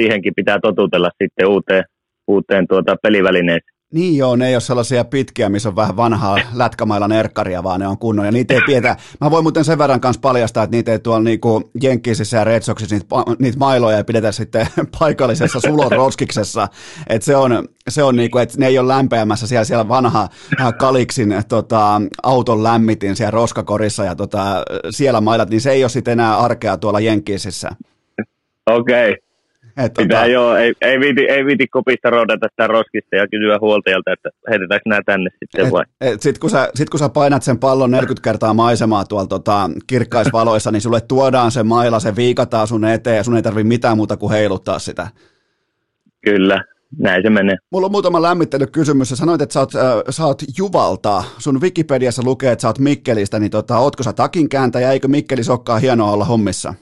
siihenkin 0.00 0.32
pitää 0.36 0.58
totutella 0.62 1.10
sitten 1.22 1.48
uuteen, 1.48 1.84
uuteen 2.28 2.66
tuota 2.68 2.96
pelivälineeseen. 3.02 3.69
Niin 3.94 4.16
joo, 4.16 4.36
ne 4.36 4.48
ei 4.48 4.54
ole 4.54 4.60
sellaisia 4.60 5.04
pitkiä, 5.04 5.48
missä 5.48 5.68
on 5.68 5.76
vähän 5.76 5.96
vanhaa 5.96 6.38
lätkämailan 6.52 7.12
erkkaria, 7.12 7.62
vaan 7.62 7.80
ne 7.80 7.86
on 7.86 7.98
kunnon. 7.98 8.26
Ja 8.26 8.32
niitä 8.32 8.54
ei 8.54 8.60
pidetä. 8.66 8.96
Mä 9.20 9.30
voin 9.30 9.44
muuten 9.44 9.64
sen 9.64 9.78
verran 9.78 10.00
kanssa 10.00 10.20
paljastaa, 10.20 10.64
että 10.64 10.76
niitä 10.76 10.92
ei 10.92 10.98
tuolla 10.98 11.22
niinku 11.22 11.70
Jenkkisissä 11.82 12.36
ja 12.36 12.44
Red 12.44 12.62
Soxissa 12.62 12.94
niitä, 12.94 13.06
niitä 13.38 13.58
mailoja 13.58 13.96
ei 13.96 14.04
pidetä 14.04 14.32
sitten 14.32 14.66
paikallisessa 14.98 15.60
suloroskiksessa. 15.60 16.68
Että 17.08 17.26
se 17.26 17.36
on, 17.36 17.68
se 17.88 18.02
on 18.02 18.16
niinku, 18.16 18.38
että 18.38 18.58
ne 18.58 18.66
ei 18.66 18.78
ole 18.78 18.88
lämpeämässä 18.88 19.46
siellä, 19.46 19.64
siellä 19.64 19.88
vanha 19.88 20.28
äh, 20.60 20.74
Kaliksin 20.78 21.34
tota, 21.48 22.02
auton 22.22 22.62
lämmitin 22.62 23.16
siellä 23.16 23.30
roskakorissa 23.30 24.04
ja 24.04 24.14
tota, 24.14 24.64
siellä 24.90 25.20
mailat, 25.20 25.50
niin 25.50 25.60
se 25.60 25.70
ei 25.70 25.84
ole 25.84 25.90
sitten 25.90 26.12
enää 26.12 26.38
arkea 26.38 26.76
tuolla 26.76 27.00
Jenkkisissä. 27.00 27.70
Okei. 28.70 29.10
Okay. 29.10 29.29
Et, 29.84 29.94
Pitää 29.94 30.20
tota, 30.20 30.32
joo, 30.32 30.56
ei, 30.56 30.74
ei, 30.80 31.00
viiti, 31.00 31.20
ei 31.20 31.46
viiti 31.46 31.66
kopista 31.66 32.10
roudata 32.10 32.46
sitä 32.50 32.66
roskista 32.66 33.16
ja 33.16 33.28
kysyä 33.28 33.58
huoltajalta, 33.60 34.12
että 34.12 34.28
heitetäänkö 34.50 34.88
nämä 34.88 35.00
tänne 35.06 35.30
sitten 35.38 35.72
vai? 35.72 35.84
Sitten 36.10 36.40
kun, 36.40 36.50
sä, 36.50 36.70
sit 36.74 36.90
kun 36.90 37.00
sä 37.00 37.08
painat 37.08 37.42
sen 37.42 37.58
pallon 37.58 37.90
40 37.90 38.24
kertaa 38.24 38.54
maisemaa 38.54 39.04
tuolla 39.04 39.26
tota, 39.26 39.70
kirkkaisvaloissa, 39.86 40.70
niin 40.70 40.80
sulle 40.80 41.00
tuodaan 41.00 41.50
se 41.50 41.62
maila, 41.62 42.00
se 42.00 42.16
viikataan 42.16 42.66
sun 42.66 42.84
eteen 42.84 43.16
ja 43.16 43.24
sun 43.24 43.36
ei 43.36 43.42
tarvi 43.42 43.64
mitään 43.64 43.96
muuta 43.96 44.16
kuin 44.16 44.32
heiluttaa 44.32 44.78
sitä. 44.78 45.08
Kyllä, 46.24 46.64
näin 46.98 47.22
se 47.22 47.30
menee. 47.30 47.56
Mulla 47.72 47.86
on 47.86 47.92
muutama 47.92 48.22
lämmittelykysymys. 48.22 49.08
Sä 49.08 49.16
sanoit, 49.16 49.40
että 49.40 49.52
sä 49.52 49.60
oot, 49.60 49.74
äh, 49.74 49.82
sä 50.10 50.24
oot 50.24 50.42
Juvalta. 50.58 51.24
Sun 51.38 51.60
Wikipediassa 51.60 52.22
lukee, 52.24 52.52
että 52.52 52.62
sä 52.62 52.68
oot 52.68 52.78
Mikkelistä, 52.78 53.38
niin 53.38 53.50
tota, 53.50 53.78
ootko 53.78 54.02
sä 54.02 54.12
takin 54.12 54.48
kääntäjä? 54.48 54.92
Eikö 54.92 55.08
Mikkelis 55.08 55.50
olekaan 55.50 55.80
hienoa 55.80 56.10
olla 56.10 56.24
hommissa? 56.24 56.74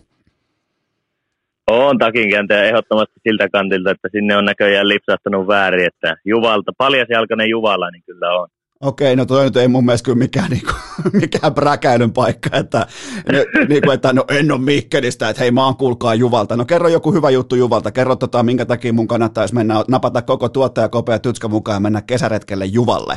On 1.71 1.99
takinkääntäjä 1.99 2.65
ehdottomasti 2.65 3.21
siltä 3.29 3.49
kantilta, 3.53 3.91
että 3.91 4.09
sinne 4.13 4.37
on 4.37 4.45
näköjään 4.45 4.89
lipsahtanut 4.89 5.47
väärin, 5.47 5.87
että 5.87 6.17
Juvalta, 6.25 6.73
paljasjalkainen 6.79 7.51
Juvalla, 7.51 7.91
niin 7.91 8.03
kyllä 8.07 8.41
on. 8.41 8.49
Okei, 8.81 9.17
no 9.17 9.27
toi 9.27 9.45
nyt 9.45 9.57
ei 9.57 9.69
mun 9.69 9.85
mielestä 9.85 10.05
kyllä 10.05 10.19
mikään, 10.19 10.51
niinku, 10.51 10.73
mikään 11.21 11.55
bräkäilyn 11.55 12.13
paikka, 12.13 12.57
että, 12.57 12.87
ne, 13.33 13.45
niinku, 13.69 13.91
että 13.91 14.13
no 14.13 14.25
en 14.39 14.53
ole 14.53 14.61
Mikkelistä, 14.61 15.29
että 15.29 15.43
hei 15.43 15.51
mä 15.51 15.65
oon 15.65 15.77
kuulkaa 15.77 16.15
Juvalta. 16.15 16.57
No 16.57 16.65
kerro 16.65 16.89
joku 16.89 17.13
hyvä 17.13 17.31
juttu 17.31 17.57
Juvalta, 17.57 17.93
kerro 17.93 18.17
tota, 18.17 18.43
minkä 18.43 18.67
takia 18.67 18.93
mun 18.93 19.09
kannattaisi 19.09 19.55
mennä, 19.55 19.75
napata 19.89 20.23
koko 20.23 20.49
tuottaja 20.49 20.89
kopea 20.89 21.19
tytskä 21.19 21.49
mukaan 21.49 21.77
ja 21.77 21.81
mennä 21.81 22.03
kesäretkelle 22.03 22.65
Juvalle. 22.65 23.15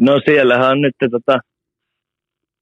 No 0.00 0.20
siellähän 0.24 0.70
on 0.70 0.80
nyt 0.80 0.94
tota, 1.10 1.38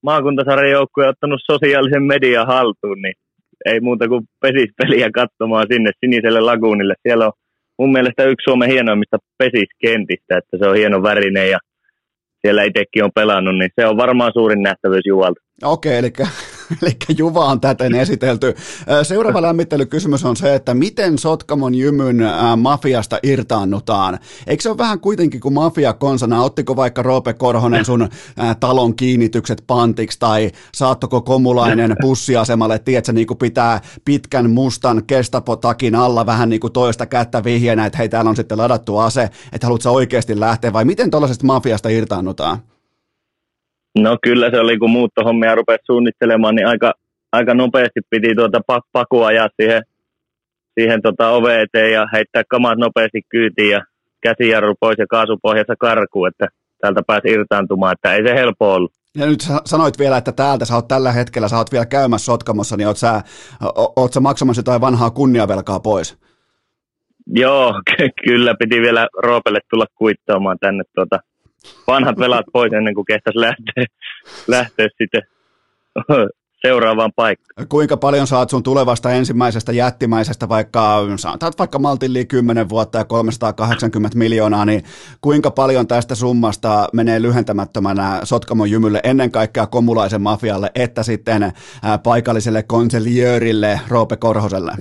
maakuntasarjan 0.02 0.72
joukkue 0.72 1.08
ottanut 1.08 1.40
sosiaalisen 1.50 2.02
median 2.02 2.46
haltuun, 2.46 3.02
niin 3.02 3.14
ei 3.66 3.80
muuta 3.80 4.08
kuin 4.08 4.24
pesispeliä 4.40 5.10
katsomaan 5.10 5.66
sinne 5.72 5.90
siniselle 6.00 6.40
laguunille. 6.40 6.94
Siellä 7.02 7.26
on 7.26 7.32
mun 7.78 7.92
mielestä 7.92 8.24
yksi 8.24 8.44
Suomen 8.44 8.70
hienoimmista 8.70 9.18
pesiskentistä, 9.38 10.38
että 10.38 10.58
se 10.58 10.68
on 10.68 10.76
hieno 10.76 11.02
värinen 11.02 11.50
ja 11.50 11.58
siellä 12.40 12.62
itsekin 12.62 13.04
on 13.04 13.10
pelannut, 13.14 13.58
niin 13.58 13.70
se 13.80 13.86
on 13.86 13.96
varmaan 13.96 14.32
suurin 14.34 14.62
nähtävyys 14.62 15.06
Juvalta. 15.06 15.40
Okei, 15.64 15.98
eli, 15.98 16.10
eli 16.82 16.96
Juva 17.18 17.44
on 17.44 17.60
täten 17.60 17.94
esitelty. 17.94 18.54
Seuraava 19.02 19.42
lämmittelykysymys 19.42 20.24
on 20.24 20.36
se, 20.36 20.54
että 20.54 20.74
miten 20.74 21.18
Sotkamon 21.18 21.74
jymyn 21.74 22.16
mafiasta 22.56 23.18
irtaannutaan? 23.22 24.18
Eikö 24.46 24.62
se 24.62 24.68
ole 24.68 24.78
vähän 24.78 25.00
kuitenkin 25.00 25.40
kuin 25.40 25.54
mafia 25.54 25.92
konsana? 25.92 26.42
Ottiko 26.42 26.76
vaikka 26.76 27.02
Roope 27.02 27.34
Korhonen 27.34 27.84
sun 27.84 28.08
talon 28.60 28.96
kiinnitykset 28.96 29.64
pantiksi 29.66 30.18
tai 30.18 30.50
saattoko 30.74 31.20
komulainen 31.20 31.96
bussiasemalle, 32.00 32.78
tiedätkö, 32.78 33.12
niin 33.12 33.26
kuin 33.26 33.38
pitää 33.38 33.80
pitkän 34.04 34.50
mustan 34.50 35.02
kestapotakin 35.06 35.94
alla 35.94 36.26
vähän 36.26 36.48
niin 36.48 36.60
kuin 36.60 36.72
toista 36.72 37.06
kättä 37.06 37.44
vihjenä, 37.44 37.86
että 37.86 37.98
hei 37.98 38.08
täällä 38.08 38.28
on 38.28 38.36
sitten 38.36 38.58
ladattu 38.58 38.98
ase, 38.98 39.30
että 39.52 39.66
haluatko 39.66 39.90
oikeasti 39.90 40.40
lähteä 40.40 40.72
vai 40.72 40.84
miten 40.84 41.10
tuollaisesta 41.10 41.46
mafiasta 41.46 41.88
irtaannutaan? 41.88 42.75
No 43.98 44.16
kyllä 44.22 44.50
se 44.50 44.60
oli, 44.60 44.78
kun 44.78 44.90
muuttohommia 44.90 45.54
rupesi 45.54 45.82
suunnittelemaan, 45.86 46.54
niin 46.54 46.66
aika, 46.66 46.92
aika 47.32 47.54
nopeasti 47.54 48.00
piti 48.10 48.34
tuota 48.34 48.60
pakua 48.92 49.26
ajaa 49.26 49.48
siihen, 49.60 49.82
siihen 50.74 51.02
tota 51.02 51.28
ove 51.28 51.62
eteen 51.62 51.92
ja 51.92 52.06
heittää 52.12 52.42
kamat 52.48 52.78
nopeasti 52.78 53.20
kyytiin 53.28 53.70
ja 53.70 53.80
käsijarru 54.20 54.74
pois 54.80 54.98
ja 54.98 55.06
kaasupohjassa 55.06 55.74
karkuun, 55.80 56.28
että 56.28 56.46
täältä 56.80 57.02
pääsi 57.06 57.28
irtaantumaan, 57.28 57.92
että 57.92 58.14
ei 58.14 58.22
se 58.26 58.34
helppo 58.34 58.74
ollut. 58.74 58.92
Ja 59.16 59.26
nyt 59.26 59.40
sanoit 59.64 59.98
vielä, 59.98 60.16
että 60.16 60.32
täältä 60.32 60.64
sä 60.64 60.74
oot 60.74 60.88
tällä 60.88 61.12
hetkellä, 61.12 61.48
sä 61.48 61.56
oot 61.56 61.72
vielä 61.72 61.86
käymässä 61.86 62.24
Sotkamossa, 62.24 62.76
niin 62.76 62.86
oot 62.86 62.96
sä, 62.96 63.22
oot 63.96 64.12
sä 64.12 64.20
maksamassa 64.20 64.60
jotain 64.60 64.80
vanhaa 64.80 65.10
kunniavelkaa 65.10 65.80
pois? 65.80 66.18
Joo, 67.26 67.74
ky- 67.96 68.10
kyllä 68.24 68.54
piti 68.58 68.80
vielä 68.80 69.08
Roopelle 69.22 69.60
tulla 69.70 69.86
kuittaamaan 69.94 70.56
tänne 70.60 70.84
tuota 70.94 71.18
vanhat 71.86 72.18
velat 72.18 72.46
pois 72.52 72.72
ennen 72.72 72.94
kuin 72.94 73.04
kehtäisi 73.04 73.40
lähteä, 73.40 73.84
lähteä 74.46 74.88
sitten 74.98 75.22
seuraavaan 76.66 77.12
paikkaan. 77.16 77.68
Kuinka 77.68 77.96
paljon 77.96 78.26
saat 78.26 78.50
sun 78.50 78.62
tulevasta 78.62 79.12
ensimmäisestä 79.12 79.72
jättimäisestä, 79.72 80.48
vaikka 80.48 80.98
saatat 81.16 81.58
vaikka 81.58 81.78
maltilli 81.78 82.24
10 82.24 82.68
vuotta 82.68 82.98
ja 82.98 83.04
380 83.04 84.18
miljoonaa, 84.18 84.64
niin 84.64 84.82
kuinka 85.20 85.50
paljon 85.50 85.86
tästä 85.86 86.14
summasta 86.14 86.88
menee 86.92 87.22
lyhentämättömänä 87.22 88.20
Sotkamon 88.24 88.70
jymylle 88.70 89.00
ennen 89.04 89.30
kaikkea 89.30 89.66
komulaisen 89.66 90.22
mafialle, 90.22 90.70
että 90.74 91.02
sitten 91.02 91.52
paikalliselle 92.02 92.62
konseliöörille 92.62 93.80
Roope 93.88 94.16
Korhoselle? 94.16 94.72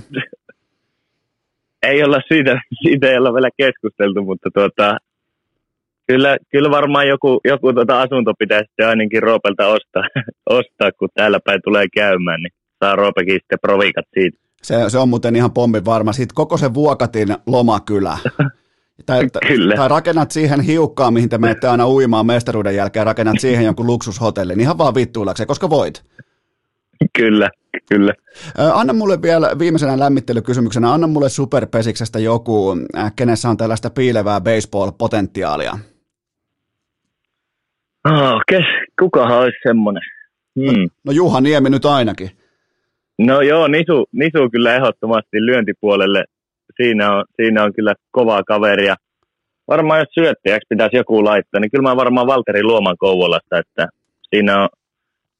Ei 1.82 2.04
olla 2.04 2.20
siitä, 2.28 2.60
siitä 2.82 3.10
ei 3.10 3.18
olla 3.18 3.34
vielä 3.34 3.50
keskusteltu, 3.56 4.24
mutta 4.24 4.50
tuota, 4.54 4.96
kyllä, 6.06 6.36
kyllä 6.52 6.70
varmaan 6.70 7.08
joku, 7.08 7.40
joku 7.44 7.72
tuota 7.72 8.02
asunto 8.02 8.32
pitäisi 8.38 8.72
ainakin 8.86 9.22
Roopelta 9.22 9.66
ostaa, 9.66 10.02
ostaa, 10.58 10.92
kun 10.98 11.08
täällä 11.14 11.38
päin 11.44 11.60
tulee 11.64 11.86
käymään, 11.94 12.40
niin 12.40 12.52
saa 12.84 12.96
Roopekin 12.96 13.34
sitten 13.34 13.58
provikat 13.62 14.04
siitä. 14.14 14.38
Se, 14.62 14.74
se 14.88 14.98
on 14.98 15.08
muuten 15.08 15.36
ihan 15.36 15.52
pommin 15.52 15.84
varma. 15.84 16.12
Sitten 16.12 16.34
koko 16.34 16.56
se 16.56 16.74
Vuokatin 16.74 17.36
lomakylä. 17.46 18.18
Tai, 19.06 19.26
Kyllä. 19.46 19.76
tai 19.76 19.88
rakennat 19.88 20.30
siihen 20.30 20.60
hiukkaan, 20.60 21.14
mihin 21.14 21.28
te 21.28 21.38
menette 21.38 21.68
aina 21.68 21.88
uimaan 21.88 22.26
mestaruuden 22.26 22.76
jälkeen, 22.76 23.06
rakennat 23.06 23.40
siihen 23.40 23.64
jonkun 23.64 23.86
luksushotellin, 23.86 24.60
ihan 24.60 24.78
vaan 24.78 24.94
vittuillakseen, 24.94 25.46
koska 25.46 25.70
voit. 25.70 26.02
Kyllä, 27.18 27.50
kyllä. 27.88 28.14
Anna 28.74 28.92
mulle 28.92 29.22
vielä 29.22 29.50
viimeisenä 29.58 29.98
lämmittelykysymyksenä, 29.98 30.92
anna 30.92 31.06
mulle 31.06 31.28
superpesiksestä 31.28 32.18
joku, 32.18 32.76
kenessä 33.16 33.48
on 33.48 33.56
tällaista 33.56 33.90
piilevää 33.90 34.40
baseball-potentiaalia. 34.40 35.78
Oh, 38.10 38.40
kes, 38.48 38.64
kukahan 39.00 39.38
olisi 39.38 39.58
semmoinen? 39.62 40.02
Hmm. 40.60 40.88
No 41.04 41.12
Juha 41.12 41.40
Niemi 41.40 41.70
nyt 41.70 41.84
ainakin. 41.84 42.30
No 43.18 43.40
joo, 43.40 43.68
Nisu, 43.68 44.06
Nisu 44.12 44.50
kyllä 44.52 44.76
ehdottomasti 44.76 45.46
lyöntipuolelle. 45.46 46.24
Siinä 46.76 47.16
on, 47.16 47.24
siinä 47.36 47.64
on 47.64 47.74
kyllä 47.74 47.94
kovaa 48.10 48.42
kaveria. 48.42 48.96
Varmaan 49.68 50.00
jos 50.00 50.08
syöttäjäksi 50.14 50.66
pitäisi 50.68 50.96
joku 50.96 51.24
laittaa, 51.24 51.60
niin 51.60 51.70
kyllä 51.70 51.88
mä 51.88 51.96
varmaan 51.96 52.26
Valteri 52.26 52.62
Luoman 52.62 52.96
Kouvolasta, 52.98 53.58
että 53.58 53.88
siinä 54.30 54.62
on, 54.62 54.68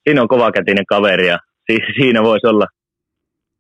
siinä 0.05 0.23
on 0.23 0.29
kovakätinen 0.29 0.87
kaveri 0.87 1.27
ja 1.27 1.39
si, 1.67 1.79
siinä 2.01 2.23
voisi 2.23 2.47
olla 2.47 2.67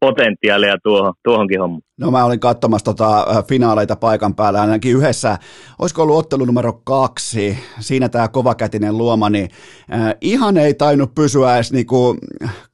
potentiaalia 0.00 0.76
tuohon, 0.82 1.14
tuohonkin 1.24 1.60
hommaan. 1.60 1.82
No 2.00 2.10
mä 2.10 2.24
olin 2.24 2.40
katsomassa 2.40 2.84
tota 2.84 3.18
äh, 3.18 3.44
finaaleita 3.48 3.96
paikan 3.96 4.34
päällä, 4.34 4.60
ainakin 4.60 4.96
yhdessä, 4.96 5.38
olisiko 5.78 6.02
ollut 6.02 6.16
ottelu 6.16 6.44
numero 6.44 6.72
kaksi, 6.84 7.58
siinä 7.80 8.08
tämä 8.08 8.28
kovakätinen 8.28 8.98
luoma, 8.98 9.30
niin 9.30 9.50
äh, 9.92 10.14
ihan 10.20 10.56
ei 10.56 10.74
tainnut 10.74 11.14
pysyä 11.14 11.54
edes 11.54 11.72
niinku 11.72 12.16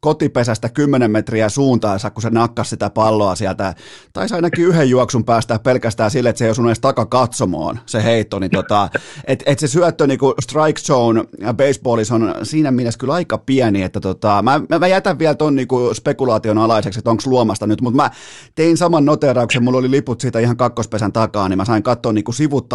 kotipesästä 0.01 0.69
10 0.69 1.11
metriä 1.11 1.49
suuntaansa, 1.49 2.11
kun 2.11 2.23
se 2.23 2.31
nakkas 2.31 2.71
sitä 2.71 2.91
palloa 2.91 3.35
sieltä. 3.35 3.75
Taisi 4.13 4.35
ainakin 4.35 4.65
yhden 4.65 4.91
juoksun 4.91 5.25
päästä 5.25 5.59
pelkästään 5.59 6.11
sille, 6.11 6.29
että 6.29 6.39
se 6.39 6.45
ei 6.45 6.51
osunut 6.51 6.69
edes 6.69 6.81
takakatsomoon 6.81 7.79
se 7.87 8.05
heitto, 8.05 8.39
niin 8.39 8.51
tota, 8.51 8.89
et, 9.25 9.43
et 9.47 9.59
se 9.59 9.67
syöttö 9.67 10.07
niinku 10.07 10.35
strike 10.43 10.81
zone 10.81 11.25
baseballissa 11.57 12.15
on 12.15 12.35
siinä 12.43 12.71
mielessä 12.71 12.99
kyllä 12.99 13.15
aika 13.15 13.39
pieni, 13.39 13.83
että 13.83 14.01
tota, 14.01 14.43
mä, 14.43 14.61
mä, 14.69 14.79
mä 14.79 14.87
jätän 14.87 15.19
vielä 15.19 15.35
ton 15.35 15.55
niinku 15.55 15.95
spekulaation 15.95 16.59
alaiseksi, 16.59 16.99
että 16.99 17.11
onko 17.11 17.23
luomasta 17.27 17.67
nyt, 17.67 17.81
mutta 17.81 17.97
mä 17.97 18.11
tein 18.55 18.77
saman 18.77 19.12
noterauksen, 19.13 19.65
mulla 19.65 19.79
oli 19.79 19.91
liput 19.91 20.21
siitä 20.21 20.39
ihan 20.39 20.57
kakkospesän 20.57 21.13
takaa, 21.13 21.49
niin 21.49 21.57
mä 21.57 21.65
sain 21.65 21.83
katsoa 21.83 22.13
niin 22.13 22.25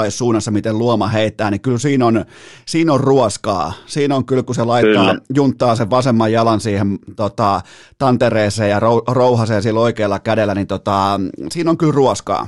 suunnassa, 0.09 0.51
miten 0.51 0.77
luoma 0.77 1.07
heittää, 1.07 1.51
niin 1.51 1.61
kyllä 1.61 1.77
siinä 1.77 2.05
on, 2.05 2.25
siinä 2.65 2.93
on 2.93 2.99
ruoskaa. 2.99 3.73
Siinä 3.85 4.15
on 4.15 4.25
kyllä, 4.25 4.43
kun 4.43 4.55
se 4.55 4.63
laittaa, 4.63 5.05
Kyllä. 5.05 5.21
junttaa 5.35 5.75
sen 5.75 5.89
vasemman 5.89 6.31
jalan 6.31 6.59
siihen 6.59 6.99
tota, 7.15 7.61
tantereeseen 7.97 8.69
ja 8.69 8.79
rou, 8.79 9.01
rouhasee 9.07 9.61
sillä 9.61 9.79
oikealla 9.79 10.19
kädellä, 10.19 10.55
niin 10.55 10.67
tota, 10.67 11.19
siinä 11.51 11.69
on 11.69 11.77
kyllä 11.77 11.93
ruoskaa. 11.93 12.47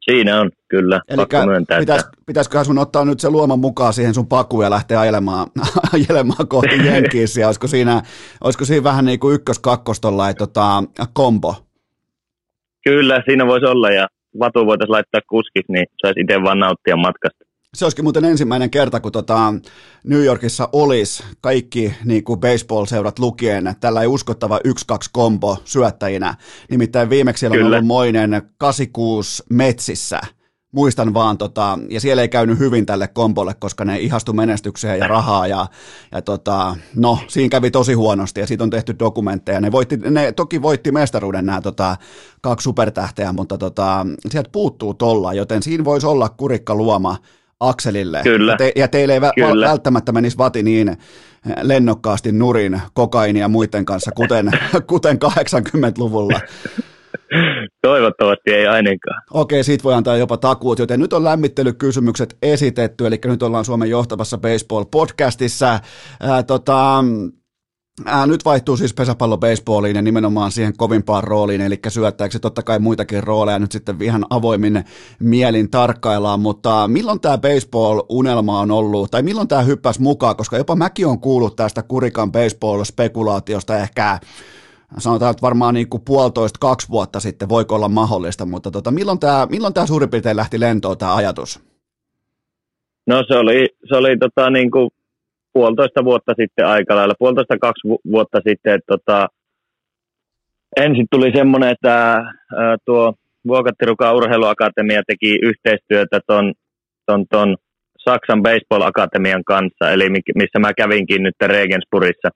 Siinä 0.00 0.40
on 0.40 0.50
kyllä, 0.68 1.00
Eli 1.08 1.26
pitäis, 1.80 2.02
pitäisiköhän 2.26 2.64
sun 2.64 2.78
ottaa 2.78 3.04
nyt 3.04 3.20
se 3.20 3.30
luoman 3.30 3.58
mukaan 3.58 3.92
siihen 3.92 4.14
sun 4.14 4.26
pakuun 4.26 4.64
ja 4.64 4.70
lähteä 4.70 5.00
ajelemaan, 5.00 5.46
ajelemaan 5.94 6.48
kohti 6.48 6.86
Jenkiisiä? 6.86 7.46
Olisiko 7.46 7.66
siinä, 7.66 8.02
olisiko 8.44 8.64
siinä 8.64 8.84
vähän 8.84 9.04
niin 9.04 9.20
kuin 9.20 9.34
ykkös-kakkostolla 9.34 10.34
tota, 10.34 10.84
kombo? 11.12 11.69
Kyllä, 12.84 13.22
siinä 13.24 13.46
voisi 13.46 13.66
olla 13.66 13.90
ja 13.90 14.08
Vatu 14.38 14.66
voitaisiin 14.66 14.92
laittaa 14.92 15.20
kuskiksi, 15.28 15.72
niin 15.72 15.86
saisi 16.02 16.20
itse 16.20 16.42
vaan 16.42 16.58
nauttia 16.58 16.96
matkasta. 16.96 17.44
Se 17.74 17.84
olisikin 17.84 18.04
muuten 18.04 18.24
ensimmäinen 18.24 18.70
kerta, 18.70 19.00
kun 19.00 19.12
tota 19.12 19.54
New 20.04 20.24
Yorkissa 20.24 20.68
olisi 20.72 21.24
kaikki 21.40 21.94
niin 22.04 22.24
kuin 22.24 22.40
baseball-seurat 22.40 23.18
lukien 23.18 23.74
tällä 23.80 24.00
ei 24.00 24.06
uskottava 24.06 24.58
1-2 24.58 24.60
kombo 25.12 25.56
syöttäjinä. 25.64 26.34
Nimittäin 26.70 27.10
viimeksi 27.10 27.40
siellä 27.40 27.66
on 27.66 27.72
ollut 27.72 27.86
moinen 27.86 28.42
86 28.58 29.42
metsissä. 29.50 30.20
Muistan 30.72 31.14
vaan, 31.14 31.38
tota, 31.38 31.78
ja 31.88 32.00
siellä 32.00 32.22
ei 32.22 32.28
käynyt 32.28 32.58
hyvin 32.58 32.86
tälle 32.86 33.08
kombolle, 33.08 33.54
koska 33.54 33.84
ne 33.84 33.98
ihastu 33.98 34.32
menestykseen 34.32 34.98
ja 34.98 35.06
rahaa, 35.06 35.46
ja, 35.46 35.66
ja 36.12 36.22
tota, 36.22 36.76
no, 36.96 37.18
siinä 37.28 37.48
kävi 37.48 37.70
tosi 37.70 37.92
huonosti, 37.92 38.40
ja 38.40 38.46
siitä 38.46 38.64
on 38.64 38.70
tehty 38.70 38.96
dokumentteja. 38.98 39.60
Ne, 39.60 39.72
voitti, 39.72 39.96
ne 39.96 40.32
toki 40.32 40.62
voitti 40.62 40.92
mestaruuden 40.92 41.46
nämä 41.46 41.60
tota, 41.60 41.96
kaksi 42.40 42.64
supertähteä, 42.64 43.32
mutta 43.32 43.58
tota, 43.58 44.06
sieltä 44.30 44.50
puuttuu 44.52 44.94
tolla, 44.94 45.34
joten 45.34 45.62
siinä 45.62 45.84
voisi 45.84 46.06
olla 46.06 46.28
kurikka 46.28 46.74
luoma 46.74 47.16
Akselille. 47.60 48.20
Kyllä. 48.22 48.52
Ja, 48.52 48.58
te, 48.58 48.72
ja 48.76 48.88
teille 48.88 49.14
ei 49.14 49.20
Kyllä. 49.34 49.68
välttämättä 49.68 50.12
menisi 50.12 50.38
vati 50.38 50.62
niin 50.62 50.96
lennokkaasti 51.62 52.32
nurin 52.32 52.80
kokaini 52.92 53.40
ja 53.40 53.48
muiden 53.48 53.84
kanssa, 53.84 54.10
kuten, 54.12 54.50
kuten 54.86 55.18
80-luvulla. 55.24 56.40
Toivottavasti 57.82 58.50
ei 58.50 58.66
ainakaan. 58.66 59.22
Okei, 59.30 59.64
siitä 59.64 59.84
voi 59.84 59.94
antaa 59.94 60.16
jopa 60.16 60.36
takuut, 60.36 60.78
joten 60.78 61.00
nyt 61.00 61.12
on 61.12 61.24
lämmittelykysymykset 61.24 62.36
esitetty, 62.42 63.06
eli 63.06 63.20
nyt 63.24 63.42
ollaan 63.42 63.64
Suomen 63.64 63.90
johtavassa 63.90 64.36
baseball-podcastissa. 64.36 65.80
Ää, 66.20 66.42
tota, 66.42 67.04
ää, 68.06 68.26
nyt 68.26 68.44
vaihtuu 68.44 68.76
siis 68.76 68.94
pesäpallo 68.94 69.38
baseballiin 69.38 69.96
ja 69.96 70.02
nimenomaan 70.02 70.52
siihen 70.52 70.76
kovimpaan 70.76 71.24
rooliin, 71.24 71.60
eli 71.60 71.78
syöttäjäksi 71.88 72.40
totta 72.40 72.62
kai 72.62 72.78
muitakin 72.78 73.22
rooleja 73.22 73.58
nyt 73.58 73.72
sitten 73.72 73.96
ihan 74.02 74.26
avoimin 74.30 74.84
mielin 75.20 75.70
tarkkaillaan, 75.70 76.40
mutta 76.40 76.88
milloin 76.88 77.20
tämä 77.20 77.38
baseball-unelma 77.38 78.60
on 78.60 78.70
ollut, 78.70 79.10
tai 79.10 79.22
milloin 79.22 79.48
tämä 79.48 79.62
hyppäs 79.62 79.98
mukaan, 79.98 80.36
koska 80.36 80.56
jopa 80.56 80.76
mäkin 80.76 81.06
on 81.06 81.20
kuullut 81.20 81.56
tästä 81.56 81.82
Kurikan 81.82 82.32
baseball-spekulaatiosta 82.32 83.78
ehkä 83.78 84.18
sanotaan, 84.98 85.30
että 85.30 85.42
varmaan 85.42 85.74
niin 85.74 85.88
kuin 85.88 86.02
puolitoista, 86.06 86.58
kaksi 86.60 86.88
vuotta 86.88 87.20
sitten 87.20 87.48
voiko 87.48 87.74
olla 87.74 87.88
mahdollista, 87.88 88.46
mutta 88.46 88.70
tota, 88.70 88.90
milloin 88.90 89.18
tämä 89.18 89.46
milloin 89.50 89.74
tää 89.74 89.86
suurin 89.86 90.10
piirtein 90.10 90.36
lähti 90.36 90.60
lentoon 90.60 90.98
tämä 90.98 91.14
ajatus? 91.14 91.60
No 93.06 93.24
se 93.28 93.36
oli, 93.36 93.68
se 93.88 93.96
oli 93.96 94.18
tota, 94.18 94.50
niin 94.50 94.70
kuin 94.70 94.90
puolitoista 95.52 96.04
vuotta 96.04 96.32
sitten 96.36 96.66
aika 96.66 96.96
lailla, 96.96 97.14
puolitoista 97.18 97.58
kaksi 97.58 97.88
vu- 97.88 98.00
vuotta 98.10 98.38
sitten, 98.48 98.74
että 98.74 98.86
tota, 98.96 99.28
ensin 100.76 101.06
tuli 101.10 101.32
semmoinen, 101.34 101.70
että 101.70 101.94
ää, 102.56 102.76
tuo 102.84 103.14
Vuokattirukan 103.46 104.16
urheiluakatemia 104.16 105.02
teki 105.06 105.38
yhteistyötä 105.42 106.20
ton, 106.26 106.54
ton, 107.06 107.26
ton 107.30 107.56
Saksan 107.98 108.42
Baseball 108.42 108.82
Akatemian 108.82 109.44
kanssa, 109.44 109.90
eli 109.90 110.10
missä 110.10 110.58
mä 110.58 110.74
kävinkin 110.74 111.22
nyt 111.22 111.34
Regensburgissa. 111.46 112.28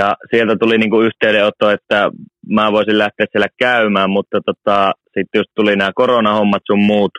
Ja 0.00 0.16
sieltä 0.30 0.56
tuli 0.60 0.78
niinku 0.78 1.00
yhteydenotto, 1.00 1.70
että 1.70 2.10
mä 2.48 2.72
voisin 2.72 2.98
lähteä 2.98 3.26
siellä 3.32 3.46
käymään, 3.58 4.10
mutta 4.10 4.38
tota, 4.46 4.92
sitten 5.04 5.38
just 5.38 5.50
tuli 5.54 5.76
nämä 5.76 5.90
koronahommat 5.94 6.62
sun 6.66 6.78
muut, 6.78 7.10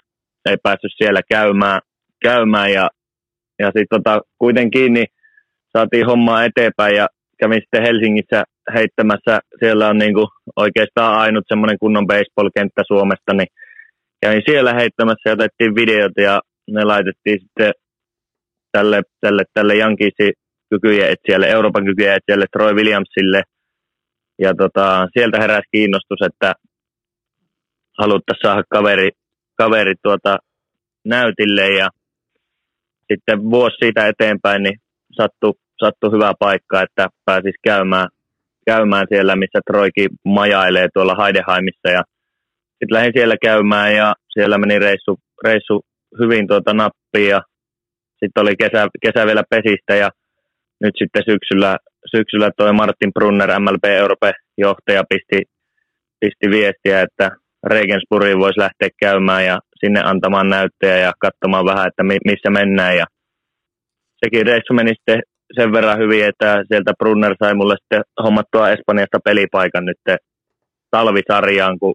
ei 0.49 0.57
päässyt 0.63 0.91
siellä 0.97 1.21
käymään, 1.29 1.81
käymään 2.23 2.71
ja, 2.73 2.89
ja 3.59 3.67
sitten 3.67 3.87
tota, 3.89 4.21
kuitenkin 4.37 4.93
niin 4.93 5.07
saatiin 5.77 6.05
hommaa 6.05 6.43
eteenpäin 6.43 6.95
ja 6.95 7.07
kävin 7.39 7.61
sitten 7.61 7.83
Helsingissä 7.83 8.43
heittämässä, 8.73 9.39
siellä 9.59 9.87
on 9.87 9.97
niinku 9.97 10.27
oikeastaan 10.55 11.19
ainut 11.19 11.45
semmoinen 11.47 11.77
kunnon 11.79 12.07
baseball-kenttä 12.07 12.81
Suomesta, 12.87 13.33
niin 13.33 13.47
kävin 14.21 14.41
siellä 14.45 14.73
heittämässä 14.73 15.29
ja 15.29 15.33
otettiin 15.33 15.75
videot 15.75 16.11
ja 16.17 16.41
ne 16.71 16.83
laitettiin 16.83 17.39
sitten 17.41 17.71
tälle, 18.71 19.01
tälle, 19.21 19.43
tälle 19.53 19.75
Yankeesin 19.75 20.33
kykyjen 20.71 21.11
etsijalle, 21.11 21.47
Euroopan 21.47 21.85
kykyjen 21.85 22.15
etsijalle 22.15 22.45
Troy 22.51 22.73
Williamsille. 22.73 23.41
Ja 24.39 24.53
tota, 24.55 25.07
sieltä 25.13 25.37
heräsi 25.41 25.67
kiinnostus, 25.71 26.21
että 26.25 26.53
haluttaisiin 27.99 28.41
saada 28.41 28.63
kaveri, 28.69 29.09
kaveri 29.57 29.93
tuota 30.03 30.37
näytille. 31.05 31.67
Ja 31.69 31.89
sitten 33.11 33.43
vuosi 33.43 33.75
siitä 33.79 34.07
eteenpäin 34.07 34.63
niin 34.63 34.79
sattui, 35.11 35.53
sattui 35.83 36.11
hyvä 36.11 36.33
paikka, 36.39 36.81
että 36.81 37.07
pääsisi 37.25 37.57
käymään, 37.63 38.07
käymään 38.65 39.05
siellä, 39.09 39.35
missä 39.35 39.59
Troikin 39.67 40.09
majailee 40.25 40.87
tuolla 40.93 41.23
Heideheimissa 41.23 41.89
ja 41.89 42.03
sitten 42.69 42.95
lähdin 42.95 43.13
siellä 43.15 43.35
käymään 43.41 43.95
ja 43.95 44.13
siellä 44.33 44.57
meni 44.57 44.79
reissu, 44.79 45.19
reissu 45.43 45.81
hyvin 46.19 46.47
tuota 46.47 46.73
nappiin. 46.73 47.29
Ja 47.29 47.41
sitten 48.19 48.41
oli 48.41 48.55
kesä, 48.55 48.87
kesä 49.01 49.25
vielä 49.25 49.43
pesistä 49.49 49.95
ja 49.95 50.09
nyt 50.81 50.95
sitten 50.97 51.23
syksyllä, 51.29 51.77
syksyllä 52.15 52.51
toi 52.57 52.73
Martin 52.73 53.13
Brunner, 53.13 53.59
MLB 53.59 53.85
Euroopan 53.85 54.33
johtaja, 54.57 55.03
pisti, 55.09 55.39
pisti 56.19 56.49
viestiä, 56.49 57.01
että 57.01 57.31
Regensburgiin 57.67 58.39
voisi 58.39 58.59
lähteä 58.59 58.89
käymään 58.99 59.45
ja 59.45 59.59
sinne 59.79 60.01
antamaan 60.03 60.49
näyttöjä 60.49 60.97
ja 60.97 61.11
katsomaan 61.19 61.65
vähän, 61.65 61.87
että 61.87 62.03
mi- 62.03 62.25
missä 62.25 62.49
mennään. 62.49 62.97
Ja 62.97 63.05
sekin 64.25 64.45
reissu 64.45 64.73
meni 64.73 64.93
sitten 64.93 65.21
sen 65.55 65.71
verran 65.71 65.99
hyvin, 65.99 66.25
että 66.25 66.63
sieltä 66.67 66.93
Brunner 66.99 67.35
sai 67.43 67.53
mulle 67.53 67.75
sitten 67.79 68.01
hommattua 68.23 68.69
Espanjasta 68.69 69.19
pelipaikan 69.23 69.85
nyt 69.85 69.97
talvisarjaan, 70.91 71.79
kun 71.79 71.93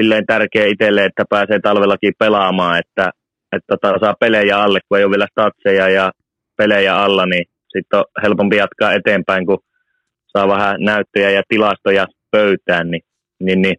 silleen 0.00 0.26
tärkeä 0.26 0.66
itselle, 0.66 1.04
että 1.04 1.24
pääsee 1.30 1.58
talvellakin 1.62 2.12
pelaamaan, 2.18 2.78
että, 2.78 3.10
että 3.56 3.66
tota, 3.68 3.98
saa 4.00 4.14
pelejä 4.20 4.58
alle, 4.58 4.78
kun 4.88 4.98
ei 4.98 5.04
ole 5.04 5.10
vielä 5.10 5.26
statseja 5.30 5.88
ja 5.88 6.12
pelejä 6.56 6.96
alla, 6.96 7.26
niin 7.26 7.44
sitten 7.76 7.98
on 7.98 8.04
helpompi 8.22 8.56
jatkaa 8.56 8.92
eteenpäin, 8.92 9.46
kun 9.46 9.58
saa 10.26 10.48
vähän 10.48 10.76
näyttöjä 10.80 11.30
ja 11.30 11.42
tilastoja 11.48 12.06
pöytään, 12.30 12.90
niin, 12.90 13.02
niin, 13.40 13.62
niin 13.62 13.76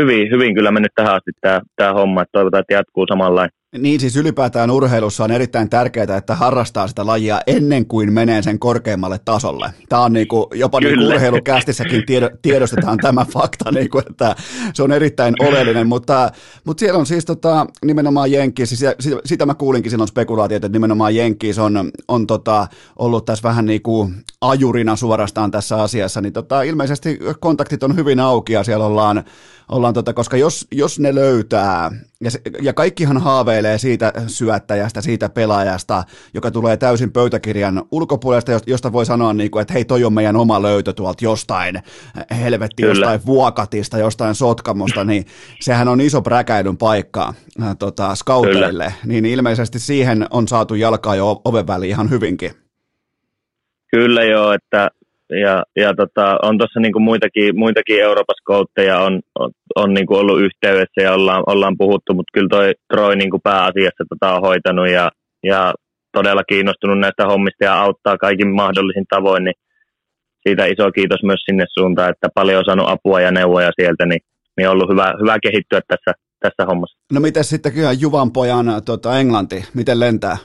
hyvin, 0.00 0.30
hyvin 0.30 0.54
kyllä 0.54 0.70
mennyt 0.70 0.92
tähän 0.94 1.14
asti 1.14 1.30
tämä, 1.76 1.92
homma, 1.92 2.22
että 2.22 2.32
toivotaan, 2.32 2.60
että 2.60 2.74
jatkuu 2.74 3.06
samanlainen. 3.06 3.63
Niin 3.78 4.00
siis 4.00 4.16
ylipäätään 4.16 4.70
urheilussa 4.70 5.24
on 5.24 5.30
erittäin 5.30 5.70
tärkeää, 5.70 6.16
että 6.16 6.34
harrastaa 6.34 6.88
sitä 6.88 7.06
lajia 7.06 7.40
ennen 7.46 7.86
kuin 7.86 8.12
menee 8.12 8.42
sen 8.42 8.58
korkeammalle 8.58 9.20
tasolle. 9.24 9.70
Tämä 9.88 10.02
on 10.02 10.12
niin 10.12 10.28
kuin, 10.28 10.46
jopa 10.54 10.80
niin 10.80 10.98
kuin 10.98 11.06
urheilukästissäkin 11.06 12.02
tiedostetaan 12.42 12.98
tämä 12.98 13.26
fakta, 13.32 13.72
niin 13.72 13.90
kuin, 13.90 14.04
että 14.10 14.36
se 14.74 14.82
on 14.82 14.92
erittäin 14.92 15.34
oleellinen, 15.40 15.86
mutta, 15.86 16.30
mutta 16.64 16.80
siellä 16.80 16.98
on 16.98 17.06
siis 17.06 17.24
tota, 17.24 17.66
nimenomaan 17.84 18.32
Jenkki, 18.32 18.66
siis 18.66 18.80
sitä, 18.80 19.16
sitä 19.24 19.46
mä 19.46 19.54
kuulinkin 19.54 19.90
silloin 19.90 20.08
spekulaatiot, 20.08 20.64
että 20.64 20.76
nimenomaan 20.76 21.14
Jenkki 21.14 21.50
on, 21.62 21.90
on 22.08 22.26
tota, 22.26 22.66
ollut 22.96 23.24
tässä 23.24 23.42
vähän 23.42 23.66
niin 23.66 23.82
kuin 23.82 24.14
ajurina 24.40 24.96
suorastaan 24.96 25.50
tässä 25.50 25.82
asiassa, 25.82 26.20
niin 26.20 26.32
tota, 26.32 26.62
ilmeisesti 26.62 27.18
kontaktit 27.40 27.82
on 27.82 27.96
hyvin 27.96 28.20
auki 28.20 28.52
ja 28.52 28.64
siellä 28.64 28.86
ollaan 28.86 29.24
ollaan 29.68 29.94
tota, 29.94 30.12
koska 30.12 30.36
jos, 30.36 30.66
jos 30.72 31.00
ne 31.00 31.14
löytää, 31.14 31.90
ja, 32.20 32.30
se, 32.30 32.40
ja 32.62 32.72
kaikkihan 32.72 33.18
haaveilee 33.18 33.78
siitä 33.78 34.12
syöttäjästä, 34.26 35.00
siitä 35.00 35.28
pelaajasta, 35.28 36.04
joka 36.34 36.50
tulee 36.50 36.76
täysin 36.76 37.12
pöytäkirjan 37.12 37.82
ulkopuolesta, 37.90 38.52
josta 38.66 38.92
voi 38.92 39.06
sanoa, 39.06 39.32
niin 39.32 39.50
kuin, 39.50 39.62
että 39.62 39.74
hei, 39.74 39.84
toi 39.84 40.04
on 40.04 40.12
meidän 40.12 40.36
oma 40.36 40.62
löytö 40.62 40.92
tuolta 40.92 41.24
jostain, 41.24 41.82
helvetti, 42.40 42.82
Kyllä. 42.82 42.94
jostain 42.94 43.26
vuokatista, 43.26 43.98
jostain 43.98 44.34
sotkamosta, 44.34 45.04
niin 45.04 45.26
sehän 45.60 45.88
on 45.88 46.00
iso 46.00 46.22
präkäilyn 46.22 46.76
paikka 46.76 47.34
äh, 47.62 47.76
tota, 47.78 48.14
scouteille, 48.14 48.94
niin 49.04 49.26
ilmeisesti 49.26 49.78
siihen 49.78 50.26
on 50.30 50.48
saatu 50.48 50.74
jalkaa 50.74 51.16
jo 51.16 51.40
oven 51.44 51.66
väliin 51.66 51.90
ihan 51.90 52.10
hyvinkin. 52.10 52.50
Kyllä 53.90 54.22
joo, 54.24 54.52
että 54.52 54.90
ja, 55.40 55.64
ja 55.76 55.94
tota, 55.94 56.38
on 56.42 56.58
tuossa 56.58 56.80
niinku 56.80 57.00
muitakin, 57.00 57.58
muitakin 57.58 58.02
Euroopan 58.02 58.34
skoutteja 58.40 58.98
on, 58.98 59.20
on, 59.38 59.50
on 59.76 59.94
niinku 59.94 60.14
ollut 60.14 60.40
yhteydessä 60.40 61.02
ja 61.02 61.12
ollaan, 61.12 61.42
ollaan 61.46 61.76
puhuttu, 61.78 62.14
mutta 62.14 62.30
kyllä 62.34 62.48
toi 62.50 62.72
Troy 62.92 63.16
niinku 63.16 63.38
pääasiassa 63.38 64.04
tota 64.08 64.34
on 64.34 64.40
hoitanut 64.40 64.88
ja, 64.88 65.10
ja 65.42 65.74
todella 66.12 66.44
kiinnostunut 66.44 66.98
näistä 66.98 67.26
hommista 67.26 67.64
ja 67.64 67.82
auttaa 67.82 68.18
kaikin 68.18 68.48
mahdollisin 68.48 69.04
tavoin, 69.10 69.44
niin 69.44 69.54
siitä 70.48 70.66
iso 70.66 70.92
kiitos 70.92 71.22
myös 71.22 71.40
sinne 71.44 71.64
suuntaan, 71.68 72.10
että 72.10 72.28
paljon 72.34 72.58
on 72.58 72.64
saanut 72.64 72.88
apua 72.88 73.20
ja 73.20 73.30
neuvoja 73.30 73.70
sieltä, 73.80 74.06
niin, 74.06 74.20
niin 74.56 74.68
on 74.68 74.72
ollut 74.72 74.90
hyvä, 74.90 75.14
hyvä 75.20 75.38
kehittyä 75.42 75.80
tässä, 75.88 76.12
tässä 76.40 76.66
hommassa. 76.66 76.98
No 77.12 77.20
miten 77.20 77.44
sitten 77.44 77.72
kyllä 77.72 77.92
Juvan 77.92 78.32
pojan 78.32 78.66
tota, 78.84 79.18
englanti, 79.18 79.64
miten 79.74 80.00
lentää? 80.00 80.36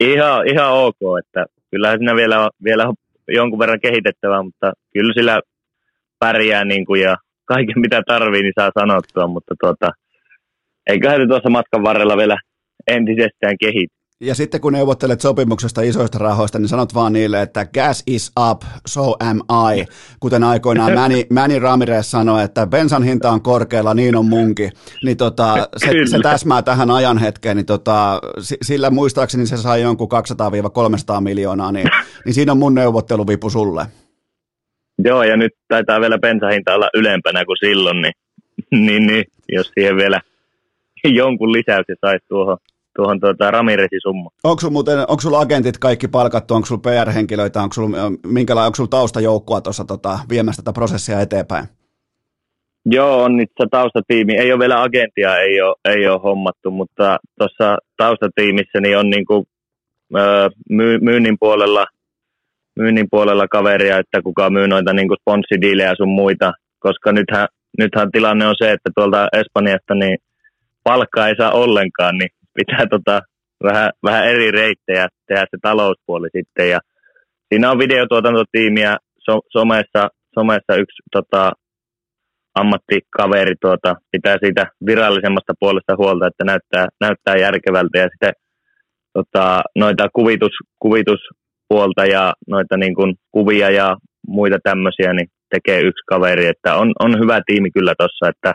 Ihan, 0.00 0.48
ihan 0.48 0.72
ok, 0.72 0.96
että 1.18 1.46
kyllähän 1.70 1.98
siinä 1.98 2.14
vielä, 2.14 2.50
vielä 2.64 2.92
jonkun 3.28 3.58
verran 3.58 3.80
kehitettävää, 3.80 4.42
mutta 4.42 4.72
kyllä 4.92 5.12
sillä 5.14 5.40
pärjää 6.18 6.64
niin 6.64 6.86
kuin 6.86 7.00
ja 7.02 7.16
kaiken 7.44 7.80
mitä 7.80 8.02
tarvii, 8.06 8.42
niin 8.42 8.52
saa 8.60 8.70
sanottua, 8.78 9.26
mutta 9.26 9.54
tuota, 9.60 9.90
eiköhän 10.86 11.20
se 11.20 11.26
tuossa 11.26 11.50
matkan 11.50 11.82
varrella 11.82 12.16
vielä 12.16 12.36
entisestään 12.86 13.56
kehity. 13.60 13.95
Ja 14.20 14.34
sitten 14.34 14.60
kun 14.60 14.72
neuvottelet 14.72 15.20
sopimuksesta 15.20 15.82
isoista 15.82 16.18
rahoista, 16.18 16.58
niin 16.58 16.68
sanot 16.68 16.94
vaan 16.94 17.12
niille, 17.12 17.42
että 17.42 17.66
gas 17.74 18.02
is 18.06 18.32
up, 18.50 18.62
so 18.86 19.16
am 19.20 19.40
I. 19.74 19.84
Kuten 20.20 20.44
aikoinaan 20.44 20.94
Manny, 20.98 21.22
Manny 21.32 21.58
Ramirez 21.58 22.06
sanoi, 22.06 22.44
että 22.44 22.66
bensan 22.66 23.02
hinta 23.02 23.30
on 23.30 23.42
korkealla, 23.42 23.94
niin 23.94 24.16
on 24.16 24.24
munkin. 24.24 24.70
Niin 25.04 25.16
tota, 25.16 25.68
se, 25.76 25.92
se, 26.10 26.18
täsmää 26.22 26.62
tähän 26.62 26.90
ajan 26.90 27.18
hetkeen, 27.18 27.56
niin 27.56 27.66
tota, 27.66 28.20
sillä 28.62 28.90
muistaakseni 28.90 29.46
se 29.46 29.56
sai 29.56 29.82
jonkun 29.82 30.08
200-300 31.18 31.20
miljoonaa, 31.20 31.72
niin, 31.72 31.88
niin 32.24 32.34
siinä 32.34 32.52
on 32.52 32.58
mun 32.58 32.74
neuvotteluvipu 32.74 33.50
sulle. 33.50 33.86
Joo, 35.04 35.22
ja 35.22 35.36
nyt 35.36 35.52
taitaa 35.68 36.00
vielä 36.00 36.18
bensahinta 36.18 36.74
olla 36.74 36.88
ylempänä 36.94 37.44
kuin 37.44 37.56
silloin, 37.56 38.02
niin, 38.02 38.14
niin, 38.70 39.06
niin 39.06 39.24
jos 39.48 39.70
siihen 39.74 39.96
vielä 39.96 40.20
jonkun 41.04 41.52
lisäyksen 41.52 41.96
saisi 42.00 42.24
tuohon 42.28 42.58
tuohon 42.96 43.20
tuota, 43.20 43.50
Ramiresin 43.50 44.00
summa. 44.02 44.30
Onko 44.44 44.60
sulla 44.60 44.72
muuten, 44.72 44.98
onko 44.98 45.20
sulla 45.20 45.40
agentit 45.40 45.78
kaikki 45.78 46.08
palkattu, 46.08 46.54
onko 46.54 46.66
sulla 46.66 46.80
PR-henkilöitä, 46.80 47.62
onko 47.62 47.72
sulla, 47.72 47.96
minkälainen, 48.26 48.66
onko 48.66 48.76
sulla 48.76 48.88
taustajoukkoa 48.88 49.60
tuossa 49.60 49.84
tota, 49.84 50.18
viemässä 50.28 50.62
tätä 50.62 50.72
prosessia 50.72 51.20
eteenpäin? 51.20 51.66
Joo, 52.86 53.22
on 53.22 53.36
nyt 53.36 53.50
se 53.60 53.66
taustatiimi. 53.70 54.36
Ei 54.36 54.52
ole 54.52 54.60
vielä 54.60 54.82
agentia, 54.82 55.36
ei 55.36 55.60
ole, 55.60 55.74
ei 55.84 56.08
ole 56.08 56.20
hommattu, 56.22 56.70
mutta 56.70 57.18
tuossa 57.38 57.78
taustatiimissä 57.96 58.80
niin 58.80 58.98
on 58.98 59.10
niin 59.10 59.26
kuin, 59.26 59.46
myy, 60.70 60.98
myynnin 60.98 61.36
puolella 61.40 61.86
myynnin 62.76 63.06
puolella 63.10 63.48
kaveria, 63.48 63.98
että 63.98 64.22
kuka 64.22 64.50
myy 64.50 64.68
noita 64.68 64.92
niin 64.92 65.08
kuin 65.08 65.18
sponssidiilejä 65.20 65.94
sun 65.96 66.08
muita, 66.08 66.52
koska 66.78 67.12
nythän, 67.12 67.48
nythän 67.78 68.12
tilanne 68.12 68.46
on 68.46 68.54
se, 68.58 68.72
että 68.72 68.90
tuolta 68.94 69.28
Espanjasta 69.32 69.94
niin 69.94 70.18
palkkaa 70.84 71.28
ei 71.28 71.36
saa 71.36 71.50
ollenkaan, 71.50 72.18
niin 72.18 72.30
pitää 72.56 72.86
tota, 72.90 73.20
vähän, 73.62 73.90
vähän 74.02 74.28
eri 74.28 74.50
reittejä 74.50 75.08
tehdä 75.28 75.46
se 75.50 75.58
talouspuoli 75.62 76.28
sitten. 76.36 76.70
Ja 76.70 76.78
siinä 77.48 77.70
on 77.70 77.78
videotuotantotiimiä. 77.78 78.96
So, 79.18 79.40
somessa, 79.52 80.08
somessa 80.34 80.74
yksi 80.74 81.02
tota, 81.12 81.52
ammattikaveri 82.54 83.54
tuota, 83.60 83.94
pitää 84.12 84.36
siitä 84.44 84.66
virallisemmasta 84.86 85.52
puolesta 85.60 85.96
huolta, 85.96 86.26
että 86.26 86.44
näyttää, 86.44 86.86
näyttää 87.00 87.36
järkevältä. 87.36 87.98
Ja 87.98 88.08
sitten 88.12 88.32
tota, 89.12 89.62
noita 89.78 90.08
kuvitus, 90.12 90.52
kuvituspuolta 90.78 92.06
ja 92.06 92.32
noita 92.48 92.76
niin 92.76 92.94
kuin, 92.94 93.14
kuvia 93.32 93.70
ja 93.70 93.96
muita 94.28 94.58
tämmöisiä 94.62 95.12
niin 95.12 95.28
tekee 95.50 95.80
yksi 95.80 96.02
kaveri, 96.06 96.46
että 96.46 96.74
on, 96.74 96.92
on 96.98 97.18
hyvä 97.18 97.40
tiimi 97.46 97.70
kyllä 97.70 97.94
tuossa, 97.98 98.28
että 98.28 98.54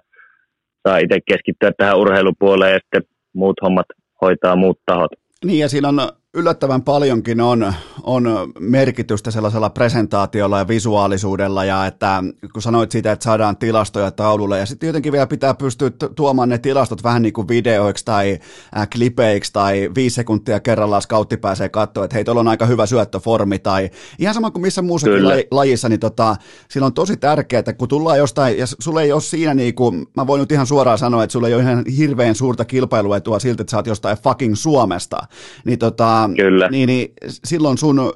saa 0.87 0.97
itse 0.97 1.19
keskittyä 1.27 1.71
tähän 1.77 1.97
urheilupuoleen 1.97 2.73
ja 2.73 2.79
sitten 2.83 3.10
muut 3.33 3.57
hommat 3.61 3.85
hoitaa 4.21 4.55
muut 4.55 4.79
tahot. 4.85 5.11
Niin 5.45 5.59
ja 5.59 5.69
siinä 5.69 5.87
on 5.87 5.99
yllättävän 6.33 6.81
paljonkin 6.81 7.41
on, 7.41 7.73
on 8.03 8.27
merkitystä 8.59 9.31
sellaisella 9.31 9.69
presentaatiolla 9.69 10.59
ja 10.59 10.67
visuaalisuudella 10.67 11.65
ja 11.65 11.85
että 11.85 12.23
kun 12.53 12.61
sanoit 12.61 12.91
siitä, 12.91 13.11
että 13.11 13.23
saadaan 13.23 13.57
tilastoja 13.57 14.11
taululle 14.11 14.59
ja 14.59 14.65
sitten 14.65 14.87
jotenkin 14.87 15.11
vielä 15.11 15.27
pitää 15.27 15.53
pystyä 15.53 15.91
tuomaan 16.15 16.49
ne 16.49 16.57
tilastot 16.57 17.03
vähän 17.03 17.21
niin 17.21 17.33
kuin 17.33 17.47
videoiksi 17.47 18.05
tai 18.05 18.39
äh, 18.77 18.89
klipeiksi 18.89 19.53
tai 19.53 19.89
viisi 19.95 20.15
sekuntia 20.15 20.59
kerrallaan 20.59 21.01
scoutti 21.01 21.37
pääsee 21.37 21.69
katsoa, 21.69 22.05
että 22.05 22.15
hei, 22.15 22.23
tuolla 22.23 22.41
on 22.41 22.47
aika 22.47 22.65
hyvä 22.65 22.85
syöttöformi 22.85 23.59
tai 23.59 23.89
ihan 24.19 24.33
sama 24.33 24.51
kuin 24.51 24.61
missä 24.61 24.81
muussakin 24.81 25.27
la- 25.27 25.33
lajissa, 25.51 25.89
niin 25.89 25.99
tota, 25.99 26.35
sillä 26.69 26.85
on 26.85 26.93
tosi 26.93 27.17
tärkeää, 27.17 27.59
että 27.59 27.73
kun 27.73 27.87
tullaan 27.87 28.17
jostain 28.17 28.57
ja 28.57 28.65
sulle 28.67 29.03
ei 29.03 29.11
ole 29.11 29.21
siinä 29.21 29.53
niin 29.53 29.75
kuin, 29.75 30.07
mä 30.15 30.27
voin 30.27 30.39
nyt 30.39 30.51
ihan 30.51 30.67
suoraan 30.67 30.97
sanoa, 30.97 31.23
että 31.23 31.31
sulle 31.31 31.47
ei 31.47 31.53
ole 31.53 31.63
ihan 31.63 31.83
hirveän 31.97 32.35
suurta 32.35 32.65
kilpailuetua 32.65 33.39
siltä, 33.39 33.61
että 33.61 33.71
sä 33.71 33.77
oot 33.77 33.87
jostain 33.87 34.17
fucking 34.17 34.55
Suomesta, 34.55 35.17
niin 35.65 35.79
tota, 35.79 36.20
Kyllä. 36.35 36.69
Niin, 36.69 36.87
niin 36.87 37.13
silloin 37.23 37.77
sun 37.77 38.13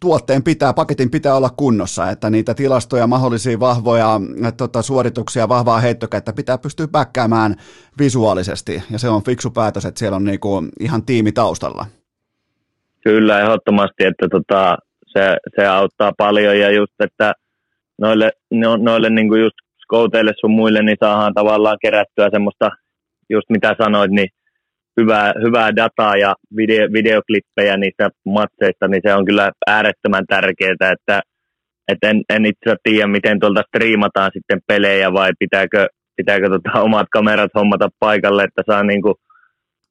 tuotteen 0.00 0.42
pitää, 0.42 0.72
paketin 0.72 1.10
pitää 1.10 1.34
olla 1.34 1.50
kunnossa, 1.56 2.10
että 2.10 2.30
niitä 2.30 2.54
tilastoja, 2.54 3.06
mahdollisia 3.06 3.60
vahvoja 3.60 4.20
tota, 4.56 4.82
suorituksia, 4.82 5.48
vahvaa 5.48 5.80
heittokäyttä 5.80 6.32
pitää 6.32 6.58
pystyä 6.58 6.88
päkkäämään 6.92 7.56
visuaalisesti, 7.98 8.82
ja 8.90 8.98
se 8.98 9.08
on 9.08 9.22
fiksu 9.22 9.50
päätös, 9.50 9.84
että 9.84 9.98
siellä 9.98 10.16
on 10.16 10.24
niinku 10.24 10.62
ihan 10.80 11.02
tiimi 11.02 11.32
taustalla. 11.32 11.86
Kyllä, 13.04 13.40
ehdottomasti, 13.40 14.04
että 14.04 14.28
tota, 14.30 14.76
se, 15.06 15.36
se, 15.56 15.66
auttaa 15.66 16.12
paljon, 16.18 16.58
ja 16.58 16.70
just, 16.70 16.92
että 17.00 17.32
noille, 17.98 18.30
no, 18.50 18.76
noille 18.76 19.10
niinku 19.10 19.34
just 19.34 19.56
skouteille 19.82 20.32
sun 20.40 20.50
muille, 20.50 20.82
niin 20.82 20.96
saadaan 21.00 21.34
tavallaan 21.34 21.78
kerättyä 21.82 22.28
semmoista, 22.30 22.70
just 23.30 23.50
mitä 23.50 23.74
sanoit, 23.82 24.10
niin 24.10 24.28
hyvää, 25.00 25.32
hyvää 25.44 25.76
dataa 25.76 26.16
ja 26.16 26.34
video, 26.56 26.88
videoklippejä 26.92 27.76
niistä 27.76 28.08
matseista, 28.26 28.88
niin 28.88 29.02
se 29.06 29.14
on 29.14 29.24
kyllä 29.24 29.50
äärettömän 29.66 30.24
tärkeää, 30.28 30.92
että, 30.92 31.20
että 31.88 32.10
en, 32.10 32.22
en 32.28 32.44
itse 32.44 32.76
tiedä, 32.82 33.06
miten 33.06 33.40
tuolta 33.40 33.62
striimataan 33.68 34.30
sitten 34.32 34.60
pelejä 34.66 35.12
vai 35.12 35.30
pitääkö, 35.38 35.86
pitääkö 36.16 36.48
tota 36.48 36.80
omat 36.80 37.06
kamerat 37.12 37.50
hommata 37.54 37.88
paikalle, 37.98 38.42
että 38.44 38.62
saa, 38.66 38.82
niinku, 38.82 39.14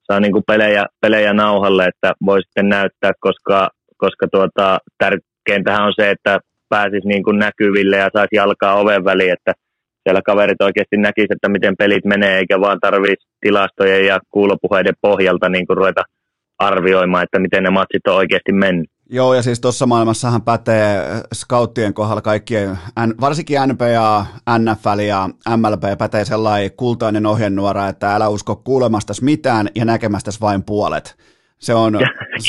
saa 0.02 0.20
niinku 0.20 0.42
pelejä, 0.46 0.86
pelejä 1.00 1.32
nauhalle, 1.32 1.84
että 1.84 2.12
voi 2.26 2.42
sitten 2.42 2.68
näyttää, 2.68 3.12
koska, 3.20 3.68
koska 3.96 4.26
tuota, 4.32 4.78
tärkeintähän 4.98 5.86
on 5.86 5.92
se, 6.00 6.10
että 6.10 6.38
pääsisi 6.68 7.08
niinku 7.08 7.32
näkyville 7.32 7.96
ja 7.96 8.10
saisi 8.12 8.36
jalkaa 8.36 8.80
oven 8.80 9.04
väliin, 9.04 9.32
että 9.32 9.52
siellä 10.02 10.20
kaverit 10.26 10.62
oikeasti 10.62 10.96
näkisivät, 10.96 11.36
että 11.36 11.48
miten 11.48 11.74
pelit 11.78 12.04
menee, 12.04 12.38
eikä 12.38 12.60
vaan 12.60 12.78
tarvitsisi 12.80 13.29
tilastojen 13.40 14.06
ja 14.06 14.20
kuulopuheiden 14.30 14.94
pohjalta 15.00 15.48
niin 15.48 15.66
kuin 15.66 15.76
ruveta 15.76 16.02
arvioimaan, 16.58 17.24
että 17.24 17.38
miten 17.38 17.62
ne 17.62 17.70
matsit 17.70 18.06
on 18.06 18.14
oikeasti 18.14 18.52
mennyt. 18.52 18.90
Joo, 19.12 19.34
ja 19.34 19.42
siis 19.42 19.60
tuossa 19.60 19.86
maailmassahan 19.86 20.42
pätee 20.42 21.02
scouttien 21.34 21.94
kohdalla 21.94 22.22
kaikkien, 22.22 22.78
varsinkin 23.20 23.58
NBA, 23.66 24.26
NFL 24.58 24.98
ja 24.98 25.28
MLB 25.56 25.98
pätee 25.98 26.24
sellainen 26.24 26.70
kultainen 26.76 27.26
ohjenuora, 27.26 27.88
että 27.88 28.14
älä 28.14 28.28
usko 28.28 28.56
kuulemastas 28.56 29.22
mitään 29.22 29.68
ja 29.74 29.84
näkemästäs 29.84 30.40
vain 30.40 30.62
puolet. 30.62 31.16
Se 31.60 31.74
on, 31.74 31.98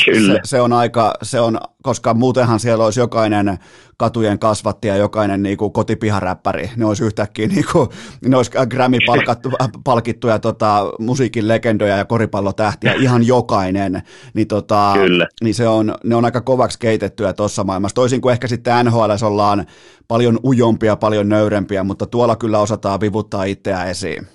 Kyllä. 0.04 0.34
Se, 0.34 0.40
se, 0.44 0.60
on 0.60 0.72
aika, 0.72 1.14
se 1.22 1.40
on, 1.40 1.58
koska 1.82 2.14
muutenhan 2.14 2.60
siellä 2.60 2.84
olisi 2.84 3.00
jokainen 3.00 3.58
katujen 3.96 4.38
kasvattaja, 4.38 4.96
jokainen 4.96 5.42
niin 5.42 5.56
kuin 5.56 5.72
kotipiharäppäri, 5.72 6.70
ne 6.76 6.84
olisi 6.84 7.04
yhtäkkiä 7.04 7.48
niin 7.48 7.64
kuin, 7.72 7.88
ne 8.26 8.36
olisi 8.36 8.50
Grammy-palkittuja 8.50 10.38
tota, 10.38 10.92
musiikin 10.98 11.48
legendoja 11.48 11.96
ja 11.96 12.04
koripallotähtiä, 12.04 12.92
ihan 12.92 13.26
jokainen, 13.26 14.02
niin, 14.34 14.48
tota, 14.48 14.92
Kyllä. 14.94 15.26
niin 15.42 15.54
se 15.54 15.68
on, 15.68 15.94
ne 16.04 16.14
on 16.14 16.24
aika 16.24 16.40
kovaksi 16.40 16.78
keitettyä 16.78 17.32
tuossa 17.32 17.64
maailmassa, 17.64 17.94
toisin 17.94 18.20
kuin 18.20 18.32
ehkä 18.32 18.48
sitten 18.48 18.86
NHL 18.86 19.10
ollaan 19.26 19.66
paljon 20.08 20.38
ujompia, 20.44 20.96
paljon 20.96 21.28
nöyrempiä, 21.28 21.84
mutta 21.84 22.06
tuolla 22.06 22.36
kyllä 22.36 22.58
osataan 22.58 23.00
vivuttaa 23.00 23.44
itseä 23.44 23.84
esiin. 23.84 24.26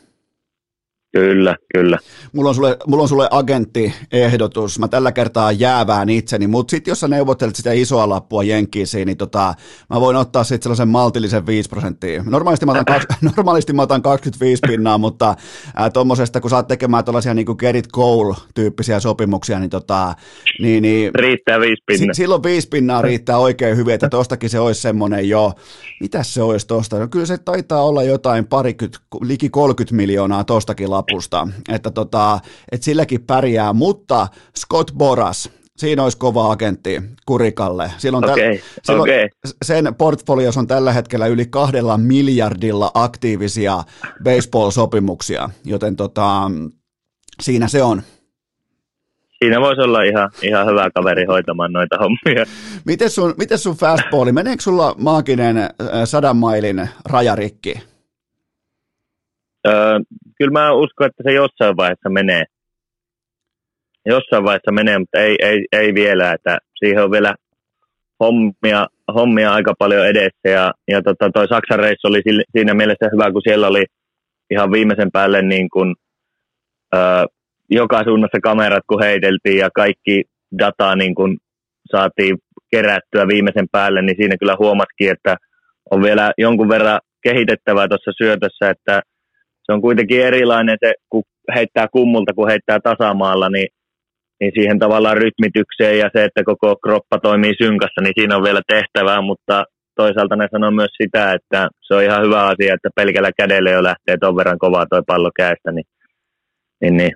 Kyllä, 1.13 1.55
kyllä. 1.73 1.97
Mulla 2.33 2.49
on 2.49 2.55
sulle, 2.55 2.77
mulla 2.87 3.03
on 3.03 3.09
sulle 3.09 3.27
agenttiehdotus. 3.31 4.79
Mä 4.79 4.87
tällä 4.87 5.11
kertaa 5.11 5.51
jäävään 5.51 6.09
itseni, 6.09 6.47
mutta 6.47 6.71
sitten 6.71 6.91
jos 6.91 6.99
sä 6.99 7.07
neuvottelet 7.07 7.55
sitä 7.55 7.71
isoa 7.71 8.09
lappua 8.09 8.43
Jenkkiisiin, 8.43 9.05
niin 9.05 9.17
tota, 9.17 9.53
mä 9.89 10.01
voin 10.01 10.15
ottaa 10.17 10.43
sitten 10.43 10.63
sellaisen 10.63 10.87
maltillisen 10.87 11.45
5 11.45 11.69
prosenttia. 11.69 12.23
Normaalisti 12.25 12.65
mä 12.65 12.71
otan, 12.71 13.01
normaalisti 13.35 13.73
mä 13.73 13.81
otan 13.81 14.01
25 14.01 14.61
pinnaa, 14.67 14.97
mutta 14.97 15.35
tuommoisesta, 15.93 16.41
kun 16.41 16.49
sä 16.49 16.55
oot 16.55 16.67
tekemään 16.67 17.05
tällaisia 17.05 17.33
niin 17.33 17.45
kuin 17.45 17.57
Gerrit 17.59 17.87
Cole-tyyppisiä 17.87 18.99
sopimuksia, 18.99 19.59
niin, 19.59 19.69
tota, 19.69 20.13
niin, 20.61 20.81
niin 20.81 21.11
Riittää 21.15 21.59
viisi 21.59 21.83
pinnaa. 21.85 22.13
Si- 22.13 22.17
silloin 22.21 22.43
viisi 22.43 22.67
pinnaa 22.67 23.01
riittää 23.07 23.37
oikein 23.37 23.77
hyvin, 23.77 23.93
että 23.93 24.09
tostakin 24.09 24.49
se 24.49 24.59
olisi 24.59 24.81
semmoinen 24.81 25.29
jo, 25.29 25.53
mitäs 25.99 26.33
se 26.33 26.41
olisi 26.41 26.67
tosta? 26.67 26.99
No 26.99 27.07
kyllä 27.07 27.25
se 27.25 27.37
taitaa 27.37 27.83
olla 27.83 28.03
jotain 28.03 28.47
parikymmentä, 28.47 28.99
liki 29.21 29.49
30 29.49 29.95
miljoonaa 29.95 30.43
tostakin 30.43 30.91
lapusta, 30.97 31.47
että 31.69 31.91
tota, 31.91 32.39
et 32.71 32.83
silläkin 32.83 33.23
pärjää, 33.23 33.73
mutta 33.73 34.27
Scott 34.57 34.91
Boras, 34.93 35.49
siinä 35.77 36.03
olisi 36.03 36.17
kova 36.17 36.51
agentti 36.51 37.01
Kurikalle. 37.25 37.91
Silloin 37.97 38.23
täl, 38.23 38.31
Okei, 38.33 38.61
silloin 38.83 39.01
okei. 39.01 39.29
Sen 39.65 39.95
portfolios 39.95 40.57
on 40.57 40.67
tällä 40.67 40.93
hetkellä 40.93 41.27
yli 41.27 41.45
kahdella 41.45 41.97
miljardilla 41.97 42.91
aktiivisia 42.93 43.83
baseball-sopimuksia, 44.23 45.49
joten 45.65 45.95
tota, 45.95 46.51
siinä 47.41 47.67
se 47.67 47.83
on. 47.83 48.01
Siinä 49.39 49.61
voisi 49.61 49.81
olla 49.81 50.03
ihan, 50.03 50.31
ihan 50.41 50.67
hyvä 50.67 50.89
kaveri 50.95 51.25
hoitamaan 51.25 51.73
noita 51.73 51.97
hommia. 51.97 52.45
Miten 52.85 53.09
sun, 53.09 53.33
miten 53.37 53.57
sun 53.57 53.75
fastballi, 53.75 54.31
meneekö 54.31 54.63
sulla 54.63 54.95
maaginen 54.97 55.57
äh, 55.57 55.69
sadan 56.05 56.37
mailin 56.37 56.89
rajarikki? 57.05 57.81
Öö, 59.67 59.99
kyllä 60.37 60.51
mä 60.51 60.73
uskon, 60.73 61.07
että 61.07 61.23
se 61.23 61.33
jossain 61.33 61.77
vaiheessa 61.77 62.09
menee. 62.09 62.43
Jossain 64.05 64.43
vaiheessa 64.43 64.71
menee, 64.71 64.99
mutta 64.99 65.19
ei, 65.19 65.35
ei, 65.39 65.65
ei 65.71 65.93
vielä. 65.93 66.31
Että 66.33 66.57
siihen 66.79 67.03
on 67.03 67.11
vielä 67.11 67.35
hommia, 68.19 68.87
hommia 69.13 69.53
aika 69.53 69.73
paljon 69.79 70.07
edessä. 70.07 70.49
Ja, 70.49 70.73
ja 70.87 71.01
tota, 71.01 71.29
toi 71.33 71.47
Saksan 71.47 71.79
reissu 71.79 72.07
oli 72.07 72.21
siinä 72.51 72.73
mielessä 72.73 73.09
hyvä, 73.13 73.31
kun 73.31 73.41
siellä 73.43 73.67
oli 73.67 73.85
ihan 74.51 74.71
viimeisen 74.71 75.11
päälle 75.11 75.41
niin 75.41 75.69
kuin, 75.69 75.95
öö, 76.95 77.25
joka 77.69 78.03
suunnassa 78.03 78.37
kamerat, 78.43 78.83
kun 78.87 79.03
heiteltiin 79.03 79.57
ja 79.57 79.69
kaikki 79.75 80.23
dataa 80.59 80.95
niin 80.95 81.15
kuin 81.15 81.37
saatiin 81.91 82.37
kerättyä 82.71 83.27
viimeisen 83.27 83.67
päälle, 83.71 84.01
niin 84.01 84.15
siinä 84.17 84.35
kyllä 84.39 84.55
huomatkin, 84.59 85.11
että 85.11 85.35
on 85.91 86.03
vielä 86.03 86.31
jonkun 86.37 86.69
verran 86.69 86.99
kehitettävää 87.23 87.87
tuossa 87.87 88.11
syötössä, 88.17 88.69
että 88.69 89.01
se 89.67 89.73
on 89.73 89.81
kuitenkin 89.81 90.21
erilainen 90.21 90.77
se, 90.85 90.93
kun 91.09 91.23
heittää 91.55 91.87
kummulta, 91.91 92.33
kun 92.33 92.49
heittää 92.49 92.79
tasamaalla, 92.79 93.49
niin, 93.49 93.67
niin 94.39 94.51
siihen 94.55 94.79
tavallaan 94.79 95.17
rytmitykseen 95.17 95.99
ja 95.99 96.09
se, 96.15 96.23
että 96.23 96.43
koko 96.43 96.75
kroppa 96.83 97.19
toimii 97.19 97.53
synkassa, 97.63 98.01
niin 98.01 98.13
siinä 98.19 98.35
on 98.35 98.43
vielä 98.43 98.61
tehtävää, 98.67 99.21
mutta 99.21 99.65
toisaalta 99.95 100.35
ne 100.35 100.47
sanoo 100.51 100.71
myös 100.71 100.91
sitä, 101.03 101.33
että 101.33 101.69
se 101.81 101.95
on 101.95 102.03
ihan 102.03 102.23
hyvä 102.25 102.45
asia, 102.45 102.73
että 102.73 102.89
pelkällä 102.95 103.31
kädellä 103.37 103.69
jo 103.69 103.83
lähtee 103.83 104.17
ton 104.17 104.35
verran 104.35 104.59
kovaa 104.59 104.85
toi 104.85 105.01
pallo 105.07 105.31
käestä, 105.35 105.71
niin, 105.71 105.85
niin, 106.81 106.97
niin. 106.97 107.11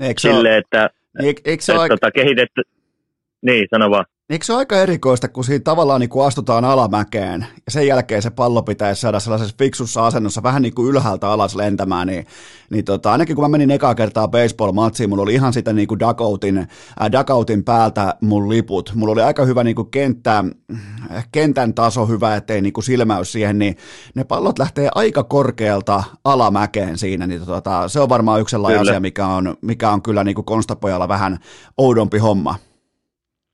Eikö 0.00 0.20
se, 0.20 0.28
ole, 0.28 0.36
Silleen, 0.36 0.58
että, 0.58 0.90
eikö, 1.22 1.40
eikö, 1.44 1.62
se 1.62 1.72
että 1.72 1.80
ole, 1.80 1.88
tota, 1.88 2.10
kehitetty, 2.10 2.62
niin 3.42 3.66
sano 3.70 3.90
vaan. 3.90 4.04
Eikö 4.30 4.44
se 4.44 4.52
ole 4.52 4.58
aika 4.58 4.76
erikoista, 4.76 5.28
kun 5.28 5.44
siinä 5.44 5.62
tavallaan 5.64 6.00
niin 6.00 6.10
kuin 6.10 6.26
astutaan 6.26 6.64
alamäkeen 6.64 7.46
ja 7.66 7.72
sen 7.72 7.86
jälkeen 7.86 8.22
se 8.22 8.30
pallo 8.30 8.62
pitäisi 8.62 9.00
saada 9.00 9.20
sellaisessa 9.20 9.54
fiksussa 9.58 10.06
asennossa 10.06 10.42
vähän 10.42 10.62
niin 10.62 10.74
kuin 10.74 10.88
ylhäältä 10.88 11.28
alas 11.28 11.54
lentämään, 11.54 12.06
niin, 12.06 12.26
niin 12.70 12.84
tota, 12.84 13.12
ainakin 13.12 13.36
kun 13.36 13.44
mä 13.44 13.48
menin 13.48 13.70
ekaa 13.70 13.94
kertaa 13.94 14.28
baseball-matsiin, 14.28 15.08
mulla 15.08 15.22
oli 15.22 15.34
ihan 15.34 15.52
sitä 15.52 15.72
niin 15.72 15.88
kuin 15.88 16.00
dugoutin, 16.00 16.58
äh, 16.58 17.12
dugoutin 17.12 17.64
päältä 17.64 18.14
mun 18.20 18.48
liput. 18.48 18.92
Mulla 18.94 19.12
oli 19.12 19.22
aika 19.22 19.44
hyvä 19.44 19.64
niin 19.64 19.76
kuin 19.76 19.90
kenttä, 19.90 20.44
kentän 21.32 21.74
taso 21.74 22.06
hyvä, 22.06 22.36
ettei 22.36 22.60
niin 22.60 22.72
kuin 22.72 22.84
silmäys 22.84 23.32
siihen, 23.32 23.58
niin 23.58 23.76
ne 24.14 24.24
pallot 24.24 24.58
lähtee 24.58 24.88
aika 24.94 25.24
korkealta 25.24 26.02
alamäkeen 26.24 26.98
siinä, 26.98 27.26
niin 27.26 27.46
tota, 27.46 27.88
se 27.88 28.00
on 28.00 28.08
varmaan 28.08 28.40
yksi 28.40 28.50
sellainen 28.50 28.80
Kyllä. 28.80 28.90
asia, 28.90 29.00
mikä 29.00 29.26
on, 29.26 29.56
mikä 29.60 29.90
on 29.90 30.02
kyllä 30.02 30.24
niin 30.24 30.34
kuin 30.34 30.44
konstapojalla 30.44 31.08
vähän 31.08 31.38
oudompi 31.78 32.18
homma. 32.18 32.69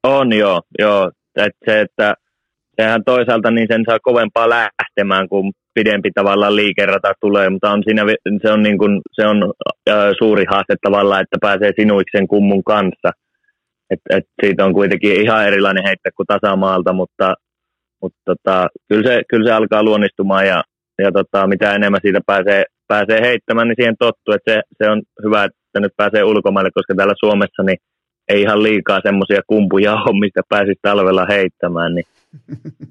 On 0.06 0.32
joo, 0.32 0.60
joo. 0.78 1.10
Et 1.36 1.52
se, 1.64 1.80
että 1.80 2.14
sehän 2.80 3.04
toisaalta 3.04 3.50
niin 3.50 3.66
sen 3.70 3.84
saa 3.88 3.98
kovempaa 4.02 4.48
lähtemään, 4.48 5.28
kun 5.28 5.52
pidempi 5.74 6.10
tavallaan 6.14 6.56
liikerata 6.56 7.12
tulee, 7.20 7.50
mutta 7.50 7.70
on 7.70 7.82
siinä, 7.86 8.02
se 8.42 8.52
on, 8.52 8.62
niin 8.62 8.78
kuin, 8.78 9.00
se 9.12 9.26
on 9.26 9.52
ö, 9.90 10.12
suuri 10.18 10.44
haaste 10.50 10.74
tavallaan, 10.82 11.22
että 11.22 11.36
pääsee 11.40 11.70
sinuiksen 11.80 12.28
kummun 12.28 12.64
kanssa. 12.64 13.10
Et, 13.90 14.00
et 14.10 14.24
siitä 14.44 14.64
on 14.64 14.72
kuitenkin 14.74 15.22
ihan 15.22 15.46
erilainen 15.46 15.84
heittää 15.86 16.12
kuin 16.16 16.26
tasamaalta, 16.26 16.92
mutta, 16.92 17.34
mutta 18.02 18.18
tota, 18.24 18.66
kyllä, 18.88 19.10
se, 19.10 19.22
kyllä 19.28 19.48
se 19.48 19.52
alkaa 19.52 19.82
luonnistumaan 19.82 20.46
ja, 20.46 20.62
ja 20.98 21.12
tota, 21.12 21.46
mitä 21.46 21.74
enemmän 21.74 22.00
siitä 22.02 22.20
pääsee, 22.26 22.64
pääsee 22.88 23.20
heittämään, 23.20 23.68
niin 23.68 23.76
siihen 23.78 23.96
tottuu, 23.98 24.34
että 24.34 24.52
se, 24.52 24.60
se 24.78 24.90
on 24.90 25.02
hyvä, 25.24 25.44
että 25.44 25.80
nyt 25.80 25.92
pääsee 25.96 26.24
ulkomaille, 26.24 26.70
koska 26.74 26.94
täällä 26.94 27.14
Suomessa 27.24 27.62
niin 27.62 27.78
ei 28.28 28.40
ihan 28.40 28.62
liikaa 28.62 29.00
semmoisia 29.02 29.40
kumpuja 29.46 29.92
ole, 29.94 30.20
mistä 30.20 30.40
pääsisi 30.48 30.78
talvella 30.82 31.26
heittämään, 31.26 31.94
niin 31.94 32.04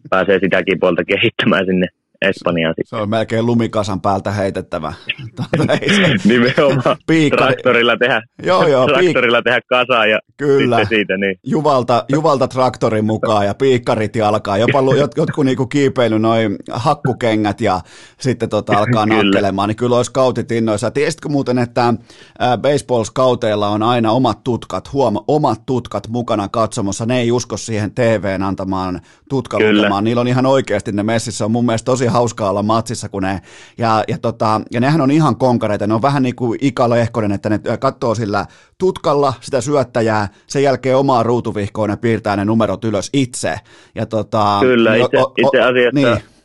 pääsee 0.09 0.39
sitäkin 0.39 0.79
puolta 0.79 1.03
kehittämään 1.03 1.65
sinne 1.65 1.87
Espanjaan 2.21 2.73
Se 2.77 2.81
sitten. 2.83 2.99
on 2.99 3.09
melkein 3.09 3.45
lumikasan 3.45 4.01
päältä 4.01 4.31
heitettävä. 4.31 4.93
Tuota, 5.35 5.73
se- 5.77 6.15
Nimenomaan 6.29 6.97
Piikkari. 7.07 7.43
traktorilla 7.53 7.97
tehdä, 7.97 8.21
Joo, 8.43 8.67
joo, 8.67 8.85
piik- 8.87 8.93
traktorilla 8.93 9.41
tehdä 9.41 9.59
kasaan 9.69 10.09
ja 10.09 10.19
Kyllä. 10.37 10.77
sitten 10.77 10.97
siitä 10.97 11.17
niin. 11.17 11.35
Juvalta, 11.43 12.05
Juvalta 12.11 12.47
traktorin 12.47 13.05
mukaan 13.05 13.45
ja 13.45 13.53
piikkarit 13.53 14.15
jalkaa. 14.15 14.57
Jopa 14.57 14.79
jot, 14.97 15.11
jotkut 15.17 15.45
niinku 15.45 15.67
kiipeily 15.67 16.19
noin 16.19 16.55
hakkukengät 16.71 17.61
ja 17.61 17.81
sitten 18.19 18.49
tota 18.49 18.73
alkaa 18.79 19.05
nakkelemaan, 19.05 19.69
niin 19.69 19.75
kyllä 19.75 19.95
olisi 19.97 20.09
scoutit 20.09 20.51
innoissa. 20.51 20.91
Tiesitkö 20.91 21.29
muuten, 21.29 21.57
että 21.57 21.93
ää, 22.39 22.57
baseball-scouteilla 22.57 23.67
on 23.67 23.83
aina 23.83 24.11
omat 24.11 24.43
tutkat, 24.43 24.93
huom, 24.93 25.15
omat 25.27 25.65
tutkat 25.65 26.07
mukana 26.07 26.47
katsomassa. 26.49 27.05
Ne 27.05 27.19
ei 27.19 27.31
usko 27.31 27.57
siihen 27.57 27.91
TVn 27.91 28.43
antamaan 28.43 29.01
tutkalukemaan. 29.29 30.03
Niillä 30.03 30.21
on 30.21 30.27
ihan 30.27 30.45
oikeasti 30.45 30.91
ne 30.91 31.03
messissä. 31.03 31.45
On 31.45 31.51
mun 31.51 31.65
mielestä 31.65 31.85
tosi 31.85 32.04
hauskaa 32.11 32.49
olla 32.49 32.63
matsissa, 32.63 33.09
kun 33.09 33.23
ne, 33.23 33.41
ja, 33.77 34.03
ja, 34.07 34.17
tota, 34.21 34.61
ja 34.71 34.79
nehän 34.79 35.01
on 35.01 35.11
ihan 35.11 35.35
konkareita. 35.35 35.87
Ne 35.87 35.93
on 35.93 36.01
vähän 36.01 36.23
niin 36.23 36.35
kuin 36.35 36.59
Ika 36.61 36.89
Lehkonen, 36.89 37.31
että 37.31 37.49
ne 37.49 37.59
katsoo 37.79 38.15
sillä 38.15 38.45
tutkalla 38.77 39.33
sitä 39.41 39.61
syöttäjää, 39.61 40.27
sen 40.47 40.63
jälkeen 40.63 40.97
omaa 40.97 41.23
ruutuvihkoon 41.23 41.89
ne 41.89 41.97
piirtää 41.97 42.35
ne 42.35 42.45
numerot 42.45 42.83
ylös 42.83 43.09
itse. 43.13 43.55
Ja 43.95 44.05
tota, 44.05 44.57
Kyllä, 44.59 44.91
niin, 44.91 45.05
itse, 45.05 45.17
itse 45.37 45.61
asiassa 45.61 45.91
niin, 45.93 46.35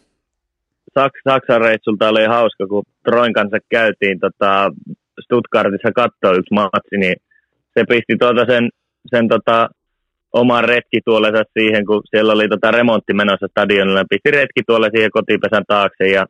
Saks, 0.95 1.21
Saksan 1.29 1.61
reissulta 1.61 2.09
oli 2.09 2.25
hauska, 2.25 2.67
kun 2.67 2.83
Troin 3.05 3.33
kanssa 3.33 3.59
käytiin 3.69 4.21
tota, 4.21 4.71
Stuttgartissa 5.25 5.93
katsoa 5.93 6.39
yksi 6.39 6.55
matsi, 6.55 6.97
niin 6.99 7.17
se 7.75 7.85
pisti 7.89 8.17
tuota 8.21 8.45
sen, 8.49 8.69
sen 9.11 9.29
tota, 9.29 9.69
oman 10.33 10.65
retkituolensa 10.65 11.43
siihen, 11.59 11.87
kun 11.87 12.03
siellä 12.11 12.33
oli 12.33 12.49
tota 12.49 12.71
remontti 12.71 13.13
menossa 13.15 13.47
stadionilla. 13.51 14.05
Pisti 14.11 14.31
retkituolle 14.31 14.89
siihen 14.95 15.11
kotipesän 15.11 15.65
taakse 15.69 16.07
ja 16.09 16.27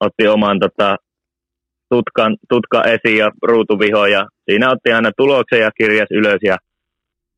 otti 0.00 0.28
oman 0.28 0.58
tota, 0.60 0.96
tutkan, 1.94 2.36
tutka 2.48 2.82
esiin 2.82 3.18
ja 3.18 3.30
ruutuviho 3.42 4.06
ja 4.06 4.26
siinä 4.50 4.70
otti 4.70 4.92
aina 4.92 5.10
tuloksen 5.16 5.60
ja 5.60 5.70
kirjas 5.78 6.08
ylös 6.10 6.40
ja 6.42 6.56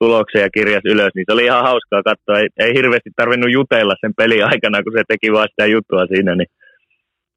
tuloksen 0.01 0.43
ja 0.43 0.51
kirjas 0.51 0.85
ylös, 0.85 1.11
niin 1.15 1.25
se 1.27 1.33
oli 1.33 1.45
ihan 1.45 1.63
hauskaa 1.63 2.03
katsoa. 2.03 2.39
Ei, 2.39 2.49
ei 2.59 2.75
hirveästi 2.75 3.11
tarvinnut 3.17 3.53
jutella 3.53 3.95
sen 4.01 4.15
pelin 4.17 4.45
aikana, 4.45 4.83
kun 4.83 4.93
se 4.97 5.03
teki 5.09 5.33
vaan 5.33 5.49
sitä 5.51 5.67
juttua 5.67 6.07
siinä, 6.07 6.35
niin, 6.35 6.51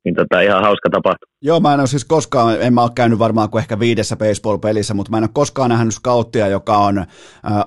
niin 0.08 0.16
tota, 0.16 0.42
ihan 0.42 0.64
hauska 0.64 0.90
tapahtuma. 0.90 1.32
Joo, 1.42 1.60
mä 1.60 1.74
en 1.74 1.80
ole 1.80 1.88
siis 1.88 2.06
koskaan, 2.06 2.62
en 2.62 2.74
mä 2.74 2.84
ole 2.84 2.92
käynyt 2.96 3.20
varmaan 3.20 3.50
kuin 3.50 3.60
ehkä 3.60 3.80
viidessä 3.80 4.16
baseball-pelissä, 4.16 4.94
mutta 4.94 5.12
mä 5.12 5.18
en 5.18 5.24
ole 5.24 5.30
koskaan 5.34 5.70
nähnyt 5.70 5.94
scouttia, 5.94 6.48
joka 6.48 6.78
on 6.78 7.06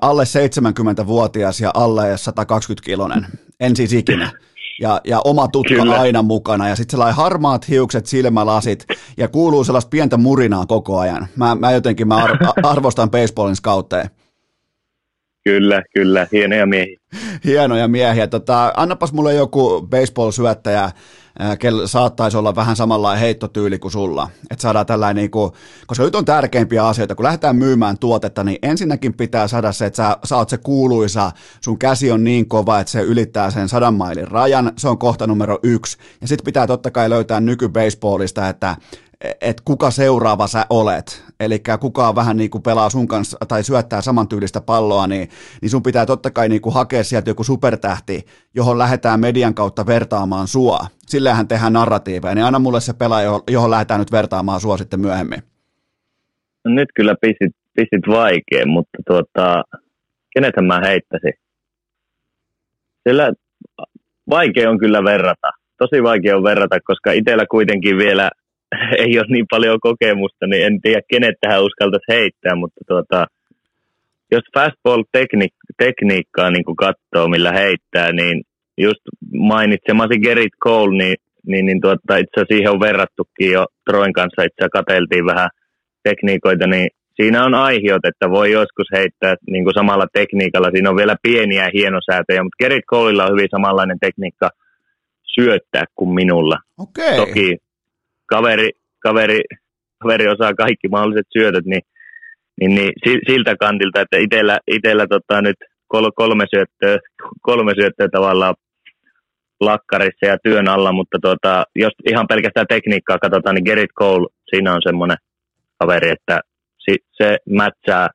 alle 0.01 0.25
70-vuotias 0.25 1.61
ja 1.61 1.71
alle 1.75 2.15
120-kilonen. 2.15 3.27
En 3.61 3.77
siis 3.77 3.93
ikinä. 3.93 4.31
ja, 4.81 5.01
ja 5.05 5.21
oma 5.25 5.49
tutka 5.49 5.75
Kyllä. 5.75 6.01
aina 6.01 6.23
mukana 6.23 6.69
ja 6.69 6.77
sitten 6.77 6.91
sellainen 6.91 7.17
harmaat 7.17 7.69
hiukset, 7.69 8.07
silmälasit 8.07 8.85
ja 9.17 9.29
kuuluu 9.29 9.65
sellaista 9.65 9.89
pientä 9.89 10.17
murinaa 10.17 10.67
koko 10.67 10.99
ajan. 10.99 11.27
Mä, 11.37 11.55
mä 11.55 11.73
jotenkin 11.73 12.09
mä 12.09 12.17
ar- 12.17 12.39
arvostan 12.63 13.11
baseballin 13.11 13.57
scoutteja. 13.57 14.09
Kyllä, 15.45 15.83
kyllä, 15.95 16.27
hienoja 16.33 16.67
miehiä. 16.67 16.99
Hienoja 17.45 17.89
miehiä. 17.89 18.27
Tota, 18.27 18.73
annapas 18.77 19.13
mulle 19.13 19.35
joku 19.35 19.87
baseball-syöttäjä, 19.91 20.91
kel 21.59 21.87
saattaisi 21.87 22.37
olla 22.37 22.55
vähän 22.55 22.77
samanlainen 22.77 23.21
heittotyyli 23.21 23.79
kuin 23.79 23.93
sulla. 23.93 24.31
Että 24.51 24.63
saadaan 24.63 24.87
tällainen, 24.87 25.17
niin 25.17 25.31
kuin, 25.31 25.53
koska 25.87 26.05
nyt 26.05 26.15
on 26.15 26.25
tärkeimpiä 26.25 26.87
asioita, 26.87 27.15
kun 27.15 27.25
lähdetään 27.25 27.57
myymään 27.57 27.99
tuotetta, 27.99 28.45
niin 28.45 28.59
ensinnäkin 28.63 29.15
pitää 29.15 29.49
saada 29.49 29.73
se, 29.73 29.87
että 29.87 29.97
sä, 29.97 30.17
sä 30.25 30.37
oot 30.37 30.49
se 30.49 30.59
kuuluisa, 30.59 31.33
sun 31.65 31.79
käsi 31.79 32.11
on 32.11 32.25
niin 32.25 32.49
kova, 32.49 32.81
että 32.81 32.91
se 32.91 33.01
ylittää 33.01 33.51
sen 33.51 33.69
sadan 33.69 33.95
mailin 33.95 34.29
rajan, 34.29 34.73
se 34.77 34.89
on 34.89 34.99
kohta 34.99 35.27
numero 35.27 35.59
yksi. 35.63 35.99
Ja 36.21 36.29
sitten 36.29 36.45
pitää 36.45 36.67
totta 36.67 36.91
kai 36.91 37.11
löytää 37.11 37.41
nykybaseballista, 37.41 38.49
että 38.49 38.77
että 39.21 39.63
kuka 39.65 39.91
seuraava 39.91 40.47
sä 40.47 40.67
olet, 40.71 41.25
eli 41.41 41.63
kuka 41.81 42.15
vähän 42.15 42.37
niin 42.37 42.51
kuin 42.51 42.63
pelaa 42.63 42.91
sun 42.91 43.09
kanssa 43.09 43.39
tai 43.49 43.65
syöttää 43.65 44.01
samantyylistä 44.01 44.61
palloa, 44.61 45.07
niin, 45.07 45.29
niin 45.63 45.71
sun 45.71 45.83
pitää 45.83 46.07
totta 46.07 46.31
kai 46.31 46.49
niin 46.49 46.61
kuin 46.61 46.75
hakea 46.75 47.05
sieltä 47.05 47.31
joku 47.31 47.45
supertähti, 47.45 48.27
johon 48.55 48.79
lähdetään 48.79 49.21
median 49.21 49.55
kautta 49.55 49.87
vertaamaan 49.87 50.49
sua. 50.49 50.87
Sillähän 51.07 51.49
tehdään 51.49 51.73
narratiiveja, 51.73 52.35
niin 52.35 52.45
anna 52.45 52.59
mulle 52.59 52.81
se 52.81 52.93
pelaaja, 52.93 53.41
johon 53.51 53.71
lähdetään 53.71 54.01
nyt 54.01 54.13
vertaamaan 54.13 54.61
sua 54.61 54.77
sitten 54.77 55.01
myöhemmin. 55.01 55.43
No 56.65 56.75
nyt 56.75 56.89
kyllä 56.95 57.15
pistit, 57.21 57.57
pistit 57.75 58.07
vaikea, 58.09 58.67
mutta 58.67 58.99
tuota, 59.07 59.65
kenethän 60.35 60.65
mä 60.65 60.81
heittäisin? 60.85 61.33
Sillä 63.09 63.33
vaikea 64.31 64.71
on 64.71 64.79
kyllä 64.79 65.05
verrata. 65.05 65.51
Tosi 65.79 66.03
vaikea 66.03 66.37
on 66.37 66.43
verrata, 66.43 66.79
koska 66.85 67.13
itsellä 67.13 67.47
kuitenkin 67.51 67.97
vielä 67.97 68.31
ei 69.05 69.19
ole 69.19 69.27
niin 69.29 69.47
paljon 69.51 69.81
kokemusta, 69.81 70.47
niin 70.47 70.67
en 70.67 70.81
tiedä, 70.81 71.01
kenet 71.11 71.35
tähän 71.41 71.65
uskaltaisi 71.65 72.13
heittää, 72.13 72.55
mutta 72.55 72.81
tuota, 72.89 73.27
jos 74.33 74.45
fastball-tekniikkaa 74.55 76.51
niin 76.51 76.77
katsoo, 76.77 77.29
millä 77.29 77.53
heittää, 77.53 78.13
niin 78.13 78.43
just 78.79 79.01
mainitsemasi 79.33 80.19
Gerrit 80.19 80.57
Cole, 80.65 80.99
niin, 80.99 81.17
niin, 81.47 81.67
niin 81.67 81.81
tuota, 81.81 82.17
itse 82.17 82.31
asiassa 82.37 82.55
siihen 82.55 82.71
on 82.71 82.81
verrattukin 82.81 83.51
jo 83.51 83.67
Troin 83.91 84.13
kanssa, 84.13 84.43
itse 84.43 84.55
asiassa 84.61 84.79
katseltiin 84.79 85.27
vähän 85.27 85.49
tekniikoita, 86.03 86.67
niin 86.67 86.89
siinä 87.23 87.45
on 87.45 87.55
aihiot, 87.55 88.05
että 88.05 88.31
voi 88.31 88.51
joskus 88.51 88.87
heittää 88.93 89.35
niin 89.51 89.65
kuin 89.65 89.75
samalla 89.75 90.07
tekniikalla. 90.13 90.71
Siinä 90.71 90.91
on 90.91 90.97
vielä 90.97 91.17
pieniä 91.23 91.71
hienosäätöjä, 91.75 92.43
mutta 92.43 92.57
Gerrit 92.59 92.85
Coleilla 92.91 93.25
on 93.25 93.33
hyvin 93.33 93.49
samanlainen 93.51 93.99
tekniikka 94.01 94.51
syöttää 95.35 95.85
kuin 95.97 96.15
minulla. 96.15 96.59
Okay. 96.79 97.17
Toki 97.17 97.57
kaveri, 98.31 98.71
kaveri, 99.03 99.41
kaveri 100.03 100.29
osaa 100.29 100.55
kaikki 100.55 100.89
mahdolliset 100.89 101.27
syötöt, 101.33 101.65
niin, 101.65 101.83
niin, 102.61 102.75
niin 102.75 102.95
siltä 103.29 103.57
kantilta, 103.57 104.01
että 104.01 104.19
itellä, 104.19 104.59
itellä 104.67 105.07
tota 105.07 105.43
nyt 105.43 105.57
kolme 106.15 106.45
syöttöä, 106.55 106.99
kolme 107.43 107.73
syöttöä 107.81 108.09
tavallaan 108.13 108.55
lakkarissa 109.61 110.27
ja 110.27 110.37
työn 110.43 110.69
alla, 110.69 110.93
mutta 110.93 111.19
tuota, 111.23 111.65
jos 111.77 111.93
ihan 112.11 112.27
pelkästään 112.27 112.67
tekniikkaa 112.69 113.19
katsotaan, 113.19 113.55
niin 113.55 113.65
Gerrit 113.65 113.91
Cole, 113.99 114.29
siinä 114.51 114.75
on 114.75 114.83
semmoinen 114.83 115.17
kaveri, 115.79 116.11
että 116.11 116.41
se 117.13 117.37
mätsää 117.51 118.09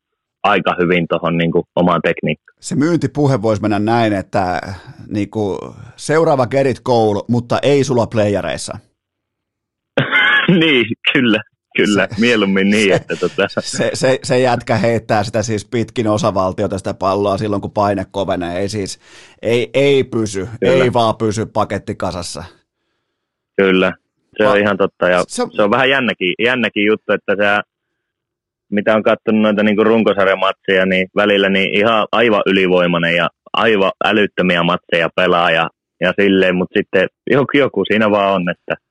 aika 0.44 0.76
hyvin 0.82 1.06
tuohon 1.10 1.38
niin 1.38 1.52
omaan 1.76 2.02
tekniikkaan. 2.02 2.58
Se 2.60 2.76
myyntipuhe 2.76 3.42
voisi 3.42 3.62
mennä 3.62 3.80
näin, 3.80 4.14
että 4.14 4.62
niin 5.08 5.30
kuin, 5.30 5.60
seuraava 5.96 6.48
Gerrit 6.48 6.82
Cole, 6.82 7.24
mutta 7.30 7.60
ei 7.62 7.84
sulla 7.84 8.08
playereissa. 8.08 8.78
niin, 10.62 10.86
kyllä. 11.14 11.42
Kyllä, 11.78 12.08
se, 12.12 12.22
mieluummin 12.22 12.70
niin, 12.70 12.90
se, 12.90 12.96
että 12.96 13.16
tota... 13.16 13.48
se, 13.60 13.90
se, 13.94 14.20
se, 14.24 14.40
jätkä 14.40 14.76
heittää 14.76 15.24
sitä 15.24 15.44
siis 15.44 15.66
pitkin 15.66 16.08
osavaltiota 16.08 16.78
sitä 16.78 16.94
palloa 16.94 17.38
silloin, 17.38 17.62
kun 17.62 17.72
paine 17.72 18.06
kovenee. 18.12 18.60
Ei 18.60 18.70
siis, 18.70 19.00
ei, 19.42 19.70
ei 19.74 20.04
pysy, 20.04 20.48
kyllä. 20.60 20.84
ei 20.84 20.94
vaan 20.94 21.16
pysy 21.18 21.46
paketti 21.46 21.96
kasassa. 21.96 22.44
Kyllä, 23.58 23.94
se 24.38 24.44
Va- 24.44 24.52
on 24.52 24.58
ihan 24.58 24.78
totta. 24.78 25.10
Ja 25.10 25.24
se, 25.28 25.44
se 25.56 25.62
on 25.62 25.72
vähän 25.72 25.90
jännäkin, 25.90 26.34
jännäkin 26.46 26.86
juttu, 26.86 27.14
että 27.14 27.36
se, 27.36 27.72
mitä 28.72 28.96
on 28.96 29.04
katsonut 29.04 29.42
noita 29.42 29.64
niin 29.64 29.86
runkosarjamatseja, 29.86 30.86
niin 30.86 31.08
välillä 31.16 31.50
niin 31.50 31.78
ihan 31.78 32.08
aivan 32.12 32.42
ylivoimainen 32.46 33.16
ja 33.16 33.30
aivan 33.54 33.92
älyttömiä 34.06 34.64
matseja 34.64 35.10
pelaa 35.16 35.52
ja, 35.52 35.70
ja 36.02 36.14
silleen, 36.22 36.56
mutta 36.56 36.80
sitten 36.80 37.08
joku, 37.32 37.58
joku 37.58 37.86
siinä 37.86 38.12
vaan 38.12 38.34
on, 38.34 38.50
että 38.50 38.85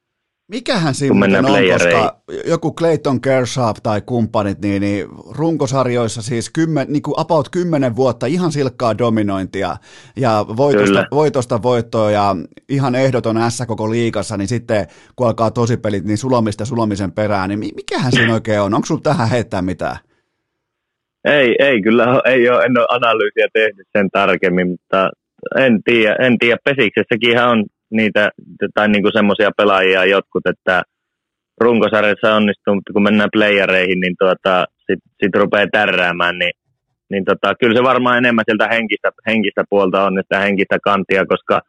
Mikähän 0.49 0.95
siinä 0.95 1.15
on, 1.39 1.55
koska 1.73 2.21
joku 2.47 2.75
Clayton 2.75 3.21
Kershaw 3.21 3.71
tai 3.83 4.01
kumppanit, 4.07 4.59
niin, 4.63 4.81
niin 4.83 5.07
runkosarjoissa 5.31 6.23
siis 6.23 6.51
kymmen, 6.51 6.87
niin 6.89 7.03
kuin 7.03 7.15
about 7.17 7.49
kymmenen 7.49 7.97
vuotta 7.97 8.27
ihan 8.27 8.53
silkkaa 8.53 8.99
dominointia 8.99 9.77
ja 10.17 10.45
voitosta, 10.57 11.05
voitosta 11.11 11.63
voittoa 11.63 12.11
ja 12.11 12.37
ihan 12.69 12.95
ehdoton 12.95 13.37
S 13.51 13.63
koko 13.67 13.91
liikassa, 13.91 14.37
niin 14.37 14.49
sitten 14.49 14.87
kun 15.17 15.27
alkaa 15.27 15.51
tosipelit, 15.51 16.05
niin 16.05 16.19
sulamista 16.19 16.65
sulamisen 16.65 17.13
perään, 17.13 17.49
niin 17.49 17.59
mikähän 17.59 18.13
siinä 18.13 18.35
oikein 18.39 18.61
on? 18.61 18.75
Onko 18.75 18.87
sinulla 18.87 19.03
tähän 19.03 19.31
heittää 19.31 19.63
mitään? 19.63 19.97
Ei, 21.25 21.57
ei 21.59 21.83
kyllä, 21.83 22.23
ei 22.25 22.49
ole, 22.49 22.65
en 22.65 22.79
ole 22.79 22.87
analyysiä 22.91 23.49
tehnyt 23.53 23.87
sen 23.99 24.11
tarkemmin, 24.13 24.69
mutta 24.69 25.11
en 25.57 25.83
tiedä, 25.85 26.17
en 26.21 26.39
tiedä. 26.39 26.57
Pesiksessäkin 26.65 27.43
on 27.43 27.65
niitä, 27.95 28.31
tai 28.75 28.89
niinku 28.89 29.11
semmoisia 29.13 29.51
pelaajia 29.57 30.05
jotkut, 30.05 30.47
että 30.47 30.83
runkosarjassa 31.61 32.35
onnistuu, 32.35 32.75
mutta 32.75 32.93
kun 32.93 33.03
mennään 33.03 33.29
playereihin, 33.33 34.01
niin 34.01 34.15
tuota, 34.19 34.65
sitten 34.79 35.11
sit 35.23 35.35
rupeaa 35.35 35.67
tärräämään, 35.73 36.39
niin, 36.39 36.53
niin 37.11 37.25
tota, 37.25 37.55
kyllä 37.61 37.77
se 37.77 37.83
varmaan 37.83 38.19
enemmän 38.19 38.45
sieltä 38.47 38.69
henkistä, 38.69 39.11
henkistä 39.27 39.65
puolta 39.71 40.05
on, 40.05 40.21
sitä 40.23 40.41
henkistä 40.41 40.79
kantia, 40.85 41.27
koska 41.27 41.61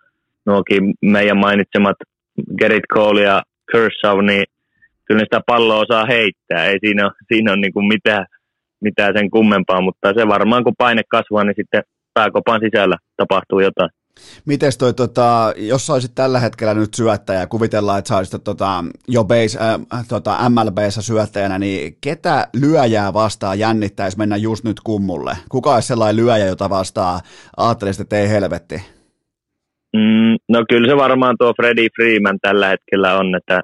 nuokin 0.45 0.93
meidän 1.01 1.37
mainitsemat 1.37 1.97
Gerrit 2.59 2.87
Cole 2.93 3.21
ja 3.21 3.41
Kershaw, 3.71 4.25
niin 4.25 4.43
kyllä 5.05 5.23
sitä 5.23 5.39
palloa 5.47 5.79
osaa 5.79 6.05
heittää, 6.05 6.65
ei 6.65 6.77
siinä 6.79 7.05
ole, 7.05 7.13
siinä 7.33 7.51
ole 7.51 7.59
niin 7.59 7.87
mitään, 7.87 8.25
mitään 8.81 9.13
sen 9.17 9.29
kummempaa, 9.29 9.81
mutta 9.81 10.13
se 10.17 10.27
varmaan 10.27 10.63
kun 10.63 10.73
paine 10.77 11.01
kasvaa, 11.07 11.43
niin 11.43 11.55
sitten 11.55 11.83
pääkopan 12.13 12.59
sisällä 12.59 12.97
tapahtuu 13.17 13.59
jotain. 13.59 13.89
Mites 14.45 14.77
toi, 14.77 14.93
tota, 14.93 15.53
jos 15.57 15.89
olisit 15.89 16.15
tällä 16.15 16.39
hetkellä 16.39 16.73
nyt 16.73 16.93
syöttäjä, 16.93 17.47
kuvitellaan, 17.47 17.99
että 17.99 18.09
sä 18.09 18.17
olisit 18.17 18.43
tota, 18.43 18.83
jo 19.07 19.23
base, 19.23 19.59
äh, 19.93 20.07
tota 20.07 20.37
MLBssä 20.49 21.01
syöttäjänä, 21.01 21.59
niin 21.59 21.97
ketä 22.01 22.47
lyöjää 22.61 23.13
vastaan 23.13 23.59
jännittäisi 23.59 24.17
mennä 24.17 24.37
just 24.37 24.63
nyt 24.63 24.79
kummulle? 24.79 25.37
Kuka 25.49 25.73
olisi 25.73 25.87
sellainen 25.87 26.25
lyöjä, 26.25 26.45
jota 26.45 26.69
vastaa 26.69 27.19
ajattelisit, 27.57 28.01
että 28.01 28.17
ei 28.17 28.29
helvetti? 28.29 28.75
Mm, 29.93 30.37
no 30.49 30.65
kyllä 30.69 30.87
se 30.91 30.97
varmaan 30.97 31.35
tuo 31.39 31.53
Freddie 31.53 31.87
Freeman 31.95 32.39
tällä 32.41 32.67
hetkellä 32.67 33.17
on, 33.17 33.35
että 33.35 33.61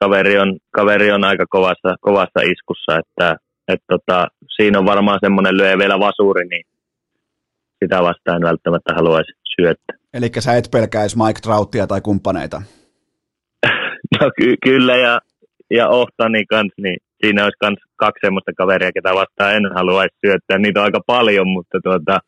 kaveri 0.00 0.38
on, 0.38 0.58
kaveri 0.70 1.12
on 1.12 1.24
aika 1.24 1.46
kovassa, 1.50 1.96
kovassa 2.00 2.40
iskussa, 2.40 2.98
että 2.98 3.36
et 3.68 3.80
tota, 3.88 4.28
siinä 4.56 4.78
on 4.78 4.86
varmaan 4.86 5.18
semmoinen 5.22 5.56
lyöjä 5.56 5.78
vielä 5.78 5.98
vasuri, 5.98 6.48
niin 6.48 6.64
sitä 7.84 8.02
vastaan 8.02 8.42
välttämättä 8.42 8.94
haluaisi 8.94 9.32
syöttää. 9.60 9.96
Eli 10.14 10.30
sä 10.38 10.56
et 10.56 10.68
pelkäisi 10.72 11.16
Mike 11.18 11.40
Trouttia 11.40 11.86
tai 11.86 12.00
kumppaneita? 12.00 12.62
no 14.20 14.30
ky- 14.40 14.56
kyllä 14.64 14.96
ja, 14.96 15.20
ja 15.70 15.88
Ohtani 15.88 16.46
kanssa, 16.46 16.82
niin 16.82 16.96
siinä 17.20 17.44
olisi 17.44 17.56
kans 17.60 17.78
kaksi 17.96 18.20
semmoista 18.26 18.52
kaveria, 18.56 18.92
ketä 18.92 19.14
vastaan 19.14 19.54
en 19.54 19.70
haluaisi 19.74 20.16
syöttää. 20.26 20.58
Niitä 20.58 20.80
on 20.80 20.84
aika 20.84 21.00
paljon, 21.06 21.48
mutta 21.48 21.78
tuota, 21.82 22.18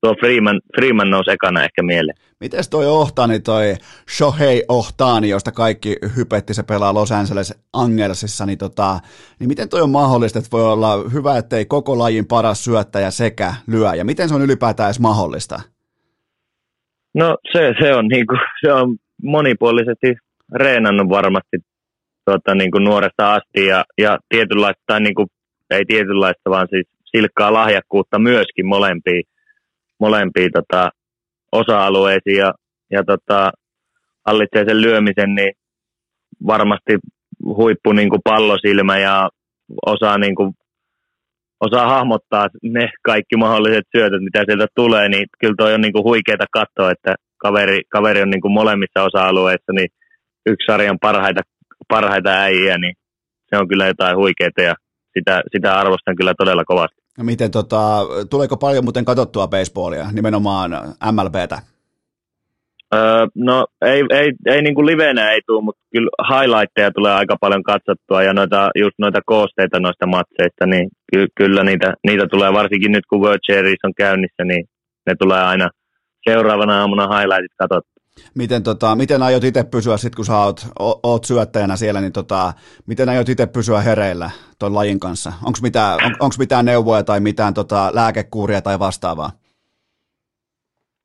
tuo 0.00 0.14
Freeman, 0.20 0.60
Freeman 0.76 1.10
nousi 1.10 1.30
ekana 1.30 1.64
ehkä 1.64 1.82
mieleen. 1.82 2.16
Miten 2.40 2.64
toi 2.70 2.86
Ohtani, 2.86 3.40
toi 3.40 3.74
Shohei 4.16 4.64
Ohtani, 4.68 5.28
josta 5.28 5.52
kaikki 5.52 5.96
hypetti, 6.16 6.54
se 6.54 6.62
pelaa 6.62 6.94
Los 6.94 7.12
Angeles 7.12 7.54
Angelsissa, 7.72 8.46
niin, 8.46 8.58
tota, 8.58 8.98
niin 9.38 9.48
miten 9.48 9.68
toi 9.68 9.80
on 9.80 9.90
mahdollista, 9.90 10.38
että 10.38 10.50
voi 10.52 10.72
olla 10.72 10.96
hyvä, 11.12 11.38
ettei 11.38 11.66
koko 11.66 11.98
lajin 11.98 12.26
paras 12.26 12.64
syöttäjä 12.64 13.10
sekä 13.10 13.54
lyö, 13.66 13.94
ja 13.94 14.04
miten 14.04 14.28
se 14.28 14.34
on 14.34 14.42
ylipäätään 14.42 14.86
edes 14.86 15.00
mahdollista? 15.00 15.60
No 17.14 17.36
se, 17.52 17.74
se, 17.80 17.94
on, 17.94 18.08
niin 18.08 18.26
kuin, 18.26 18.40
se 18.64 18.72
on 18.72 18.96
monipuolisesti 19.22 20.14
reenannut 20.54 21.08
varmasti 21.08 21.56
tuota, 22.24 22.54
niin 22.54 22.70
kuin 22.70 22.84
nuoresta 22.84 23.34
asti 23.34 23.66
ja, 23.66 23.84
ja 23.98 24.18
tietynlaista, 24.28 24.82
tai 24.86 25.00
niin 25.00 25.14
kuin, 25.14 25.28
ei 25.70 25.84
tietynlaista, 25.84 26.50
vaan 26.50 26.66
siis 26.70 26.86
silkkaa 27.04 27.52
lahjakkuutta 27.52 28.18
myöskin 28.18 28.66
molempiin, 28.66 29.22
molempiin 30.00 30.50
tota, 30.52 30.90
osa-alueisiin 31.52 32.36
ja, 32.36 32.54
ja 32.90 33.04
tota, 33.04 33.50
hallitsee 34.26 34.64
sen 34.64 34.80
lyömisen, 34.80 35.34
niin 35.34 35.52
varmasti 36.46 36.98
huippu 37.44 37.92
niin 37.92 38.10
kuin 38.10 38.20
pallosilmä 38.24 38.98
ja 38.98 39.28
osaa 39.86 40.18
niin 40.18 40.34
kuin 40.34 40.54
osaa 41.60 41.88
hahmottaa 41.88 42.48
ne 42.62 42.90
kaikki 43.02 43.36
mahdolliset 43.36 43.86
syötöt, 43.96 44.22
mitä 44.22 44.44
sieltä 44.46 44.66
tulee, 44.74 45.08
niin 45.08 45.26
kyllä 45.40 45.54
toi 45.58 45.74
on 45.74 45.80
niinku 45.80 46.02
huikeeta 46.02 46.44
katsoa, 46.52 46.90
että 46.90 47.14
kaveri, 47.36 47.80
kaveri 47.88 48.22
on 48.22 48.30
niin 48.30 48.40
kuin 48.40 48.52
molemmissa 48.52 49.02
osa-alueissa, 49.02 49.72
niin 49.72 49.88
yksi 50.46 50.66
sarjan 50.66 50.98
parhaita, 51.00 51.40
parhaita 51.88 52.30
äijä, 52.30 52.78
niin 52.78 52.94
se 53.48 53.58
on 53.58 53.68
kyllä 53.68 53.86
jotain 53.86 54.16
huikeaa 54.16 54.50
ja 54.56 54.74
sitä, 55.18 55.42
sitä 55.52 55.78
arvostan 55.78 56.16
kyllä 56.16 56.34
todella 56.38 56.64
kovasti. 56.64 57.00
Miten 57.22 57.50
tota, 57.50 58.06
tuleeko 58.30 58.56
paljon 58.56 58.84
muuten 58.84 59.04
katsottua 59.04 59.48
baseballia, 59.48 60.12
nimenomaan 60.12 60.70
MLBtä? 61.12 61.58
Öö, 62.94 63.26
no 63.34 63.66
ei, 63.84 64.02
ei, 64.10 64.32
ei 64.46 64.62
niin 64.62 64.74
kuin 64.74 64.86
livenä 64.86 65.30
ei 65.30 65.40
tule, 65.46 65.64
mutta 65.64 65.82
kyllä 65.92 66.10
highlightteja 66.30 66.90
tulee 66.90 67.12
aika 67.12 67.36
paljon 67.40 67.62
katsottua 67.62 68.22
ja 68.22 68.32
noita, 68.32 68.70
just 68.78 68.94
noita 68.98 69.20
koosteita 69.26 69.80
noista 69.80 70.06
matseista, 70.06 70.66
niin 70.66 70.88
ky, 71.12 71.26
kyllä 71.34 71.64
niitä, 71.64 71.94
niitä 72.06 72.26
tulee 72.26 72.52
varsinkin 72.52 72.92
nyt 72.92 73.06
kun 73.10 73.20
World 73.20 73.40
Series 73.46 73.84
on 73.84 73.92
käynnissä, 73.96 74.44
niin 74.44 74.64
ne 75.06 75.14
tulee 75.18 75.42
aina 75.42 75.70
seuraavana 76.28 76.80
aamuna 76.80 77.18
highlightit 77.18 77.52
katsottua. 77.58 78.00
Miten, 78.34 78.62
tota, 78.62 78.94
miten 78.96 79.22
aiot 79.22 79.44
itse 79.44 79.64
pysyä 79.64 79.96
sitten, 79.96 80.16
kun 80.16 80.24
sä 80.24 80.36
oot, 80.36 80.66
oot 81.02 81.24
syöttäjänä 81.24 81.76
siellä, 81.76 82.00
niin 82.00 82.12
tota, 82.12 82.52
miten 82.86 83.08
aiot 83.08 83.28
itse 83.28 83.46
pysyä 83.46 83.80
hereillä 83.80 84.30
tuon 84.58 84.74
lajin 84.74 85.00
kanssa? 85.00 85.32
Onko 85.44 85.58
mitään, 85.62 86.04
on, 86.04 86.16
onks 86.20 86.38
mitään 86.38 86.64
neuvoja 86.64 87.02
tai 87.02 87.20
mitään 87.20 87.54
tota, 87.54 87.90
lääkekuuria 87.94 88.60
tai 88.60 88.78
vastaavaa? 88.78 89.30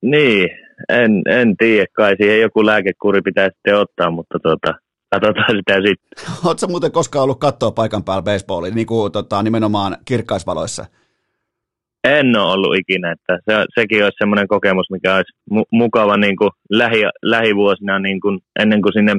Niin, 0.01 0.49
en, 0.89 1.21
en 1.25 1.57
tiedä, 1.57 1.85
kai 1.93 2.15
siihen 2.17 2.41
joku 2.41 2.65
lääkekuuri 2.65 3.21
pitää 3.21 3.49
sitten 3.49 3.77
ottaa, 3.77 4.11
mutta 4.11 4.39
tota, 4.39 4.73
katsotaan 5.09 5.55
sitä 5.57 5.75
sitten. 5.75 6.25
Oletko 6.45 6.67
muuten 6.67 6.91
koskaan 6.91 7.23
ollut 7.23 7.39
katsoa 7.39 7.71
paikan 7.71 8.03
päällä 8.03 8.21
baseballia, 8.21 8.75
niin 8.75 8.87
kuin 8.87 9.11
tota, 9.11 9.43
nimenomaan 9.43 9.97
kirkkaisvaloissa? 10.05 10.85
En 12.03 12.37
ole 12.37 12.53
ollut 12.53 12.75
ikinä, 12.75 13.11
että 13.11 13.39
se, 13.45 13.65
sekin 13.75 14.03
olisi 14.03 14.17
semmoinen 14.17 14.47
kokemus, 14.47 14.91
mikä 14.91 15.15
olisi 15.15 15.33
mu- 15.53 15.67
mukava 15.71 16.17
niin 16.17 16.35
kuin 16.35 16.49
lähi, 16.69 17.01
lähivuosina 17.21 17.99
niin 17.99 18.21
kuin 18.21 18.39
ennen 18.59 18.81
kuin 18.81 18.93
sinne 18.93 19.13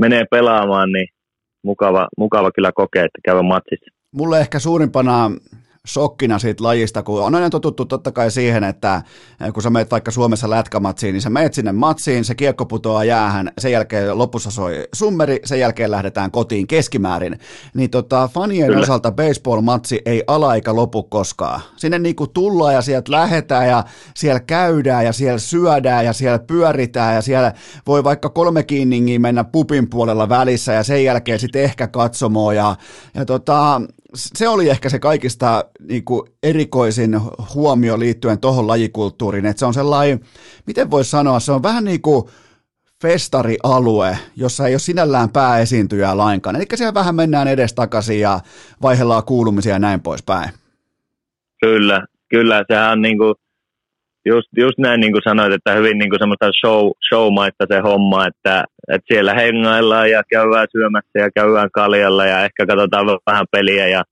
menee 0.00 0.24
pelaamaan, 0.30 0.92
niin 0.92 1.08
mukava, 1.62 2.08
mukava 2.18 2.50
kyllä 2.50 2.72
kokea, 2.74 3.04
että 3.04 3.18
käydä 3.24 3.42
matsissa. 3.42 3.86
Mulle 4.12 4.40
ehkä 4.40 4.58
suurimpana 4.58 5.30
shokkina 5.88 6.38
siitä 6.38 6.64
lajista, 6.64 7.02
kun 7.02 7.22
on 7.22 7.34
aina 7.34 7.50
totuttu 7.50 7.84
totta 7.84 8.12
kai 8.12 8.30
siihen, 8.30 8.64
että 8.64 9.02
eh, 9.40 9.52
kun 9.52 9.62
sä 9.62 9.70
meet 9.70 9.90
vaikka 9.90 10.10
Suomessa 10.10 10.50
lätkämatsiin, 10.50 11.12
niin 11.12 11.22
sä 11.22 11.30
meet 11.30 11.54
sinne 11.54 11.72
matsiin, 11.72 12.24
se 12.24 12.34
kiekko 12.34 12.66
putoaa 12.66 13.04
jäähän, 13.04 13.52
sen 13.58 13.72
jälkeen 13.72 14.18
lopussa 14.18 14.50
soi 14.50 14.88
summeri, 14.94 15.40
sen 15.44 15.60
jälkeen 15.60 15.90
lähdetään 15.90 16.30
kotiin 16.30 16.66
keskimäärin. 16.66 17.38
Niin 17.74 17.90
tota, 17.90 18.28
fanien 18.34 18.66
Kyllä. 18.66 18.82
osalta 18.82 19.10
baseball-matsi 19.10 20.02
ei 20.06 20.22
ala 20.26 20.54
eikä 20.54 20.76
lopu 20.76 21.02
koskaan. 21.02 21.60
Sinne 21.76 21.98
niinku 21.98 22.26
tullaan 22.26 22.74
ja 22.74 22.82
sieltä 22.82 23.12
lähetään 23.12 23.68
ja 23.68 23.84
siellä 24.16 24.40
käydään 24.40 25.04
ja 25.04 25.12
siellä 25.12 25.38
syödään 25.38 26.04
ja 26.04 26.12
siellä 26.12 26.38
pyöritään 26.38 27.14
ja 27.14 27.22
siellä 27.22 27.52
voi 27.86 28.04
vaikka 28.04 28.28
kolme 28.28 28.62
kiinningiä 28.62 29.18
mennä 29.18 29.44
pupin 29.44 29.90
puolella 29.90 30.28
välissä 30.28 30.72
ja 30.72 30.82
sen 30.82 31.04
jälkeen 31.04 31.38
sitten 31.38 31.62
ehkä 31.62 31.88
katsomoa 31.88 32.54
ja, 32.54 32.76
ja 33.14 33.24
tota, 33.24 33.80
se 34.14 34.48
oli 34.48 34.68
ehkä 34.68 34.88
se 34.88 34.98
kaikista 34.98 35.64
niin 35.88 36.04
kuin 36.04 36.30
erikoisin 36.42 37.20
huomio 37.54 37.98
liittyen 37.98 38.40
tuohon 38.40 38.66
lajikulttuuriin, 38.66 39.46
että 39.46 39.60
se 39.60 39.66
on 39.66 39.74
sellainen, 39.74 40.20
miten 40.66 40.90
voisi 40.90 41.10
sanoa, 41.10 41.40
se 41.40 41.52
on 41.52 41.62
vähän 41.62 41.84
niin 41.84 42.02
kuin 42.02 42.24
festarialue, 43.02 44.18
jossa 44.36 44.66
ei 44.66 44.74
ole 44.74 44.78
sinällään 44.78 45.28
pääesiintyjää 45.30 46.16
lainkaan. 46.16 46.56
Eli 46.56 46.64
siellä 46.74 46.94
vähän 46.94 47.14
mennään 47.14 47.48
edestakaisin 47.48 48.20
ja 48.20 48.40
vaihdellaan 48.82 49.24
kuulumisia 49.24 49.72
ja 49.72 49.78
näin 49.78 50.00
poispäin. 50.00 50.50
Kyllä, 51.60 52.06
kyllä. 52.28 52.64
Sehän 52.68 52.92
on 52.92 53.02
niin 53.02 53.18
kuin, 53.18 53.34
just, 54.26 54.48
just 54.56 54.78
näin 54.78 55.00
niin 55.00 55.12
kuin 55.12 55.22
sanoit, 55.24 55.52
että 55.52 55.74
hyvin 55.74 55.98
niin 55.98 56.10
kuin 56.10 56.20
semmoista 56.20 56.50
show, 56.60 56.90
showmaista 57.08 57.64
se 57.68 57.80
homma, 57.80 58.26
että, 58.26 58.64
että 58.88 59.14
siellä 59.14 59.34
hengaillaan 59.34 60.10
ja 60.10 60.22
käydään 60.30 60.66
syömässä 60.72 61.18
ja 61.18 61.30
käydään 61.34 61.70
kaljalla 61.72 62.26
ja 62.26 62.44
ehkä 62.44 62.66
katsotaan 62.66 63.06
vähän 63.06 63.46
peliä 63.50 63.88
ja 63.88 64.02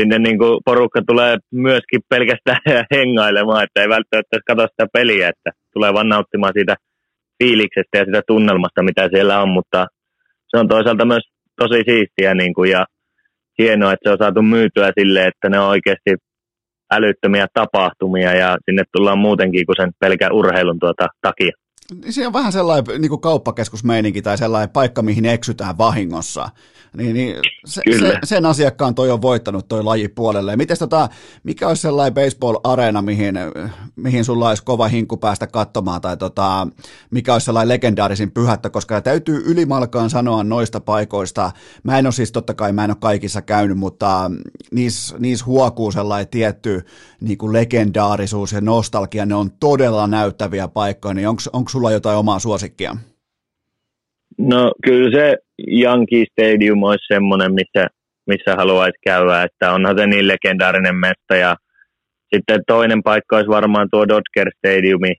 sinne 0.00 0.18
niin 0.18 0.38
kuin 0.38 0.60
porukka 0.64 1.02
tulee 1.06 1.36
myöskin 1.52 2.00
pelkästään 2.08 2.60
hengailemaan, 2.94 3.64
että 3.64 3.82
ei 3.82 3.88
välttämättä 3.88 4.38
katso 4.46 4.66
sitä 4.66 4.86
peliä, 4.92 5.28
että 5.28 5.50
tulee 5.74 5.94
vaan 5.94 6.08
nauttimaan 6.08 6.52
siitä 6.56 6.74
fiiliksestä 7.42 7.98
ja 7.98 8.04
sitä 8.04 8.22
tunnelmasta, 8.26 8.82
mitä 8.82 9.08
siellä 9.12 9.42
on, 9.42 9.48
mutta 9.48 9.86
se 10.48 10.58
on 10.58 10.68
toisaalta 10.68 11.04
myös 11.04 11.22
tosi 11.56 11.82
siistiä 11.86 12.34
niin 12.34 12.54
kuin, 12.54 12.70
ja 12.70 12.86
hienoa, 13.58 13.92
että 13.92 14.08
se 14.08 14.12
on 14.12 14.18
saatu 14.18 14.42
myytyä 14.42 14.92
sille, 14.98 15.26
että 15.26 15.48
ne 15.48 15.60
on 15.60 15.68
oikeasti 15.68 16.10
älyttömiä 16.92 17.46
tapahtumia 17.54 18.34
ja 18.36 18.58
sinne 18.64 18.82
tullaan 18.92 19.18
muutenkin 19.18 19.66
kuin 19.66 19.76
sen 19.76 19.92
pelkän 20.00 20.32
urheilun 20.32 20.78
tuota 20.78 21.06
takia. 21.20 21.52
Niin 21.94 22.12
se 22.12 22.26
on 22.26 22.32
vähän 22.32 22.52
sellainen 22.52 23.00
niin 23.00 23.08
kuin 23.08 23.20
kauppakeskusmeininki 23.20 24.22
tai 24.22 24.38
sellainen 24.38 24.70
paikka, 24.70 25.02
mihin 25.02 25.26
eksytään 25.26 25.78
vahingossa. 25.78 26.50
Niin, 26.96 27.14
niin 27.14 27.36
se, 27.66 27.82
se, 27.98 28.18
sen 28.24 28.46
asiakkaan 28.46 28.94
toi 28.94 29.10
on 29.10 29.22
voittanut 29.22 29.68
toi 29.68 29.84
laji 29.84 30.08
puolelle. 30.08 30.56
Miten 30.56 30.78
tota, 30.78 31.08
mikä 31.42 31.68
olisi 31.68 31.82
sellainen 31.82 32.14
baseball-areena, 32.14 33.02
mihin, 33.02 33.34
mihin 33.96 34.24
sulla 34.24 34.48
olisi 34.48 34.64
kova 34.64 34.88
hinku 34.88 35.16
päästä 35.16 35.46
katsomaan, 35.46 36.00
tai 36.00 36.16
tota, 36.16 36.68
mikä 37.10 37.32
olisi 37.32 37.44
sellainen 37.44 37.68
legendaarisin 37.68 38.30
pyhättö, 38.30 38.70
koska 38.70 39.00
täytyy 39.00 39.42
ylimalkaan 39.46 40.10
sanoa 40.10 40.44
noista 40.44 40.80
paikoista. 40.80 41.52
Mä 41.82 41.98
en 41.98 42.06
ole 42.06 42.12
siis 42.12 42.32
totta 42.32 42.54
kai, 42.54 42.72
mä 42.72 42.84
en 42.84 42.90
ole 42.90 42.96
kaikissa 43.00 43.42
käynyt, 43.42 43.78
mutta 43.78 44.30
niissä 44.72 45.18
niis 45.18 45.46
huokuu 45.46 45.92
sellainen 45.92 46.28
tietty 46.28 46.82
niin 47.20 47.38
kuin 47.38 47.52
legendaarisuus 47.52 48.52
ja 48.52 48.60
nostalgia, 48.60 49.26
ne 49.26 49.34
on 49.34 49.50
todella 49.60 50.06
näyttäviä 50.06 50.68
paikkoja, 50.68 51.14
niin 51.14 51.28
onko 51.28 51.70
sulla 51.80 51.92
jotain 51.92 52.18
omaa 52.18 52.38
suosikkia? 52.38 52.90
No 54.38 54.72
kyllä 54.84 55.10
se 55.18 55.36
Yankee 55.82 56.24
Stadium 56.32 56.82
olisi 56.82 57.14
semmoinen, 57.14 57.54
missä, 57.54 57.86
missä 58.26 58.54
haluaisi 58.56 58.98
käydä, 59.04 59.42
että 59.42 59.72
onhan 59.72 59.98
se 59.98 60.06
niin 60.06 60.28
legendaarinen 60.28 60.96
mesta 60.96 61.34
ja 61.44 61.56
sitten 62.34 62.60
toinen 62.66 63.02
paikka 63.02 63.36
olisi 63.36 63.56
varmaan 63.58 63.88
tuo 63.90 64.08
Dodger 64.08 64.48
Stadiumi. 64.58 65.12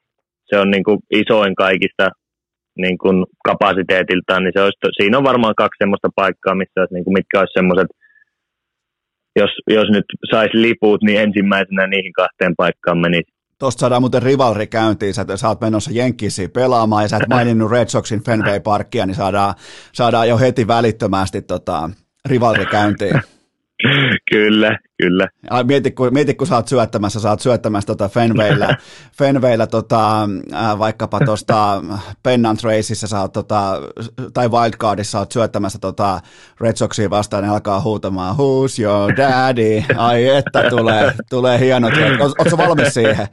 Se 0.50 0.60
on 0.60 0.72
niin 0.72 0.84
kuin 0.84 1.00
isoin 1.12 1.56
kaikista 1.56 2.10
niin 2.78 2.98
kuin 2.98 3.26
kapasiteetiltaan, 3.50 4.44
niin 4.44 4.54
se 4.56 4.62
olisi, 4.62 4.96
siinä 5.00 5.18
on 5.18 5.30
varmaan 5.32 5.56
kaksi 5.58 5.78
semmoista 5.78 6.10
paikkaa, 6.16 6.56
missä 6.56 6.80
olisi, 6.80 6.94
niin 6.94 7.04
kuin, 7.06 7.18
mitkä 7.20 7.40
olisi 7.40 7.58
semmoiset, 7.60 7.90
jos, 9.40 9.52
jos 9.68 9.88
nyt 9.96 10.08
saisi 10.32 10.62
liput, 10.62 11.02
niin 11.04 11.20
ensimmäisenä 11.20 11.88
niihin 11.88 12.14
kahteen 12.14 12.54
paikkaan 12.58 13.00
menisi. 13.06 13.32
Tuosta 13.62 13.80
saadaan 13.80 14.02
muuten 14.02 14.24
rivalri 14.24 14.68
käyntiin, 14.68 15.14
sä, 15.14 15.26
sä 15.36 15.48
oot 15.48 15.62
menossa 15.62 15.92
Jenkkisiin 15.94 16.52
pelaamaan 16.52 17.04
ja 17.04 17.08
sä 17.08 17.18
et 17.18 17.30
maininnut 17.30 17.72
Red 17.72 17.90
Soxin 17.90 18.24
Fenway 18.24 18.60
Parkia, 18.60 19.06
niin 19.06 19.16
saadaan, 19.16 19.56
saadaan 19.94 20.30
jo 20.30 20.38
heti 20.38 20.68
välittömästi 20.68 21.42
tota, 21.42 21.90
rivalri 22.26 22.66
käyntiin. 22.66 23.22
Kyllä, 24.32 24.78
kyllä. 25.02 25.28
Ja 25.52 25.64
mieti, 25.64 25.92
kun, 25.92 26.14
mieti, 26.14 26.34
kun 26.34 26.48
sä 26.48 26.56
oot 26.56 26.68
syöttämässä, 26.68 27.20
sä 27.20 27.30
oot 27.30 27.40
syöttämässä 27.40 27.88
tota 27.88 28.10
Fenwayllä, 28.10 28.78
Fenwayllä 29.18 29.68
tota, 29.68 30.24
äh, 30.54 30.80
vaikkapa 30.80 31.20
tuosta 31.20 31.84
Pennant 32.24 32.64
Raceissa 32.64 33.08
sä 33.08 33.22
oot, 33.22 33.34
tota, 33.34 33.82
tai 34.34 34.50
Wildcardissa 34.50 35.20
oot 35.20 35.32
syöttämässä 35.32 35.80
tota 35.80 36.20
Red 36.60 36.76
Soxia 36.76 37.10
vastaan, 37.10 37.44
niin 37.44 37.52
alkaa 37.52 37.82
huutamaan, 37.82 38.36
who's 38.36 38.84
your 38.84 39.18
daddy? 39.18 39.84
Ai 39.98 40.28
että 40.28 40.70
tulee, 40.70 41.14
tulee 41.30 41.60
hienot. 41.60 41.94
Ootko 42.40 42.58
valmis 42.58 42.94
siihen? 42.94 43.28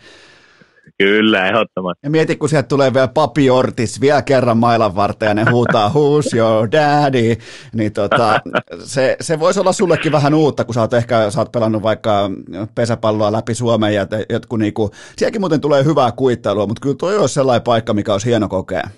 Kyllä, 0.99 1.47
ehdottomasti. 1.47 2.01
Ja 2.03 2.11
mieti, 2.11 2.37
kun 2.37 2.49
sieltä 2.49 2.69
tulee 2.69 2.95
vielä 2.95 3.09
Papi 3.09 3.51
Ortis 3.51 4.01
vielä 4.01 4.23
kerran 4.23 4.59
mailan 4.59 4.97
varten 4.97 5.29
ja 5.29 5.35
ne 5.35 5.45
huutaa 5.51 5.89
Who's 5.89 6.37
your 6.37 6.69
daddy? 6.73 7.37
Niin 7.73 7.93
tota, 7.93 8.41
se, 8.85 9.17
se 9.21 9.41
voisi 9.41 9.61
olla 9.61 9.73
sullekin 9.73 10.13
vähän 10.13 10.35
uutta, 10.35 10.65
kun 10.65 10.75
sä 10.75 10.81
oot 10.81 10.95
ehkä 10.95 11.31
sä 11.31 11.41
oot 11.41 11.53
pelannut 11.53 11.83
vaikka 11.83 12.31
pesäpalloa 12.75 13.33
läpi 13.33 13.55
Suomeen 13.55 13.95
ja 13.95 14.07
jotkut 14.31 14.59
niinku, 14.59 14.91
sielläkin 15.17 15.41
muuten 15.41 15.61
tulee 15.61 15.85
hyvää 15.85 16.13
kuittailua, 16.13 16.67
mutta 16.67 16.81
kyllä 16.81 16.97
toi 16.99 17.19
olisi 17.19 17.35
sellainen 17.35 17.63
paikka, 17.63 17.95
mikä 17.95 18.13
olisi 18.13 18.27
hieno 18.27 18.49
kokea. 18.49 18.89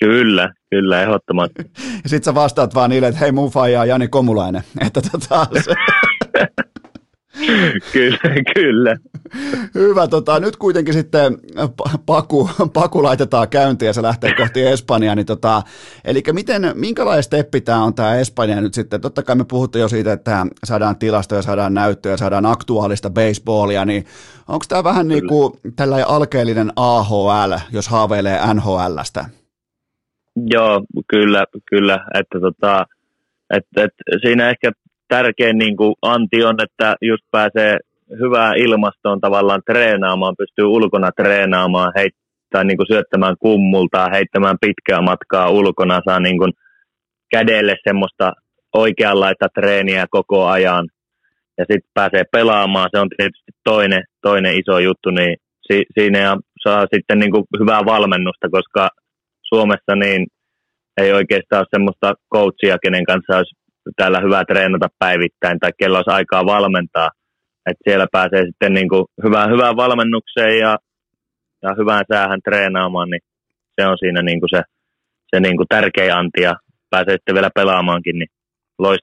Kyllä, 0.00 0.52
kyllä, 0.70 1.02
ehdottomasti. 1.02 1.62
Ja 2.02 2.08
sit 2.08 2.24
sä 2.24 2.34
vastaat 2.34 2.74
vaan 2.74 2.90
niille, 2.90 3.08
että 3.08 3.20
hei 3.20 3.32
mun 3.32 3.50
faija 3.50 3.84
Jani 3.84 4.08
Komulainen. 4.08 4.62
Että 4.86 5.00
tota, 5.12 5.46
se... 5.64 5.74
kyllä, 7.92 8.42
kyllä. 8.54 8.96
Hyvä, 9.74 10.08
tota, 10.08 10.40
nyt 10.40 10.56
kuitenkin 10.56 10.94
sitten 10.94 11.38
paku, 12.06 12.50
paku 12.72 13.02
laitetaan 13.02 13.48
käyntiin 13.48 13.86
ja 13.86 13.92
se 13.92 14.02
lähtee 14.02 14.34
kohti 14.34 14.66
Espanjaa, 14.66 15.14
niin 15.14 15.26
tota, 15.26 15.62
eli 16.04 16.22
miten, 16.32 16.72
minkälainen 16.74 17.22
steppi 17.22 17.60
tämä 17.60 17.84
on 17.84 17.94
tämä 17.94 18.16
Espanja 18.16 18.60
nyt 18.60 18.74
sitten, 18.74 19.00
totta 19.00 19.22
kai 19.22 19.36
me 19.36 19.44
puhuttiin 19.44 19.80
jo 19.80 19.88
siitä, 19.88 20.12
että 20.12 20.46
saadaan 20.64 20.96
tilastoja, 20.96 21.42
saadaan 21.42 21.74
näyttöjä, 21.74 22.16
saadaan 22.16 22.46
aktuaalista 22.46 23.10
baseballia, 23.10 23.84
niin 23.84 24.04
onko 24.48 24.64
tämä 24.68 24.84
vähän 24.84 25.08
niin 25.08 25.28
kuin 25.28 25.52
tällainen 25.76 26.08
alkeellinen 26.08 26.72
AHL, 26.76 27.52
jos 27.72 27.88
haaveilee 27.88 28.40
NHLstä? 28.54 29.24
Joo, 30.36 30.82
kyllä, 31.08 31.44
kyllä, 31.70 32.06
että 32.14 32.40
tota, 32.40 32.86
et, 33.50 33.66
et, 33.76 33.90
siinä 34.22 34.50
ehkä 34.50 34.72
tärkein 35.08 35.58
niin 35.58 35.76
kuin 35.76 35.94
anti 36.02 36.44
on, 36.44 36.56
että 36.62 36.96
just 37.02 37.24
pääsee 37.30 37.76
hyvää 38.10 38.52
ilmastoon 38.54 39.20
tavallaan 39.20 39.62
treenaamaan, 39.66 40.34
pystyy 40.38 40.64
ulkona 40.64 41.10
treenaamaan, 41.16 41.92
heit, 41.96 42.14
tai 42.50 42.64
niin 42.64 42.76
kuin 42.76 42.86
syöttämään 42.86 43.36
kummulta, 43.38 44.08
heittämään 44.12 44.56
pitkää 44.60 45.00
matkaa 45.00 45.50
ulkona, 45.50 46.00
saa 46.04 46.20
niin 46.20 46.38
kuin 46.38 46.52
kädelle 47.30 47.76
semmoista 47.88 48.32
oikeanlaista 48.74 49.46
treeniä 49.54 50.06
koko 50.10 50.46
ajan 50.46 50.88
ja 51.58 51.64
sitten 51.70 51.90
pääsee 51.94 52.24
pelaamaan, 52.32 52.88
se 52.92 53.00
on 53.00 53.08
tietysti 53.16 53.52
toinen, 53.64 54.02
toinen 54.22 54.54
iso 54.58 54.78
juttu, 54.78 55.10
niin 55.10 55.36
si, 55.72 55.82
siinä 55.94 56.36
saa 56.62 56.86
sitten 56.94 57.18
niin 57.18 57.30
kuin 57.30 57.44
hyvää 57.60 57.84
valmennusta, 57.84 58.48
koska 58.50 58.88
Suomessa 59.42 59.94
niin 59.96 60.26
ei 60.96 61.12
oikeastaan 61.12 61.60
ole 61.60 61.66
semmoista 61.70 62.14
coachia, 62.34 62.78
kenen 62.82 63.04
kanssa 63.04 63.36
olisi 63.36 63.54
täällä 63.96 64.20
hyvä 64.20 64.44
treenata 64.44 64.88
päivittäin 64.98 65.58
tai 65.60 65.70
kello 65.78 65.96
olisi 65.96 66.10
aikaa 66.10 66.46
valmentaa. 66.46 67.10
Et 67.70 67.76
siellä 67.88 68.06
pääsee 68.12 68.42
sitten 68.46 68.74
niin 68.74 68.88
kuin 68.88 69.04
hyvään, 69.24 69.50
hyvään 69.50 69.76
valmennukseen 69.76 70.58
ja, 70.58 70.78
ja 71.62 71.74
hyvään 71.78 72.04
säähän 72.12 72.40
treenaamaan, 72.44 73.10
niin 73.10 73.20
se 73.80 73.86
on 73.86 73.98
siinä 73.98 74.22
niin 74.22 74.40
kuin 74.40 74.50
se, 74.50 74.62
se 75.34 75.40
niin 75.40 75.56
kuin 75.56 75.66
tärkeä 75.68 76.16
anti 76.16 76.42
ja 76.42 76.54
pääsee 76.90 77.14
sitten 77.14 77.34
vielä 77.34 77.50
pelaamaankin, 77.54 78.18
niin 78.18 78.28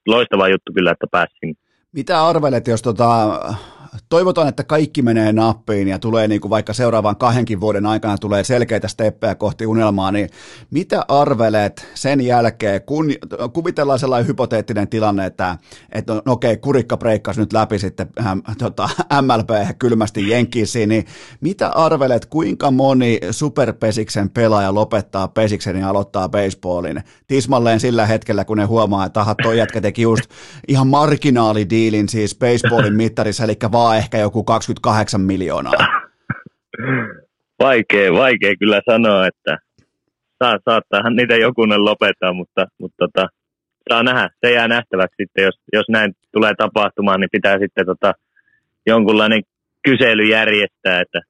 loistava 0.07 0.47
juttu 0.47 0.73
kyllä, 0.73 0.91
että 0.91 1.07
pääsin. 1.11 1.55
Mitä 1.91 2.25
arvelet, 2.27 2.67
jos 2.67 2.81
tota, 2.81 3.39
toivotaan, 4.09 4.47
että 4.47 4.63
kaikki 4.63 5.01
menee 5.01 5.33
nappiin 5.33 5.87
ja 5.87 5.99
tulee 5.99 6.27
niin 6.27 6.41
kuin 6.41 6.49
vaikka 6.49 6.73
seuraavan 6.73 7.15
kahdenkin 7.15 7.61
vuoden 7.61 7.85
aikana 7.85 8.17
tulee 8.17 8.43
selkeitä 8.43 8.87
steppejä 8.87 9.35
kohti 9.35 9.65
unelmaa, 9.65 10.11
niin 10.11 10.29
mitä 10.71 11.05
arvelet 11.07 11.87
sen 11.93 12.21
jälkeen, 12.21 12.81
kun 12.81 13.13
kuvitellaan 13.53 13.99
sellainen 13.99 14.27
hypoteettinen 14.27 14.87
tilanne, 14.87 15.25
että, 15.25 15.57
että 15.91 16.13
no, 16.13 16.21
okei, 16.25 16.57
kurikka 16.57 16.97
breikkasi 16.97 17.39
nyt 17.39 17.53
läpi 17.53 17.79
sitten 17.79 18.07
ähm, 18.25 18.39
tota, 18.57 18.89
MLB 19.21 19.49
kylmästi 19.79 20.29
Jenkiisiin, 20.29 20.89
niin 20.89 21.05
mitä 21.41 21.67
arvelet, 21.69 22.25
kuinka 22.25 22.71
moni 22.71 23.19
superpesiksen 23.31 24.29
pelaaja 24.29 24.73
lopettaa 24.73 25.27
pesiksen 25.27 25.75
ja 25.75 25.89
aloittaa 25.89 26.29
baseballin? 26.29 27.03
Tismalleen 27.27 27.79
sillä 27.79 28.05
hetkellä, 28.05 28.45
kun 28.45 28.57
ne 28.57 28.65
huomaa, 28.65 29.05
että 29.05 29.21
aha, 29.21 29.35
toi 29.35 29.57
jätkä 29.57 29.81
teki 29.81 30.01
just 30.01 30.23
ihan 30.67 30.87
marginaalidiilin 30.87 32.09
siis 32.09 32.35
baseballin 32.35 32.95
mittarissa, 32.95 33.43
eli 33.43 33.55
vaan 33.81 33.97
ehkä 33.97 34.17
joku 34.17 34.43
28 34.43 35.21
miljoonaa? 35.21 35.73
Vaikea, 37.59 38.13
vaikea 38.13 38.55
kyllä 38.59 38.81
sanoa, 38.89 39.27
että 39.27 39.57
saa, 40.43 40.57
saattaahan 40.65 41.15
niitä 41.15 41.35
jokunen 41.35 41.85
lopettaa, 41.85 42.33
mutta, 42.33 42.67
mutta 42.77 42.95
tota, 43.07 43.27
saa 43.89 44.03
nähdä. 44.03 44.29
Se 44.45 44.51
jää 44.53 44.67
nähtäväksi 44.67 45.15
sitten, 45.21 45.43
jos, 45.43 45.55
jos 45.73 45.85
näin 45.89 46.13
tulee 46.31 46.53
tapahtumaan, 46.57 47.19
niin 47.19 47.29
pitää 47.31 47.59
sitten 47.59 47.85
tota, 47.85 48.13
jonkunlainen 48.85 49.41
kysely 49.83 50.23
järjestää, 50.23 51.01
että 51.01 51.21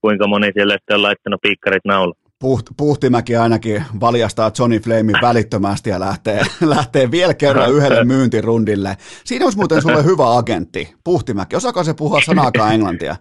kuinka 0.00 0.26
moni 0.26 0.50
siellä 0.52 0.78
on 0.90 1.02
laittanut 1.02 1.40
piikkarit 1.42 1.84
naula. 1.84 2.14
Puht, 2.40 2.66
Puhtimäki 2.76 3.36
ainakin 3.36 3.84
valjastaa 4.00 4.50
Johnny 4.58 4.78
Flamein 4.78 5.22
välittömästi 5.28 5.90
ja 5.90 6.00
lähtee, 6.00 6.40
lähtee 6.76 7.10
vielä 7.10 7.34
kerran 7.34 7.72
yhdelle 7.72 8.04
myyntirundille. 8.14 8.96
Siinä 9.24 9.44
olisi 9.44 9.58
muuten 9.58 9.82
sulle 9.82 10.04
hyvä 10.04 10.36
agentti, 10.36 10.94
Puhtimäki. 11.04 11.56
Osaako 11.56 11.84
se 11.84 11.94
puhua 11.94 12.20
sanaakaan 12.20 12.74
englantia? 12.74 13.16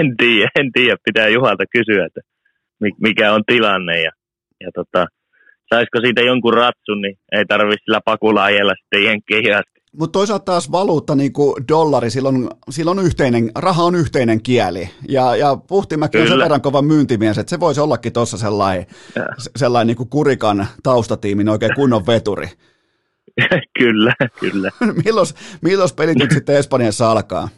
En 0.00 0.16
tiedä, 0.16 0.48
en 0.60 0.72
tiedä. 0.72 0.96
Pitää 1.04 1.28
Juhalta 1.28 1.64
kysyä, 1.72 2.06
että 2.06 2.20
mikä 3.00 3.32
on 3.32 3.42
tilanne 3.46 4.02
ja, 4.02 4.10
ja 4.60 4.70
tota, 4.74 5.06
saisiko 5.74 6.00
siitä 6.00 6.20
jonkun 6.20 6.54
ratsun, 6.54 7.00
niin 7.02 7.18
ei 7.32 7.44
tarvitse 7.46 7.84
sillä 7.84 8.00
pakulla 8.04 8.44
ajella 8.44 8.72
sitten 8.80 9.04
jenkkeihin 9.04 9.56
asti. 9.56 9.79
Mutta 9.98 10.18
toisaalta 10.18 10.44
taas 10.44 10.72
valuutta, 10.72 11.14
niin 11.14 11.32
kuin 11.32 11.54
dollari, 11.68 12.10
silloin, 12.10 12.48
silloin 12.70 12.98
yhteinen, 12.98 13.50
raha 13.54 13.82
on 13.84 13.94
yhteinen 13.94 14.42
kieli. 14.42 14.90
Ja, 15.08 15.36
ja 15.36 15.56
Puhtimäki 15.68 16.12
Kyllä. 16.12 16.24
on 16.24 16.28
sen 16.28 16.38
verran 16.38 16.60
kova 16.60 16.82
myyntimies, 16.82 17.38
että 17.38 17.50
se 17.50 17.60
voisi 17.60 17.80
ollakin 17.80 18.12
tuossa 18.12 18.38
sellainen, 18.38 18.86
sellainen 19.56 19.86
niin 19.86 19.96
kuin 19.96 20.08
kurikan 20.08 20.66
taustatiimin 20.82 21.48
oikein 21.48 21.74
kunnon 21.74 22.06
veturi. 22.06 22.46
kyllä, 23.78 24.12
kyllä. 24.40 24.70
milloin, 25.04 25.26
milloin 25.62 25.90
pelit 25.96 26.18
nyt 26.18 26.30
sitten 26.30 26.56
Espanjassa 26.56 27.10
alkaa? 27.10 27.48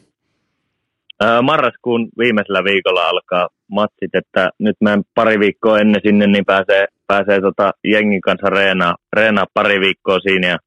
Marraskuun 1.42 2.09
viimeisellä 2.18 2.64
viikolla 2.64 3.09
alkaa 3.09 3.48
matsit, 3.70 4.14
että 4.14 4.50
nyt 4.59 4.76
mä 4.80 4.98
pari 5.14 5.38
viikkoa 5.38 5.78
ennen 5.78 6.00
sinne, 6.04 6.26
niin 6.26 6.44
pääsee, 6.44 6.86
pääsee 7.06 7.40
tota 7.40 7.70
jengin 7.84 8.20
kanssa 8.20 8.50
reenaa, 8.50 8.96
reenaa 9.12 9.46
pari 9.54 9.80
viikkoa 9.80 10.18
siinä 10.18 10.48
ja 10.48 10.59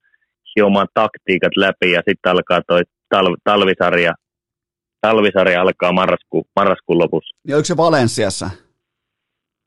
hiomaan 0.55 0.87
taktiikat 0.93 1.55
läpi 1.57 1.91
ja 1.91 2.01
sitten 2.09 2.31
alkaa 2.31 2.61
toi 2.67 2.81
tal- 3.15 3.37
talvisarja. 3.43 4.13
Talvisarja 5.01 5.61
alkaa 5.61 5.91
marrasku, 5.91 6.47
marraskuun 6.55 6.99
lopussa. 6.99 7.37
Ja 7.47 7.55
onko 7.55 7.65
se 7.65 7.77
Valensiassa? 7.77 8.49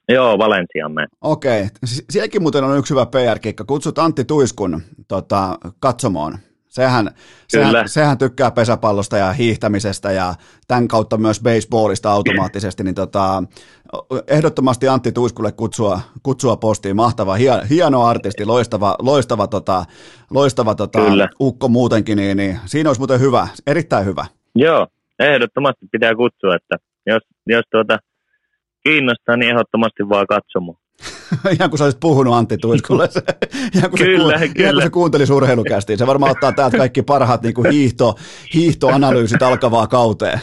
Joo, 0.08 0.38
Valensiamme. 0.38 1.06
Okei. 1.20 1.60
Okay. 1.60 1.70
Sielläkin 2.10 2.42
muuten 2.42 2.64
on 2.64 2.78
yksi 2.78 2.94
hyvä 2.94 3.06
PR-kikka. 3.06 3.64
Kutsut 3.64 3.98
Antti 3.98 4.24
Tuiskun 4.24 4.82
tota, 5.08 5.58
katsomoon. 5.80 6.38
Sehän, 6.78 7.10
sehän, 7.48 7.88
sehän 7.88 8.18
tykkää 8.18 8.50
pesäpallosta 8.50 9.16
ja 9.16 9.32
hiihtämisestä 9.32 10.12
ja 10.12 10.34
tämän 10.68 10.88
kautta 10.88 11.16
myös 11.16 11.40
baseballista 11.42 12.12
automaattisesti, 12.12 12.84
niin 12.84 12.94
tota, 12.94 13.42
ehdottomasti 14.26 14.88
Antti 14.88 15.12
Tuiskulle 15.12 15.52
kutsua, 15.52 16.00
kutsua 16.22 16.56
postiin, 16.56 16.96
mahtava, 16.96 17.34
hieno, 17.34 17.62
hieno 17.70 18.04
artisti, 18.04 18.44
loistava, 18.44 18.96
loistava, 18.98 19.46
tota, 19.46 19.84
loistava 20.30 20.74
tota, 20.74 20.98
ukko 21.40 21.68
muutenkin, 21.68 22.16
niin, 22.16 22.36
niin 22.36 22.58
siinä 22.66 22.90
olisi 22.90 23.00
muuten 23.00 23.20
hyvä, 23.20 23.48
erittäin 23.66 24.06
hyvä. 24.06 24.26
Joo, 24.54 24.86
ehdottomasti 25.18 25.86
pitää 25.92 26.14
kutsua, 26.14 26.56
että 26.56 26.76
jos, 27.06 27.22
jos 27.46 27.64
tuota, 27.70 27.98
kiinnostaa, 28.82 29.36
niin 29.36 29.50
ehdottomasti 29.50 30.08
vaan 30.08 30.26
katsomaan. 30.26 30.78
ihan 31.54 31.70
kuin 31.70 31.78
sä 31.78 31.84
olisit 31.84 32.00
puhunut 32.00 32.34
Antti 32.34 32.58
Tuiskulle. 32.58 33.08
ihan 33.74 33.90
kuin 33.90 33.98
kyllä, 33.98 34.38
se, 34.38 34.48
kyllä. 34.48 34.64
Ihan 34.64 34.74
kuin 34.74 34.82
se 34.82 34.90
kuuntelisi 34.90 35.32
urheilukästiin. 35.32 35.98
Se 35.98 36.06
varmaan 36.06 36.32
ottaa 36.32 36.52
täältä 36.52 36.76
kaikki 36.76 37.02
parhaat 37.02 37.42
niin 37.42 37.54
kuin 37.54 37.70
hiihto, 37.70 38.14
hiihtoanalyysit 38.54 39.42
alkavaa 39.42 39.86
kauteen. 39.86 40.40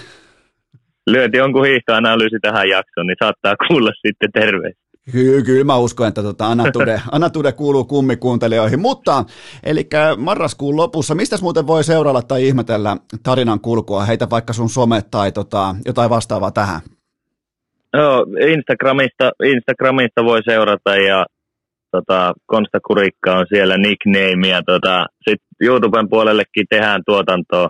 Lyöt 1.07 1.33
jonkun 1.33 1.65
hiihtoanalyysi 1.65 2.39
tähän 2.41 2.69
jaksoon, 2.69 3.07
niin 3.07 3.17
saattaa 3.23 3.55
kuulla 3.67 3.91
sitten 4.07 4.31
terveistä. 4.31 4.85
Kyllä, 5.11 5.41
kyllä 5.41 5.63
mä 5.63 5.77
uskon, 5.77 6.07
että 6.07 6.23
tota 6.23 6.47
Anna, 6.47 6.71
Tude, 6.71 7.01
Anna 7.11 7.29
Tude 7.29 7.51
kuuluu 7.51 7.85
kummikuuntelijoihin, 7.85 8.79
mutta 8.79 9.25
eli 9.63 9.89
marraskuun 10.17 10.77
lopussa, 10.77 11.15
mistä 11.15 11.37
muuten 11.41 11.67
voi 11.67 11.83
seurailla 11.83 12.21
tai 12.21 12.47
ihmetellä 12.47 12.97
tarinan 13.23 13.59
kulkua, 13.59 14.05
heitä 14.05 14.29
vaikka 14.29 14.53
sun 14.53 14.69
somet 14.69 15.11
tai 15.11 15.31
tota, 15.31 15.75
jotain 15.85 16.09
vastaavaa 16.09 16.51
tähän? 16.51 16.81
Joo, 17.97 18.25
Instagramista, 18.53 19.31
Instagramista 19.43 20.25
voi 20.25 20.41
seurata 20.43 20.95
ja 20.95 21.25
tota, 21.91 22.33
Konsta 22.45 22.79
Kurikka 22.87 23.37
on 23.37 23.45
siellä 23.53 23.77
nickname 23.77 24.47
ja 24.47 24.61
tota, 24.65 25.05
sitten 25.29 25.47
YouTuben 25.61 26.09
puolellekin 26.09 26.65
tehdään 26.69 27.01
tuotantoa, 27.05 27.69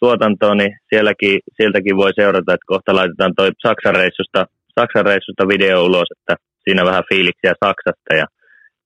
tuotantoa 0.00 0.54
niin 0.54 0.72
sielläkin, 0.88 1.40
sieltäkin 1.56 1.96
voi 1.96 2.12
seurata, 2.14 2.54
että 2.54 2.66
kohta 2.66 2.94
laitetaan 2.94 3.32
toi 3.36 3.50
Saksan 3.66 3.94
reissusta, 3.94 4.46
Saksan 4.80 5.04
reissusta 5.04 5.48
video 5.48 5.84
ulos, 5.84 6.08
että 6.18 6.34
siinä 6.64 6.84
vähän 6.84 7.04
fiiliksiä 7.08 7.52
Saksasta 7.64 8.14
ja 8.20 8.26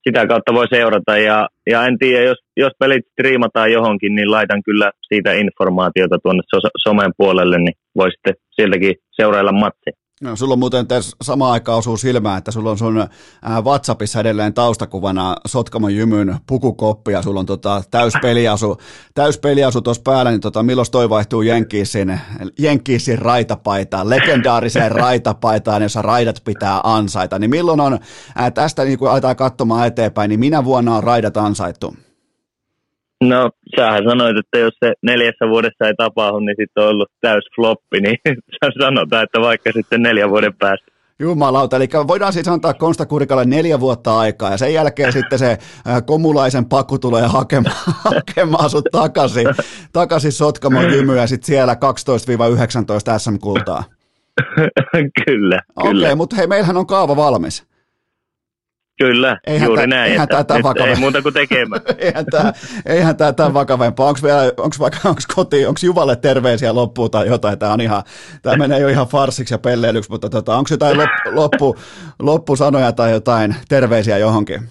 sitä 0.07 0.27
kautta 0.27 0.53
voi 0.53 0.67
seurata 0.67 1.17
ja, 1.17 1.47
ja 1.69 1.85
en 1.85 1.97
tiedä, 1.97 2.23
jos, 2.23 2.37
jos 2.57 2.71
pelit 2.79 3.05
striimataan 3.11 3.71
johonkin, 3.71 4.15
niin 4.15 4.31
laitan 4.31 4.63
kyllä 4.63 4.91
siitä 5.07 5.33
informaatiota 5.33 6.17
tuonne 6.23 6.43
so, 6.47 6.69
somen 6.87 7.11
puolelle, 7.17 7.57
niin 7.57 7.73
voi 7.97 8.11
sitten 8.11 8.33
sieltäkin 8.51 8.95
seurailla 9.11 9.51
matseja. 9.51 10.08
No, 10.23 10.35
sulla 10.35 10.53
on 10.53 10.59
muuten 10.59 10.87
tässä 10.87 11.17
sama 11.21 11.51
aika 11.51 11.75
osuu 11.75 11.97
silmään, 11.97 12.37
että 12.37 12.51
sulla 12.51 12.71
on 12.71 12.77
sun 12.77 12.97
ää, 13.41 13.61
WhatsAppissa 13.61 14.19
edelleen 14.19 14.53
taustakuvana 14.53 15.35
Sotkamon 15.47 15.95
jymyn 15.95 16.37
pukukoppi 16.47 17.11
ja 17.11 17.21
sulla 17.21 17.39
on 17.39 17.45
tota, 17.45 17.83
täyspeliasu, 17.91 18.77
täyspeliasu 19.13 19.81
tuossa 19.81 20.03
päällä, 20.03 20.31
niin 20.31 20.41
tota, 20.41 20.63
milloin 20.63 20.91
toi 20.91 21.09
vaihtuu 21.09 21.41
Jenkkiisin, 21.41 22.19
Jenkkiisin 22.59 23.19
raitapaitaan, 23.19 24.09
legendaariseen 24.09 24.91
raitapaitaan, 24.91 25.81
jossa 25.81 26.01
raidat 26.01 26.41
pitää 26.45 26.81
ansaita, 26.83 27.39
niin 27.39 27.49
milloin 27.49 27.79
on 27.79 27.99
ää, 28.35 28.51
tästä 28.51 28.83
niin 28.83 28.99
kun 28.99 29.11
aletaan 29.11 29.35
katsomaan 29.35 29.87
eteenpäin, 29.87 30.29
niin 30.29 30.39
minä 30.39 30.65
vuonna 30.65 30.95
on 30.95 31.03
raidat 31.03 31.37
ansaittu? 31.37 31.95
No, 33.23 33.49
sähän 33.75 34.03
sanoit, 34.03 34.37
että 34.37 34.57
jos 34.57 34.73
se 34.85 34.93
neljässä 35.01 35.49
vuodessa 35.49 35.87
ei 35.87 35.93
tapahdu, 35.97 36.39
niin 36.39 36.55
sitten 36.59 36.83
on 36.83 36.89
ollut 36.89 37.11
täys 37.21 37.43
floppi, 37.55 38.01
niin 38.01 38.17
sanotaan, 38.81 39.23
että 39.23 39.41
vaikka 39.41 39.71
sitten 39.71 40.01
neljä 40.01 40.29
vuoden 40.29 40.53
päästä. 40.53 40.91
Jumalauta, 41.21 41.75
eli 41.75 41.87
voidaan 42.07 42.33
siis 42.33 42.47
antaa 42.47 42.73
Konsta 42.73 43.05
Kurikalle 43.05 43.45
neljä 43.45 43.79
vuotta 43.79 44.19
aikaa 44.19 44.51
ja 44.51 44.57
sen 44.57 44.73
jälkeen 44.73 45.13
sitten 45.13 45.39
se 45.39 45.57
komulaisen 46.05 46.65
paku 46.65 46.99
tulee 46.99 47.27
hakemaan, 47.27 47.75
hakemaan 48.13 48.69
sut 48.69 48.85
takaisin, 48.91 49.47
takaisin 49.93 50.31
Sotkamon 50.31 50.93
jymy 50.93 51.17
ja 51.17 51.27
sitten 51.27 51.47
siellä 51.47 51.73
12-19 51.73 51.77
SM-kultaa. 53.19 53.83
kyllä, 55.25 55.59
Okei, 55.75 55.99
okay, 55.99 56.15
mutta 56.15 56.35
hei, 56.35 56.47
meillähän 56.47 56.77
on 56.77 56.87
kaava 56.87 57.15
valmis. 57.15 57.68
Kyllä, 59.03 59.37
eihän 59.47 59.67
juuri 59.67 59.79
tää, 59.79 59.87
näin. 59.87 60.11
Eihän 60.11 60.23
että 60.23 60.43
tää 60.43 60.63
vakava... 60.63 60.87
Ei 60.87 60.95
muuta 60.95 61.21
kuin 61.21 61.33
tekemään. 61.33 61.81
eihän 61.97 62.25
tämä 62.31 62.53
eihän 62.85 63.17
tää 63.17 63.33
tämän 63.33 63.53
vakavempaa. 63.53 64.07
Onko 64.07 64.19
vielä, 64.23 64.43
onko 64.43 64.75
vaikka, 64.79 65.09
onko 65.09 65.21
koti, 65.35 65.65
onko 65.65 65.79
Juvalle 65.83 66.15
terveisiä 66.15 66.75
loppuun 66.75 67.11
tai 67.11 67.27
jotain? 67.27 67.59
Tämä 67.59 67.73
on 67.73 67.81
ihan, 67.81 68.03
tämä 68.41 68.55
menee 68.55 68.79
jo 68.79 68.87
ihan 68.87 69.07
farsiksi 69.07 69.53
ja 69.53 69.57
pelleilyksi, 69.57 70.11
mutta 70.11 70.29
tota, 70.29 70.57
onko 70.57 70.67
jotain 70.71 70.97
loppu, 70.97 71.29
loppu, 71.35 71.75
loppusanoja 72.19 72.91
tai 72.91 73.11
jotain 73.11 73.55
terveisiä 73.69 74.17
johonkin? 74.17 74.61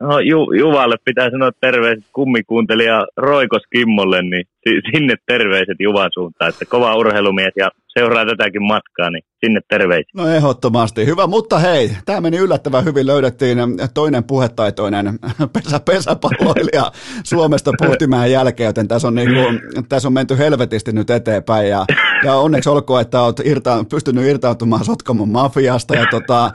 No, 0.00 0.18
Ju, 0.18 0.52
Juvalle 0.52 0.96
pitää 1.04 1.30
sanoa 1.30 1.50
terveiset 1.60 2.04
kummikuuntelija 2.12 3.06
Roikos 3.16 3.62
Kimmolle, 3.72 4.22
niin 4.22 4.46
sinne 4.66 5.14
terveiset 5.26 5.76
Juvan 5.80 6.10
suuntaan, 6.14 6.48
että 6.48 6.64
kova 6.64 6.96
urheilumies 6.96 7.52
ja 7.56 7.70
seuraa 7.98 8.26
tätäkin 8.26 8.62
matkaa, 8.62 9.10
niin 9.10 9.24
sinne 9.44 9.60
terveisiä. 9.68 10.10
No 10.14 10.28
ehdottomasti. 10.28 11.06
Hyvä, 11.06 11.26
mutta 11.26 11.58
hei, 11.58 11.90
tämä 12.06 12.20
meni 12.20 12.36
yllättävän 12.36 12.84
hyvin. 12.84 13.06
Löydettiin 13.06 13.58
toinen 13.94 14.24
puhetaitoinen 14.24 15.18
pesä, 15.52 15.80
pesäpalloilija 15.80 16.92
Suomesta 17.24 17.70
puhtimään 17.86 18.30
jälkeen, 18.30 18.66
joten 18.66 18.88
tässä 18.88 19.08
on, 19.08 19.14
niinku, 19.14 19.40
tässä 19.88 20.08
on 20.08 20.12
menty 20.12 20.38
helvetisti 20.38 20.92
nyt 20.92 21.10
eteenpäin. 21.10 21.68
Ja, 21.68 21.84
ja 22.24 22.34
onneksi 22.34 22.68
olkoon, 22.68 23.00
että 23.00 23.22
olet 23.22 23.40
irta, 23.44 23.84
pystynyt 23.90 24.24
irtautumaan 24.24 24.84
Sotkamon 24.84 25.28
mafiasta 25.28 25.94
ja, 25.94 26.06
tota, 26.10 26.50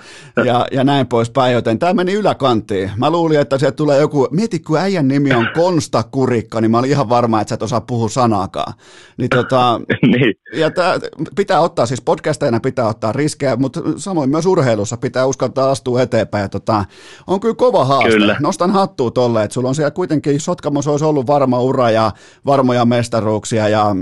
ja, 0.46 0.68
ja 0.72 0.84
näin 0.84 1.08
poispäin, 1.08 1.54
joten 1.54 1.80
tämä 1.80 1.94
meni 1.94 2.14
yläkanttiin. 2.14 2.92
Mä 2.98 3.10
luulin, 3.10 3.40
että 3.40 3.58
sieltä 3.58 3.76
tulee 3.76 4.00
joku, 4.00 4.28
mieti 4.32 4.60
kun 4.60 4.78
äijän 4.78 5.08
nimi 5.08 5.34
on 5.34 5.48
Konsta 5.54 6.04
Kurikka, 6.04 6.62
niin 6.62 6.72
mä 6.72 6.80
olin 6.80 6.90
ihan 6.90 7.10
varma, 7.10 7.42
että 7.42 7.50
sä 7.50 7.56
et 7.56 7.64
osaa 7.64 7.82
puhua 7.82 7.99
sanaakaan. 8.08 8.74
Niin, 9.18 9.30
tota, 9.30 9.82
niin. 10.14 10.34
Ja 10.54 10.72
tää, 10.72 11.00
pitää 11.36 11.60
ottaa, 11.60 11.86
siis 11.86 12.02
podcasteina 12.02 12.60
pitää 12.60 12.88
ottaa 12.88 13.12
riskejä, 13.12 13.56
mutta 13.56 13.82
samoin 13.98 14.30
myös 14.30 14.46
urheilussa 14.46 14.98
pitää 14.98 15.26
uskaltaa 15.26 15.72
astua 15.72 16.02
eteenpäin. 16.02 16.42
Ja 16.42 16.50
tota, 16.50 16.86
on 17.28 17.40
kyllä 17.40 17.56
kova 17.56 17.86
haaste. 17.86 18.10
Kyllä. 18.10 18.38
Nostan 18.40 18.72
hattua 18.72 19.12
tolle, 19.12 19.44
että 19.44 19.54
sulla 19.54 19.70
on 19.70 19.76
siellä 19.76 19.92
kuitenkin, 19.92 20.40
Sotkamos 20.40 20.88
olisi 20.88 21.06
ollut 21.06 21.28
varma 21.28 21.62
ura 21.62 21.92
ja 21.92 22.12
varmoja 22.46 22.86
mestaruuksia 22.86 23.70
ja 23.70 23.96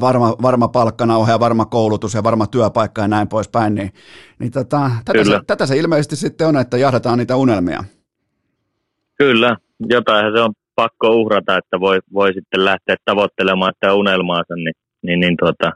varma, 0.00 0.36
varma 0.42 0.68
palkkanauha 0.68 1.30
ja 1.30 1.40
varma 1.40 1.64
koulutus 1.64 2.14
ja 2.14 2.22
varma 2.22 2.46
työpaikka 2.46 3.02
ja 3.02 3.08
näin 3.08 3.28
poispäin, 3.28 3.74
niin, 3.74 3.92
niin 4.38 4.52
tota, 4.52 4.90
tätä, 5.04 5.24
se, 5.24 5.40
tätä 5.46 5.66
se 5.66 5.76
ilmeisesti 5.76 6.16
sitten 6.16 6.46
on, 6.46 6.56
että 6.56 6.76
jahdataan 6.76 7.18
niitä 7.18 7.36
unelmia. 7.36 7.84
Kyllä, 9.18 9.56
jotain 9.88 10.32
se 10.32 10.40
on 10.40 10.52
pakko 10.76 11.10
uhrata, 11.10 11.58
että 11.58 11.80
voi, 11.80 11.98
voi 12.12 12.34
sitten 12.34 12.64
lähteä 12.64 12.96
tavoittelemaan 13.04 13.72
sitä 13.74 13.94
unelmaansa, 13.94 14.54
niin, 14.54 14.74
niin, 15.02 15.20
niin 15.20 15.36
tuota, 15.36 15.72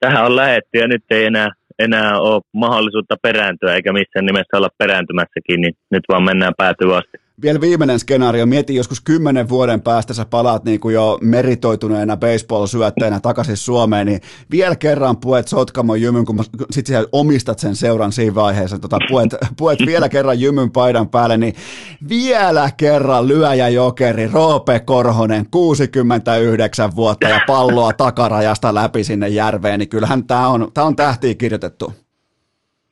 tähän 0.00 0.24
on 0.24 0.36
lähetty 0.36 0.78
ja 0.78 0.88
nyt 0.88 1.04
ei 1.10 1.24
enää, 1.24 1.50
enää 1.78 2.20
ole 2.20 2.42
mahdollisuutta 2.52 3.16
perääntyä 3.22 3.74
eikä 3.74 3.92
missään 3.92 4.26
nimessä 4.26 4.56
olla 4.56 4.68
perääntymässäkin, 4.78 5.60
niin 5.60 5.74
nyt 5.90 6.04
vaan 6.08 6.22
mennään 6.22 6.52
päätyvästi 6.56 7.23
vielä 7.42 7.60
viimeinen 7.60 7.98
skenaario, 7.98 8.46
mieti 8.46 8.74
joskus 8.74 9.00
kymmenen 9.00 9.48
vuoden 9.48 9.80
päästä 9.80 10.14
sä 10.14 10.24
palaat 10.24 10.64
niin 10.64 10.80
kuin 10.80 10.94
jo 10.94 11.18
meritoituneena 11.20 12.16
baseball-syötteenä 12.16 13.20
takaisin 13.20 13.56
Suomeen, 13.56 14.06
niin 14.06 14.20
vielä 14.50 14.76
kerran 14.76 15.16
puet 15.16 15.48
Sotkamon 15.48 16.00
jymyn, 16.00 16.24
kun 16.24 16.44
sit 16.70 16.86
sä 16.86 17.04
omistat 17.12 17.58
sen 17.58 17.76
seuran 17.76 18.12
siinä 18.12 18.34
vaiheessa, 18.34 18.78
tota, 18.78 18.98
puet, 19.08 19.30
puet 19.56 19.78
vielä 19.86 20.08
kerran 20.08 20.40
jymyn 20.40 20.70
paidan 20.70 21.08
päälle, 21.08 21.36
niin 21.36 21.54
vielä 22.08 22.70
kerran 22.76 23.28
lyöjä 23.28 23.68
jokeri 23.68 24.26
Roope 24.26 24.80
Korhonen, 24.80 25.46
69 25.50 26.96
vuotta 26.96 27.28
ja 27.28 27.40
palloa 27.46 27.92
takarajasta 27.92 28.74
läpi 28.74 29.04
sinne 29.04 29.28
järveen, 29.28 29.78
niin 29.78 29.88
kyllähän 29.88 30.26
tämä 30.26 30.48
on, 30.48 30.70
tää 30.74 30.84
on 30.84 30.96
tähtiin 30.96 31.38
kirjoitettu. 31.38 32.03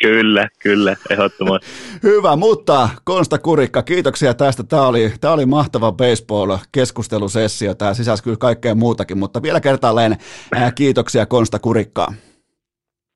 Kyllä, 0.02 0.48
kyllä, 0.58 0.96
ehdottomasti. 1.10 1.66
Hyvä, 2.02 2.36
mutta 2.36 2.88
Konsta 3.04 3.38
Kurikka, 3.38 3.82
kiitoksia 3.82 4.34
tästä. 4.34 4.62
Tämä 4.62 4.86
oli, 4.86 5.12
tämä 5.20 5.34
oli 5.34 5.46
mahtava 5.46 5.92
baseball-keskustelusessio. 5.92 7.74
Tämä 7.74 7.94
sisälsi 7.94 8.22
kyllä 8.22 8.36
kaikkea 8.36 8.74
muutakin, 8.74 9.18
mutta 9.18 9.42
vielä 9.42 9.60
kertaalleen 9.60 10.16
ää, 10.54 10.72
kiitoksia 10.72 11.26
Konsta 11.26 11.58
Kurikkaa. 11.58 12.14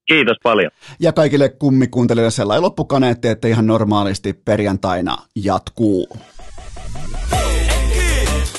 Kiitos 0.08 0.36
paljon. 0.42 0.70
Ja 1.00 1.12
kaikille 1.12 1.48
kummikuuntelijoille 1.48 2.30
sellainen 2.30 2.62
loppukaneetti, 2.62 3.28
että 3.28 3.48
ihan 3.48 3.66
normaalisti 3.66 4.32
perjantaina 4.32 5.16
jatkuu. 5.34 6.08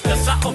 Tässä 0.04 0.32
on 0.46 0.54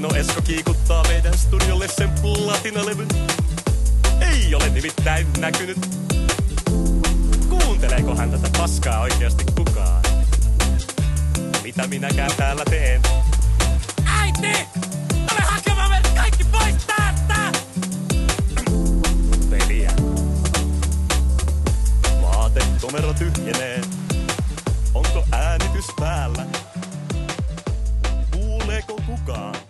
Eino 0.00 0.14
Esko 0.14 0.42
kiikuttaa 0.42 1.02
meidän 1.08 1.38
studiolle 1.38 1.88
sen 1.88 2.10
platinalevyn. 2.22 3.08
Ei 4.20 4.54
ole 4.54 4.68
nimittäin 4.68 5.26
näkynyt. 5.38 5.78
Kuunteleeko 7.48 8.14
hän 8.16 8.30
tätä 8.30 8.48
paskaa 8.58 9.00
oikeasti 9.00 9.44
kukaan? 9.56 10.02
Mitä 11.62 11.86
minäkään 11.86 12.30
täällä 12.36 12.64
teen? 12.70 13.02
Äiti! 14.06 14.68
Ole 15.32 15.40
hakemaan 15.40 15.90
meidät 15.90 16.12
kaikki 16.14 16.44
pois 16.44 16.74
täältä! 16.86 17.58
Peliä. 19.50 19.92
Vaate 22.22 22.60
numero 22.82 23.14
tyhjenee. 23.14 23.80
Onko 24.94 25.24
äänitys 25.32 25.86
päällä? 25.98 26.46
kuuleeko 28.30 28.96
kukaan? 29.06 29.69